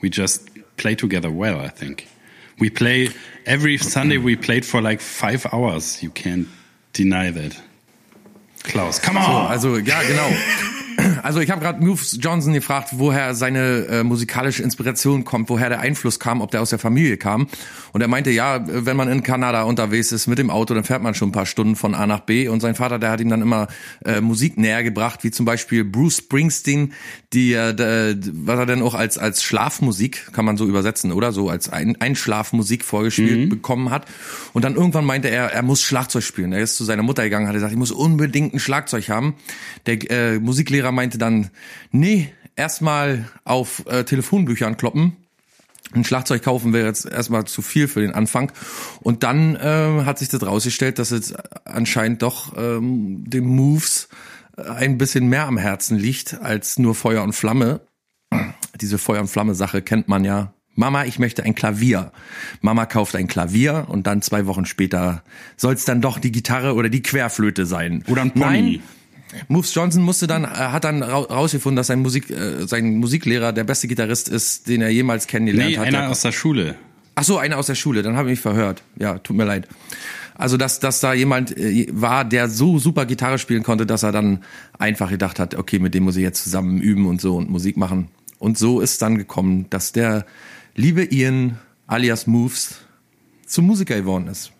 We 0.00 0.10
just 0.10 0.48
play 0.76 0.94
together 0.94 1.30
well, 1.30 1.60
I 1.60 1.68
think. 1.68 2.08
We 2.58 2.70
play, 2.70 3.08
every 3.46 3.78
Sunday 3.78 4.18
we 4.18 4.36
played 4.36 4.64
for 4.64 4.80
like 4.80 5.00
five 5.00 5.46
hours. 5.52 6.02
You 6.02 6.10
can't 6.10 6.48
deny 6.92 7.30
that. 7.30 7.60
Klaus, 8.62 8.98
come 8.98 9.16
on! 9.16 9.24
So, 9.58 9.74
also 9.74 9.76
ja, 9.76 10.02
genau. 10.02 10.78
Also 11.22 11.40
ich 11.40 11.50
habe 11.50 11.60
gerade 11.60 11.84
Moves 11.84 12.18
Johnson 12.20 12.52
gefragt, 12.52 12.90
woher 12.92 13.34
seine 13.34 13.86
äh, 13.86 14.02
musikalische 14.02 14.62
Inspiration 14.62 15.24
kommt, 15.24 15.48
woher 15.48 15.68
der 15.68 15.80
Einfluss 15.80 16.18
kam, 16.18 16.40
ob 16.40 16.50
der 16.50 16.62
aus 16.62 16.70
der 16.70 16.78
Familie 16.78 17.16
kam. 17.16 17.46
Und 17.92 18.00
er 18.00 18.08
meinte, 18.08 18.30
ja, 18.30 18.64
wenn 18.66 18.96
man 18.96 19.08
in 19.08 19.22
Kanada 19.22 19.62
unterwegs 19.62 20.12
ist 20.12 20.26
mit 20.26 20.38
dem 20.38 20.50
Auto, 20.50 20.74
dann 20.74 20.84
fährt 20.84 21.02
man 21.02 21.14
schon 21.14 21.28
ein 21.28 21.32
paar 21.32 21.46
Stunden 21.46 21.76
von 21.76 21.94
A 21.94 22.06
nach 22.06 22.20
B. 22.20 22.48
Und 22.48 22.60
sein 22.60 22.74
Vater, 22.74 22.98
der 22.98 23.10
hat 23.10 23.20
ihm 23.20 23.28
dann 23.28 23.42
immer 23.42 23.68
äh, 24.04 24.20
Musik 24.20 24.58
näher 24.58 24.82
gebracht, 24.82 25.22
wie 25.22 25.30
zum 25.30 25.46
Beispiel 25.46 25.84
Bruce 25.84 26.18
Springsteen, 26.18 26.92
die, 27.32 27.52
äh, 27.52 28.16
was 28.32 28.58
er 28.58 28.66
denn 28.66 28.82
auch 28.82 28.94
als 28.94 29.18
als 29.18 29.42
Schlafmusik, 29.42 30.32
kann 30.32 30.44
man 30.44 30.56
so 30.56 30.66
übersetzen, 30.66 31.12
oder 31.12 31.32
so 31.32 31.48
als 31.48 31.68
ein, 31.68 32.00
Einschlafmusik 32.00 32.84
vorgespielt 32.84 33.48
bekommen 33.48 33.90
hat. 33.90 34.06
Und 34.52 34.64
dann 34.64 34.74
irgendwann 34.74 35.04
meinte 35.04 35.28
er, 35.28 35.52
er 35.52 35.62
muss 35.62 35.82
Schlagzeug 35.82 36.24
spielen. 36.24 36.52
Er 36.52 36.60
ist 36.60 36.76
zu 36.76 36.84
seiner 36.84 37.02
Mutter 37.02 37.22
gegangen, 37.22 37.46
hat 37.46 37.54
gesagt, 37.54 37.72
ich 37.72 37.78
muss 37.78 37.92
unbedingt 37.92 38.54
ein 38.54 38.58
Schlagzeug 38.58 39.08
haben. 39.08 39.34
Der 39.86 40.10
äh, 40.10 40.38
Musiklehrer 40.38 40.92
meinte 40.92 41.11
dann, 41.18 41.50
nee, 41.90 42.32
erstmal 42.56 43.28
auf 43.44 43.84
äh, 43.86 44.04
Telefonbüchern 44.04 44.76
kloppen. 44.76 45.16
Ein 45.94 46.04
Schlagzeug 46.04 46.42
kaufen 46.42 46.72
wäre 46.72 46.86
jetzt 46.86 47.04
erstmal 47.04 47.44
zu 47.44 47.60
viel 47.60 47.86
für 47.86 48.00
den 48.00 48.12
Anfang. 48.12 48.50
Und 49.00 49.22
dann 49.22 49.56
äh, 49.56 50.04
hat 50.04 50.18
sich 50.18 50.28
das 50.28 50.44
rausgestellt, 50.44 50.98
dass 50.98 51.10
es 51.10 51.34
anscheinend 51.64 52.22
doch 52.22 52.56
ähm, 52.56 53.24
den 53.28 53.44
Moves 53.44 54.08
äh, 54.56 54.62
ein 54.62 54.96
bisschen 54.96 55.28
mehr 55.28 55.46
am 55.46 55.58
Herzen 55.58 55.98
liegt 55.98 56.40
als 56.40 56.78
nur 56.78 56.94
Feuer 56.94 57.22
und 57.22 57.34
Flamme. 57.34 57.80
Diese 58.80 58.96
Feuer 58.96 59.20
und 59.20 59.28
Flamme 59.28 59.54
Sache 59.54 59.82
kennt 59.82 60.08
man 60.08 60.24
ja. 60.24 60.54
Mama, 60.74 61.04
ich 61.04 61.18
möchte 61.18 61.42
ein 61.42 61.54
Klavier. 61.54 62.12
Mama 62.62 62.86
kauft 62.86 63.14
ein 63.14 63.26
Klavier 63.26 63.86
und 63.88 64.06
dann 64.06 64.22
zwei 64.22 64.46
Wochen 64.46 64.64
später 64.64 65.22
soll 65.58 65.74
es 65.74 65.84
dann 65.84 66.00
doch 66.00 66.18
die 66.18 66.32
Gitarre 66.32 66.74
oder 66.74 66.88
die 66.88 67.02
Querflöte 67.02 67.66
sein. 67.66 68.04
Oder 68.08 68.22
ein 68.22 68.32
Pony. 68.32 68.44
Nein, 68.44 68.82
Moves 69.48 69.74
Johnson 69.74 70.02
musste 70.02 70.26
dann, 70.26 70.44
äh, 70.44 70.48
hat 70.48 70.84
dann 70.84 71.02
ra- 71.02 71.20
rausgefunden, 71.20 71.76
dass 71.76 71.86
sein 71.88 72.00
Musik, 72.00 72.30
äh, 72.30 72.66
sein 72.66 72.96
Musiklehrer 72.96 73.52
der 73.52 73.64
beste 73.64 73.88
Gitarrist 73.88 74.28
ist, 74.28 74.68
den 74.68 74.82
er 74.82 74.90
jemals 74.90 75.26
kennengelernt 75.26 75.70
nee, 75.72 75.78
hat. 75.78 75.86
einer 75.86 76.08
aus 76.08 76.20
der 76.22 76.32
Schule. 76.32 76.76
Ach 77.14 77.24
so, 77.24 77.38
einer 77.38 77.58
aus 77.58 77.66
der 77.66 77.74
Schule, 77.74 78.02
dann 78.02 78.16
habe 78.16 78.28
ich 78.28 78.32
mich 78.38 78.40
verhört. 78.40 78.82
Ja, 78.96 79.18
tut 79.18 79.36
mir 79.36 79.44
leid. 79.44 79.68
Also, 80.34 80.56
dass, 80.56 80.80
dass 80.80 81.00
da 81.00 81.12
jemand 81.12 81.56
äh, 81.56 81.86
war, 81.92 82.24
der 82.24 82.48
so 82.48 82.78
super 82.78 83.04
Gitarre 83.06 83.38
spielen 83.38 83.62
konnte, 83.62 83.84
dass 83.86 84.02
er 84.02 84.12
dann 84.12 84.42
einfach 84.78 85.10
gedacht 85.10 85.38
hat, 85.38 85.54
okay, 85.54 85.78
mit 85.78 85.94
dem 85.94 86.04
muss 86.04 86.16
ich 86.16 86.22
jetzt 86.22 86.42
zusammen 86.42 86.80
üben 86.80 87.06
und 87.06 87.20
so 87.20 87.36
und 87.36 87.50
Musik 87.50 87.76
machen. 87.76 88.08
Und 88.38 88.58
so 88.58 88.80
ist 88.80 89.02
dann 89.02 89.18
gekommen, 89.18 89.66
dass 89.70 89.92
der 89.92 90.24
liebe 90.74 91.04
Ian 91.04 91.58
alias 91.86 92.26
Moves 92.26 92.76
zum 93.46 93.66
Musiker 93.66 93.94
geworden 93.96 94.26
ist. 94.26 94.52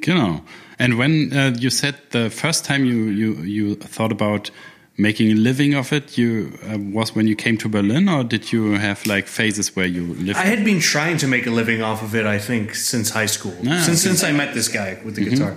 Genau. 0.00 0.42
And 0.84 0.98
when 0.98 1.32
uh, 1.32 1.54
you 1.58 1.70
said 1.70 1.94
the 2.10 2.28
first 2.28 2.64
time 2.64 2.84
you, 2.84 3.04
you, 3.06 3.34
you 3.42 3.74
thought 3.76 4.12
about 4.12 4.50
making 4.96 5.30
a 5.30 5.34
living 5.34 5.74
of 5.74 5.92
it, 5.92 6.18
you 6.18 6.58
uh, 6.62 6.78
was 6.78 7.14
when 7.14 7.26
you 7.26 7.34
came 7.34 7.56
to 7.58 7.68
Berlin, 7.68 8.08
or 8.08 8.22
did 8.22 8.52
you 8.52 8.72
have 8.72 9.06
like 9.06 9.26
phases 9.26 9.74
where 9.74 9.86
you 9.86 10.14
lived? 10.14 10.38
I 10.38 10.44
had 10.44 10.64
been 10.64 10.80
trying 10.80 11.16
to 11.18 11.26
make 11.26 11.46
a 11.46 11.50
living 11.50 11.82
off 11.82 12.02
of 12.02 12.14
it, 12.14 12.26
I 12.26 12.38
think, 12.38 12.74
since 12.74 13.10
high 13.10 13.26
school. 13.26 13.56
Ah, 13.60 13.80
since 13.80 13.88
okay. 13.88 13.96
since 13.96 14.22
I 14.22 14.32
met 14.32 14.52
this 14.54 14.68
guy 14.68 14.98
with 15.04 15.16
the 15.16 15.24
guitar. 15.24 15.56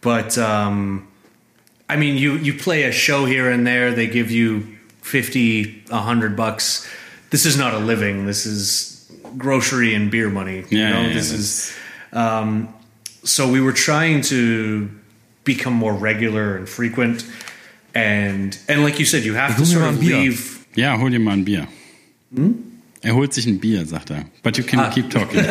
But 0.00 0.38
um, 0.38 1.08
I 1.88 1.96
mean, 1.96 2.16
you 2.16 2.34
you 2.36 2.54
play 2.54 2.84
a 2.84 2.92
show 2.92 3.24
here 3.24 3.50
and 3.50 3.66
there. 3.66 3.92
They 3.92 4.06
give 4.06 4.30
you 4.30 4.78
50, 5.02 5.84
a 5.90 5.98
hundred 5.98 6.36
bucks. 6.36 6.88
This 7.30 7.44
is 7.46 7.56
not 7.56 7.74
a 7.74 7.78
living. 7.78 8.26
This 8.26 8.46
is 8.46 9.10
grocery 9.36 9.94
and 9.94 10.10
beer 10.10 10.30
money. 10.30 10.64
You 10.70 10.78
Yeah, 10.78 10.92
know, 10.92 11.08
yeah, 11.08 11.14
this 11.14 11.32
is. 11.32 11.76
Um, 12.12 12.72
so 13.28 13.48
we 13.48 13.60
were 13.60 13.72
trying 13.72 14.22
to 14.22 14.88
become 15.44 15.74
more 15.74 15.92
regular 15.92 16.56
and 16.56 16.68
frequent, 16.68 17.24
and 17.94 18.58
and 18.68 18.82
like 18.82 18.98
you 18.98 19.04
said, 19.04 19.24
you 19.24 19.34
have 19.34 19.56
to 19.56 19.66
sort 19.66 19.84
of 19.84 20.00
leave. 20.00 20.66
yeah 20.74 20.96
hol 20.96 21.10
dir 21.10 21.20
mal 21.20 21.32
ein 21.32 21.44
Bier. 21.44 21.68
Er 23.04 23.14
holt 23.14 23.32
sich 23.32 23.46
ein 23.46 23.58
Bier, 23.58 23.86
sagt 23.86 24.10
er. 24.10 24.24
But 24.42 24.58
you 24.58 24.64
can 24.64 24.90
keep 24.90 25.10
talking. 25.10 25.40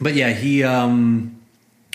but 0.00 0.14
yeah, 0.14 0.30
he 0.30 0.64
um, 0.64 1.36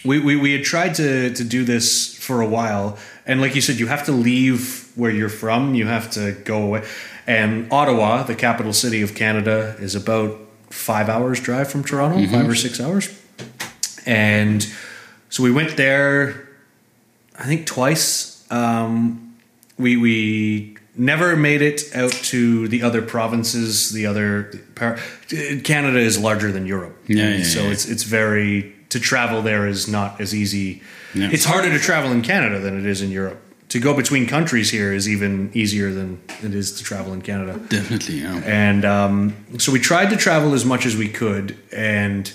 we, 0.04 0.20
we 0.20 0.36
we 0.36 0.54
had 0.54 0.64
tried 0.64 0.96
to 0.96 1.34
to 1.34 1.44
do 1.44 1.64
this 1.64 2.16
for 2.16 2.42
a 2.42 2.48
while, 2.48 2.98
and 3.26 3.42
like 3.42 3.56
you 3.56 3.62
said, 3.62 3.80
you 3.80 3.88
have 3.88 4.06
to 4.06 4.12
leave 4.12 4.92
where 4.96 5.12
you're 5.12 5.30
from. 5.30 5.76
You 5.76 5.88
have 5.88 6.10
to 6.12 6.34
go 6.46 6.64
away, 6.64 6.84
and 7.28 7.72
Ottawa, 7.72 8.24
the 8.24 8.36
capital 8.36 8.74
city 8.74 9.02
of 9.02 9.14
Canada, 9.14 9.76
is 9.80 9.96
about 9.96 10.40
five 10.72 11.10
hours 11.10 11.40
drive 11.40 11.70
from 11.70 11.84
Toronto, 11.84 12.26
five 12.28 12.48
or 12.50 12.56
six 12.56 12.80
hours, 12.80 13.10
and 14.06 14.66
so 15.30 15.44
we 15.44 15.52
went 15.52 15.78
there. 15.78 16.48
I 17.38 17.46
think 17.46 17.66
twice. 17.66 18.46
Um, 18.52 19.36
we 19.78 19.98
we 19.98 20.78
never 20.96 21.36
made 21.36 21.62
it 21.62 21.96
out 21.96 22.12
to 22.12 22.68
the 22.68 22.84
other 22.84 23.02
provinces. 23.02 23.92
The 23.92 24.06
other 24.06 24.52
Canada 25.64 26.00
is 26.00 26.20
larger 26.20 26.52
than 26.52 26.66
Europe, 26.68 26.98
Yeah, 27.08 27.38
yeah, 27.38 27.44
so 27.44 27.64
yeah. 27.64 27.70
it's 27.72 27.86
it's 27.86 28.04
very 28.04 28.76
to 28.90 29.00
travel 29.00 29.42
there 29.42 29.68
is 29.68 29.88
not 29.88 30.20
as 30.20 30.36
easy. 30.36 30.82
Yeah. 31.14 31.30
It's 31.32 31.46
harder 31.46 31.70
to 31.70 31.80
travel 31.80 32.12
in 32.12 32.22
Canada 32.22 32.60
than 32.60 32.78
it 32.80 32.86
is 32.86 33.02
in 33.02 33.12
Europe. 33.12 33.42
To 33.72 33.80
go 33.80 33.94
between 33.94 34.28
countries 34.28 34.70
here 34.70 34.92
is 34.92 35.08
even 35.08 35.50
easier 35.54 35.94
than 35.94 36.22
it 36.44 36.54
is 36.54 36.74
to 36.74 36.84
travel 36.84 37.14
in 37.14 37.22
Canada. 37.22 37.58
Definitely, 37.70 38.16
yeah. 38.20 38.42
And 38.44 38.84
um, 38.84 39.34
so 39.60 39.72
we 39.72 39.80
tried 39.80 40.10
to 40.10 40.18
travel 40.18 40.54
as 40.54 40.66
much 40.66 40.86
as 40.86 40.98
we 40.98 41.08
could, 41.08 41.58
and 41.72 42.30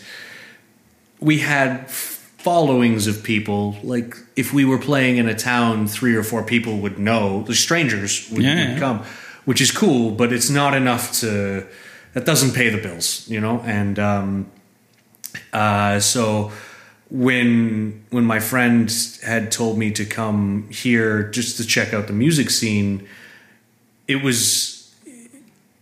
we 1.20 1.40
had 1.40 1.90
followings 1.90 3.06
of 3.06 3.22
people. 3.22 3.76
Like 3.82 4.16
if 4.34 4.54
we 4.54 4.64
were 4.64 4.78
playing 4.78 5.18
in 5.18 5.28
a 5.28 5.34
town, 5.34 5.88
three 5.88 6.16
or 6.16 6.22
four 6.22 6.42
people 6.42 6.78
would 6.78 6.98
know. 6.98 7.42
The 7.42 7.54
strangers 7.54 8.30
would, 8.30 8.42
Yeah, 8.42 8.54
would 8.54 8.68
yeah. 8.72 8.78
come, 8.78 9.04
which 9.44 9.60
is 9.60 9.70
cool, 9.70 10.12
but 10.12 10.32
it's 10.32 10.48
not 10.48 10.72
enough 10.72 11.12
to. 11.20 11.66
That 12.14 12.24
doesn't 12.24 12.54
pay 12.54 12.70
the 12.70 12.78
bills, 12.80 13.28
you 13.28 13.42
know. 13.42 13.60
And 13.66 13.98
um, 13.98 14.46
uh, 15.52 16.00
so 16.00 16.50
when 17.10 18.04
when 18.10 18.24
my 18.24 18.40
friend 18.40 18.92
had 19.22 19.52
told 19.52 19.78
me 19.78 19.90
to 19.92 20.04
come 20.04 20.68
here 20.70 21.30
just 21.30 21.56
to 21.58 21.66
check 21.66 21.94
out 21.94 22.06
the 22.06 22.12
music 22.12 22.50
scene, 22.50 23.06
it 24.08 24.22
was 24.22 24.76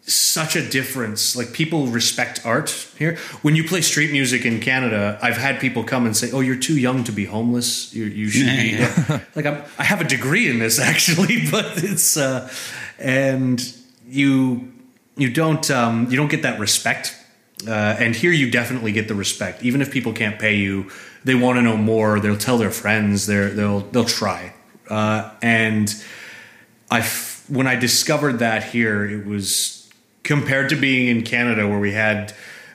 such 0.07 0.55
a 0.55 0.69
difference. 0.69 1.35
Like 1.35 1.53
people 1.53 1.87
respect 1.87 2.45
art 2.45 2.71
here. 2.99 3.17
When 3.41 3.57
you 3.57 3.65
play 3.65 3.81
street 3.81 4.13
music 4.13 4.45
in 4.45 4.61
Canada, 4.61 5.19
I've 5.23 5.39
had 5.39 5.61
people 5.61 5.83
come 5.83 6.05
and 6.05 6.15
say, 6.17 6.31
"Oh, 6.31 6.41
you're 6.41 6.57
too 6.57 6.79
young 6.79 7.05
to 7.05 7.13
be 7.13 7.25
homeless. 7.25 7.95
You 7.95 8.05
you 8.05 8.29
should 8.29 8.47
be." 8.47 8.85
Like 9.35 9.47
I'm, 9.47 9.63
I 9.79 9.85
have 9.85 10.01
a 10.01 10.05
degree 10.05 10.49
in 10.51 10.59
this 10.59 10.79
actually, 10.93 11.49
but 11.51 11.83
it's 11.83 12.17
uh, 12.17 12.53
and 12.99 13.61
you 14.07 14.73
you 15.17 15.31
don't 15.31 15.71
um, 15.71 16.09
you 16.11 16.17
don't 16.17 16.31
get 16.31 16.43
that 16.43 16.61
respect. 16.61 17.17
Uh, 17.67 17.97
and 17.99 18.15
here 18.15 18.33
you 18.33 18.51
definitely 18.51 18.93
get 18.93 19.09
the 19.09 19.15
respect. 19.15 19.63
Even 19.63 19.81
if 19.81 19.91
people 19.91 20.13
can't 20.13 20.39
pay 20.39 20.57
you, 20.57 20.91
they 21.25 21.35
want 21.35 21.57
to 21.57 21.63
know 21.63 21.77
more. 21.77 22.21
They'll 22.21 22.37
tell 22.37 22.59
their 22.59 22.71
friends. 22.71 23.27
They're, 23.27 23.51
they'll 23.51 23.81
they'll 23.81 24.05
try. 24.05 24.55
Uh, 24.89 25.31
and 25.43 25.95
I 26.91 27.01
f- 27.01 27.45
when 27.49 27.67
I 27.67 27.75
discovered 27.77 28.39
that 28.41 28.65
here, 28.65 29.05
it 29.05 29.27
was 29.27 29.91
compared 30.23 30.71
to 30.71 30.77
being 30.77 31.09
in 31.09 31.23
Canada 31.25 31.69
where 31.69 31.79
we 31.79 31.93
had 31.93 32.35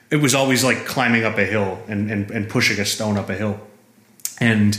it 0.10 0.18
was 0.18 0.34
always 0.34 0.64
like 0.64 0.86
climbing 0.86 1.24
up 1.24 1.38
a 1.38 1.45
hill 1.45 1.80
and, 1.88 2.10
and, 2.10 2.32
and 2.32 2.50
pushing 2.50 2.80
a 2.80 2.86
stone 2.86 3.18
up 3.18 3.30
a 3.30 3.36
hill. 3.36 3.60
And 4.39 4.78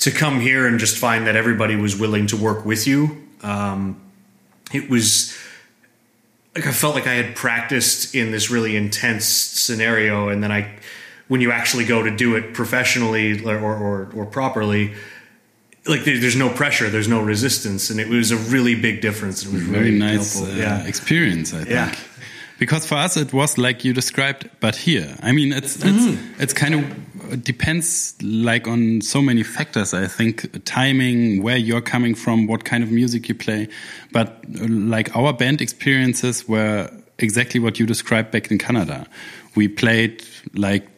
to 0.00 0.10
come 0.10 0.40
here 0.40 0.66
and 0.66 0.78
just 0.78 0.98
find 0.98 1.26
that 1.26 1.36
everybody 1.36 1.74
was 1.74 1.98
willing 1.98 2.26
to 2.28 2.36
work 2.36 2.66
with 2.66 2.86
you, 2.86 3.26
um, 3.42 4.00
it 4.72 4.90
was 4.90 5.36
like 6.54 6.66
I 6.66 6.72
felt 6.72 6.94
like 6.94 7.06
I 7.06 7.14
had 7.14 7.36
practiced 7.36 8.14
in 8.14 8.30
this 8.32 8.50
really 8.50 8.76
intense 8.76 9.24
scenario, 9.24 10.28
and 10.28 10.42
then 10.42 10.50
I, 10.50 10.76
when 11.28 11.40
you 11.40 11.52
actually 11.52 11.84
go 11.84 12.02
to 12.02 12.10
do 12.10 12.36
it 12.36 12.54
professionally 12.54 13.44
or 13.44 13.58
or, 13.58 14.10
or 14.14 14.26
properly, 14.26 14.92
like 15.86 16.04
there's 16.04 16.36
no 16.36 16.48
pressure, 16.50 16.90
there's 16.90 17.08
no 17.08 17.22
resistance, 17.22 17.90
and 17.90 18.00
it 18.00 18.08
was 18.08 18.30
a 18.30 18.36
really 18.36 18.74
big 18.74 19.00
difference. 19.00 19.44
It 19.44 19.52
was 19.52 19.62
Very 19.62 19.90
really 19.90 19.98
nice 19.98 20.40
uh, 20.42 20.54
yeah. 20.56 20.86
experience, 20.86 21.52
I 21.54 21.58
think. 21.58 21.70
Yeah. 21.70 21.94
Because 22.58 22.84
for 22.84 22.96
us 22.96 23.16
it 23.16 23.32
was 23.32 23.56
like 23.56 23.84
you 23.84 23.92
described, 23.94 24.50
but 24.58 24.74
here, 24.74 25.16
I 25.22 25.30
mean, 25.32 25.52
it's 25.52 25.76
it's 25.76 25.84
Mm-hmm. 25.84 26.42
it's 26.42 26.52
kind 26.52 26.74
of 26.74 27.32
it 27.32 27.44
depends 27.44 28.16
like 28.22 28.66
on 28.66 29.00
so 29.00 29.22
many 29.22 29.44
factors. 29.44 29.94
I 29.94 30.08
think 30.08 30.64
timing, 30.64 31.42
where 31.42 31.56
you're 31.56 31.80
coming 31.82 32.16
from, 32.16 32.46
what 32.48 32.64
kind 32.64 32.82
of 32.82 32.90
music 32.90 33.28
you 33.28 33.34
play. 33.36 33.68
But 34.12 34.28
uh, 34.60 34.66
like 34.68 35.14
our 35.14 35.32
band 35.32 35.60
experiences 35.60 36.48
were 36.48 36.90
exactly 37.18 37.60
what 37.60 37.78
you 37.78 37.86
described 37.86 38.30
back 38.32 38.50
in 38.50 38.58
Canada. 38.58 39.06
We 39.54 39.68
played 39.68 40.24
like 40.54 40.88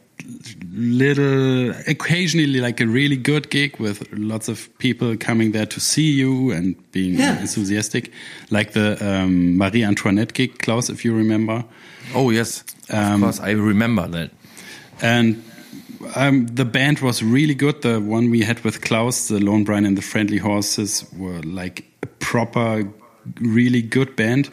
little 0.73 1.71
occasionally 1.87 2.61
like 2.61 2.81
a 2.81 2.87
really 2.87 3.17
good 3.17 3.51
gig 3.51 3.79
with 3.79 4.07
lots 4.13 4.49
of 4.49 4.69
people 4.79 5.17
coming 5.17 5.53
there 5.53 5.67
to 5.67 5.81
see 5.81 6.11
you 6.13 6.51
and 6.53 6.75
being 6.93 7.15
Yeah. 7.19 7.41
enthusiastic. 7.41 8.11
Like 8.51 8.73
the 8.73 8.97
um, 9.01 9.57
marie 9.59 9.85
antoinette 9.85 10.33
gig 10.35 10.59
klaus 10.59 10.89
if 10.91 11.05
you 11.05 11.15
remember. 11.15 11.65
Oh 12.15 12.31
yes, 12.31 12.65
of 12.89 12.95
Um, 12.95 13.21
course 13.21 13.41
I 13.41 13.51
remember 13.53 14.09
that. 14.09 14.31
and 15.03 15.43
um, 16.17 16.47
the 16.47 16.65
band 16.65 17.01
was 17.01 17.23
really 17.23 17.55
good. 17.55 17.83
The 17.83 18.01
one 18.01 18.31
we 18.31 18.41
had 18.43 18.61
with 18.65 18.81
klaus 18.81 19.29
the 19.29 19.39
lone 19.41 19.65
brian 19.65 19.85
and 19.87 19.97
the 19.99 20.03
friendly 20.03 20.39
horses 20.39 21.05
were 21.17 21.41
like 21.43 21.85
a 22.03 22.07
proper 22.07 22.89
really 23.41 23.83
good 23.83 24.17
band. 24.17 24.49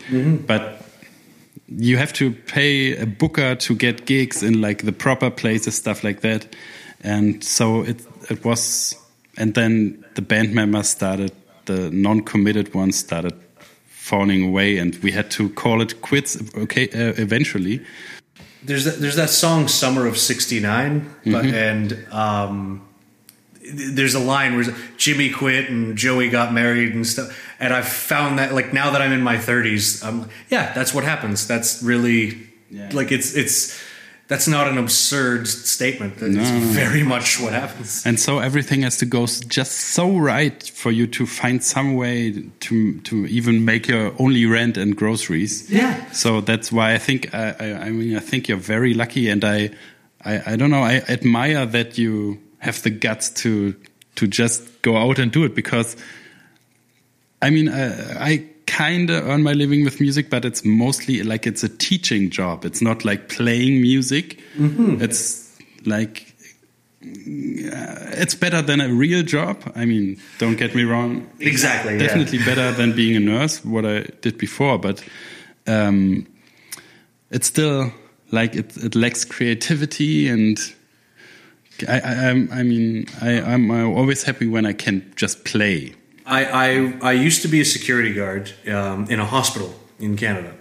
But 0.48 0.77
you 1.68 1.98
have 1.98 2.14
to 2.14 2.32
pay 2.32 2.96
a 2.96 3.06
booker 3.06 3.56
to 3.56 3.76
get 3.76 4.06
gigs 4.06 4.42
in 4.44 4.62
like 4.62 4.84
the 4.86 4.92
proper 4.92 5.30
places, 5.30 5.76
stuff 5.76 6.04
like 6.04 6.22
that. 6.22 6.56
And 7.02 7.44
so 7.44 7.82
it 7.82 8.06
it 8.30 8.44
was, 8.44 8.96
and 9.38 9.54
then 9.54 10.04
the 10.16 10.22
band 10.22 10.54
members 10.54 10.90
started, 10.90 11.32
the 11.66 11.90
non-committed 11.92 12.74
ones 12.74 12.98
started 12.98 13.34
falling 13.88 14.44
away, 14.44 14.78
and 14.78 14.96
we 15.04 15.12
had 15.12 15.30
to 15.32 15.50
call 15.50 15.82
it 15.82 16.02
quits. 16.02 16.38
Okay, 16.56 16.90
uh, 16.90 17.14
eventually. 17.18 17.86
there's 18.64 18.86
that, 18.86 19.00
there's 19.00 19.16
that 19.16 19.30
song 19.30 19.68
"Summer 19.68 20.08
of 20.08 20.18
'69," 20.18 21.10
but 21.26 21.46
and 21.46 22.06
um, 22.12 22.88
there's 23.74 24.16
a 24.16 24.20
line 24.20 24.56
where 24.56 24.66
Jimmy 24.98 25.30
quit 25.30 25.70
and 25.70 25.98
Joey 25.98 26.30
got 26.30 26.54
married 26.54 26.94
and 26.94 27.06
stuff. 27.06 27.47
And 27.60 27.74
I've 27.74 27.88
found 27.88 28.38
that 28.40 28.54
like 28.54 28.74
now 28.74 28.92
that 28.92 29.02
I'm 29.02 29.12
in 29.12 29.22
my 29.22 29.38
30s, 29.38 30.04
um, 30.06 30.30
yeah, 30.50 30.74
that's 30.74 30.94
what 30.94 31.04
happens. 31.04 31.48
That's 31.48 31.82
really 31.84 32.38
Yeah. 32.70 32.90
like 32.94 33.12
it's 33.12 33.34
it's 33.36 33.74
that's 34.28 34.48
not 34.48 34.68
an 34.68 34.78
absurd 34.78 35.48
statement. 35.48 36.14
It's 36.22 36.36
no, 36.36 36.60
no. 36.60 36.66
very 36.74 37.02
much 37.04 37.40
what 37.40 37.54
happens. 37.54 38.04
And 38.06 38.20
so 38.20 38.40
everything 38.40 38.84
has 38.84 38.98
to 38.98 39.06
go 39.06 39.26
just 39.26 39.72
so 39.72 40.18
right 40.18 40.62
for 40.76 40.92
you 40.92 41.08
to 41.08 41.26
find 41.26 41.64
some 41.64 41.96
way 41.96 42.44
to 42.60 43.00
to 43.04 43.26
even 43.28 43.64
make 43.66 43.88
your 43.88 44.12
only 44.20 44.46
rent 44.46 44.78
and 44.78 44.96
groceries. 44.98 45.70
Yeah. 45.72 45.96
So 46.12 46.42
that's 46.42 46.72
why 46.72 46.94
I 46.94 47.00
think 47.00 47.34
I, 47.34 47.56
I, 47.60 47.88
I 47.88 47.90
mean 47.92 48.18
I 48.18 48.20
think 48.20 48.48
you're 48.50 48.58
very 48.62 48.94
lucky, 48.94 49.30
and 49.32 49.44
I, 49.44 49.70
I 50.26 50.54
I 50.54 50.56
don't 50.58 50.70
know 50.72 50.84
I 50.84 51.02
admire 51.10 51.66
that 51.66 51.98
you 51.98 52.38
have 52.60 52.82
the 52.84 52.90
guts 52.92 53.30
to 53.44 53.74
to 54.16 54.28
just 54.28 54.62
go 54.82 54.98
out 54.98 55.20
and 55.20 55.32
do 55.32 55.46
it 55.46 55.56
because 55.56 55.96
I 57.42 57.50
mean 57.50 57.70
uh, 57.70 58.18
I, 58.20 58.30
I 58.32 58.46
kind 58.66 59.10
of 59.10 59.28
earn 59.28 59.44
my 59.44 59.54
living 59.54 59.84
with 59.86 60.00
music, 60.02 60.30
but 60.30 60.44
it's 60.46 60.66
mostly 60.66 61.24
like 61.24 61.48
it's 61.48 61.64
a 61.64 61.70
teaching 61.70 62.30
job. 62.30 62.66
It's 62.66 62.82
not 62.82 63.06
like 63.06 63.30
playing 63.30 63.82
music. 63.82 64.40
Mm-hmm. 64.58 65.02
It's 65.02 65.58
like 65.86 66.34
uh, 67.04 68.20
it's 68.22 68.36
better 68.36 68.62
than 68.62 68.82
a 68.82 68.90
real 68.90 69.24
job. 69.24 69.58
I 69.76 69.86
mean, 69.86 70.20
don't 70.40 70.58
get 70.58 70.76
me 70.76 70.84
wrong. 70.84 71.28
Exactly, 71.40 71.94
yeah. 71.94 72.00
Definitely 72.00 72.40
better 72.40 72.72
than 72.74 72.94
being 72.96 73.16
a 73.16 73.20
nurse, 73.20 73.64
what 73.64 73.86
I 73.86 74.02
did 74.22 74.38
before. 74.38 74.78
But 74.78 75.04
um, 75.68 76.28
it's 77.32 77.48
still 77.48 77.92
like 78.32 78.56
it, 78.56 78.76
it 78.78 78.96
lacks 78.96 79.24
creativity, 79.24 80.28
and 80.28 80.58
I, 81.88 82.00
I, 82.00 82.14
I'm- 82.28 82.50
mean, 82.68 83.06
I, 83.22 83.40
I'm 83.42 83.72
always 83.72 84.24
happy 84.24 84.48
when 84.48 84.66
I 84.66 84.74
can 84.74 85.10
just 85.16 85.46
play. 85.46 85.94
I, 86.28 86.46
I 86.46 86.94
I 87.02 87.12
used 87.14 87.42
to 87.44 87.48
be 87.48 87.62
a 87.62 87.66
security 87.66 88.14
guard 88.14 88.52
um, 88.68 89.08
in 89.10 89.20
a 89.20 89.26
hospital 89.26 89.74
in 90.00 90.18
Canada, 90.18 90.54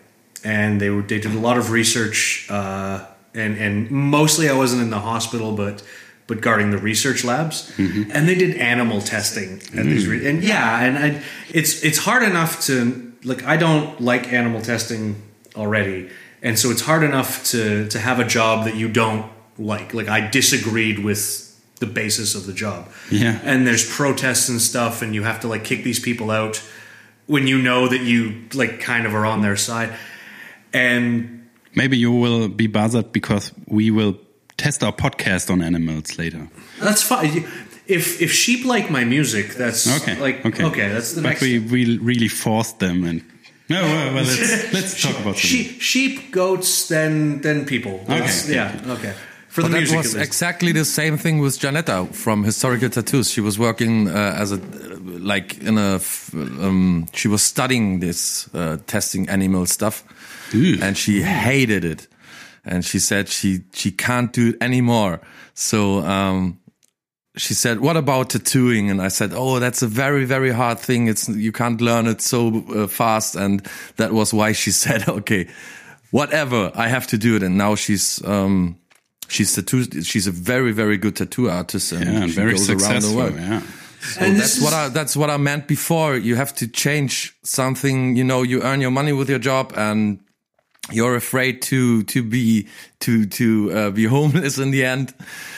and 0.45 0.81
they 0.81 0.91
were 0.91 1.03
they 1.03 1.19
did 1.19 1.33
a 1.35 1.39
lot 1.41 1.59
of 1.59 1.71
research, 1.71 2.47
uh, 2.51 3.05
and 3.35 3.59
and 3.59 3.91
mostly 3.91 4.49
I 4.49 4.55
wasn't 4.55 4.83
in 4.83 4.91
the 4.91 5.01
hospital, 5.01 5.53
but 5.53 5.83
but 6.29 6.41
guarding 6.41 6.71
the 6.71 6.79
research 6.79 7.25
labs, 7.25 7.73
and 7.79 8.29
they 8.29 8.35
did 8.35 8.57
animal 8.57 9.01
testing 9.01 9.61
at 9.77 9.85
these, 9.87 10.07
re- 10.07 10.29
and 10.29 10.43
yeah, 10.43 10.81
and 10.85 10.99
I, 10.99 11.23
it's 11.51 11.83
it's 11.85 11.99
hard 11.99 12.23
enough 12.23 12.61
to 12.67 13.13
like 13.25 13.45
I 13.45 13.57
don't 13.57 14.01
like 14.01 14.33
animal 14.33 14.61
testing 14.63 15.21
already, 15.57 16.11
and 16.43 16.59
so 16.59 16.71
it's 16.71 16.83
hard 16.83 17.03
enough 17.03 17.45
to 17.47 17.89
to 17.89 17.99
have 17.99 18.21
a 18.21 18.25
job 18.25 18.65
that 18.67 18.77
you 18.77 18.89
don't 18.89 19.27
like. 19.59 19.95
Like 19.95 20.09
I 20.09 20.29
disagreed 20.29 21.01
with 21.01 21.46
the 21.81 21.87
basis 21.87 22.35
of 22.35 22.47
the 22.47 22.53
job 22.53 22.89
Yeah. 23.11 23.39
and 23.45 23.67
there's 23.67 23.85
protests 23.89 24.49
and 24.49 24.61
stuff 24.61 25.03
and 25.03 25.15
you 25.15 25.23
have 25.25 25.41
to 25.41 25.49
like 25.49 25.65
kick 25.65 25.85
these 25.85 26.01
people 26.01 26.31
out 26.31 26.63
when 27.27 27.47
you 27.47 27.59
know 27.61 27.89
that 27.89 28.01
you 28.01 28.45
like 28.55 28.81
kind 28.81 29.07
of 29.07 29.15
are 29.15 29.27
on 29.27 29.43
their 29.43 29.57
side 29.57 29.91
and 30.73 31.33
Maybe 31.75 31.99
you 31.99 32.11
will 32.11 32.49
be 32.49 32.67
bothered 32.69 33.13
because 33.13 33.53
we 33.67 33.91
will 33.91 34.17
test 34.57 34.83
our 34.83 34.93
podcast 34.93 35.51
on 35.51 35.61
animals 35.63 36.19
later. 36.19 36.49
that's 36.81 37.03
fine 37.03 37.45
if 37.87 38.21
if 38.23 38.33
sheep 38.33 38.65
like 38.65 38.91
my 38.91 39.05
music 39.05 39.55
that's 39.55 39.87
Okay. 40.03 40.19
like 40.19 40.45
okay. 40.47 40.65
okay, 40.65 40.89
that's 40.89 41.13
the 41.13 41.21
but 41.23 41.29
next 41.29 41.43
we 41.43 41.59
we 41.59 41.99
really 41.99 42.29
forced 42.29 42.79
them 42.79 43.05
and 43.05 43.23
no. 43.69 43.83
Well, 43.83 44.15
well 44.15 44.25
let's 44.25 44.73
let's 44.77 45.03
talk 45.03 45.21
about 45.21 45.37
sheep 45.37 45.81
sheep 45.81 46.33
goats 46.33 46.89
then 46.89 47.41
then 47.43 47.67
people 47.67 48.03
That's- 48.09 48.45
Okay. 48.47 48.55
yeah 48.55 48.81
okay 48.97 49.13
for 49.57 49.63
But 49.63 49.73
the 49.73 49.87
that 49.87 49.97
was 49.97 50.15
exactly 50.15 50.73
the 50.73 50.85
same 50.85 51.17
thing 51.17 51.39
with 51.39 51.59
Janetta 51.59 52.09
from 52.13 52.45
Historical 52.45 52.91
Tattoos. 52.91 53.31
She 53.31 53.41
was 53.41 53.59
working 53.59 54.07
uh, 54.07 54.35
as 54.37 54.53
a 54.53 54.61
like 55.23 55.57
in 55.63 55.79
a 55.79 55.99
um, 56.35 57.07
she 57.15 57.27
was 57.27 57.43
studying 57.43 58.01
this 58.01 58.51
uh, 58.55 58.77
testing 58.87 59.31
animal 59.31 59.65
stuff, 59.65 60.05
Ew. 60.53 60.79
and 60.83 60.95
she 60.99 61.23
hated 61.23 61.87
it, 61.87 62.07
and 62.67 62.85
she 62.85 62.99
said 62.99 63.31
she 63.31 63.65
she 63.73 63.91
can't 63.91 64.31
do 64.31 64.51
it 64.51 64.57
anymore. 64.61 65.21
So 65.55 66.01
um, 66.01 66.59
she 67.37 67.55
said, 67.55 67.81
"What 67.81 67.97
about 67.97 68.29
tattooing?" 68.29 68.91
And 68.91 69.01
I 69.01 69.09
said, 69.09 69.33
"Oh, 69.33 69.59
that's 69.59 69.81
a 69.81 69.89
very 69.89 70.27
very 70.27 70.53
hard 70.53 70.79
thing. 70.79 71.09
It's 71.09 71.31
you 71.31 71.51
can't 71.53 71.81
learn 71.81 72.07
it 72.07 72.21
so 72.21 72.63
uh, 72.75 72.87
fast." 72.89 73.37
And 73.37 73.67
that 73.97 74.13
was 74.13 74.35
why 74.35 74.53
she 74.53 74.71
said, 74.85 75.09
"Okay, 75.09 75.49
whatever, 76.11 76.71
I 76.75 76.89
have 76.89 77.07
to 77.07 77.17
do 77.17 77.37
it." 77.37 77.43
And 77.43 77.57
now 77.57 77.75
she's 77.75 78.23
um, 78.27 78.77
she's 79.29 79.55
tattoo. 79.55 79.85
She's 80.03 80.27
a 80.27 80.33
very 80.33 80.73
very 80.73 80.97
good 80.99 81.17
tattoo 81.17 81.49
artist, 81.51 81.93
and, 81.93 82.05
yeah, 82.05 82.21
and 82.23 82.31
she 82.31 82.37
very 82.37 82.53
goes 82.53 82.69
around 82.69 82.79
the 82.79 82.85
successful. 82.85 83.17
world. 83.17 83.35
Yeah. 83.37 83.61
So 84.01 84.21
And 84.21 84.37
that's 84.39 84.55
this 84.55 84.63
what 84.63 84.73
is- 84.73 84.75
I 84.75 84.89
that's 84.89 85.17
what 85.17 85.31
I 85.31 85.37
meant 85.37 85.67
before. 85.67 86.17
You 86.17 86.37
have 86.37 86.53
to 86.55 86.67
change 86.69 87.35
something. 87.43 88.17
You 88.17 88.25
know, 88.25 88.43
you 88.45 88.63
earn 88.63 88.81
your 88.81 88.93
money 88.93 89.13
with 89.13 89.29
your 89.29 89.41
job, 89.41 89.73
and 89.77 90.19
you're 90.93 91.17
afraid 91.17 91.63
to 91.63 92.03
to 92.05 92.23
be 92.23 92.69
to 93.01 93.27
to 93.27 93.71
uh, 93.73 93.91
be 93.91 94.05
homeless 94.17 94.59
in 94.59 94.71
the 94.71 94.85
end. 94.85 95.13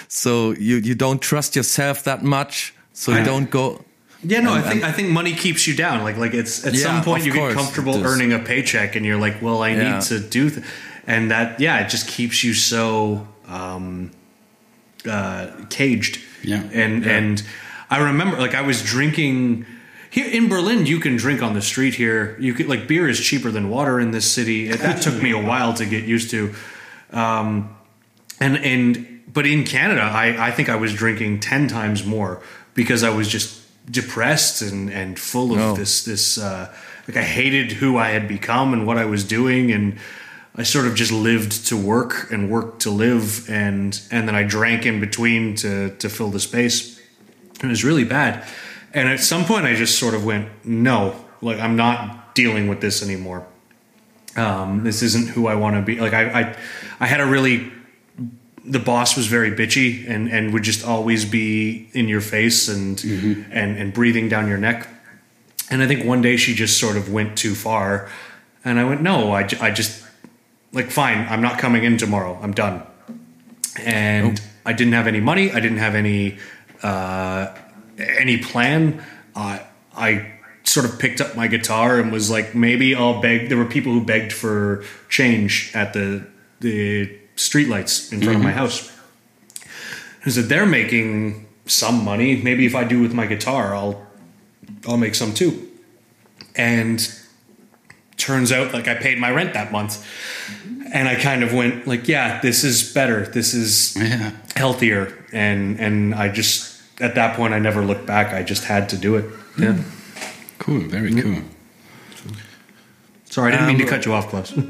So 0.08 0.52
you 0.52 0.76
you 0.76 0.94
don't 0.94 1.20
trust 1.20 1.56
yourself 1.56 2.02
that 2.04 2.22
much. 2.22 2.72
So 2.92 3.12
you 3.12 3.18
I- 3.20 3.24
don't 3.24 3.50
go. 3.50 3.84
Yeah, 4.24 4.40
no, 4.40 4.54
And- 4.54 4.64
I 4.64 4.68
think 4.70 4.82
I 4.84 4.92
think 4.92 5.08
money 5.10 5.32
keeps 5.34 5.66
you 5.68 5.74
down. 5.76 6.02
Like 6.02 6.16
like 6.16 6.34
it's 6.34 6.64
at 6.66 6.74
Yeah, 6.74 6.82
some 6.86 7.02
point 7.04 7.24
you 7.24 7.32
get 7.32 7.52
comfortable 7.54 7.94
earning 8.04 8.32
a 8.32 8.38
paycheck, 8.38 8.96
and 8.96 9.04
you're 9.06 9.20
like, 9.20 9.40
well, 9.42 9.62
I 9.62 9.70
Yeah. 9.70 9.92
need 9.92 10.02
to 10.08 10.18
do, 10.18 10.50
th-. 10.50 10.64
and 11.06 11.30
that 11.30 11.60
yeah, 11.60 11.78
it 11.86 11.88
just 11.90 12.08
keeps 12.08 12.42
you 12.42 12.54
so 12.54 13.26
um, 13.48 14.10
uh, 15.08 15.48
caged. 15.70 16.20
Yeah. 16.44 16.62
and 16.72 17.04
and 17.06 17.42
I 17.90 17.98
remember 17.98 18.36
like 18.38 18.54
I 18.54 18.62
was 18.62 18.82
drinking. 18.82 19.66
Here 20.10 20.26
in 20.26 20.48
Berlin, 20.48 20.86
you 20.86 21.00
can 21.00 21.16
drink 21.16 21.42
on 21.42 21.52
the 21.52 21.60
street. 21.60 21.94
Here, 21.94 22.34
you 22.40 22.54
could 22.54 22.66
like 22.66 22.86
beer 22.88 23.08
is 23.08 23.20
cheaper 23.20 23.50
than 23.50 23.68
water 23.68 24.00
in 24.00 24.10
this 24.10 24.30
city. 24.30 24.68
That 24.68 25.02
took 25.02 25.22
me 25.22 25.32
a 25.32 25.38
while 25.42 25.74
to 25.74 25.84
get 25.84 26.04
used 26.04 26.30
to. 26.30 26.54
Um, 27.12 27.76
and 28.40 28.56
and 28.58 29.22
but 29.32 29.46
in 29.46 29.64
Canada, 29.64 30.00
I, 30.02 30.48
I 30.48 30.50
think 30.50 30.68
I 30.68 30.76
was 30.76 30.94
drinking 30.94 31.40
ten 31.40 31.68
times 31.68 32.04
more 32.04 32.40
because 32.74 33.02
I 33.04 33.10
was 33.10 33.28
just 33.28 33.60
depressed 33.90 34.62
and 34.62 34.90
and 34.90 35.18
full 35.18 35.52
of 35.52 35.58
Oh. 35.58 35.74
this 35.74 36.04
this 36.04 36.38
uh, 36.38 36.72
like 37.06 37.16
I 37.18 37.22
hated 37.22 37.72
who 37.72 37.98
I 37.98 38.08
had 38.10 38.28
become 38.28 38.72
and 38.72 38.86
what 38.86 38.96
I 38.96 39.04
was 39.04 39.24
doing 39.24 39.70
and 39.72 39.98
I 40.58 40.64
sort 40.64 40.86
of 40.86 40.94
just 40.94 41.12
lived 41.12 41.68
to 41.68 41.76
work 41.76 42.30
and 42.30 42.50
worked 42.50 42.82
to 42.82 42.90
live 42.90 43.48
and 43.48 43.98
and 44.10 44.28
then 44.28 44.34
I 44.34 44.42
drank 44.42 44.84
in 44.84 45.00
between 45.00 45.54
to 45.56 45.96
to 45.96 46.08
fill 46.10 46.30
the 46.30 46.40
space. 46.40 47.00
It 47.62 47.66
was 47.66 47.84
really 47.84 48.04
bad. 48.04 48.46
And 48.92 49.08
at 49.08 49.20
some 49.20 49.44
point 49.44 49.64
I 49.64 49.74
just 49.74 49.98
sort 49.98 50.14
of 50.14 50.24
went, 50.24 50.48
no, 50.64 51.14
like 51.40 51.58
I'm 51.60 51.76
not 51.76 52.34
dealing 52.34 52.68
with 52.68 52.80
this 52.80 53.02
anymore 53.02 53.46
um, 54.38 54.84
this 54.84 55.02
isn't 55.02 55.28
who 55.28 55.46
I 55.46 55.54
want 55.54 55.76
to 55.76 55.82
be. 55.82 56.00
Like 56.00 56.12
I, 56.12 56.40
I, 56.40 56.56
I 57.00 57.06
had 57.06 57.20
a 57.20 57.26
really, 57.26 57.70
the 58.64 58.78
boss 58.78 59.16
was 59.16 59.26
very 59.26 59.50
bitchy 59.50 60.08
and 60.08 60.28
and 60.28 60.52
would 60.52 60.62
just 60.62 60.84
always 60.84 61.24
be 61.24 61.88
in 61.92 62.08
your 62.08 62.20
face 62.20 62.68
and 62.68 63.02
and 63.50 63.76
and 63.76 63.92
breathing 63.92 64.28
down 64.28 64.48
your 64.48 64.58
neck. 64.58 64.88
And 65.70 65.82
I 65.82 65.86
think 65.86 66.04
one 66.04 66.22
day 66.22 66.36
she 66.36 66.54
just 66.54 66.78
sort 66.78 66.96
of 66.96 67.12
went 67.12 67.36
too 67.36 67.54
far, 67.54 68.08
and 68.64 68.78
I 68.78 68.84
went, 68.84 69.02
no, 69.02 69.32
I, 69.32 69.48
I 69.60 69.70
just 69.70 70.04
like 70.72 70.90
fine, 70.90 71.26
I'm 71.28 71.42
not 71.42 71.58
coming 71.58 71.84
in 71.84 71.96
tomorrow. 71.96 72.38
I'm 72.42 72.52
done. 72.52 72.82
And 73.80 74.40
I 74.66 74.72
didn't 74.72 74.94
have 74.94 75.06
any 75.06 75.20
money. 75.20 75.50
I 75.50 75.60
didn't 75.60 75.78
have 75.78 75.94
any 75.94 76.38
uh, 76.82 77.54
any 77.98 78.38
plan. 78.38 79.04
Uh, 79.34 79.60
I 79.96 80.32
sort 80.64 80.84
of 80.84 80.98
picked 80.98 81.20
up 81.20 81.34
my 81.36 81.46
guitar 81.46 81.98
and 81.98 82.12
was 82.12 82.30
like, 82.30 82.54
maybe 82.54 82.94
I'll 82.94 83.20
beg. 83.20 83.48
There 83.48 83.58
were 83.58 83.64
people 83.64 83.92
who 83.92 84.04
begged 84.04 84.32
for 84.32 84.84
change 85.08 85.70
at 85.74 85.92
the 85.92 86.26
the 86.60 87.18
streetlights 87.36 88.12
in 88.12 88.20
front 88.20 88.36
of 88.36 88.42
my 88.42 88.52
house. 88.52 88.92
I 90.26 90.30
said 90.30 90.44
they're 90.44 90.66
making 90.66 91.46
some 91.66 92.04
money. 92.04 92.36
Maybe 92.36 92.66
if 92.66 92.74
I 92.74 92.84
do 92.84 93.00
with 93.00 93.14
my 93.14 93.26
guitar, 93.26 93.74
I'll 93.74 94.06
I'll 94.86 94.96
make 94.96 95.14
some 95.14 95.32
too. 95.32 95.68
And 96.56 97.08
turns 98.18 98.52
out 98.52 98.72
like 98.74 98.88
I 98.88 98.94
paid 98.94 99.18
my 99.18 99.30
rent 99.30 99.54
that 99.54 99.72
month. 99.72 100.04
And 100.92 101.06
I 101.08 101.16
kind 101.16 101.42
of 101.42 101.52
went 101.52 101.86
like, 101.86 102.08
yeah, 102.08 102.40
this 102.40 102.64
is 102.64 102.92
better. 102.94 103.26
This 103.26 103.52
is 103.54 103.94
Yeah. 103.96 104.30
healthier. 104.56 105.12
And 105.32 105.78
and 105.80 106.14
I 106.14 106.28
just 106.28 106.80
at 107.00 107.14
that 107.14 107.36
point 107.36 107.54
I 107.54 107.58
never 107.58 107.84
looked 107.84 108.06
back. 108.06 108.32
I 108.32 108.42
just 108.42 108.64
had 108.64 108.88
to 108.90 108.96
do 108.96 109.16
it. 109.16 109.24
Yeah. 109.58 109.76
Cool, 110.58 110.80
very 110.88 111.12
cool. 111.22 111.42
Sorry, 113.30 113.52
I 113.52 113.56
didn't 113.56 113.66
mean 113.68 113.78
to 113.78 113.84
Um, 113.84 113.90
cut 113.90 114.04
you 114.06 114.12
off, 114.14 114.28
Klaus. 114.28 114.52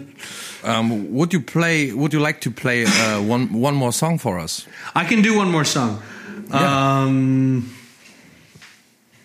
Um, 0.64 1.14
would 1.14 1.32
you 1.32 1.40
play? 1.40 1.92
Would 1.92 2.12
you 2.12 2.18
like 2.18 2.40
to 2.40 2.51
play 2.51 2.84
uh, 2.84 3.22
one 3.22 3.46
one 3.62 3.76
more 3.76 3.92
song 3.92 4.18
for 4.18 4.40
us? 4.40 4.66
I 4.92 5.05
can 5.05 5.22
do 5.22 5.36
one 5.38 5.51
more 5.53 5.64
song. 5.64 6.03
Um, 6.51 7.70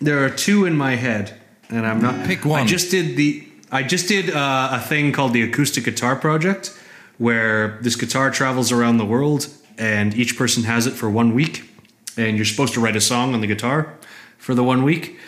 there 0.00 0.24
are 0.24 0.30
two 0.30 0.64
in 0.64 0.76
my 0.76 0.94
head, 0.96 1.32
and 1.70 1.84
I'm 1.86 2.00
not. 2.00 2.24
Pick 2.26 2.44
one. 2.44 2.62
I 2.62 2.66
just 2.66 2.90
did 2.92 3.16
the. 3.16 3.43
I 3.74 3.82
just 3.82 4.06
did 4.06 4.30
uh, 4.30 4.68
a 4.70 4.78
thing 4.78 5.10
called 5.10 5.32
the 5.32 5.42
Acoustic 5.42 5.82
Guitar 5.82 6.14
Project, 6.14 6.72
where 7.18 7.80
this 7.82 7.96
guitar 7.96 8.30
travels 8.30 8.70
around 8.70 8.98
the 8.98 9.04
world, 9.04 9.48
and 9.76 10.14
each 10.14 10.38
person 10.38 10.62
has 10.62 10.86
it 10.86 10.92
for 10.92 11.10
one 11.10 11.34
week, 11.34 11.68
and 12.16 12.36
you're 12.36 12.46
supposed 12.46 12.74
to 12.74 12.80
write 12.80 12.94
a 12.94 13.00
song 13.00 13.34
on 13.34 13.40
the 13.40 13.48
guitar 13.48 13.98
for 14.38 14.54
the 14.54 14.62
one 14.62 14.84
week. 14.84 15.18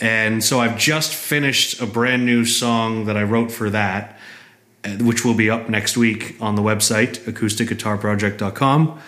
And 0.00 0.42
so 0.42 0.60
I've 0.60 0.78
just 0.78 1.12
finished 1.12 1.78
a 1.82 1.86
brand 1.86 2.24
new 2.24 2.46
song 2.46 3.04
that 3.04 3.18
I 3.18 3.22
wrote 3.22 3.52
for 3.52 3.68
that, 3.68 4.18
uh, 4.82 4.92
which 4.92 5.22
will 5.22 5.34
be 5.34 5.50
up 5.50 5.68
next 5.68 5.98
week 5.98 6.38
on 6.40 6.54
the 6.54 6.62
website 6.62 7.18
acousticguitarproject.com. 7.30 8.98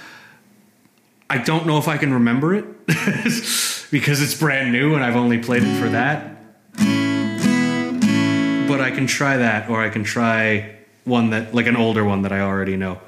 I 1.30 1.38
don't 1.38 1.66
know 1.66 1.78
if 1.78 1.88
I 1.88 1.96
can 1.96 2.12
remember 2.12 2.54
it 2.54 2.86
because 2.86 4.20
it's 4.20 4.34
brand 4.38 4.70
new 4.70 4.94
and 4.94 5.02
I've 5.02 5.16
only 5.16 5.38
played 5.38 5.62
it 5.62 5.80
for 5.80 5.88
that. 5.88 6.41
Can 8.94 9.06
try 9.06 9.36
that 9.38 9.70
or 9.70 9.82
I 9.82 9.88
can 9.88 10.04
try 10.04 10.76
one 11.04 11.30
that 11.30 11.54
like 11.54 11.66
an 11.66 11.76
older 11.76 12.04
one 12.04 12.22
that 12.22 12.32
I 12.32 12.40
already 12.40 12.76
know. 12.76 13.00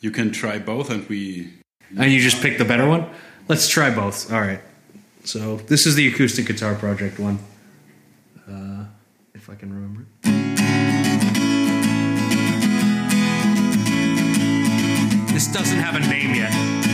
You 0.00 0.10
can 0.10 0.32
try 0.32 0.58
both, 0.58 0.90
and 0.90 1.08
we. 1.08 1.52
And 1.96 2.10
you 2.10 2.20
just 2.20 2.42
pick 2.42 2.58
the 2.58 2.64
better 2.64 2.88
one? 2.88 3.08
Let's 3.48 3.68
try 3.68 3.90
both. 3.94 4.32
All 4.32 4.40
right. 4.40 4.60
So 5.24 5.56
this 5.56 5.86
is 5.86 5.94
the 5.94 6.08
acoustic 6.08 6.46
guitar 6.46 6.74
project 6.74 7.18
one. 7.18 7.38
Uh, 8.48 8.86
if 9.34 9.48
I 9.48 9.54
can 9.54 9.72
remember 9.72 10.02
it. 10.02 10.08
This 15.32 15.52
doesn't 15.52 15.78
have 15.78 15.94
a 15.94 16.00
name 16.00 16.34
yet. 16.34 16.91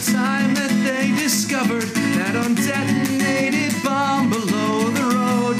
The 0.00 0.12
time 0.12 0.54
that 0.54 0.70
they 0.84 1.10
discovered 1.16 1.88
that 2.16 2.34
undetonated 2.34 3.72
bomb 3.84 4.30
below 4.30 4.88
the 4.90 5.02
road? 5.02 5.56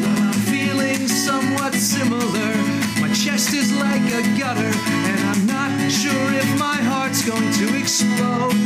Well, 0.00 0.22
I'm 0.28 0.40
feeling 0.48 1.08
somewhat 1.08 1.74
similar. 1.74 2.52
My 3.00 3.12
chest 3.12 3.52
is 3.52 3.72
like 3.76 4.02
a 4.12 4.22
gutter, 4.38 4.72
and 5.10 5.20
I'm 5.30 5.46
not 5.46 5.90
sure 5.90 6.32
if 6.34 6.58
my 6.58 6.76
heart's 6.76 7.24
going 7.24 7.52
to 7.52 7.78
explode. 7.78 8.57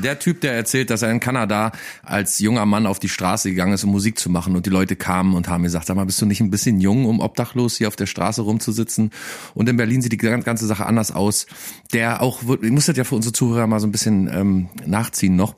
Der 0.00 0.18
Typ, 0.18 0.40
der 0.40 0.54
erzählt, 0.54 0.90
dass 0.90 1.02
er 1.02 1.10
in 1.10 1.20
Kanada 1.20 1.72
als 2.02 2.38
junger 2.38 2.66
Mann 2.66 2.86
auf 2.86 2.98
die 2.98 3.08
Straße 3.08 3.50
gegangen 3.50 3.72
ist, 3.72 3.84
um 3.84 3.90
Musik 3.90 4.18
zu 4.18 4.30
machen 4.30 4.56
und 4.56 4.66
die 4.66 4.70
Leute 4.70 4.96
kamen 4.96 5.34
und 5.34 5.48
haben 5.48 5.62
gesagt, 5.62 5.86
sag 5.86 5.96
mal, 5.96 6.04
bist 6.04 6.20
du 6.20 6.26
nicht 6.26 6.40
ein 6.40 6.50
bisschen 6.50 6.80
jung, 6.80 7.06
um 7.06 7.20
obdachlos 7.20 7.76
hier 7.76 7.88
auf 7.88 7.96
der 7.96 8.06
Straße 8.06 8.42
rumzusitzen? 8.42 9.10
Und 9.54 9.68
in 9.68 9.76
Berlin 9.76 10.02
sieht 10.02 10.12
die 10.12 10.16
ganze 10.16 10.66
Sache 10.66 10.86
anders 10.86 11.12
aus. 11.12 11.46
Der 11.92 12.22
auch, 12.22 12.42
ich 12.62 12.70
muss 12.70 12.86
das 12.86 12.96
ja 12.96 13.04
für 13.04 13.16
unsere 13.16 13.32
Zuhörer 13.32 13.66
mal 13.66 13.80
so 13.80 13.86
ein 13.86 13.92
bisschen 13.92 14.28
ähm, 14.32 14.68
nachziehen 14.86 15.36
noch 15.36 15.54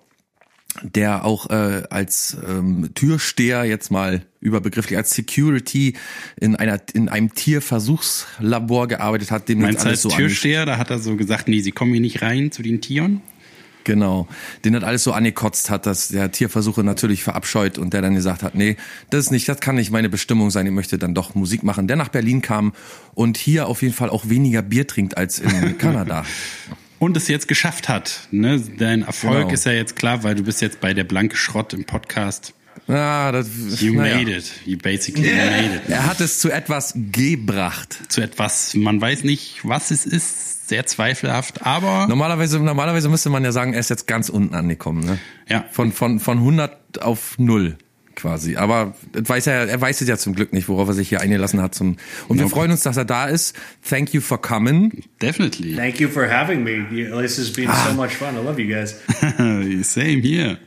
der 0.81 1.25
auch 1.25 1.51
äh, 1.51 1.83
als 1.91 2.37
ähm, 2.49 2.91
Türsteher 2.95 3.65
jetzt 3.65 3.91
mal 3.91 4.25
überbegrifflich 4.41 4.97
als 4.97 5.11
Security 5.11 5.95
in 6.41 6.57
einer 6.57 6.81
in 6.95 7.09
einem 7.09 7.35
Tierversuchslabor 7.35 8.89
gearbeitet 8.89 9.31
hat, 9.31 9.49
dem 9.49 9.61
Meinst 9.61 9.81
alles 9.81 9.93
als 9.93 10.03
so 10.03 10.09
Türsteher, 10.09 10.65
da 10.65 10.79
hat 10.79 10.91
er 10.91 10.99
so 10.99 11.17
gesagt, 11.17 11.49
nee, 11.49 11.61
sie 11.61 11.73
kommen 11.73 11.93
hier 11.93 12.01
nicht 12.01 12.23
rein 12.23 12.51
zu 12.51 12.63
den 12.63 12.81
Tieren? 12.81 13.21
Genau, 13.85 14.29
den 14.65 14.75
das 14.75 14.85
alles 14.85 15.03
so 15.05 15.13
angekotzt 15.13 15.71
hat, 15.71 15.87
dass 15.87 16.09
der 16.09 16.31
Tierversuche 16.31 16.85
natürlich 16.85 17.23
verabscheut 17.25 17.79
und 17.79 17.93
der 17.93 18.03
dann 18.03 18.15
gesagt 18.15 18.43
hat, 18.43 18.55
nee, 18.55 18.77
das 19.11 19.25
ist 19.27 19.31
nicht, 19.33 19.49
das 19.49 19.61
kann 19.61 19.75
nicht 19.75 19.91
meine 19.91 20.09
Bestimmung 20.09 20.51
sein, 20.51 20.67
ich 20.67 20.73
möchte 20.73 20.99
dann 20.99 21.15
doch 21.15 21.35
Musik 21.35 21.63
machen, 21.65 21.89
der 21.89 21.97
nach 21.97 22.09
Berlin 22.09 22.43
kam 22.43 22.73
und 23.15 23.37
hier 23.37 23.67
auf 23.67 23.83
jeden 23.83 23.95
Fall 23.95 24.11
auch 24.11 24.29
weniger 24.29 24.63
Bier 24.63 24.87
trinkt 24.87 25.17
als 25.17 25.39
in 25.41 25.79
Kanada. 25.79 26.25
Und 27.01 27.17
es 27.17 27.27
jetzt 27.27 27.49
geschafft 27.49 27.89
hat. 27.89 28.29
Ne? 28.31 28.63
Dein 28.79 29.03
Erfolg 29.03 29.41
Genau. 29.43 29.53
ist 29.53 29.67
ja 29.67 29.73
jetzt 29.73 29.97
klar, 29.97 30.23
weil 30.23 30.37
du 30.37 30.45
bist 30.45 30.61
jetzt 30.63 30.81
bei 30.81 30.95
der 30.95 31.03
Blanke 31.03 31.37
Schrott 31.37 31.73
im 31.73 31.85
Podcast. 31.85 32.55
Ja, 32.87 33.33
das, 33.33 33.49
You 33.81 33.95
naja. 33.95 34.17
made 34.19 34.31
it. 34.37 34.45
You 34.65 34.77
basically 34.79 35.29
made 35.35 35.77
it. 35.77 35.83
Er 35.89 36.07
hat 36.07 36.21
es 36.21 36.39
zu 36.39 36.51
etwas 36.51 36.95
gebracht. 37.13 37.99
Zu 38.09 38.21
etwas, 38.21 38.75
man 38.75 39.01
weiß 39.01 39.25
nicht, 39.25 39.61
was 39.65 39.91
es 39.91 40.07
ist, 40.07 40.52
sehr 40.67 40.87
zweifelhaft, 40.87 41.67
aber 41.67 42.07
Normalerweise, 42.09 42.59
normalerweise 42.61 43.09
müsste 43.09 43.31
man 43.31 43.45
ja 43.45 43.53
sagen, 43.53 43.75
er 43.75 43.81
ist 43.81 43.91
jetzt 43.91 44.07
ganz 44.07 44.29
unten 44.29 44.55
angekommen. 44.55 45.05
Ne? 45.05 45.19
Ja. 45.49 45.65
Von, 45.71 45.93
von, 45.93 46.21
von 46.21 46.39
100 46.39 47.03
auf 47.03 47.39
0 47.39 47.77
quasi. 48.15 48.57
Aber 48.57 48.95
das 49.13 49.29
weiß 49.29 49.47
er, 49.49 49.69
er 49.69 49.81
weiß 49.81 50.01
es 50.03 50.09
ja 50.09 50.17
zum 50.19 50.35
Glück 50.35 50.53
nicht, 50.53 50.69
worauf 50.69 50.87
er 50.89 50.95
sich 50.95 51.09
hier 51.09 51.21
eingelassen 51.21 51.61
hat. 51.63 51.75
Zum, 51.75 51.97
und 52.29 52.37
wir 52.39 52.45
Nope. 52.45 52.55
freuen 52.55 52.71
uns, 52.71 52.83
dass 52.83 52.97
er 52.97 53.05
da 53.07 53.27
ist. 53.27 53.57
Thank 53.89 54.13
you 54.15 54.21
for 54.21 54.41
coming. 54.41 55.03
definitely. 55.21 55.75
Thank 55.77 55.99
you 55.99 56.09
for 56.09 56.31
having 56.31 56.63
me. 56.63 56.85
This 57.23 57.39
has 57.39 57.51
been 57.53 57.69
Ah. 57.69 57.87
so 57.89 57.95
much 57.95 58.11
fun. 58.15 58.35
I 58.37 58.45
love 58.45 58.61
you 58.61 58.69
guys. 58.73 58.97
Same 59.83 60.21
here. 60.23 60.59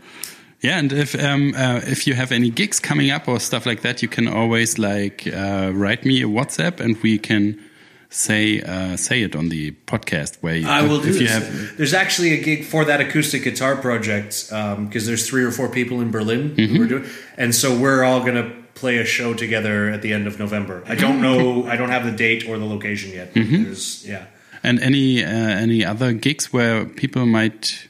Yeah, 0.61 0.79
and 0.79 0.91
if 0.91 1.13
um, 1.15 1.53
uh, 1.55 1.81
if 1.87 2.07
you 2.07 2.15
have 2.15 2.31
any 2.31 2.49
gigs 2.49 2.79
coming 2.79 3.11
up 3.11 3.27
or 3.27 3.39
stuff 3.39 3.65
like 3.67 3.81
that, 3.83 4.01
you 4.01 4.07
can 4.09 4.27
always 4.27 4.77
like 4.79 5.27
uh, 5.27 5.69
write 5.71 6.05
me 6.05 6.23
a 6.23 6.27
WhatsApp, 6.27 6.79
and 6.79 6.97
we 7.03 7.19
can 7.19 7.59
say 8.15 8.61
uh, 8.61 8.95
say 8.97 9.23
it 9.23 9.35
on 9.35 9.49
the 9.49 9.71
podcast. 9.87 10.37
Where 10.41 10.55
you, 10.55 10.67
I 10.67 10.81
will 10.81 11.01
do 11.01 11.09
if 11.09 11.15
you 11.15 11.27
this. 11.27 11.31
have 11.31 11.77
There's 11.77 11.93
actually 11.93 12.31
a 12.33 12.41
gig 12.41 12.65
for 12.65 12.85
that 12.85 13.01
acoustic 13.01 13.43
guitar 13.43 13.75
project 13.75 14.47
because 14.49 15.05
there's 15.05 15.27
three 15.29 15.43
or 15.43 15.51
four 15.51 15.69
people 15.69 16.01
in 16.01 16.11
Berlin 16.11 16.55
Mm-hmm. 16.55 16.75
who 16.75 16.83
are 16.83 16.87
doing, 16.87 17.05
and 17.37 17.53
so 17.53 17.77
we're 17.77 18.03
all 18.03 18.21
gonna 18.23 18.51
play 18.75 18.97
a 18.97 19.05
show 19.05 19.33
together 19.33 19.89
at 19.89 20.01
the 20.01 20.11
end 20.13 20.27
of 20.27 20.39
November. 20.39 20.83
I 20.87 20.95
don't 20.95 21.21
know. 21.21 21.65
I 21.67 21.75
don't 21.75 21.89
have 21.89 22.05
the 22.05 22.11
date 22.11 22.47
or 22.47 22.57
the 22.57 22.65
location 22.65 23.11
yet. 23.11 23.33
Mm-hmm. 23.33 23.63
There's 23.63 24.05
yeah. 24.07 24.25
and 24.63 24.79
any 24.79 25.23
uh, 25.23 25.29
any 25.29 25.83
other 25.85 26.13
gigs 26.13 26.51
where 26.53 26.85
people 26.85 27.25
might 27.25 27.87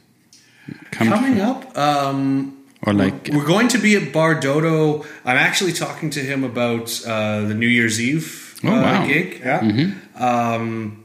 come 0.92 1.08
Coming 1.10 1.40
up, 1.42 1.78
um, 1.78 2.58
or 2.82 2.94
like 2.94 3.30
we're 3.32 3.46
going 3.46 3.68
to 3.70 3.78
be 3.78 3.96
at 3.96 4.12
Bar 4.12 4.36
Dodo. 4.40 5.04
I'm 5.24 5.38
actually 5.38 5.74
talking 5.74 6.10
to 6.12 6.20
him 6.20 6.44
about 6.44 7.02
uh, 7.06 7.42
the 7.42 7.54
New 7.54 7.68
Year's 7.68 8.00
Eve 8.00 8.45
Oh, 8.68 8.76
uh, 8.76 8.82
wow. 8.82 9.04
Mm-hmm. 9.06 9.08
gig. 9.08 9.42
Yeah. 9.44 10.54
Um, 10.56 11.04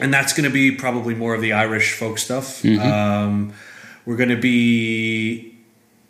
and 0.00 0.12
that's 0.12 0.32
going 0.32 0.44
to 0.44 0.52
be 0.52 0.72
probably 0.72 1.14
more 1.14 1.34
of 1.34 1.40
the 1.40 1.52
Irish 1.52 1.92
folk 1.92 2.18
stuff. 2.18 2.62
Mm-hmm. 2.62 2.80
Um, 2.80 3.52
we're 4.06 4.16
going 4.16 4.30
to 4.30 4.40
be. 4.40 5.54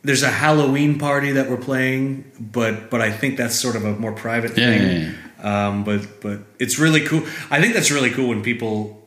There's 0.04 0.22
a 0.22 0.30
Halloween 0.30 0.98
party 0.98 1.32
that 1.32 1.48
we're 1.50 1.56
playing, 1.58 2.24
but 2.40 2.90
but 2.90 3.00
I 3.00 3.10
think 3.12 3.36
that's 3.36 3.54
sort 3.54 3.76
of 3.76 3.84
a 3.84 3.92
more 3.94 4.12
private 4.12 4.56
Yeah, 4.58 4.66
thing. 4.78 5.14
yeah, 5.42 5.68
Um, 5.68 5.84
but 5.84 6.20
but 6.20 6.38
it's 6.58 6.78
really 6.78 7.06
cool. 7.06 7.22
I 7.50 7.60
think 7.60 7.74
that's 7.74 7.90
really 7.90 8.10
cool 8.10 8.28
when 8.28 8.42
people 8.42 8.98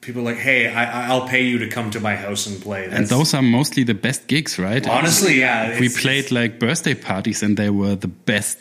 people 0.00 0.22
are 0.22 0.24
like, 0.32 0.38
hey, 0.38 0.68
I, 0.68 1.08
I'll 1.08 1.26
pay 1.28 1.42
you 1.44 1.58
to 1.58 1.68
come 1.68 1.90
to 1.90 2.00
my 2.00 2.16
house 2.16 2.46
and 2.46 2.62
play. 2.62 2.88
and 2.90 3.06
those 3.08 3.34
are 3.34 3.42
mostly 3.42 3.82
the 3.84 3.94
best 3.94 4.26
gigs, 4.26 4.58
right? 4.58 4.88
honestly, 4.88 5.40
yeah, 5.40 5.78
we 5.80 5.88
played 5.90 6.30
like 6.30 6.58
birthday 6.58 6.94
parties, 6.94 7.42
and 7.42 7.56
they 7.56 7.68
were 7.70 7.96
the 7.96 8.08
best 8.08 8.58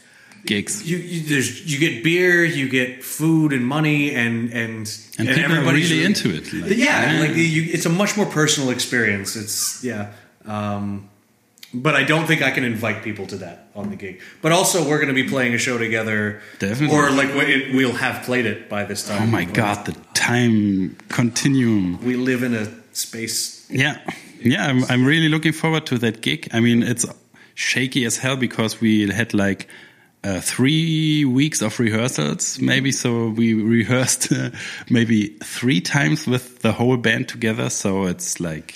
gigs. 0.47 0.81
you, 0.89 0.97
you 0.97 1.21
there's 1.29 1.49
you 1.71 1.77
get 1.79 2.03
beer, 2.03 2.43
you 2.45 2.67
get 2.69 3.03
food 3.03 3.51
and 3.53 3.63
money, 3.65 4.15
and 4.15 4.51
and 4.53 4.87
And 5.19 5.27
people 5.27 5.43
everybody's 5.51 5.91
really 5.91 6.05
into 6.05 6.29
it, 6.37 6.51
like- 6.53 6.77
yeah, 6.77 7.19
like 7.21 7.35
you, 7.35 7.63
it's 7.75 7.85
a 7.85 7.89
much 7.89 8.15
more 8.17 8.25
personal 8.25 8.69
experience. 8.71 9.35
It's 9.35 9.83
yeah, 9.83 10.11
um, 10.45 11.09
but 11.73 11.95
I 11.95 12.03
don't 12.03 12.25
think 12.27 12.41
I 12.41 12.51
can 12.51 12.63
invite 12.63 13.03
people 13.03 13.25
to 13.27 13.37
that 13.37 13.57
on 13.75 13.89
the 13.89 13.95
gig. 13.95 14.21
But 14.41 14.51
also, 14.51 14.77
we're 14.87 14.99
going 15.03 15.13
to 15.15 15.21
be 15.23 15.29
playing 15.29 15.53
a 15.53 15.57
show 15.57 15.77
together, 15.77 16.41
Definitely. 16.59 16.95
or 16.97 17.11
like 17.11 17.33
we- 17.35 17.75
we'll 17.75 17.97
have 17.97 18.23
played 18.25 18.45
it 18.45 18.69
by 18.69 18.85
this 18.85 19.03
time. 19.07 19.21
Oh 19.23 19.27
my 19.27 19.45
god, 19.45 19.85
the 19.85 19.95
time 20.13 20.95
continuum. 21.09 21.99
we 22.05 22.15
live 22.15 22.41
in 22.45 22.53
a 22.55 22.65
space. 22.93 23.65
Yeah, 23.69 23.97
yeah, 24.41 24.65
I'm, 24.69 24.83
I'm 24.89 25.05
really 25.05 25.29
looking 25.29 25.53
forward 25.53 25.85
to 25.87 25.97
that 25.99 26.21
gig. 26.21 26.47
I 26.53 26.59
mean, 26.61 26.83
it's 26.83 27.05
shaky 27.55 28.05
as 28.05 28.17
hell 28.17 28.37
because 28.37 28.79
we 28.81 29.09
had 29.11 29.33
like 29.33 29.67
uh, 30.27 30.41
three 30.41 31.23
weeks 31.25 31.61
of 31.61 31.79
rehearsals, 31.79 32.59
maybe. 32.59 32.91
So 32.91 33.29
we 33.29 33.53
rehearsed 33.53 34.31
uh, 34.31 34.49
maybe 34.89 35.27
three 35.43 35.81
times 35.81 36.27
with 36.27 36.59
the 36.59 36.71
whole 36.71 36.97
band 36.97 37.29
together. 37.29 37.69
So 37.69 38.05
it's 38.05 38.39
like 38.39 38.75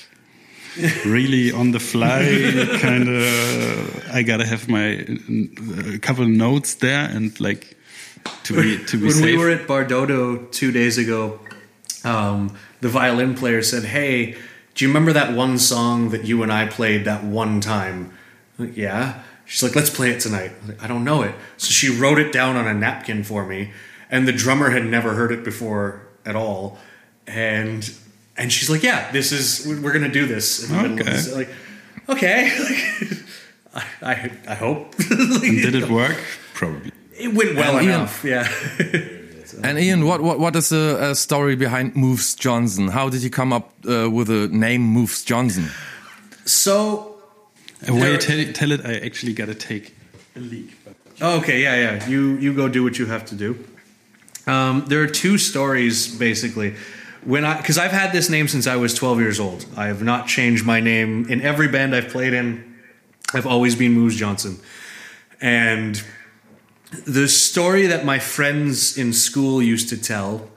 really 1.05 1.51
on 1.51 1.71
the 1.71 1.79
fly, 1.79 2.77
kind 2.81 3.09
of. 3.09 4.09
I 4.13 4.23
gotta 4.23 4.45
have 4.45 4.69
my 4.69 4.99
uh, 4.99 5.97
couple 6.01 6.25
notes 6.27 6.75
there 6.75 7.09
and 7.09 7.37
like 7.39 7.75
to 8.43 8.61
be 8.61 8.83
to 8.85 8.97
be 8.97 9.07
when 9.07 9.13
safe. 9.13 9.25
we 9.25 9.37
were 9.37 9.49
at 9.49 9.67
Bardodo 9.67 10.51
two 10.51 10.71
days 10.71 10.97
ago, 10.97 11.39
um, 12.03 12.55
the 12.79 12.89
violin 12.89 13.35
player 13.35 13.61
said, 13.61 13.83
"Hey, 13.83 14.37
do 14.75 14.85
you 14.85 14.87
remember 14.87 15.13
that 15.13 15.33
one 15.33 15.57
song 15.57 16.09
that 16.11 16.23
you 16.23 16.43
and 16.43 16.51
I 16.51 16.67
played 16.67 17.05
that 17.05 17.23
one 17.23 17.59
time?" 17.59 18.13
Like, 18.57 18.77
yeah. 18.77 19.23
She's 19.51 19.63
like, 19.63 19.75
"Let's 19.75 19.89
play 19.89 20.11
it 20.11 20.21
tonight." 20.21 20.51
I'm 20.61 20.67
like, 20.69 20.81
I 20.83 20.87
don't 20.87 21.03
know 21.03 21.23
it, 21.23 21.35
so 21.57 21.69
she 21.71 21.89
wrote 21.89 22.17
it 22.19 22.31
down 22.31 22.55
on 22.55 22.65
a 22.67 22.73
napkin 22.73 23.23
for 23.23 23.45
me, 23.45 23.71
and 24.09 24.25
the 24.25 24.31
drummer 24.31 24.69
had 24.69 24.85
never 24.85 25.13
heard 25.13 25.31
it 25.33 25.43
before 25.43 26.01
at 26.25 26.35
all, 26.37 26.77
and 27.27 27.83
and 28.37 28.47
she's 28.53 28.69
like, 28.69 28.81
"Yeah, 28.81 29.11
this 29.11 29.31
is 29.33 29.67
we're 29.83 29.91
gonna 29.91 30.07
do 30.21 30.25
this." 30.25 30.63
In 30.63 30.69
the 30.75 30.81
middle 30.81 30.93
of 30.93 31.01
Okay. 31.01 31.11
this. 31.11 31.35
Like, 31.35 31.49
okay, 32.07 32.39
like, 33.73 33.83
I, 34.01 34.11
I 34.13 34.31
I 34.53 34.55
hope. 34.55 34.95
Did 35.41 35.75
it 35.75 35.89
work? 35.89 36.17
Probably. 36.53 36.91
It 37.19 37.33
went 37.35 37.55
well 37.55 37.77
And 37.77 37.85
Ian- 37.87 37.95
enough, 37.95 38.23
yeah. 38.23 38.47
And 39.63 39.77
Ian, 39.77 40.05
what 40.05 40.21
what 40.21 40.39
what 40.39 40.55
is 40.55 40.69
the 40.69 40.97
uh, 40.97 41.13
story 41.13 41.55
behind 41.57 41.93
Moves 41.95 42.35
Johnson? 42.35 42.87
How 42.87 43.09
did 43.09 43.21
you 43.21 43.29
come 43.29 43.51
up 43.57 43.65
uh, 43.85 44.09
with 44.09 44.27
the 44.27 44.47
name 44.47 44.81
Moves 44.81 45.25
Johnson? 45.25 45.65
so 46.45 47.10
Uh, 47.87 47.95
While 47.95 48.11
you 48.11 48.17
tell, 48.17 48.53
tell 48.53 48.71
it, 48.71 48.85
I 48.85 48.95
actually 48.97 49.33
gotta 49.33 49.55
take 49.55 49.95
a 50.35 50.39
leak. 50.39 50.77
Oh, 51.19 51.39
okay, 51.39 51.61
yeah, 51.61 51.75
yeah. 51.75 52.07
You 52.07 52.37
you 52.37 52.53
go 52.53 52.67
do 52.67 52.83
what 52.83 52.97
you 52.97 53.05
have 53.07 53.25
to 53.25 53.35
do. 53.35 53.63
Um, 54.47 54.85
there 54.87 55.01
are 55.01 55.07
two 55.07 55.37
stories 55.37 56.07
basically. 56.15 56.75
When 57.23 57.45
I 57.45 57.57
because 57.57 57.77
I've 57.77 57.91
had 57.91 58.11
this 58.11 58.29
name 58.29 58.47
since 58.47 58.65
I 58.67 58.75
was 58.75 58.93
12 58.93 59.19
years 59.19 59.39
old. 59.39 59.65
I 59.77 59.87
have 59.87 60.03
not 60.03 60.27
changed 60.27 60.65
my 60.65 60.79
name 60.79 61.25
in 61.29 61.41
every 61.41 61.67
band 61.67 61.95
I've 61.95 62.09
played 62.09 62.33
in. 62.33 62.79
I've 63.33 63.47
always 63.47 63.75
been 63.75 63.93
Moose 63.93 64.15
Johnson, 64.15 64.59
and 65.39 66.03
the 67.05 67.27
story 67.27 67.87
that 67.87 68.03
my 68.05 68.19
friends 68.19 68.97
in 68.97 69.13
school 69.13 69.61
used 69.61 69.89
to 69.89 69.97
tell 69.97 70.49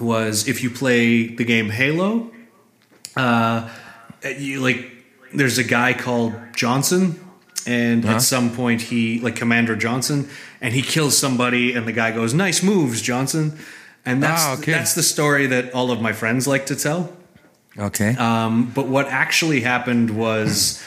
was 0.00 0.48
if 0.48 0.62
you 0.62 0.70
play 0.70 1.28
the 1.28 1.44
game 1.44 1.70
Halo, 1.70 2.30
uh, 3.16 3.68
you 4.38 4.60
like 4.60 4.93
there's 5.34 5.58
a 5.58 5.64
guy 5.64 5.92
called 5.94 6.32
Johnson, 6.56 7.18
and 7.66 8.04
Uh-huh. 8.04 8.14
at 8.16 8.22
some 8.22 8.50
point 8.50 8.82
he 8.82 9.18
like 9.20 9.36
Commander 9.36 9.76
Johnson, 9.76 10.28
and 10.60 10.72
he 10.74 10.82
kills 10.82 11.16
somebody, 11.18 11.74
and 11.74 11.86
the 11.86 11.92
guy 11.92 12.10
goes, 12.12 12.32
"Nice 12.34 12.62
moves, 12.62 13.02
Johnson," 13.02 13.52
and 14.06 14.22
that's 14.22 14.42
Ah, 14.44 14.54
okay. 14.58 14.72
that's 14.72 14.94
the 14.94 15.02
story 15.02 15.46
that 15.48 15.72
all 15.74 15.90
of 15.90 16.00
my 16.00 16.12
friends 16.12 16.46
like 16.46 16.66
to 16.66 16.76
tell. 16.76 17.10
Okay. 17.78 18.14
Um, 18.16 18.70
but 18.74 18.86
what 18.86 19.08
actually 19.08 19.60
happened 19.62 20.10
was, 20.10 20.80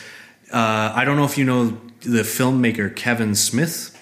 uh, 0.53 0.91
I 0.95 1.03
don't 1.05 1.17
know 1.17 1.25
if 1.25 1.37
you 1.37 1.43
know 1.45 1.77
the 2.01 2.23
filmmaker 2.23 2.95
Kevin 2.95 3.35
Smith. 3.35 3.93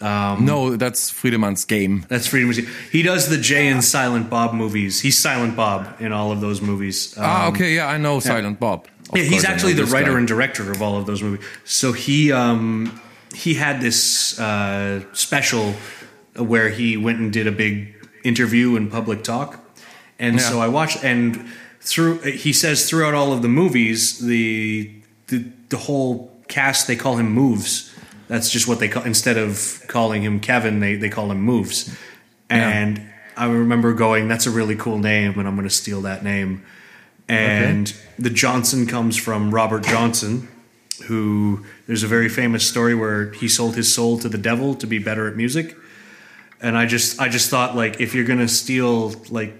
no, 0.00 0.76
that's 0.76 1.10
Friedemann's 1.10 1.64
game. 1.64 2.04
That's 2.08 2.26
Freedom 2.26 2.48
Museum. 2.48 2.68
He 2.92 3.02
does 3.02 3.28
the 3.28 3.38
Jay 3.38 3.66
and 3.68 3.82
Silent 3.82 4.28
Bob 4.30 4.52
movies. 4.54 5.00
He's 5.00 5.18
Silent 5.18 5.56
Bob 5.56 5.86
in 6.00 6.12
all 6.12 6.30
of 6.30 6.40
those 6.40 6.60
movies. 6.60 7.14
ah, 7.18 7.46
Um, 7.46 7.54
okay, 7.54 7.74
yeah, 7.74 7.86
I 7.88 7.98
know 7.98 8.20
Silent 8.20 8.60
Bob. 8.60 8.86
Yeah, 9.14 9.22
he's 9.22 9.44
actually 9.44 9.72
the 9.72 9.86
writer 9.86 10.12
guy. 10.12 10.18
and 10.18 10.28
director 10.28 10.70
of 10.70 10.82
all 10.82 10.96
of 10.96 11.06
those 11.06 11.22
movies. 11.22 11.44
So 11.64 11.92
he 11.92 12.30
um, 12.32 13.00
he 13.34 13.54
had 13.54 13.80
this 13.80 14.38
uh, 14.38 15.02
special 15.14 15.74
where 16.36 16.68
he 16.68 16.96
went 16.96 17.18
and 17.18 17.32
did 17.32 17.46
a 17.46 17.52
big 17.52 17.94
interview 18.24 18.76
and 18.76 18.90
public 18.90 19.22
talk, 19.24 19.60
and 20.18 20.36
Yeah. 20.36 20.40
so 20.42 20.60
I 20.60 20.68
watched. 20.68 21.02
And 21.04 21.48
through 21.80 22.18
he 22.20 22.52
says 22.52 22.88
throughout 22.88 23.14
all 23.14 23.32
of 23.32 23.42
the 23.42 23.48
movies, 23.48 24.18
the 24.18 24.90
the 25.28 25.44
the 25.70 25.78
whole 25.78 26.30
cast 26.48 26.86
they 26.86 26.96
call 26.96 27.16
him 27.16 27.30
moves. 27.30 27.94
That's 28.28 28.50
just 28.50 28.68
what 28.68 28.78
they 28.78 28.88
call 28.88 29.04
instead 29.04 29.38
of 29.38 29.82
calling 29.88 30.22
him 30.22 30.38
Kevin, 30.40 30.80
they 30.80 30.96
they 30.96 31.08
call 31.08 31.30
him 31.30 31.40
moves. 31.40 31.96
And 32.50 33.00
I 33.36 33.46
remember 33.46 33.92
going, 33.94 34.28
"That's 34.28 34.46
a 34.46 34.50
really 34.50 34.74
cool 34.76 34.98
name," 34.98 35.38
and 35.38 35.46
I'm 35.48 35.54
going 35.54 35.68
to 35.68 35.74
steal 35.74 36.02
that 36.02 36.22
name 36.24 36.62
and 37.28 37.94
the 38.18 38.30
Johnson 38.30 38.86
comes 38.86 39.16
from 39.16 39.54
Robert 39.54 39.84
Johnson, 39.84 40.48
who 41.06 41.64
there's 41.86 42.02
a 42.02 42.06
very 42.06 42.28
famous 42.28 42.66
story 42.66 42.94
where 42.94 43.32
he 43.32 43.48
sold 43.48 43.76
his 43.76 43.92
soul 43.92 44.18
to 44.18 44.28
the 44.28 44.38
devil 44.38 44.74
to 44.76 44.86
be 44.86 44.98
better 44.98 45.28
at 45.28 45.36
music. 45.36 45.76
And 46.60 46.76
I 46.76 46.86
just 46.86 47.20
I 47.20 47.28
just 47.28 47.50
thought 47.50 47.76
like 47.76 48.00
if 48.00 48.14
you're 48.14 48.24
gonna 48.24 48.48
steal 48.48 49.10
like 49.30 49.54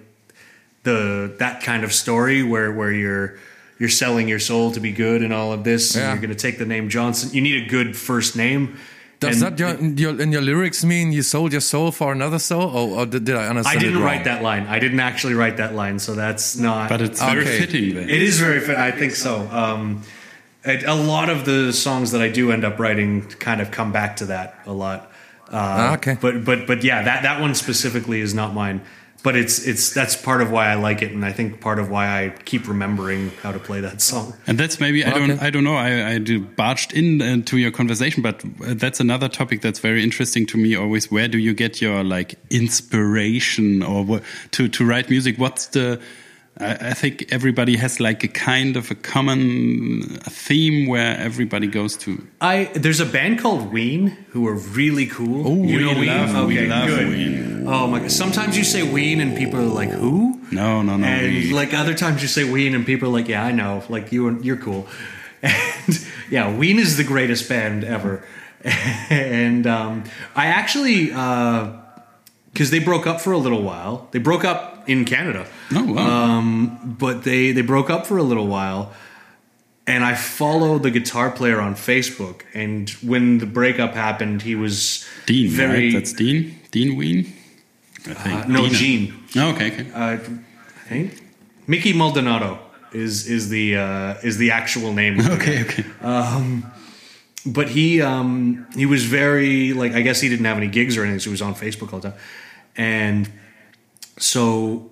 the 0.83 1.35
that 1.39 1.62
kind 1.62 1.85
of 1.85 1.93
story 1.93 2.43
where 2.43 2.73
where 2.73 2.91
you're 2.93 3.39
you're 3.79 3.89
selling 3.89 4.27
your 4.29 4.41
soul 4.41 4.73
to 4.73 4.81
be 4.81 4.91
good 4.91 5.23
and 5.23 5.33
all 5.33 5.53
of 5.53 5.62
this, 5.62 5.95
Yeah. 5.95 6.11
and 6.11 6.21
you're 6.21 6.29
gonna 6.29 6.39
take 6.39 6.59
the 6.59 6.66
name 6.66 6.89
Johnson. 6.89 7.31
You 7.33 7.41
need 7.41 7.62
a 7.64 7.69
good 7.69 7.97
first 7.97 8.35
name. 8.37 8.77
Does 9.21 9.43
And 9.43 9.59
that 9.59 9.59
your, 9.59 9.75
your, 10.12 10.21
in 10.23 10.31
your 10.31 10.43
lyrics 10.43 10.85
mean 10.85 11.11
you 11.12 11.23
sold 11.23 11.51
your 11.53 11.61
soul 11.61 11.91
for 11.91 12.12
another 12.12 12.39
soul, 12.39 12.62
or, 12.77 13.01
or 13.01 13.07
did, 13.07 13.25
did 13.25 13.35
I 13.35 13.49
understand? 13.49 13.77
I 13.79 13.81
didn't 13.81 13.97
it 13.97 13.99
wrong? 13.99 14.05
write 14.07 14.25
that 14.25 14.43
line. 14.43 14.66
I 14.69 14.79
didn't 14.79 15.01
actually 15.01 15.35
write 15.35 15.57
that 15.57 15.75
line, 15.75 15.99
so 15.99 16.14
that's 16.14 16.57
not. 16.57 16.89
but 16.89 17.01
it's 17.01 17.21
very 17.21 17.41
Okay. 17.43 17.59
fitting 17.59 17.95
then. 17.97 18.09
It 18.09 18.23
is 18.23 18.39
very 18.39 18.61
fit. 18.61 18.77
I 18.77 18.93
think 18.93 19.12
so. 19.12 19.49
Um, 19.51 20.03
it, 20.64 20.85
a 20.85 20.95
lot 20.95 21.29
of 21.31 21.45
the 21.45 21.73
songs 21.73 22.12
that 22.12 22.21
I 22.23 22.29
do 22.29 22.53
end 22.53 22.64
up 22.64 22.79
writing 22.79 23.23
kind 23.23 23.61
of 23.61 23.71
come 23.73 23.91
back 23.93 24.16
to 24.16 24.27
that 24.27 24.55
a 24.66 24.73
lot. 24.73 25.11
Uh, 25.51 25.57
Ah, 25.57 25.95
okay. 25.95 26.16
But 26.21 26.45
but 26.45 26.66
but 26.66 26.85
yeah, 26.85 27.03
that 27.03 27.23
that 27.23 27.41
one 27.41 27.55
specifically 27.55 28.21
is 28.21 28.35
not 28.35 28.55
mine. 28.55 28.83
But 29.23 29.35
it's 29.35 29.66
it's 29.66 29.93
that's 29.93 30.14
part 30.14 30.41
of 30.41 30.51
why 30.53 30.69
I 30.69 30.75
like 30.75 31.03
it, 31.03 31.11
and 31.11 31.25
I 31.25 31.33
think 31.33 31.61
part 31.61 31.79
of 31.81 31.91
why 31.91 32.07
I 32.07 32.29
keep 32.45 32.69
remembering 32.69 33.31
how 33.43 33.51
to 33.51 33.59
play 33.59 33.81
that 33.81 34.01
song. 34.01 34.35
And 34.47 34.57
that's 34.59 34.79
maybe 34.79 35.05
I 35.05 35.11
don't 35.11 35.43
I 35.43 35.51
don't 35.51 35.64
know 35.64 35.75
I 35.75 36.12
I 36.12 36.19
do 36.19 36.41
barged 36.41 36.93
in 36.93 37.21
into 37.21 37.59
your 37.59 37.73
conversation, 37.73 38.23
but 38.23 38.45
uh, 38.45 38.75
that's 38.75 39.01
another 39.01 39.29
topic 39.29 39.61
that's 39.61 39.81
very 39.81 40.05
interesting 40.05 40.47
to 40.47 40.57
me. 40.57 40.77
Always, 40.77 41.11
where 41.11 41.27
do 41.27 41.39
you 41.39 41.53
get 41.53 41.81
your 41.81 42.05
like 42.05 42.37
inspiration 42.51 43.83
or 43.83 44.05
wh- 44.05 44.51
to 44.53 44.69
to 44.69 44.87
write 44.87 45.11
music? 45.11 45.37
What's 45.37 45.66
the 45.66 46.01
I, 46.61 46.90
I 46.90 46.94
think 46.94 47.26
everybody 47.30 47.76
has 47.76 48.00
like 48.00 48.24
a 48.24 48.28
kind 48.28 48.76
of 48.76 48.90
a 48.90 48.94
common 48.94 50.02
theme 50.24 50.86
where 50.88 51.16
everybody 51.18 51.66
goes 51.66 51.96
to. 51.98 52.26
I 52.40 52.64
there's 52.74 53.00
a 53.00 53.06
band 53.06 53.38
called 53.38 53.72
Ween 53.72 54.09
who 54.30 54.46
are 54.48 54.54
really 54.54 55.06
cool. 55.06 55.46
Oh, 55.46 55.54
you 55.62 55.78
we 55.78 55.84
know 55.84 55.98
Ween? 56.00 56.06
love- 56.34 56.48
we 56.48 56.66
love 56.66 56.88
good. 56.88 57.09
Ween. 57.09 57.64
Oh 57.68 57.86
my 57.86 58.00
god! 58.00 58.11
Sometimes 58.11 58.56
you 58.56 58.64
say 58.64 58.82
Ween 58.82 59.20
and 59.20 59.36
people 59.36 59.61
are 59.61 59.62
like, 59.64 59.90
"Who?" 59.90 60.40
No, 60.50 60.82
no, 60.82 60.96
no. 60.96 61.06
and 61.06 61.52
like 61.52 61.74
other 61.74 61.94
times 61.94 62.22
you 62.22 62.28
say 62.28 62.44
Ween 62.50 62.74
and 62.74 62.86
people 62.86 63.09
are 63.09 63.12
like, 63.12 63.28
"Yeah, 63.28 63.44
I 63.44 63.52
know." 63.52 63.82
Like 63.88 64.11
you, 64.12 64.40
you're 64.42 64.56
cool. 64.56 64.86
And 65.42 66.06
yeah, 66.30 66.52
Ween 66.54 66.78
is 66.78 66.96
the 66.96 67.04
greatest 67.04 67.48
band 67.48 67.84
ever. 67.84 68.24
and 69.11 69.66
um, 69.66 70.04
I 70.34 70.46
actually, 70.46 71.06
because 72.52 72.70
they 72.70 72.80
broke 72.80 73.06
up 73.06 73.20
for 73.20 73.32
a 73.32 73.38
little 73.38 73.62
while. 73.62 74.09
They 74.11 74.18
broke 74.18 74.44
up 74.44 74.68
in 74.89 75.05
Canada. 75.05 75.47
oh, 75.72 75.93
wow. 75.93 76.07
Um, 76.07 76.97
but 76.99 77.24
they 77.24 77.53
they 77.53 77.62
broke 77.62 77.91
up 77.91 78.07
for 78.07 78.16
a 78.18 78.22
little 78.22 78.47
while 78.47 78.93
and 79.86 80.05
i 80.05 80.14
follow 80.14 80.78
the 80.78 80.91
guitar 80.91 81.30
player 81.30 81.61
on 81.61 81.74
facebook 81.74 82.43
and 82.55 82.91
when 83.03 83.39
the 83.39 83.47
breakup 83.47 83.95
happened 83.95 84.43
he 84.43 84.55
was 84.55 85.07
Dean, 85.26 85.49
very 85.51 85.84
right? 85.84 85.93
That's 85.95 86.12
Dean? 86.12 86.55
Dean 86.70 86.97
Ween? 86.97 87.32
I 88.07 88.14
think. 88.14 88.45
uh, 88.45 88.49
no 88.49 88.62
Dean. 88.68 88.74
gene 88.74 89.14
Oh, 89.36 89.51
okay, 89.55 89.72
okay. 89.72 89.91
uh, 89.95 90.16
I 90.16 90.89
think 90.89 91.22
Mickey 91.66 91.93
Melchiondo 91.93 92.59
is 92.93 93.26
is 93.28 93.49
the 93.49 93.76
uh, 93.76 94.14
is 94.22 94.36
the 94.39 94.51
actual 94.51 94.93
name 94.93 95.20
okay, 95.20 95.62
okay. 95.64 95.84
but 97.47 97.68
he 97.68 98.01
um 98.03 98.66
he 98.74 98.86
was 98.86 99.05
very 99.05 99.72
like 99.72 99.93
I 99.93 100.01
guess 100.03 100.20
he 100.20 100.28
didn't 100.28 100.47
have 100.47 100.57
any 100.57 100.68
gigs 100.68 100.97
or 100.97 101.03
anything, 101.03 101.20
so 101.20 101.30
he 101.30 101.32
was 101.32 101.43
on 101.43 101.55
Facebook 101.55 101.93
all 101.93 102.01
the 102.01 102.11
time, 102.11 102.18
and 102.76 103.30
so 104.19 104.91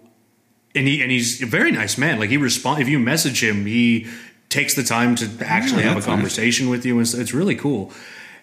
and 0.74 0.86
he 0.86 1.02
and 1.02 1.10
he's 1.10 1.42
a 1.42 1.46
very 1.46 1.72
nice 1.72 1.98
man. 1.98 2.18
Like 2.18 2.30
he 2.30 2.36
respond 2.36 2.80
if 2.82 2.88
you 2.88 2.98
message 2.98 3.42
him, 3.42 3.66
he 3.66 4.06
takes 4.48 4.74
the 4.74 4.82
time 4.84 5.14
to 5.16 5.28
actually 5.44 5.82
Yeah, 5.82 5.88
have 5.88 5.92
a 5.92 5.94
that's 5.96 6.06
nice. 6.06 6.14
conversation 6.16 6.68
with 6.68 6.84
you, 6.86 6.98
and 6.98 7.06
so 7.08 7.18
it's 7.18 7.34
really 7.34 7.56
cool. 7.56 7.92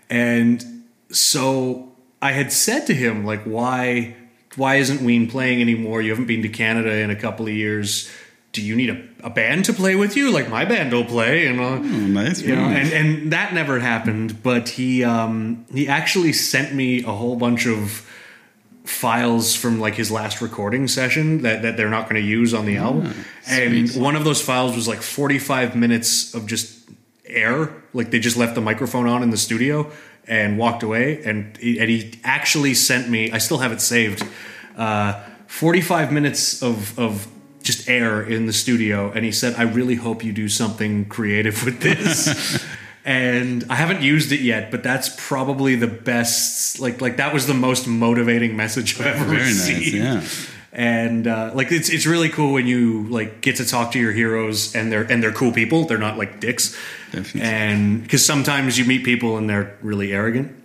And 0.09 0.83
so 1.11 1.91
I 2.21 2.31
had 2.31 2.51
said 2.51 2.85
to 2.87 2.93
him 2.93 3.25
like, 3.25 3.43
why 3.43 4.15
why 4.55 4.75
isn't 4.75 5.01
Ween 5.03 5.29
playing 5.29 5.61
anymore? 5.61 6.01
You 6.01 6.11
haven't 6.11 6.27
been 6.27 6.41
to 6.43 6.49
Canada 6.49 6.91
in 6.97 7.09
a 7.09 7.15
couple 7.15 7.47
of 7.47 7.53
years. 7.53 8.11
Do 8.51 8.61
you 8.61 8.75
need 8.75 8.91
a, 8.91 9.01
a 9.25 9.29
band 9.31 9.65
to 9.65 9.73
play 9.73 9.95
with 9.95 10.15
you? 10.15 10.31
Like 10.31 10.47
my 10.47 10.63
band 10.63 10.93
will 10.93 11.05
play, 11.05 11.47
and 11.47 11.59
uh, 11.59 11.63
Oh, 11.63 11.79
nice. 11.79 12.39
you 12.41 12.55
know, 12.55 12.61
and 12.65 12.91
and 12.93 13.33
that 13.33 13.53
never 13.53 13.79
happened. 13.79 14.43
But 14.43 14.69
he 14.69 15.03
um, 15.03 15.65
he 15.73 15.87
actually 15.87 16.33
sent 16.33 16.73
me 16.75 17.03
a 17.03 17.11
whole 17.11 17.35
bunch 17.35 17.65
of 17.65 18.07
files 18.83 19.55
from 19.55 19.79
like 19.79 19.95
his 19.95 20.11
last 20.11 20.41
recording 20.41 20.87
session 20.87 21.41
that, 21.43 21.61
that 21.61 21.77
they're 21.77 21.89
not 21.89 22.09
going 22.09 22.21
to 22.21 22.27
use 22.27 22.53
on 22.53 22.65
the 22.65 22.77
album. 22.77 23.13
And 23.47 23.89
sweet. 23.89 24.01
one 24.01 24.15
of 24.15 24.25
those 24.25 24.41
files 24.41 24.75
was 24.75 24.87
like 24.87 25.01
45 25.01 25.75
minutes 25.75 26.33
of 26.33 26.45
just 26.47 26.89
air. 27.25 27.73
Like 27.93 28.11
they 28.11 28.19
just 28.19 28.35
left 28.35 28.55
the 28.55 28.61
microphone 28.61 29.07
on 29.07 29.23
in 29.23 29.29
the 29.29 29.37
studio 29.37 29.89
and 30.27 30.57
walked 30.57 30.83
away. 30.83 31.23
And 31.23 31.55
he, 31.57 31.79
and 31.79 31.89
he 31.89 32.19
actually 32.23 32.73
sent 32.73 33.09
me, 33.09 33.31
I 33.31 33.37
still 33.37 33.59
have 33.59 33.71
it 33.71 33.81
saved, 33.81 34.27
uh, 34.75 35.23
45 35.47 36.11
minutes 36.11 36.61
of, 36.61 36.97
of 36.99 37.27
just 37.61 37.87
air 37.87 38.21
in 38.21 38.47
the 38.47 38.53
studio. 38.53 39.11
And 39.11 39.23
he 39.23 39.31
said, 39.31 39.55
I 39.55 39.63
really 39.63 39.95
hope 39.95 40.23
you 40.23 40.33
do 40.33 40.49
something 40.49 41.05
creative 41.05 41.63
with 41.63 41.79
this. 41.79 42.65
and 43.05 43.65
I 43.69 43.75
haven't 43.75 44.01
used 44.01 44.31
it 44.31 44.39
yet, 44.39 44.71
but 44.71 44.81
that's 44.81 45.09
probably 45.17 45.75
the 45.75 45.87
best. 45.87 46.79
Like, 46.79 47.01
like 47.01 47.17
that 47.17 47.33
was 47.33 47.47
the 47.47 47.53
most 47.53 47.87
motivating 47.87 48.55
message 48.55 48.99
I've 48.99 49.07
ever 49.07 49.25
Very 49.25 49.39
nice, 49.39 49.93
yeah. 49.93 50.23
and 50.71 51.27
uh, 51.27 51.51
like 51.53 51.71
it's 51.71 51.89
it's 51.89 52.05
really 52.05 52.29
cool 52.29 52.53
when 52.53 52.65
you 52.65 53.03
like 53.09 53.41
get 53.41 53.57
to 53.57 53.65
talk 53.65 53.91
to 53.93 53.99
your 53.99 54.13
heroes 54.13 54.73
and 54.75 54.91
they're 54.91 55.03
and 55.03 55.21
they're 55.21 55.33
cool 55.33 55.51
people. 55.51 55.85
They're 55.85 55.97
not 55.97 56.17
like 56.17 56.39
dicks. 56.39 56.77
Definitely. 57.11 57.41
And 57.41 58.03
because 58.03 58.25
sometimes 58.25 58.77
you 58.79 58.85
meet 58.85 59.03
people 59.03 59.37
and 59.37 59.49
they're 59.49 59.77
really 59.81 60.13
arrogant. 60.13 60.55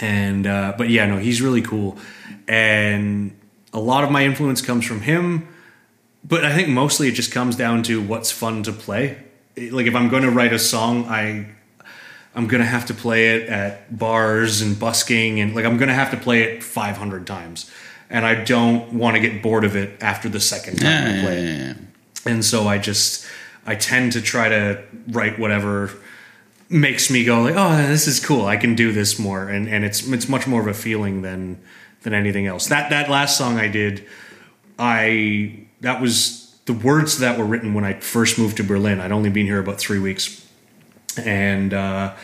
And 0.00 0.46
uh, 0.46 0.74
but 0.78 0.88
yeah, 0.88 1.06
no, 1.06 1.18
he's 1.18 1.42
really 1.42 1.62
cool. 1.62 1.98
And 2.46 3.36
a 3.74 3.80
lot 3.80 4.04
of 4.04 4.10
my 4.10 4.24
influence 4.24 4.62
comes 4.62 4.86
from 4.86 5.02
him. 5.02 5.48
But 6.24 6.44
I 6.44 6.54
think 6.54 6.68
mostly 6.68 7.08
it 7.08 7.12
just 7.12 7.30
comes 7.30 7.56
down 7.56 7.82
to 7.84 8.02
what's 8.02 8.30
fun 8.30 8.62
to 8.64 8.72
play. 8.72 9.18
Like 9.56 9.86
if 9.86 9.94
I'm 9.94 10.08
going 10.08 10.22
to 10.22 10.30
write 10.30 10.52
a 10.52 10.58
song, 10.58 11.04
I 11.06 11.46
I'm 12.34 12.46
gonna 12.46 12.64
have 12.64 12.86
to 12.86 12.94
play 12.94 13.36
it 13.36 13.48
at 13.48 13.98
bars 13.98 14.60
and 14.60 14.78
busking 14.78 15.40
and 15.40 15.54
like 15.54 15.64
I'm 15.64 15.76
gonna 15.76 15.94
have 15.94 16.10
to 16.12 16.16
play 16.16 16.42
it 16.42 16.62
500 16.62 17.26
times, 17.26 17.70
and 18.10 18.24
I 18.26 18.34
don't 18.44 18.92
want 18.92 19.16
to 19.16 19.20
get 19.20 19.42
bored 19.42 19.64
of 19.64 19.74
it 19.76 20.00
after 20.02 20.28
the 20.28 20.40
second 20.40 20.76
time 20.80 20.86
Yeah, 20.86 21.20
I 21.20 21.24
play 21.24 21.44
yeah, 21.44 21.50
it. 21.50 21.76
yeah. 22.26 22.32
And 22.32 22.44
so 22.44 22.66
I 22.68 22.78
just 22.78 23.26
I 23.66 23.74
tend 23.74 24.12
to 24.12 24.20
try 24.22 24.48
to 24.48 24.82
write 25.08 25.38
whatever 25.38 25.90
makes 26.70 27.10
me 27.10 27.24
go 27.24 27.40
like, 27.42 27.54
oh, 27.56 27.76
this 27.88 28.06
is 28.06 28.24
cool. 28.24 28.44
I 28.46 28.56
can 28.58 28.74
do 28.74 28.92
this 28.92 29.18
more, 29.18 29.48
and 29.48 29.68
and 29.68 29.84
it's 29.84 30.06
it's 30.06 30.28
much 30.28 30.46
more 30.46 30.60
of 30.60 30.66
a 30.66 30.74
feeling 30.74 31.22
than 31.22 31.58
than 32.02 32.14
anything 32.14 32.46
else. 32.46 32.66
That 32.68 32.90
that 32.90 33.08
last 33.10 33.36
song 33.36 33.58
I 33.58 33.68
did, 33.68 34.06
I 34.78 35.66
that 35.80 36.00
was 36.00 36.56
the 36.66 36.72
words 36.74 37.18
that 37.18 37.38
were 37.38 37.44
written 37.44 37.74
when 37.74 37.84
I 37.84 37.94
first 37.94 38.38
moved 38.38 38.56
to 38.58 38.64
Berlin. 38.64 39.00
I'd 39.00 39.12
only 39.12 39.30
been 39.30 39.46
here 39.46 39.58
about 39.58 39.78
three 39.78 39.98
weeks, 39.98 40.46
and 41.18 41.74
uh, 41.74 42.14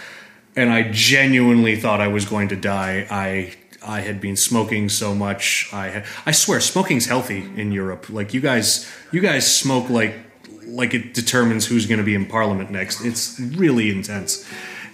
and 0.57 0.70
I 0.70 0.90
genuinely 0.90 1.76
thought 1.76 2.01
I 2.01 2.09
was 2.09 2.24
going 2.24 2.49
to 2.49 2.57
die. 2.57 3.07
I 3.11 3.55
I 3.86 4.01
had 4.01 4.20
been 4.20 4.36
smoking 4.36 4.88
so 4.88 5.14
much. 5.14 5.68
I 5.72 5.88
had, 5.88 6.05
I 6.24 6.32
swear 6.32 6.61
smoking's 6.61 7.07
healthy 7.07 7.51
in 7.57 7.72
Europe. 7.72 8.09
Like 8.09 8.34
you 8.34 8.40
guys 8.40 8.90
you 9.12 9.20
guys 9.20 9.53
smoke 9.53 9.90
like 9.90 10.14
like 10.66 10.95
it 10.95 11.14
determines 11.14 11.66
who's 11.66 11.86
going 11.86 11.99
to 11.99 12.05
be 12.05 12.14
in 12.14 12.26
parliament 12.26 12.70
next. 12.70 13.05
It's 13.05 13.38
really 13.38 13.90
intense. 13.90 14.49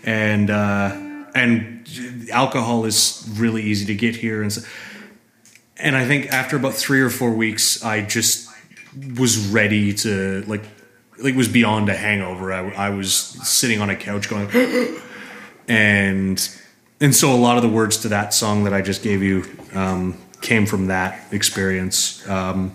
And 0.05 0.51
uh 0.51 0.97
and 1.35 1.89
alcohol 2.33 2.85
is 2.85 3.29
really 3.37 3.63
easy 3.63 3.87
to 3.87 3.95
get 3.95 4.17
here 4.17 4.43
and 4.43 4.53
so, 4.53 4.63
and 5.77 5.97
I 5.97 6.05
think 6.05 6.33
after 6.33 6.57
about 6.57 6.75
3 6.75 7.01
or 7.01 7.09
4 7.09 7.31
weeks 7.31 7.85
I 7.85 8.03
just 8.03 8.49
was 9.17 9.49
ready 9.49 9.95
to 9.95 10.43
like 10.49 10.65
like 11.23 11.35
was 11.35 11.49
beyond 11.49 11.89
a 11.89 11.97
hangover. 11.97 12.53
I, 12.53 12.71
I 12.71 12.91
was 12.91 13.13
sitting 13.13 13.81
on 13.81 13.91
a 13.91 13.97
couch 13.97 14.29
going 14.29 14.49
and 15.69 16.57
and 17.01 17.15
so 17.15 17.33
a 17.33 17.37
lot 17.37 17.57
of 17.57 17.63
the 17.63 17.69
words 17.69 17.99
to 17.99 18.09
that 18.09 18.35
song 18.35 18.65
that 18.65 18.75
I 18.75 18.83
just 18.83 19.03
gave 19.03 19.23
you 19.23 19.45
um, 19.75 20.19
came 20.43 20.67
from 20.67 20.87
that 20.89 21.33
experience. 21.33 22.29
Um, 22.29 22.75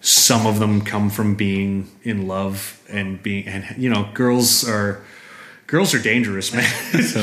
some 0.00 0.46
of 0.46 0.58
them 0.58 0.80
come 0.80 1.10
from 1.10 1.34
being 1.34 1.88
in 2.02 2.26
love 2.26 2.80
and 2.88 3.22
being 3.22 3.46
and 3.46 3.64
you 3.76 3.90
know 3.90 4.08
girls 4.14 4.68
are 4.68 5.02
girls 5.66 5.94
are 5.94 5.98
dangerous, 6.02 6.52
man. 6.52 6.64
So, 7.02 7.20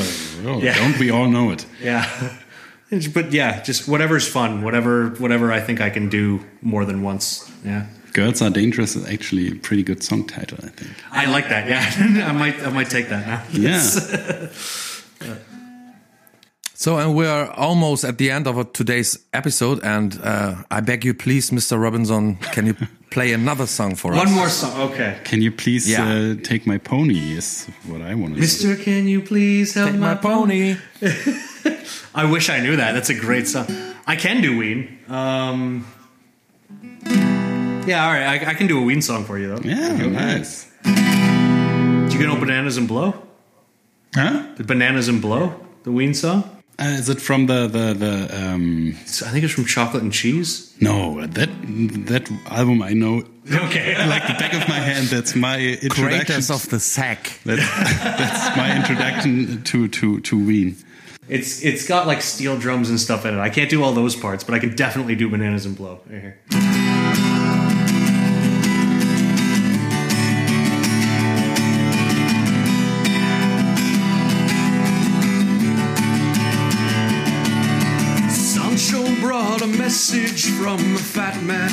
oh, 0.48 0.60
Yeah. 0.62 0.74
don't 0.78 0.98
we 0.98 1.10
all 1.10 1.28
know 1.28 1.50
it? 1.50 1.66
yeah. 1.82 2.38
But 3.12 3.32
yeah, 3.32 3.60
just 3.62 3.86
whatever's 3.86 4.26
fun, 4.26 4.62
whatever 4.62 5.10
whatever 5.18 5.52
I 5.52 5.60
think 5.60 5.80
I 5.82 5.90
can 5.90 6.08
do 6.08 6.40
more 6.62 6.84
than 6.86 7.02
once. 7.02 7.50
Yeah. 7.64 7.86
Girls 8.12 8.42
Are 8.42 8.50
Dangerous 8.50 8.96
is 8.96 9.06
actually 9.08 9.48
a 9.48 9.54
pretty 9.54 9.82
good 9.82 10.02
song 10.02 10.26
title, 10.26 10.58
I 10.62 10.68
think. 10.68 10.90
I 11.12 11.26
like 11.26 11.48
that. 11.48 11.68
Yeah. 11.68 12.26
I 12.28 12.32
might 12.32 12.60
I 12.66 12.70
might 12.70 12.90
take 12.90 13.08
that 13.08 13.26
now. 13.26 13.42
Yeah. 13.52 13.80
So, 16.74 16.96
and 16.96 17.16
we 17.16 17.26
are 17.26 17.50
almost 17.56 18.04
at 18.04 18.18
the 18.18 18.30
end 18.30 18.46
of 18.46 18.72
today's 18.72 19.18
episode, 19.32 19.80
and 19.82 20.16
uh, 20.22 20.54
I 20.70 20.80
beg 20.80 21.04
you, 21.04 21.12
please, 21.12 21.50
Mr. 21.50 21.76
Robinson, 21.76 22.36
can 22.52 22.66
you 22.66 22.76
play 23.10 23.32
another 23.32 23.66
song 23.66 23.96
for 23.96 24.12
us? 24.14 24.18
One 24.24 24.32
more 24.32 24.48
song. 24.48 24.92
Okay. 24.92 25.18
Can 25.24 25.42
you 25.42 25.50
please 25.50 25.88
Yeah. 25.90 26.06
uh, 26.08 26.34
take 26.44 26.68
my 26.68 26.78
pony? 26.78 27.32
Is 27.36 27.66
what 27.86 28.00
I 28.00 28.14
want 28.14 28.36
to 28.36 28.46
say. 28.46 28.68
Mister, 28.68 28.76
can 28.84 29.08
you 29.08 29.20
please 29.20 29.74
help 29.74 29.90
Take 29.90 29.98
my, 29.98 30.14
my 30.14 30.20
pony. 30.20 30.76
I 32.14 32.24
wish 32.30 32.48
I 32.48 32.60
knew 32.60 32.76
that. 32.76 32.92
That's 32.92 33.10
a 33.10 33.14
great 33.18 33.48
song. 33.48 33.66
I 34.06 34.14
can 34.14 34.40
do 34.40 34.56
Ween. 34.56 34.98
Um, 35.08 35.84
yeah, 37.88 38.06
all 38.06 38.12
right. 38.12 38.42
I, 38.42 38.50
I 38.50 38.54
can 38.54 38.66
do 38.66 38.78
a 38.78 38.82
Ween 38.82 39.02
song 39.02 39.24
for 39.24 39.38
you, 39.38 39.48
though. 39.54 39.62
Yeah, 39.68 40.06
nice. 40.06 40.70
Do 40.84 42.18
you 42.18 42.26
know 42.26 42.36
Bananas 42.38 42.76
and 42.76 42.86
Blow? 42.88 43.14
Huh? 44.14 44.46
The 44.56 44.64
Bananas 44.64 45.08
and 45.08 45.20
Blow? 45.20 45.54
The 45.84 45.92
Ween 45.92 46.14
song? 46.14 46.44
Uh, 46.80 46.84
is 46.84 47.08
it 47.08 47.20
from 47.20 47.46
the 47.46 47.66
the 47.66 47.92
the? 47.94 48.12
Um, 48.52 48.94
I 49.26 49.30
think 49.30 49.44
it's 49.44 49.52
from 49.52 49.64
Chocolate 49.64 50.02
and 50.02 50.12
Cheese. 50.12 50.74
no, 50.80 51.26
that 51.26 51.48
that 52.06 52.30
album 52.46 52.82
I 52.82 52.92
know 52.92 53.24
Okay. 53.50 53.96
like 54.08 54.26
the 54.26 54.34
back 54.34 54.52
of 54.54 54.68
my 54.68 54.78
hand. 54.78 55.06
That's 55.08 55.34
my 55.34 55.58
introduction. 55.58 56.04
Creators 56.04 56.50
of 56.50 56.68
the 56.68 56.78
Sack. 56.78 57.40
That's, 57.44 57.62
that's 58.02 58.56
my 58.56 58.76
introduction 58.76 59.62
to 59.64 59.88
to 59.88 60.20
to 60.20 60.46
Ween. 60.46 60.76
It's 61.28 61.62
it's 61.62 61.86
got 61.86 62.06
like 62.06 62.22
steel 62.22 62.58
drums 62.58 62.90
and 62.90 63.00
stuff 63.00 63.24
in 63.26 63.34
it. 63.34 63.40
I 63.40 63.50
can't 63.50 63.70
do 63.70 63.82
all 63.82 63.92
those 63.92 64.16
parts, 64.16 64.44
but 64.44 64.54
I 64.54 64.58
can 64.58 64.74
definitely 64.74 65.14
do 65.14 65.28
Bananas 65.28 65.66
and 65.66 65.76
Blow. 65.76 66.00
Right 66.06 66.20
here. 66.20 66.77
Message 79.88 80.50
from 80.50 80.76
the 80.92 80.98
fat 80.98 81.42
man. 81.42 81.70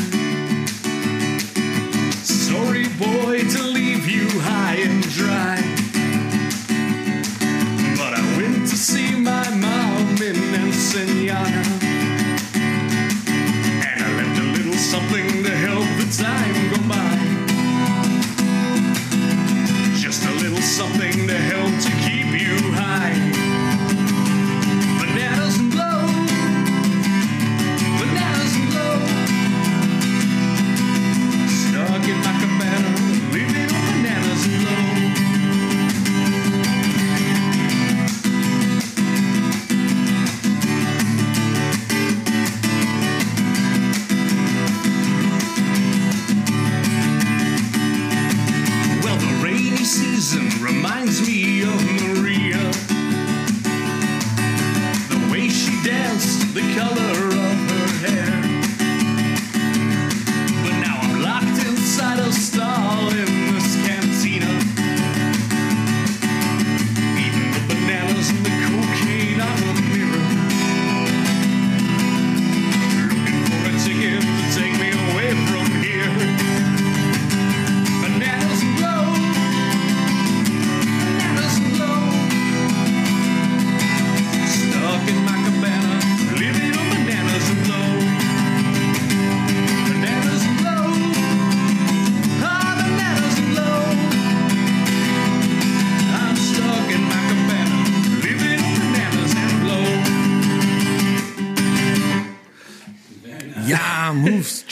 sorry 2.23 2.87
boy 2.97 3.39
to 3.39 3.61
leave 3.61 4.07
you 4.07 4.29
high 4.39 4.75
and 4.75 5.03
dry. 5.09 5.54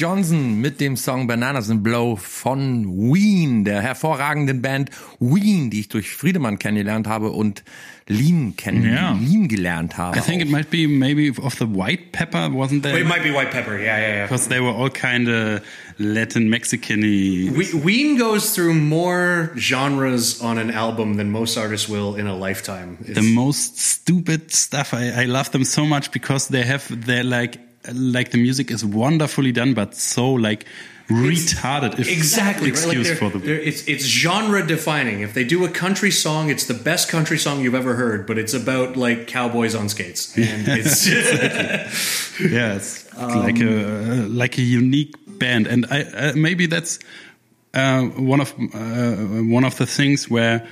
Johnson 0.03 0.59
mit 0.59 0.81
dem 0.81 0.97
Song 0.97 1.27
Bananas 1.27 1.69
and 1.69 1.81
Blow 1.81 2.17
von 2.17 2.85
Ween, 3.13 3.63
der 3.63 3.81
hervorragenden 3.81 4.61
Band 4.61 4.89
Ween, 5.21 5.69
die 5.69 5.79
ich 5.79 5.87
durch 5.87 6.09
Friedemann 6.09 6.59
kennengelernt 6.59 7.07
habe 7.07 7.29
und 7.31 7.63
Lean 8.09 8.53
kennen, 8.57 8.83
Ja. 8.83 9.13
Lean 9.13 9.47
gelernt 9.47 9.97
habe. 9.97 10.17
I 10.17 10.21
think 10.21 10.41
it 10.41 10.49
might 10.49 10.69
be 10.69 10.89
maybe 10.89 11.31
of 11.41 11.53
the 11.57 11.65
white 11.65 12.11
pepper, 12.11 12.49
wasn't 12.51 12.83
there? 12.83 12.99
It 12.99 13.07
might 13.07 13.23
be 13.23 13.31
white 13.31 13.51
pepper. 13.51 13.77
Yeah, 13.79 13.97
yeah, 13.97 14.15
yeah. 14.15 14.23
Because 14.27 14.49
they 14.49 14.59
were 14.59 14.73
all 14.73 14.89
kind 14.89 15.29
of 15.29 15.61
Latin 15.97 16.49
Mexican-y. 16.49 17.49
We, 17.55 17.73
Ween 17.73 18.17
goes 18.17 18.53
through 18.53 18.73
more 18.73 19.51
genres 19.55 20.41
on 20.41 20.57
an 20.57 20.69
album 20.69 21.15
than 21.15 21.31
most 21.31 21.57
artists 21.57 21.87
will 21.87 22.15
in 22.17 22.27
a 22.27 22.35
lifetime. 22.35 22.97
It's- 23.07 23.15
the 23.15 23.33
most 23.33 23.79
stupid 23.79 24.51
stuff. 24.51 24.93
I, 24.93 25.23
I 25.23 25.25
love 25.27 25.51
them 25.51 25.63
so 25.63 25.85
much 25.85 26.11
because 26.11 26.49
they 26.49 26.63
have 26.63 26.83
they're 27.05 27.23
like 27.23 27.57
like 27.91 28.31
the 28.31 28.37
music 28.37 28.71
is 28.71 28.85
wonderfully 28.85 29.51
done, 29.51 29.73
but 29.73 29.95
so 29.95 30.31
like 30.31 30.65
retarded. 31.09 31.99
If 31.99 32.09
exactly 32.09 32.71
right? 32.71 32.85
Like 32.85 32.97
excuse 32.97 33.19
for 33.19 33.29
the 33.29 33.67
it's 33.67 33.87
it's 33.87 34.05
genre 34.05 34.65
defining. 34.65 35.21
If 35.21 35.33
they 35.33 35.43
do 35.43 35.65
a 35.65 35.69
country 35.69 36.11
song, 36.11 36.49
it's 36.49 36.65
the 36.65 36.73
best 36.73 37.09
country 37.09 37.37
song 37.37 37.61
you've 37.61 37.75
ever 37.75 37.95
heard, 37.95 38.25
but 38.25 38.37
it's 38.37 38.53
about 38.53 38.95
like 38.95 39.27
cowboys 39.27 39.75
on 39.75 39.89
skates, 39.89 40.37
and 40.37 40.67
it's 40.67 41.07
yeah, 42.39 42.75
it's 42.75 43.13
like 43.17 43.59
a 43.59 44.25
like 44.29 44.57
a 44.57 44.61
unique 44.61 45.15
band, 45.27 45.67
and 45.67 45.85
I 45.89 46.03
uh, 46.03 46.33
maybe 46.35 46.67
that's 46.67 46.99
uh, 47.73 48.03
one 48.03 48.41
of 48.41 48.53
uh, 48.53 49.43
one 49.43 49.63
of 49.65 49.75
the 49.77 49.85
things 49.85 50.29
where 50.29 50.67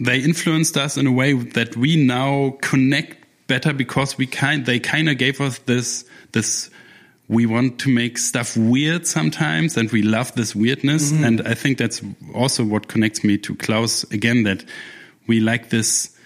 they 0.00 0.20
influenced 0.20 0.76
us 0.76 0.96
in 0.96 1.06
a 1.06 1.12
way 1.12 1.32
that 1.32 1.76
we 1.76 1.96
now 1.96 2.56
connect 2.60 3.17
better 3.48 3.72
because 3.72 4.16
we 4.16 4.26
kind 4.26 4.64
they 4.66 4.78
kind 4.78 5.08
of 5.08 5.18
gave 5.18 5.40
us 5.40 5.58
this 5.66 6.04
this 6.32 6.70
we 7.28 7.44
want 7.44 7.78
to 7.80 7.90
make 7.90 8.16
stuff 8.16 8.56
weird 8.56 9.06
sometimes 9.06 9.76
and 9.76 9.90
we 9.90 10.00
love 10.00 10.32
this 10.34 10.54
weirdness. 10.54 11.12
And 11.12 11.42
i 11.46 11.54
think 11.54 11.78
that's 11.78 12.00
also 12.34 12.64
what 12.64 12.88
connects 12.88 13.24
me 13.24 13.36
to 13.38 13.54
klaus 13.56 14.04
again 14.12 14.44
that 14.44 14.64
we 15.26 15.40
like 15.40 15.70
this 15.70 16.16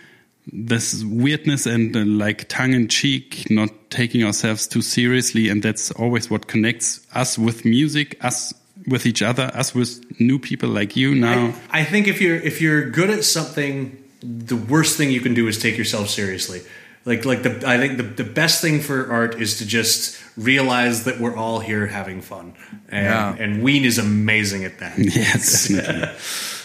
this 0.51 1.05
weirdness 1.05 1.67
and 1.67 1.97
uh, 1.97 2.01
like 2.01 2.49
tongue 2.49 2.73
in 2.73 2.89
cheek 2.89 3.47
not 3.51 3.71
taking 3.91 4.25
ourselves 4.25 4.67
too 4.67 4.83
seriously. 4.83 5.49
And 5.49 5.63
that's 5.63 5.91
always 5.93 6.31
what 6.31 6.49
connects 6.49 7.07
us 7.15 7.39
with 7.39 7.65
music 7.65 8.17
us 8.25 8.53
with 8.89 9.07
each 9.07 9.23
other 9.23 9.51
us 9.55 9.75
with 9.75 10.05
new 10.21 10.39
people 10.39 10.69
like 10.69 10.97
you 10.97 11.15
now. 11.15 11.55
I, 11.71 11.81
I 11.81 11.85
think 11.85 12.09
if 12.09 12.21
you're 12.21 12.37
if 12.37 12.61
you're 12.61 12.91
good 12.91 13.11
at 13.11 13.25
something, 13.25 14.03
the 14.21 14.57
worst 14.57 14.97
thing 14.97 15.11
you 15.11 15.21
can 15.21 15.35
do 15.35 15.47
is 15.47 15.59
take 15.59 15.79
yourself 15.79 16.09
seriously. 16.09 16.63
Like 17.05 17.25
like 17.25 17.43
the 17.43 17.51
I 17.67 17.79
think 17.79 17.97
the, 17.97 18.05
the 18.25 18.31
best 18.31 18.61
thing 18.63 18.81
for 18.81 19.11
art 19.13 19.41
is 19.41 19.59
to 19.59 19.67
just 19.67 20.19
realize 20.37 21.05
that 21.05 21.19
we're 21.21 21.37
all 21.37 21.59
here 21.61 21.87
having 21.89 22.23
fun. 22.23 22.55
And 22.89 23.05
Yeah. 23.07 23.37
and 23.45 23.63
Ween 23.63 23.85
is 23.85 23.99
amazing 23.99 24.65
at 24.65 24.79
that. 24.79 24.99
yeah 24.99 25.33
definitely 25.33 26.09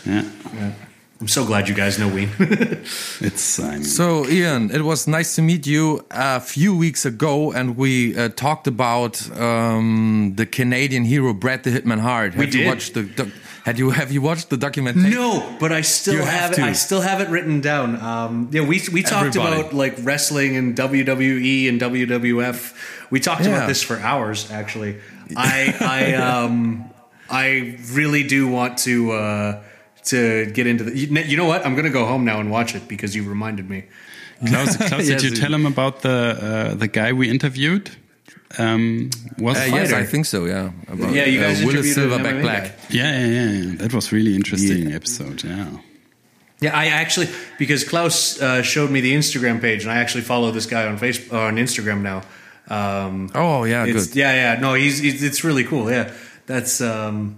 yeah 0.59 0.71
I'm 1.19 1.27
so 1.27 1.45
glad 1.45 1.67
you 1.67 1.73
guys 1.73 1.97
know 1.97 2.07
Ween. 2.07 2.29
it's 3.21 3.59
I 3.59 3.71
mean, 3.71 3.83
So, 3.83 4.27
Ian, 4.27 4.69
it 4.69 4.81
was 4.83 5.07
nice 5.07 5.33
to 5.35 5.41
meet 5.41 5.65
you 5.65 6.05
a 6.11 6.39
few 6.39 6.77
weeks 6.77 7.05
ago, 7.07 7.51
and 7.51 7.75
we 7.75 8.15
uh, 8.15 8.29
talked 8.29 8.67
about 8.67 9.27
um, 9.39 10.33
the 10.35 10.45
Canadian 10.45 11.05
hero 11.05 11.33
Bret 11.33 11.63
the 11.63 11.71
Hitman 11.71 11.99
Hart. 12.01 12.33
Have 12.35 12.39
We 12.39 12.45
you 12.45 12.51
did. 12.51 12.67
watched 12.67 12.93
the? 12.93 13.03
Doc- 13.03 13.33
had 13.67 13.77
you 13.79 13.89
have 13.91 14.11
you 14.15 14.21
watched 14.29 14.47
the 14.49 14.57
documentary? 14.67 15.09
No, 15.11 15.29
but 15.59 15.71
I 15.79 15.81
still 15.83 16.13
You 16.15 16.21
have, 16.21 16.55
have 16.55 16.59
it. 16.59 16.59
I 16.71 16.73
still 16.73 17.01
have 17.01 17.19
it 17.23 17.29
written 17.29 17.59
down. 17.61 17.87
Um, 18.11 18.33
yeah, 18.55 18.61
we 18.71 18.77
we 18.95 19.01
talked 19.03 19.35
Everybody. 19.35 19.59
about 19.61 19.73
like 19.83 19.95
wrestling 20.09 20.51
and 20.59 20.67
WWE 20.75 21.69
and 21.69 21.75
WWF. 21.81 22.57
We 23.11 23.19
talked 23.19 23.41
Yeah. 23.43 23.51
about 23.55 23.67
this 23.67 23.81
for 23.89 23.97
hours. 24.11 24.39
Actually, 24.51 24.93
I 25.35 25.57
I 25.99 26.01
um 26.29 26.85
I 27.29 27.77
really 27.99 28.23
do 28.35 28.47
want 28.57 28.73
to 28.87 28.93
uh, 29.11 29.51
to 30.11 30.17
get 30.57 30.65
into 30.67 30.83
the. 30.87 30.91
You 30.99 31.07
you 31.31 31.35
know 31.39 31.47
what? 31.51 31.59
I'm 31.65 31.75
gonna 31.75 31.89
go 31.99 32.05
home 32.05 32.23
now 32.31 32.39
and 32.39 32.49
watch 32.49 32.71
it 32.75 32.87
because 32.87 33.15
you 33.17 33.23
reminded 33.29 33.69
me. 33.69 33.79
Klaus, 34.47 34.77
Klaus 34.77 34.91
Yes, 35.09 35.21
did 35.21 35.23
you 35.23 35.29
you- 35.31 35.41
tell 35.43 35.53
him 35.53 35.65
about 35.65 35.95
the 36.07 36.17
uh, 36.49 36.75
the 36.83 36.87
guy 36.87 37.11
we 37.11 37.25
interviewed? 37.29 37.85
Um, 38.57 39.09
was 39.37 39.57
Uh, 39.57 39.61
a 39.61 39.67
yes. 39.69 39.93
I 39.93 40.03
think 40.05 40.25
so. 40.25 40.45
Yeah. 40.45 40.71
About, 40.87 41.13
Yeah, 41.13 41.25
you 41.25 41.39
guys 41.39 41.61
uh, 41.61 41.67
Willis 41.67 41.85
interviewed 41.97 42.11
an 42.13 42.19
Silverback 42.23 42.41
Black. 42.41 42.71
Yeah, 42.89 43.19
yeah, 43.25 43.49
yeah. 43.51 43.75
That 43.77 43.93
was 43.93 44.11
really 44.11 44.35
interesting 44.35 44.91
episode. 44.93 45.43
Yeah. 45.43 45.67
Yeah, 46.59 46.75
I 46.75 46.87
actually 46.87 47.27
because 47.59 47.83
Klaus 47.83 48.41
uh, 48.41 48.63
showed 48.63 48.89
me 48.89 49.01
the 49.01 49.13
Instagram 49.13 49.61
page, 49.61 49.83
and 49.83 49.91
I 49.91 49.97
actually 49.97 50.23
follow 50.23 50.49
this 50.51 50.65
guy 50.65 50.87
on 50.87 50.97
Facebook 50.97 51.33
on 51.33 51.57
Instagram 51.57 52.01
now. 52.01 52.21
Um, 52.69 53.29
Oh 53.35 53.63
yeah, 53.65 53.85
It's, 53.85 54.07
good. 54.07 54.15
yeah, 54.15 54.33
yeah. 54.33 54.59
No, 54.59 54.73
he's, 54.73 54.97
he's 54.99 55.21
it's 55.23 55.43
really 55.43 55.63
cool. 55.63 55.91
Yeah, 55.91 56.11
that's 56.47 56.81
um, 56.81 57.37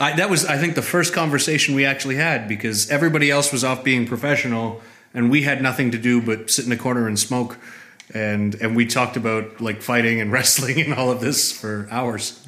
I, 0.00 0.12
that 0.16 0.30
was 0.30 0.46
I 0.46 0.56
think 0.56 0.76
the 0.76 0.82
first 0.82 1.12
conversation 1.12 1.74
we 1.74 1.84
actually 1.84 2.16
had 2.16 2.48
because 2.48 2.88
everybody 2.90 3.30
else 3.30 3.52
was 3.52 3.64
off 3.64 3.84
being 3.84 4.06
professional, 4.06 4.80
and 5.12 5.30
we 5.30 5.42
had 5.42 5.60
nothing 5.62 5.90
to 5.90 5.98
do 5.98 6.22
but 6.22 6.48
sit 6.50 6.64
in 6.64 6.72
a 6.72 6.76
corner 6.76 7.06
and 7.06 7.18
smoke, 7.18 7.58
and 8.14 8.54
and 8.56 8.76
we 8.76 8.86
talked 8.86 9.16
about 9.16 9.60
like 9.60 9.82
fighting 9.82 10.20
and 10.20 10.32
wrestling 10.36 10.80
and 10.80 10.94
all 10.94 11.10
of 11.10 11.20
this 11.20 11.52
for 11.52 11.88
hours. 11.90 12.46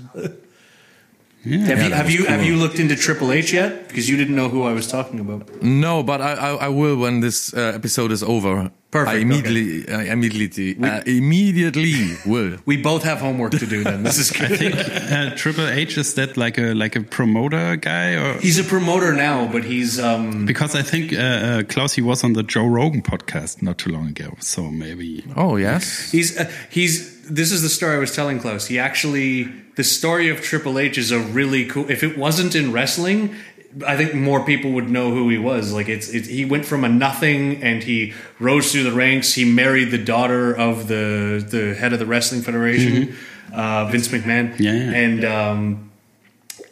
Yeah. 1.43 1.59
have 1.59 1.83
you 1.83 1.91
have 1.93 2.11
you 2.11 2.27
have 2.27 2.45
you 2.45 2.57
looked 2.57 2.79
into 2.79 2.97
Triple 2.97 3.33
H 3.33 3.53
yet? 3.53 3.89
Because 3.89 4.09
you 4.09 4.17
didn't 4.17 4.37
know 4.37 4.49
who 4.49 4.63
I 4.63 4.73
was 4.73 4.87
talking 4.87 5.21
about. 5.21 5.63
No, 5.63 6.03
but 6.03 6.21
I, 6.21 6.33
I, 6.35 6.51
I 6.67 6.69
will 6.69 6.97
when 6.97 7.21
this 7.21 7.55
uh, 7.55 7.73
episode 7.75 8.13
is 8.13 8.23
over. 8.23 8.71
Perfect, 8.91 9.17
I 9.17 9.21
immediately, 9.21 9.89
I 9.95 10.03
immediately, 10.13 10.77
uh, 10.83 11.03
immediately 11.07 12.17
will. 12.27 12.59
We 12.67 12.77
both 12.77 13.05
have 13.05 13.21
homework 13.21 13.53
to 13.53 13.67
do. 13.67 13.85
Then 13.85 14.03
this 14.03 14.19
is 14.19 14.31
good. 14.39 14.53
I 14.53 14.57
think 14.57 14.75
uh, 14.75 15.37
Triple 15.37 15.69
H 15.69 15.97
is 15.97 16.15
that 16.15 16.37
like 16.37 16.59
a 16.59 16.75
like 16.75 16.97
a 16.97 17.03
promoter 17.03 17.77
guy 17.77 18.15
or 18.17 18.39
He's 18.41 18.59
a 18.59 18.65
promoter 18.65 19.13
now, 19.13 19.47
but 19.53 19.63
he's 19.65 19.99
um 20.01 20.45
because 20.47 20.75
I 20.75 20.83
think 20.83 21.13
uh, 21.13 21.19
uh, 21.19 21.63
Klaus 21.63 21.95
he 21.95 22.03
was 22.03 22.25
on 22.25 22.33
the 22.33 22.43
Joe 22.43 22.67
Rogan 22.67 23.03
podcast 23.03 23.63
not 23.63 23.79
too 23.79 23.93
long 23.93 24.09
ago, 24.09 24.35
so 24.41 24.71
maybe 24.71 25.25
Oh 25.37 25.57
yes. 25.59 26.11
he's 26.11 26.37
uh, 26.39 26.51
he's 26.71 27.21
this 27.31 27.53
is 27.53 27.63
the 27.63 27.69
story 27.69 27.95
I 27.95 27.99
was 28.01 28.15
telling 28.15 28.41
Klaus. 28.41 28.67
He 28.67 28.79
actually, 28.81 29.45
the 29.77 29.85
story 29.85 30.29
of 30.31 30.41
Triple 30.41 30.81
H 30.81 30.99
is 30.99 31.13
a 31.13 31.21
really 31.21 31.65
cool. 31.65 31.89
If 31.89 32.03
it 32.03 32.19
wasn't 32.19 32.55
in 32.57 32.73
wrestling, 32.73 33.37
I 33.87 33.97
think 33.97 34.15
more 34.15 34.45
people 34.45 34.73
would 34.73 34.91
know 34.91 35.11
who 35.13 35.29
he 35.29 35.39
was. 35.39 35.73
Like 35.73 35.89
it's, 35.89 36.09
it, 36.09 36.27
he 36.27 36.45
went 36.45 36.65
from 36.65 36.85
a 36.85 36.89
nothing 36.89 37.63
and 37.63 37.83
he 37.83 38.15
rose 38.41 38.73
through 38.73 38.83
the 38.83 38.93
ranks. 38.93 39.35
He 39.35 39.45
married 39.45 39.91
the 39.91 39.99
daughter 39.99 40.53
of 40.53 40.89
the 40.89 41.45
the 41.49 41.75
head 41.75 41.93
of 41.93 41.99
the 41.99 42.07
wrestling 42.07 42.43
federation, 42.43 43.17
uh, 43.53 43.87
Vince 43.87 44.09
McMahon. 44.09 44.59
Yeah, 44.59 44.73
yeah. 44.73 44.93
and 44.93 45.25
um, 45.25 45.91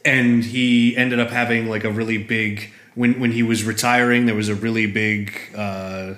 and 0.04 0.44
he 0.44 0.96
ended 0.96 1.20
up 1.20 1.30
having 1.30 1.68
like 1.68 1.84
a 1.84 1.90
really 1.90 2.18
big 2.18 2.72
when 2.96 3.20
when 3.20 3.30
he 3.30 3.42
was 3.44 3.62
retiring. 3.64 4.26
There 4.26 4.34
was 4.34 4.48
a 4.48 4.54
really 4.56 4.86
big. 4.86 5.38
Uh, 5.54 6.14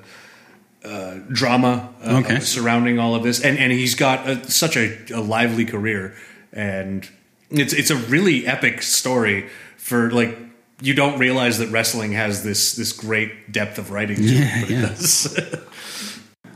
uh, 0.83 1.19
drama 1.31 1.93
uh, 2.03 2.23
Okay. 2.25 2.41
surrounding 2.41 2.99
all 2.99 3.15
of 3.15 3.23
this, 3.23 3.39
and 3.45 3.59
and 3.59 3.71
he's 3.71 3.95
got 3.95 4.27
a, 4.27 4.51
such 4.51 4.79
a, 4.79 4.97
a 5.13 5.21
lively 5.21 5.67
career, 5.67 6.15
and 6.55 7.07
it's 7.51 7.75
it's 7.75 7.91
a 7.91 7.97
really 7.97 8.47
epic 8.47 8.81
story 8.81 9.51
for 9.77 10.11
like 10.11 10.39
you 10.83 10.95
don't 10.95 11.19
realize 11.19 11.59
that 11.59 11.71
wrestling 11.73 12.13
has 12.17 12.43
this 12.43 12.75
this 12.77 12.93
great 12.97 13.31
depth 13.53 13.79
of 13.79 13.91
writing. 13.91 14.17
To 14.17 14.23
Yeah, 14.23 14.59
it, 14.59 14.61
but 14.63 14.71
yeah. 14.71 14.79
it 14.85 14.89
does. 14.97 15.37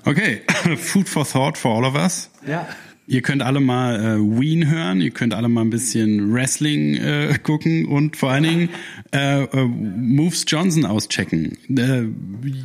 Okay, 0.07 0.43
Food 0.77 1.09
for 1.09 1.25
Thought 1.25 1.57
for 1.57 1.71
all 1.71 1.85
of 1.87 1.95
us. 1.97 2.29
ja. 2.47 2.67
Ihr 3.07 3.21
könnt 3.21 3.43
alle 3.43 3.61
mal 3.61 3.97
äh, 3.97 4.19
Ween 4.19 4.71
hören, 4.71 5.03
ihr 5.03 5.11
könnt 5.11 5.35
alle 5.35 5.49
mal 5.51 5.61
ein 5.61 5.69
bisschen 5.69 6.33
Wrestling 6.33 6.95
äh, 6.95 7.39
gucken 7.43 7.85
und 7.87 8.17
vor 8.17 8.31
allen 8.31 8.45
Dingen 8.45 8.69
äh, 9.15 9.43
äh, 9.45 9.65
Moves 9.67 10.45
Johnson 10.49 10.87
auschecken. 10.87 11.59
Äh, 11.77 12.05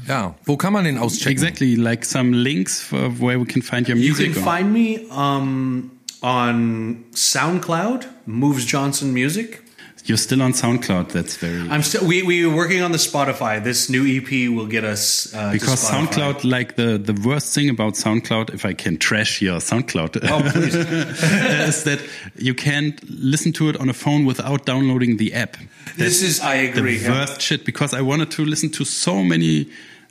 Ja, 0.07 0.35
wo 0.45 0.55
kann 0.55 0.71
man 0.71 0.85
den 0.85 0.97
auschecken? 0.97 1.31
exactly, 1.33 1.75
like 1.75 2.05
some 2.05 2.31
links 2.35 2.81
for 2.81 3.19
where 3.19 3.37
we 3.37 3.45
can 3.45 3.61
find 3.61 3.89
your 3.89 3.97
music. 3.97 4.27
You 4.27 4.33
can 4.33 4.43
or- 4.43 4.57
find 4.57 4.71
me 4.71 4.99
um, 5.13 5.91
on 6.21 7.03
SoundCloud, 7.13 8.07
Moves 8.25 8.65
Johnson 8.69 9.11
Music. 9.13 9.61
You're 10.09 10.17
still 10.17 10.41
on 10.41 10.53
SoundCloud. 10.53 11.09
That's 11.11 11.37
very 11.37 11.69
I'm 11.69 11.83
still 11.83 12.05
we 12.07 12.23
we 12.23 12.45
were 12.45 12.55
working 12.55 12.81
on 12.81 12.91
the 12.91 12.97
Spotify. 12.97 13.63
This 13.63 13.89
new 13.89 14.03
EP 14.17 14.49
will 14.53 14.65
get 14.67 14.83
us 14.83 15.33
uh, 15.33 15.51
because. 15.51 15.79
SoundCloud, 15.89 16.43
like 16.43 16.75
the 16.75 16.97
the 16.97 17.13
worst 17.29 17.53
thing 17.55 17.69
about 17.69 17.93
SoundCloud, 17.93 18.53
if 18.53 18.65
I 18.65 18.73
can 18.73 18.97
trash 18.97 19.41
your 19.41 19.59
SoundCloud, 19.59 20.17
Oh, 20.29 20.41
please. 20.51 20.75
is 21.69 21.83
that 21.83 21.99
you 22.37 22.53
can't 22.55 22.99
listen 23.09 23.51
to 23.53 23.69
it 23.69 23.77
on 23.79 23.89
a 23.89 23.93
phone 23.93 24.25
without 24.25 24.65
downloading 24.65 25.17
the 25.17 25.33
app. 25.33 25.57
This 25.97 26.21
is 26.23 26.39
I 26.41 26.65
the 26.67 26.79
agree. 26.79 26.97
yeah. 26.97 27.11
worst 27.11 27.41
shit 27.41 27.63
because 27.65 27.93
I 27.93 28.01
wanted 28.01 28.31
to 28.31 28.45
listen 28.45 28.69
to 28.71 28.85
so 28.85 29.23
many 29.23 29.67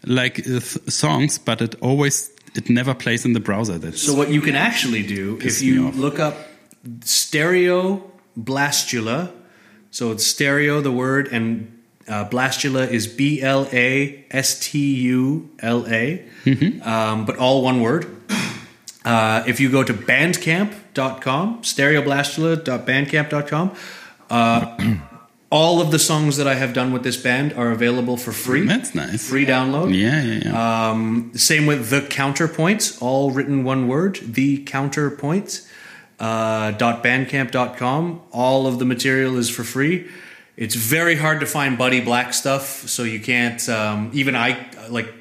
like 0.07 0.39
uh, 0.41 0.61
th- 0.61 0.89
songs, 0.89 1.39
but 1.39 1.61
it 1.61 1.75
always 1.83 2.31
it 2.55 2.71
never 2.71 2.95
plays 2.95 3.25
in 3.25 3.33
the 3.35 3.41
browser. 3.41 3.79
That's 3.79 4.01
So 4.03 4.15
what 4.15 4.29
you 4.31 4.41
can 4.41 4.55
actually 4.57 5.03
do 5.03 5.39
if 5.43 5.61
you 5.63 5.91
look 5.91 6.19
up 6.21 6.35
stereo 7.05 8.03
blastula, 8.37 9.31
so 9.91 10.13
it's 10.13 10.27
stereo 10.27 10.81
the 10.81 10.93
word 10.93 11.29
and 11.29 11.75
uh, 12.09 12.29
blastula 12.29 12.91
is 12.91 13.07
B 13.07 13.41
L 13.43 13.69
A 13.73 14.25
S 14.31 14.59
T 14.59 14.95
U 14.95 15.51
L 15.61 15.87
A, 15.87 16.25
um, 16.83 17.27
but 17.27 17.37
all 17.37 17.63
one 17.63 17.81
word. 17.83 18.07
Uh, 19.05 19.45
if 19.47 19.61
you 19.61 19.71
go 19.71 19.85
to 19.85 19.95
bandcamp.com, 19.95 21.63
stereoblastula.bandcamp.com, 21.63 23.77
uh, 24.31 24.97
all 25.51 25.81
of 25.81 25.91
the 25.91 25.99
songs 25.99 26.37
that 26.37 26.47
I 26.47 26.55
have 26.55 26.75
done 26.75 26.93
with 26.93 27.05
this 27.05 27.17
band 27.17 27.53
are 27.55 27.71
available 27.71 28.17
for 28.17 28.33
free. 28.33 28.67
That's 28.67 28.95
nice. 28.95 29.29
Free 29.29 29.47
download. 29.47 29.95
yeah, 29.95 30.23
yeah, 30.23 30.41
yeah. 30.45 30.91
Um, 30.91 31.33
same 31.35 31.67
with 31.67 31.91
the 31.91 32.01
counterpoints, 32.01 33.01
all 33.01 33.31
written 33.31 33.65
one 33.65 33.89
word. 33.89 34.19
The 34.23 34.65
counterpoints. 34.65 35.68
Uh, 36.19 36.73
dot 36.73 37.05
bandcamp.com. 37.05 38.23
All 38.33 38.67
of 38.67 38.79
the 38.79 38.85
material 38.85 39.37
is 39.37 39.49
for 39.49 39.63
free. 39.63 40.09
It's 40.57 40.75
very 40.75 41.15
hard 41.15 41.39
to 41.41 41.47
find 41.47 41.79
Buddy 41.79 42.01
Black 42.01 42.35
stuff, 42.35 42.89
so 42.89 43.05
you 43.05 43.21
can't. 43.21 43.67
Um, 43.69 44.11
even 44.13 44.35
I 44.35 44.67
like. 44.91 45.15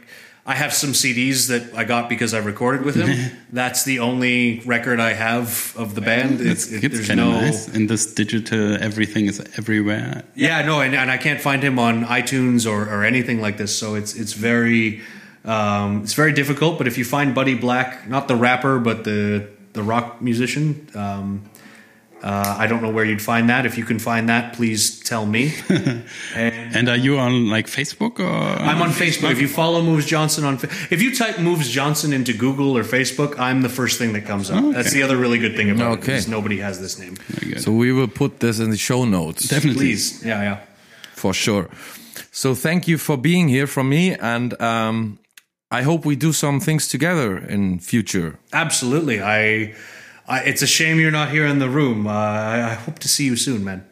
I 0.47 0.55
have 0.55 0.73
some 0.73 0.93
CDs 0.93 1.49
that 1.49 1.75
I 1.75 1.83
got 1.83 2.07
because 2.07 2.33
I 2.33 2.39
recorded 2.39 2.83
with 2.83 2.95
him. 2.95 3.37
That's 3.51 3.83
the 3.83 3.99
only 3.99 4.61
record 4.65 4.99
I 5.01 5.11
have 5.11 5.75
of 5.77 5.93
the 5.93 5.99
band. 6.01 6.39
it's 6.39 6.71
It's, 6.71 6.83
it, 6.85 6.91
there's 6.93 7.09
no. 7.09 7.31
nice. 7.31 7.67
And 7.67 7.89
this 7.89 8.13
digital 8.13 8.81
everything 8.81 9.25
is 9.27 9.39
everywhere. 9.57 10.23
Yeah, 10.35 10.65
no, 10.65 10.79
and, 10.79 10.95
and 10.95 11.11
I 11.11 11.17
can't 11.17 11.41
find 11.41 11.61
him 11.61 11.77
on 11.77 12.05
iTunes 12.05 12.65
or, 12.65 12.83
or 12.89 13.03
anything 13.03 13.41
like 13.41 13.57
this. 13.57 13.77
So 13.77 13.95
it's 13.95 14.15
it's 14.15 14.33
very 14.33 15.01
um, 15.45 16.01
it's 16.03 16.13
very 16.13 16.31
difficult. 16.31 16.77
But 16.77 16.87
if 16.87 16.97
you 16.97 17.05
find 17.05 17.35
Buddy 17.35 17.53
Black, 17.55 18.07
not 18.07 18.27
the 18.27 18.35
rapper, 18.35 18.79
but 18.79 19.03
the 19.03 19.49
the 19.77 19.83
rock 19.83 20.21
musician, 20.21 20.65
um, 20.95 21.27
uh, 22.23 22.55
I 22.63 22.65
don't 22.69 22.81
know 22.81 22.89
where 22.97 23.05
you'd 23.05 23.21
find 23.21 23.47
that. 23.51 23.65
If 23.65 23.77
you 23.77 23.85
can 23.85 23.99
find 23.99 24.27
that, 24.29 24.53
please 24.57 24.99
tell 25.11 25.25
me. 25.25 25.53
and 25.69 26.75
And 26.75 26.89
are 26.89 26.97
you 26.97 27.19
on 27.19 27.47
like 27.55 27.67
Facebook 27.67 28.19
or? 28.19 28.33
I'm 28.69 28.81
on 28.81 28.89
Facebook. 28.89 29.31
If 29.31 29.39
you 29.39 29.47
follow 29.47 29.81
Moves 29.83 30.07
Johnson 30.07 30.43
on, 30.43 30.57
Fa- 30.57 30.69
if 30.93 30.99
you 31.03 31.11
type 31.15 31.37
Moves 31.39 31.69
Johnson 31.69 32.13
into 32.13 32.33
Google 32.33 32.75
or 32.75 32.83
Facebook, 32.83 33.37
I'm 33.37 33.61
the 33.61 33.69
first 33.69 33.99
thing 33.99 34.13
that 34.13 34.25
comes 34.25 34.49
up. 34.49 34.63
Okay. 34.63 34.73
That's 34.73 34.93
the 34.93 35.03
other 35.03 35.15
really 35.15 35.37
good 35.37 35.55
thing 35.55 35.69
about 35.69 35.99
Okay. 35.99 36.13
it. 36.13 36.17
Is 36.17 36.27
nobody 36.27 36.57
has 36.57 36.79
this 36.79 36.97
name. 36.97 37.15
So 37.57 37.71
we 37.71 37.91
will 37.91 38.07
put 38.09 38.39
this 38.39 38.59
in 38.59 38.71
the 38.71 38.77
show 38.77 39.05
notes. 39.05 39.47
Definitely. 39.47 39.85
Please, 39.85 40.25
yeah, 40.25 40.41
yeah. 40.41 40.57
for 41.13 41.33
sure. 41.35 41.69
So 42.31 42.55
thank 42.55 42.87
you 42.87 42.97
for 42.97 43.17
being 43.17 43.47
here 43.47 43.67
from 43.67 43.89
me, 43.89 44.15
and 44.19 44.59
um, 44.59 45.19
I 45.69 45.81
hope 45.81 46.05
we 46.05 46.15
do 46.15 46.31
some 46.31 46.59
things 46.59 46.87
together 46.87 47.37
in 47.37 47.79
future. 47.79 48.39
Absolutely. 48.53 49.21
I, 49.21 49.75
I 50.27 50.39
it's 50.41 50.61
a 50.61 50.67
shame 50.67 50.99
you're 50.99 51.11
not 51.11 51.29
here 51.29 51.45
in 51.45 51.59
the 51.59 51.69
room. 51.69 52.07
Uh, 52.07 52.11
I, 52.11 52.71
I 52.71 52.73
hope 52.73 52.99
to 52.99 53.07
see 53.07 53.25
you 53.25 53.35
soon, 53.35 53.63
man. 53.63 53.85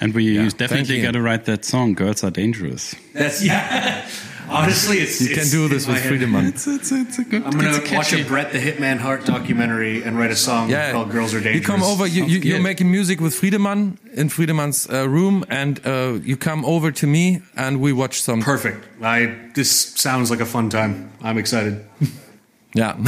And 0.00 0.14
we 0.14 0.36
thank 0.36 0.56
definitely 0.56 1.02
got 1.02 1.12
to 1.12 1.22
write 1.22 1.44
that 1.44 1.64
song. 1.64 1.94
Girls 1.94 2.24
are 2.24 2.30
dangerous. 2.30 2.94
That's 3.12 3.44
yeah. 3.46 4.08
Honestly, 4.54 4.98
it's 4.98 5.20
You 5.20 5.34
can 5.34 5.48
do 5.50 5.68
this 5.68 5.86
with 5.86 5.98
Friedemann. 5.98 6.48
It's 6.48 6.66
it's 6.66 6.92
it's 6.92 7.18
a 7.18 7.24
good. 7.24 7.42
I'm 7.44 7.50
gonna 7.50 7.76
it's 7.76 7.90
a 7.90 7.94
watch 7.96 8.12
a 8.12 8.22
Bret 8.24 8.52
the 8.52 8.58
Hitman 8.58 8.98
Hart 8.98 9.24
documentary 9.26 10.02
and 10.04 10.16
write 10.18 10.30
a 10.30 10.36
song 10.36 10.70
Yeah, 10.70 10.92
called 10.92 11.10
"Girls 11.10 11.34
Are 11.34 11.40
Dangerous." 11.40 11.56
You 11.56 11.74
come 11.74 11.82
over. 11.82 12.06
You, 12.06 12.24
you, 12.24 12.38
you're 12.40 12.60
making 12.62 12.90
music 12.90 13.20
with 13.20 13.34
Friedemann 13.34 13.96
in 14.14 14.28
Friedemann's 14.28 14.88
uh, 14.88 15.08
room, 15.08 15.44
and 15.48 15.80
uh, 15.84 16.18
you 16.22 16.36
come 16.36 16.64
over 16.64 16.92
to 16.92 17.06
me, 17.06 17.42
and 17.56 17.80
we 17.80 17.92
watch 17.92 18.20
some. 18.22 18.40
Perfect. 18.42 18.86
I 19.02 19.34
this 19.54 19.70
sounds 19.96 20.30
like 20.30 20.40
a 20.40 20.46
fun 20.46 20.70
time. 20.70 21.10
I'm 21.22 21.38
excited. 21.38 21.84
yeah. 22.74 22.96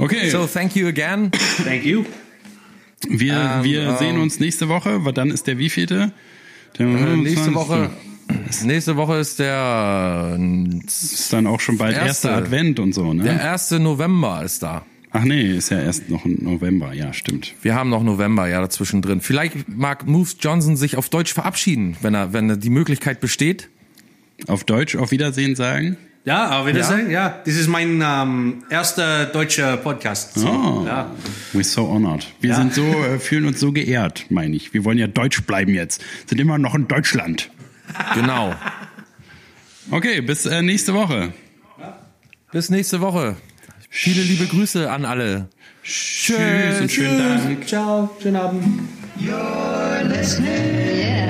Okay, 0.00 0.30
so 0.30 0.46
thank 0.46 0.76
you 0.76 0.86
again. 0.86 1.30
Thank 1.64 1.84
you. 1.84 2.04
wir, 3.08 3.34
ähm, 3.34 3.64
wir 3.64 3.96
sehen 3.96 4.18
uns 4.20 4.38
nächste 4.38 4.68
Woche, 4.68 5.04
weil 5.04 5.12
dann 5.12 5.30
ist 5.32 5.46
der 5.48 5.58
wievielte? 5.58 6.12
Der 6.78 6.86
Äh, 6.86 7.16
nächste 7.16 7.50
25.. 7.50 7.90
Woche. 8.56 8.66
Nächste 8.66 8.96
Woche 8.96 9.16
ist 9.16 9.38
der 9.38 10.38
Ist 10.86 11.32
dann 11.32 11.46
auch 11.46 11.60
schon 11.60 11.78
bald 11.78 11.94
Erste. 11.94 12.06
erster 12.28 12.36
Advent 12.36 12.78
und 12.80 12.92
so, 12.94 13.12
ne? 13.12 13.22
der 13.24 13.52
1. 13.52 13.72
November 13.72 14.42
ist 14.44 14.62
da. 14.62 14.84
Ach 15.10 15.24
nee, 15.24 15.56
ist 15.56 15.70
ja 15.70 15.80
erst 15.80 16.10
noch 16.10 16.26
im 16.26 16.36
November, 16.44 16.92
ja, 16.92 17.14
stimmt. 17.14 17.54
Wir 17.62 17.74
haben 17.74 17.88
noch 17.88 18.02
November 18.02 18.46
ja 18.46 18.60
dazwischen 18.60 19.00
drin. 19.00 19.22
Vielleicht 19.22 19.66
mag 19.68 20.06
Moose 20.06 20.36
Johnson 20.40 20.76
sich 20.76 20.96
auf 20.96 21.08
Deutsch 21.08 21.32
verabschieden, 21.32 21.96
wenn 22.02 22.14
er, 22.14 22.34
wenn 22.34 22.60
die 22.60 22.68
Möglichkeit 22.70 23.18
besteht. 23.20 23.70
Auf 24.46 24.64
Deutsch 24.64 24.96
auf 24.96 25.10
Wiedersehen 25.10 25.56
sagen? 25.56 25.96
Ja, 26.26 26.60
auf 26.60 26.66
Wiedersehen. 26.66 27.10
Ja, 27.10 27.40
das 27.46 27.54
ist 27.54 27.68
mein 27.68 28.02
ähm, 28.04 28.62
erster 28.68 29.24
deutscher 29.24 29.78
Podcast. 29.78 30.34
So, 30.34 30.46
Oh, 30.46 30.84
ja. 30.86 31.10
we're 31.54 31.64
so 31.64 31.88
honored. 31.88 32.26
Wir 32.40 32.50
Ja. 32.50 32.56
sind 32.56 32.74
so, 32.74 32.82
äh, 32.82 33.18
fühlen 33.18 33.46
uns 33.46 33.58
so 33.60 33.72
geehrt, 33.72 34.26
meine 34.28 34.54
ich. 34.54 34.74
Wir 34.74 34.84
wollen 34.84 34.98
ja 34.98 35.06
deutsch 35.06 35.42
bleiben 35.44 35.72
jetzt. 35.72 36.04
Sind 36.26 36.38
immer 36.38 36.58
noch 36.58 36.74
in 36.74 36.86
Deutschland. 36.86 37.50
Genau. 38.14 38.54
Okay, 39.90 40.20
bis 40.20 40.46
äh, 40.46 40.62
nächste 40.62 40.94
Woche. 40.94 41.32
Bis 42.52 42.70
nächste 42.70 43.00
Woche. 43.00 43.36
Viele 43.90 44.22
liebe 44.22 44.46
Grüße 44.46 44.88
an 44.90 45.04
alle. 45.04 45.48
Tschüss 45.82 46.80
und 46.80 46.90
schönen 46.90 47.18
Dank. 47.18 47.66
Ciao, 47.66 48.10
schönen 48.20 48.36
Abend. 48.36 48.88
Yeah, 49.20 50.02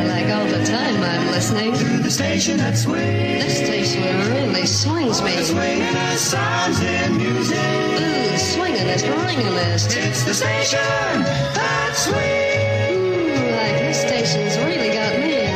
like 0.06 0.28
all 0.28 0.46
the 0.46 0.62
time 0.64 1.02
I'm 1.02 1.30
listening. 1.32 1.72
To 1.72 2.02
the 2.02 2.10
station 2.10 2.58
that 2.58 2.76
swings. 2.76 3.44
This 3.44 3.66
station 3.66 4.02
really 4.02 4.66
swings 4.66 5.22
me. 5.22 5.42
Swinging 5.42 5.94
the 5.94 6.16
sounds 6.16 6.80
and 6.80 7.16
music. 7.16 7.56
Ooh, 7.56 8.36
swinging 8.36 8.88
is 8.88 9.02
ringing 9.08 9.54
It's 9.56 10.24
the 10.24 10.34
station 10.34 11.24
that 11.54 11.94
swings. 11.94 12.92
Ooh, 12.92 13.56
like 13.56 13.78
this 13.80 14.00
station's 14.02 14.58
really 14.58 14.90
got 14.90 15.18
me. 15.20 15.47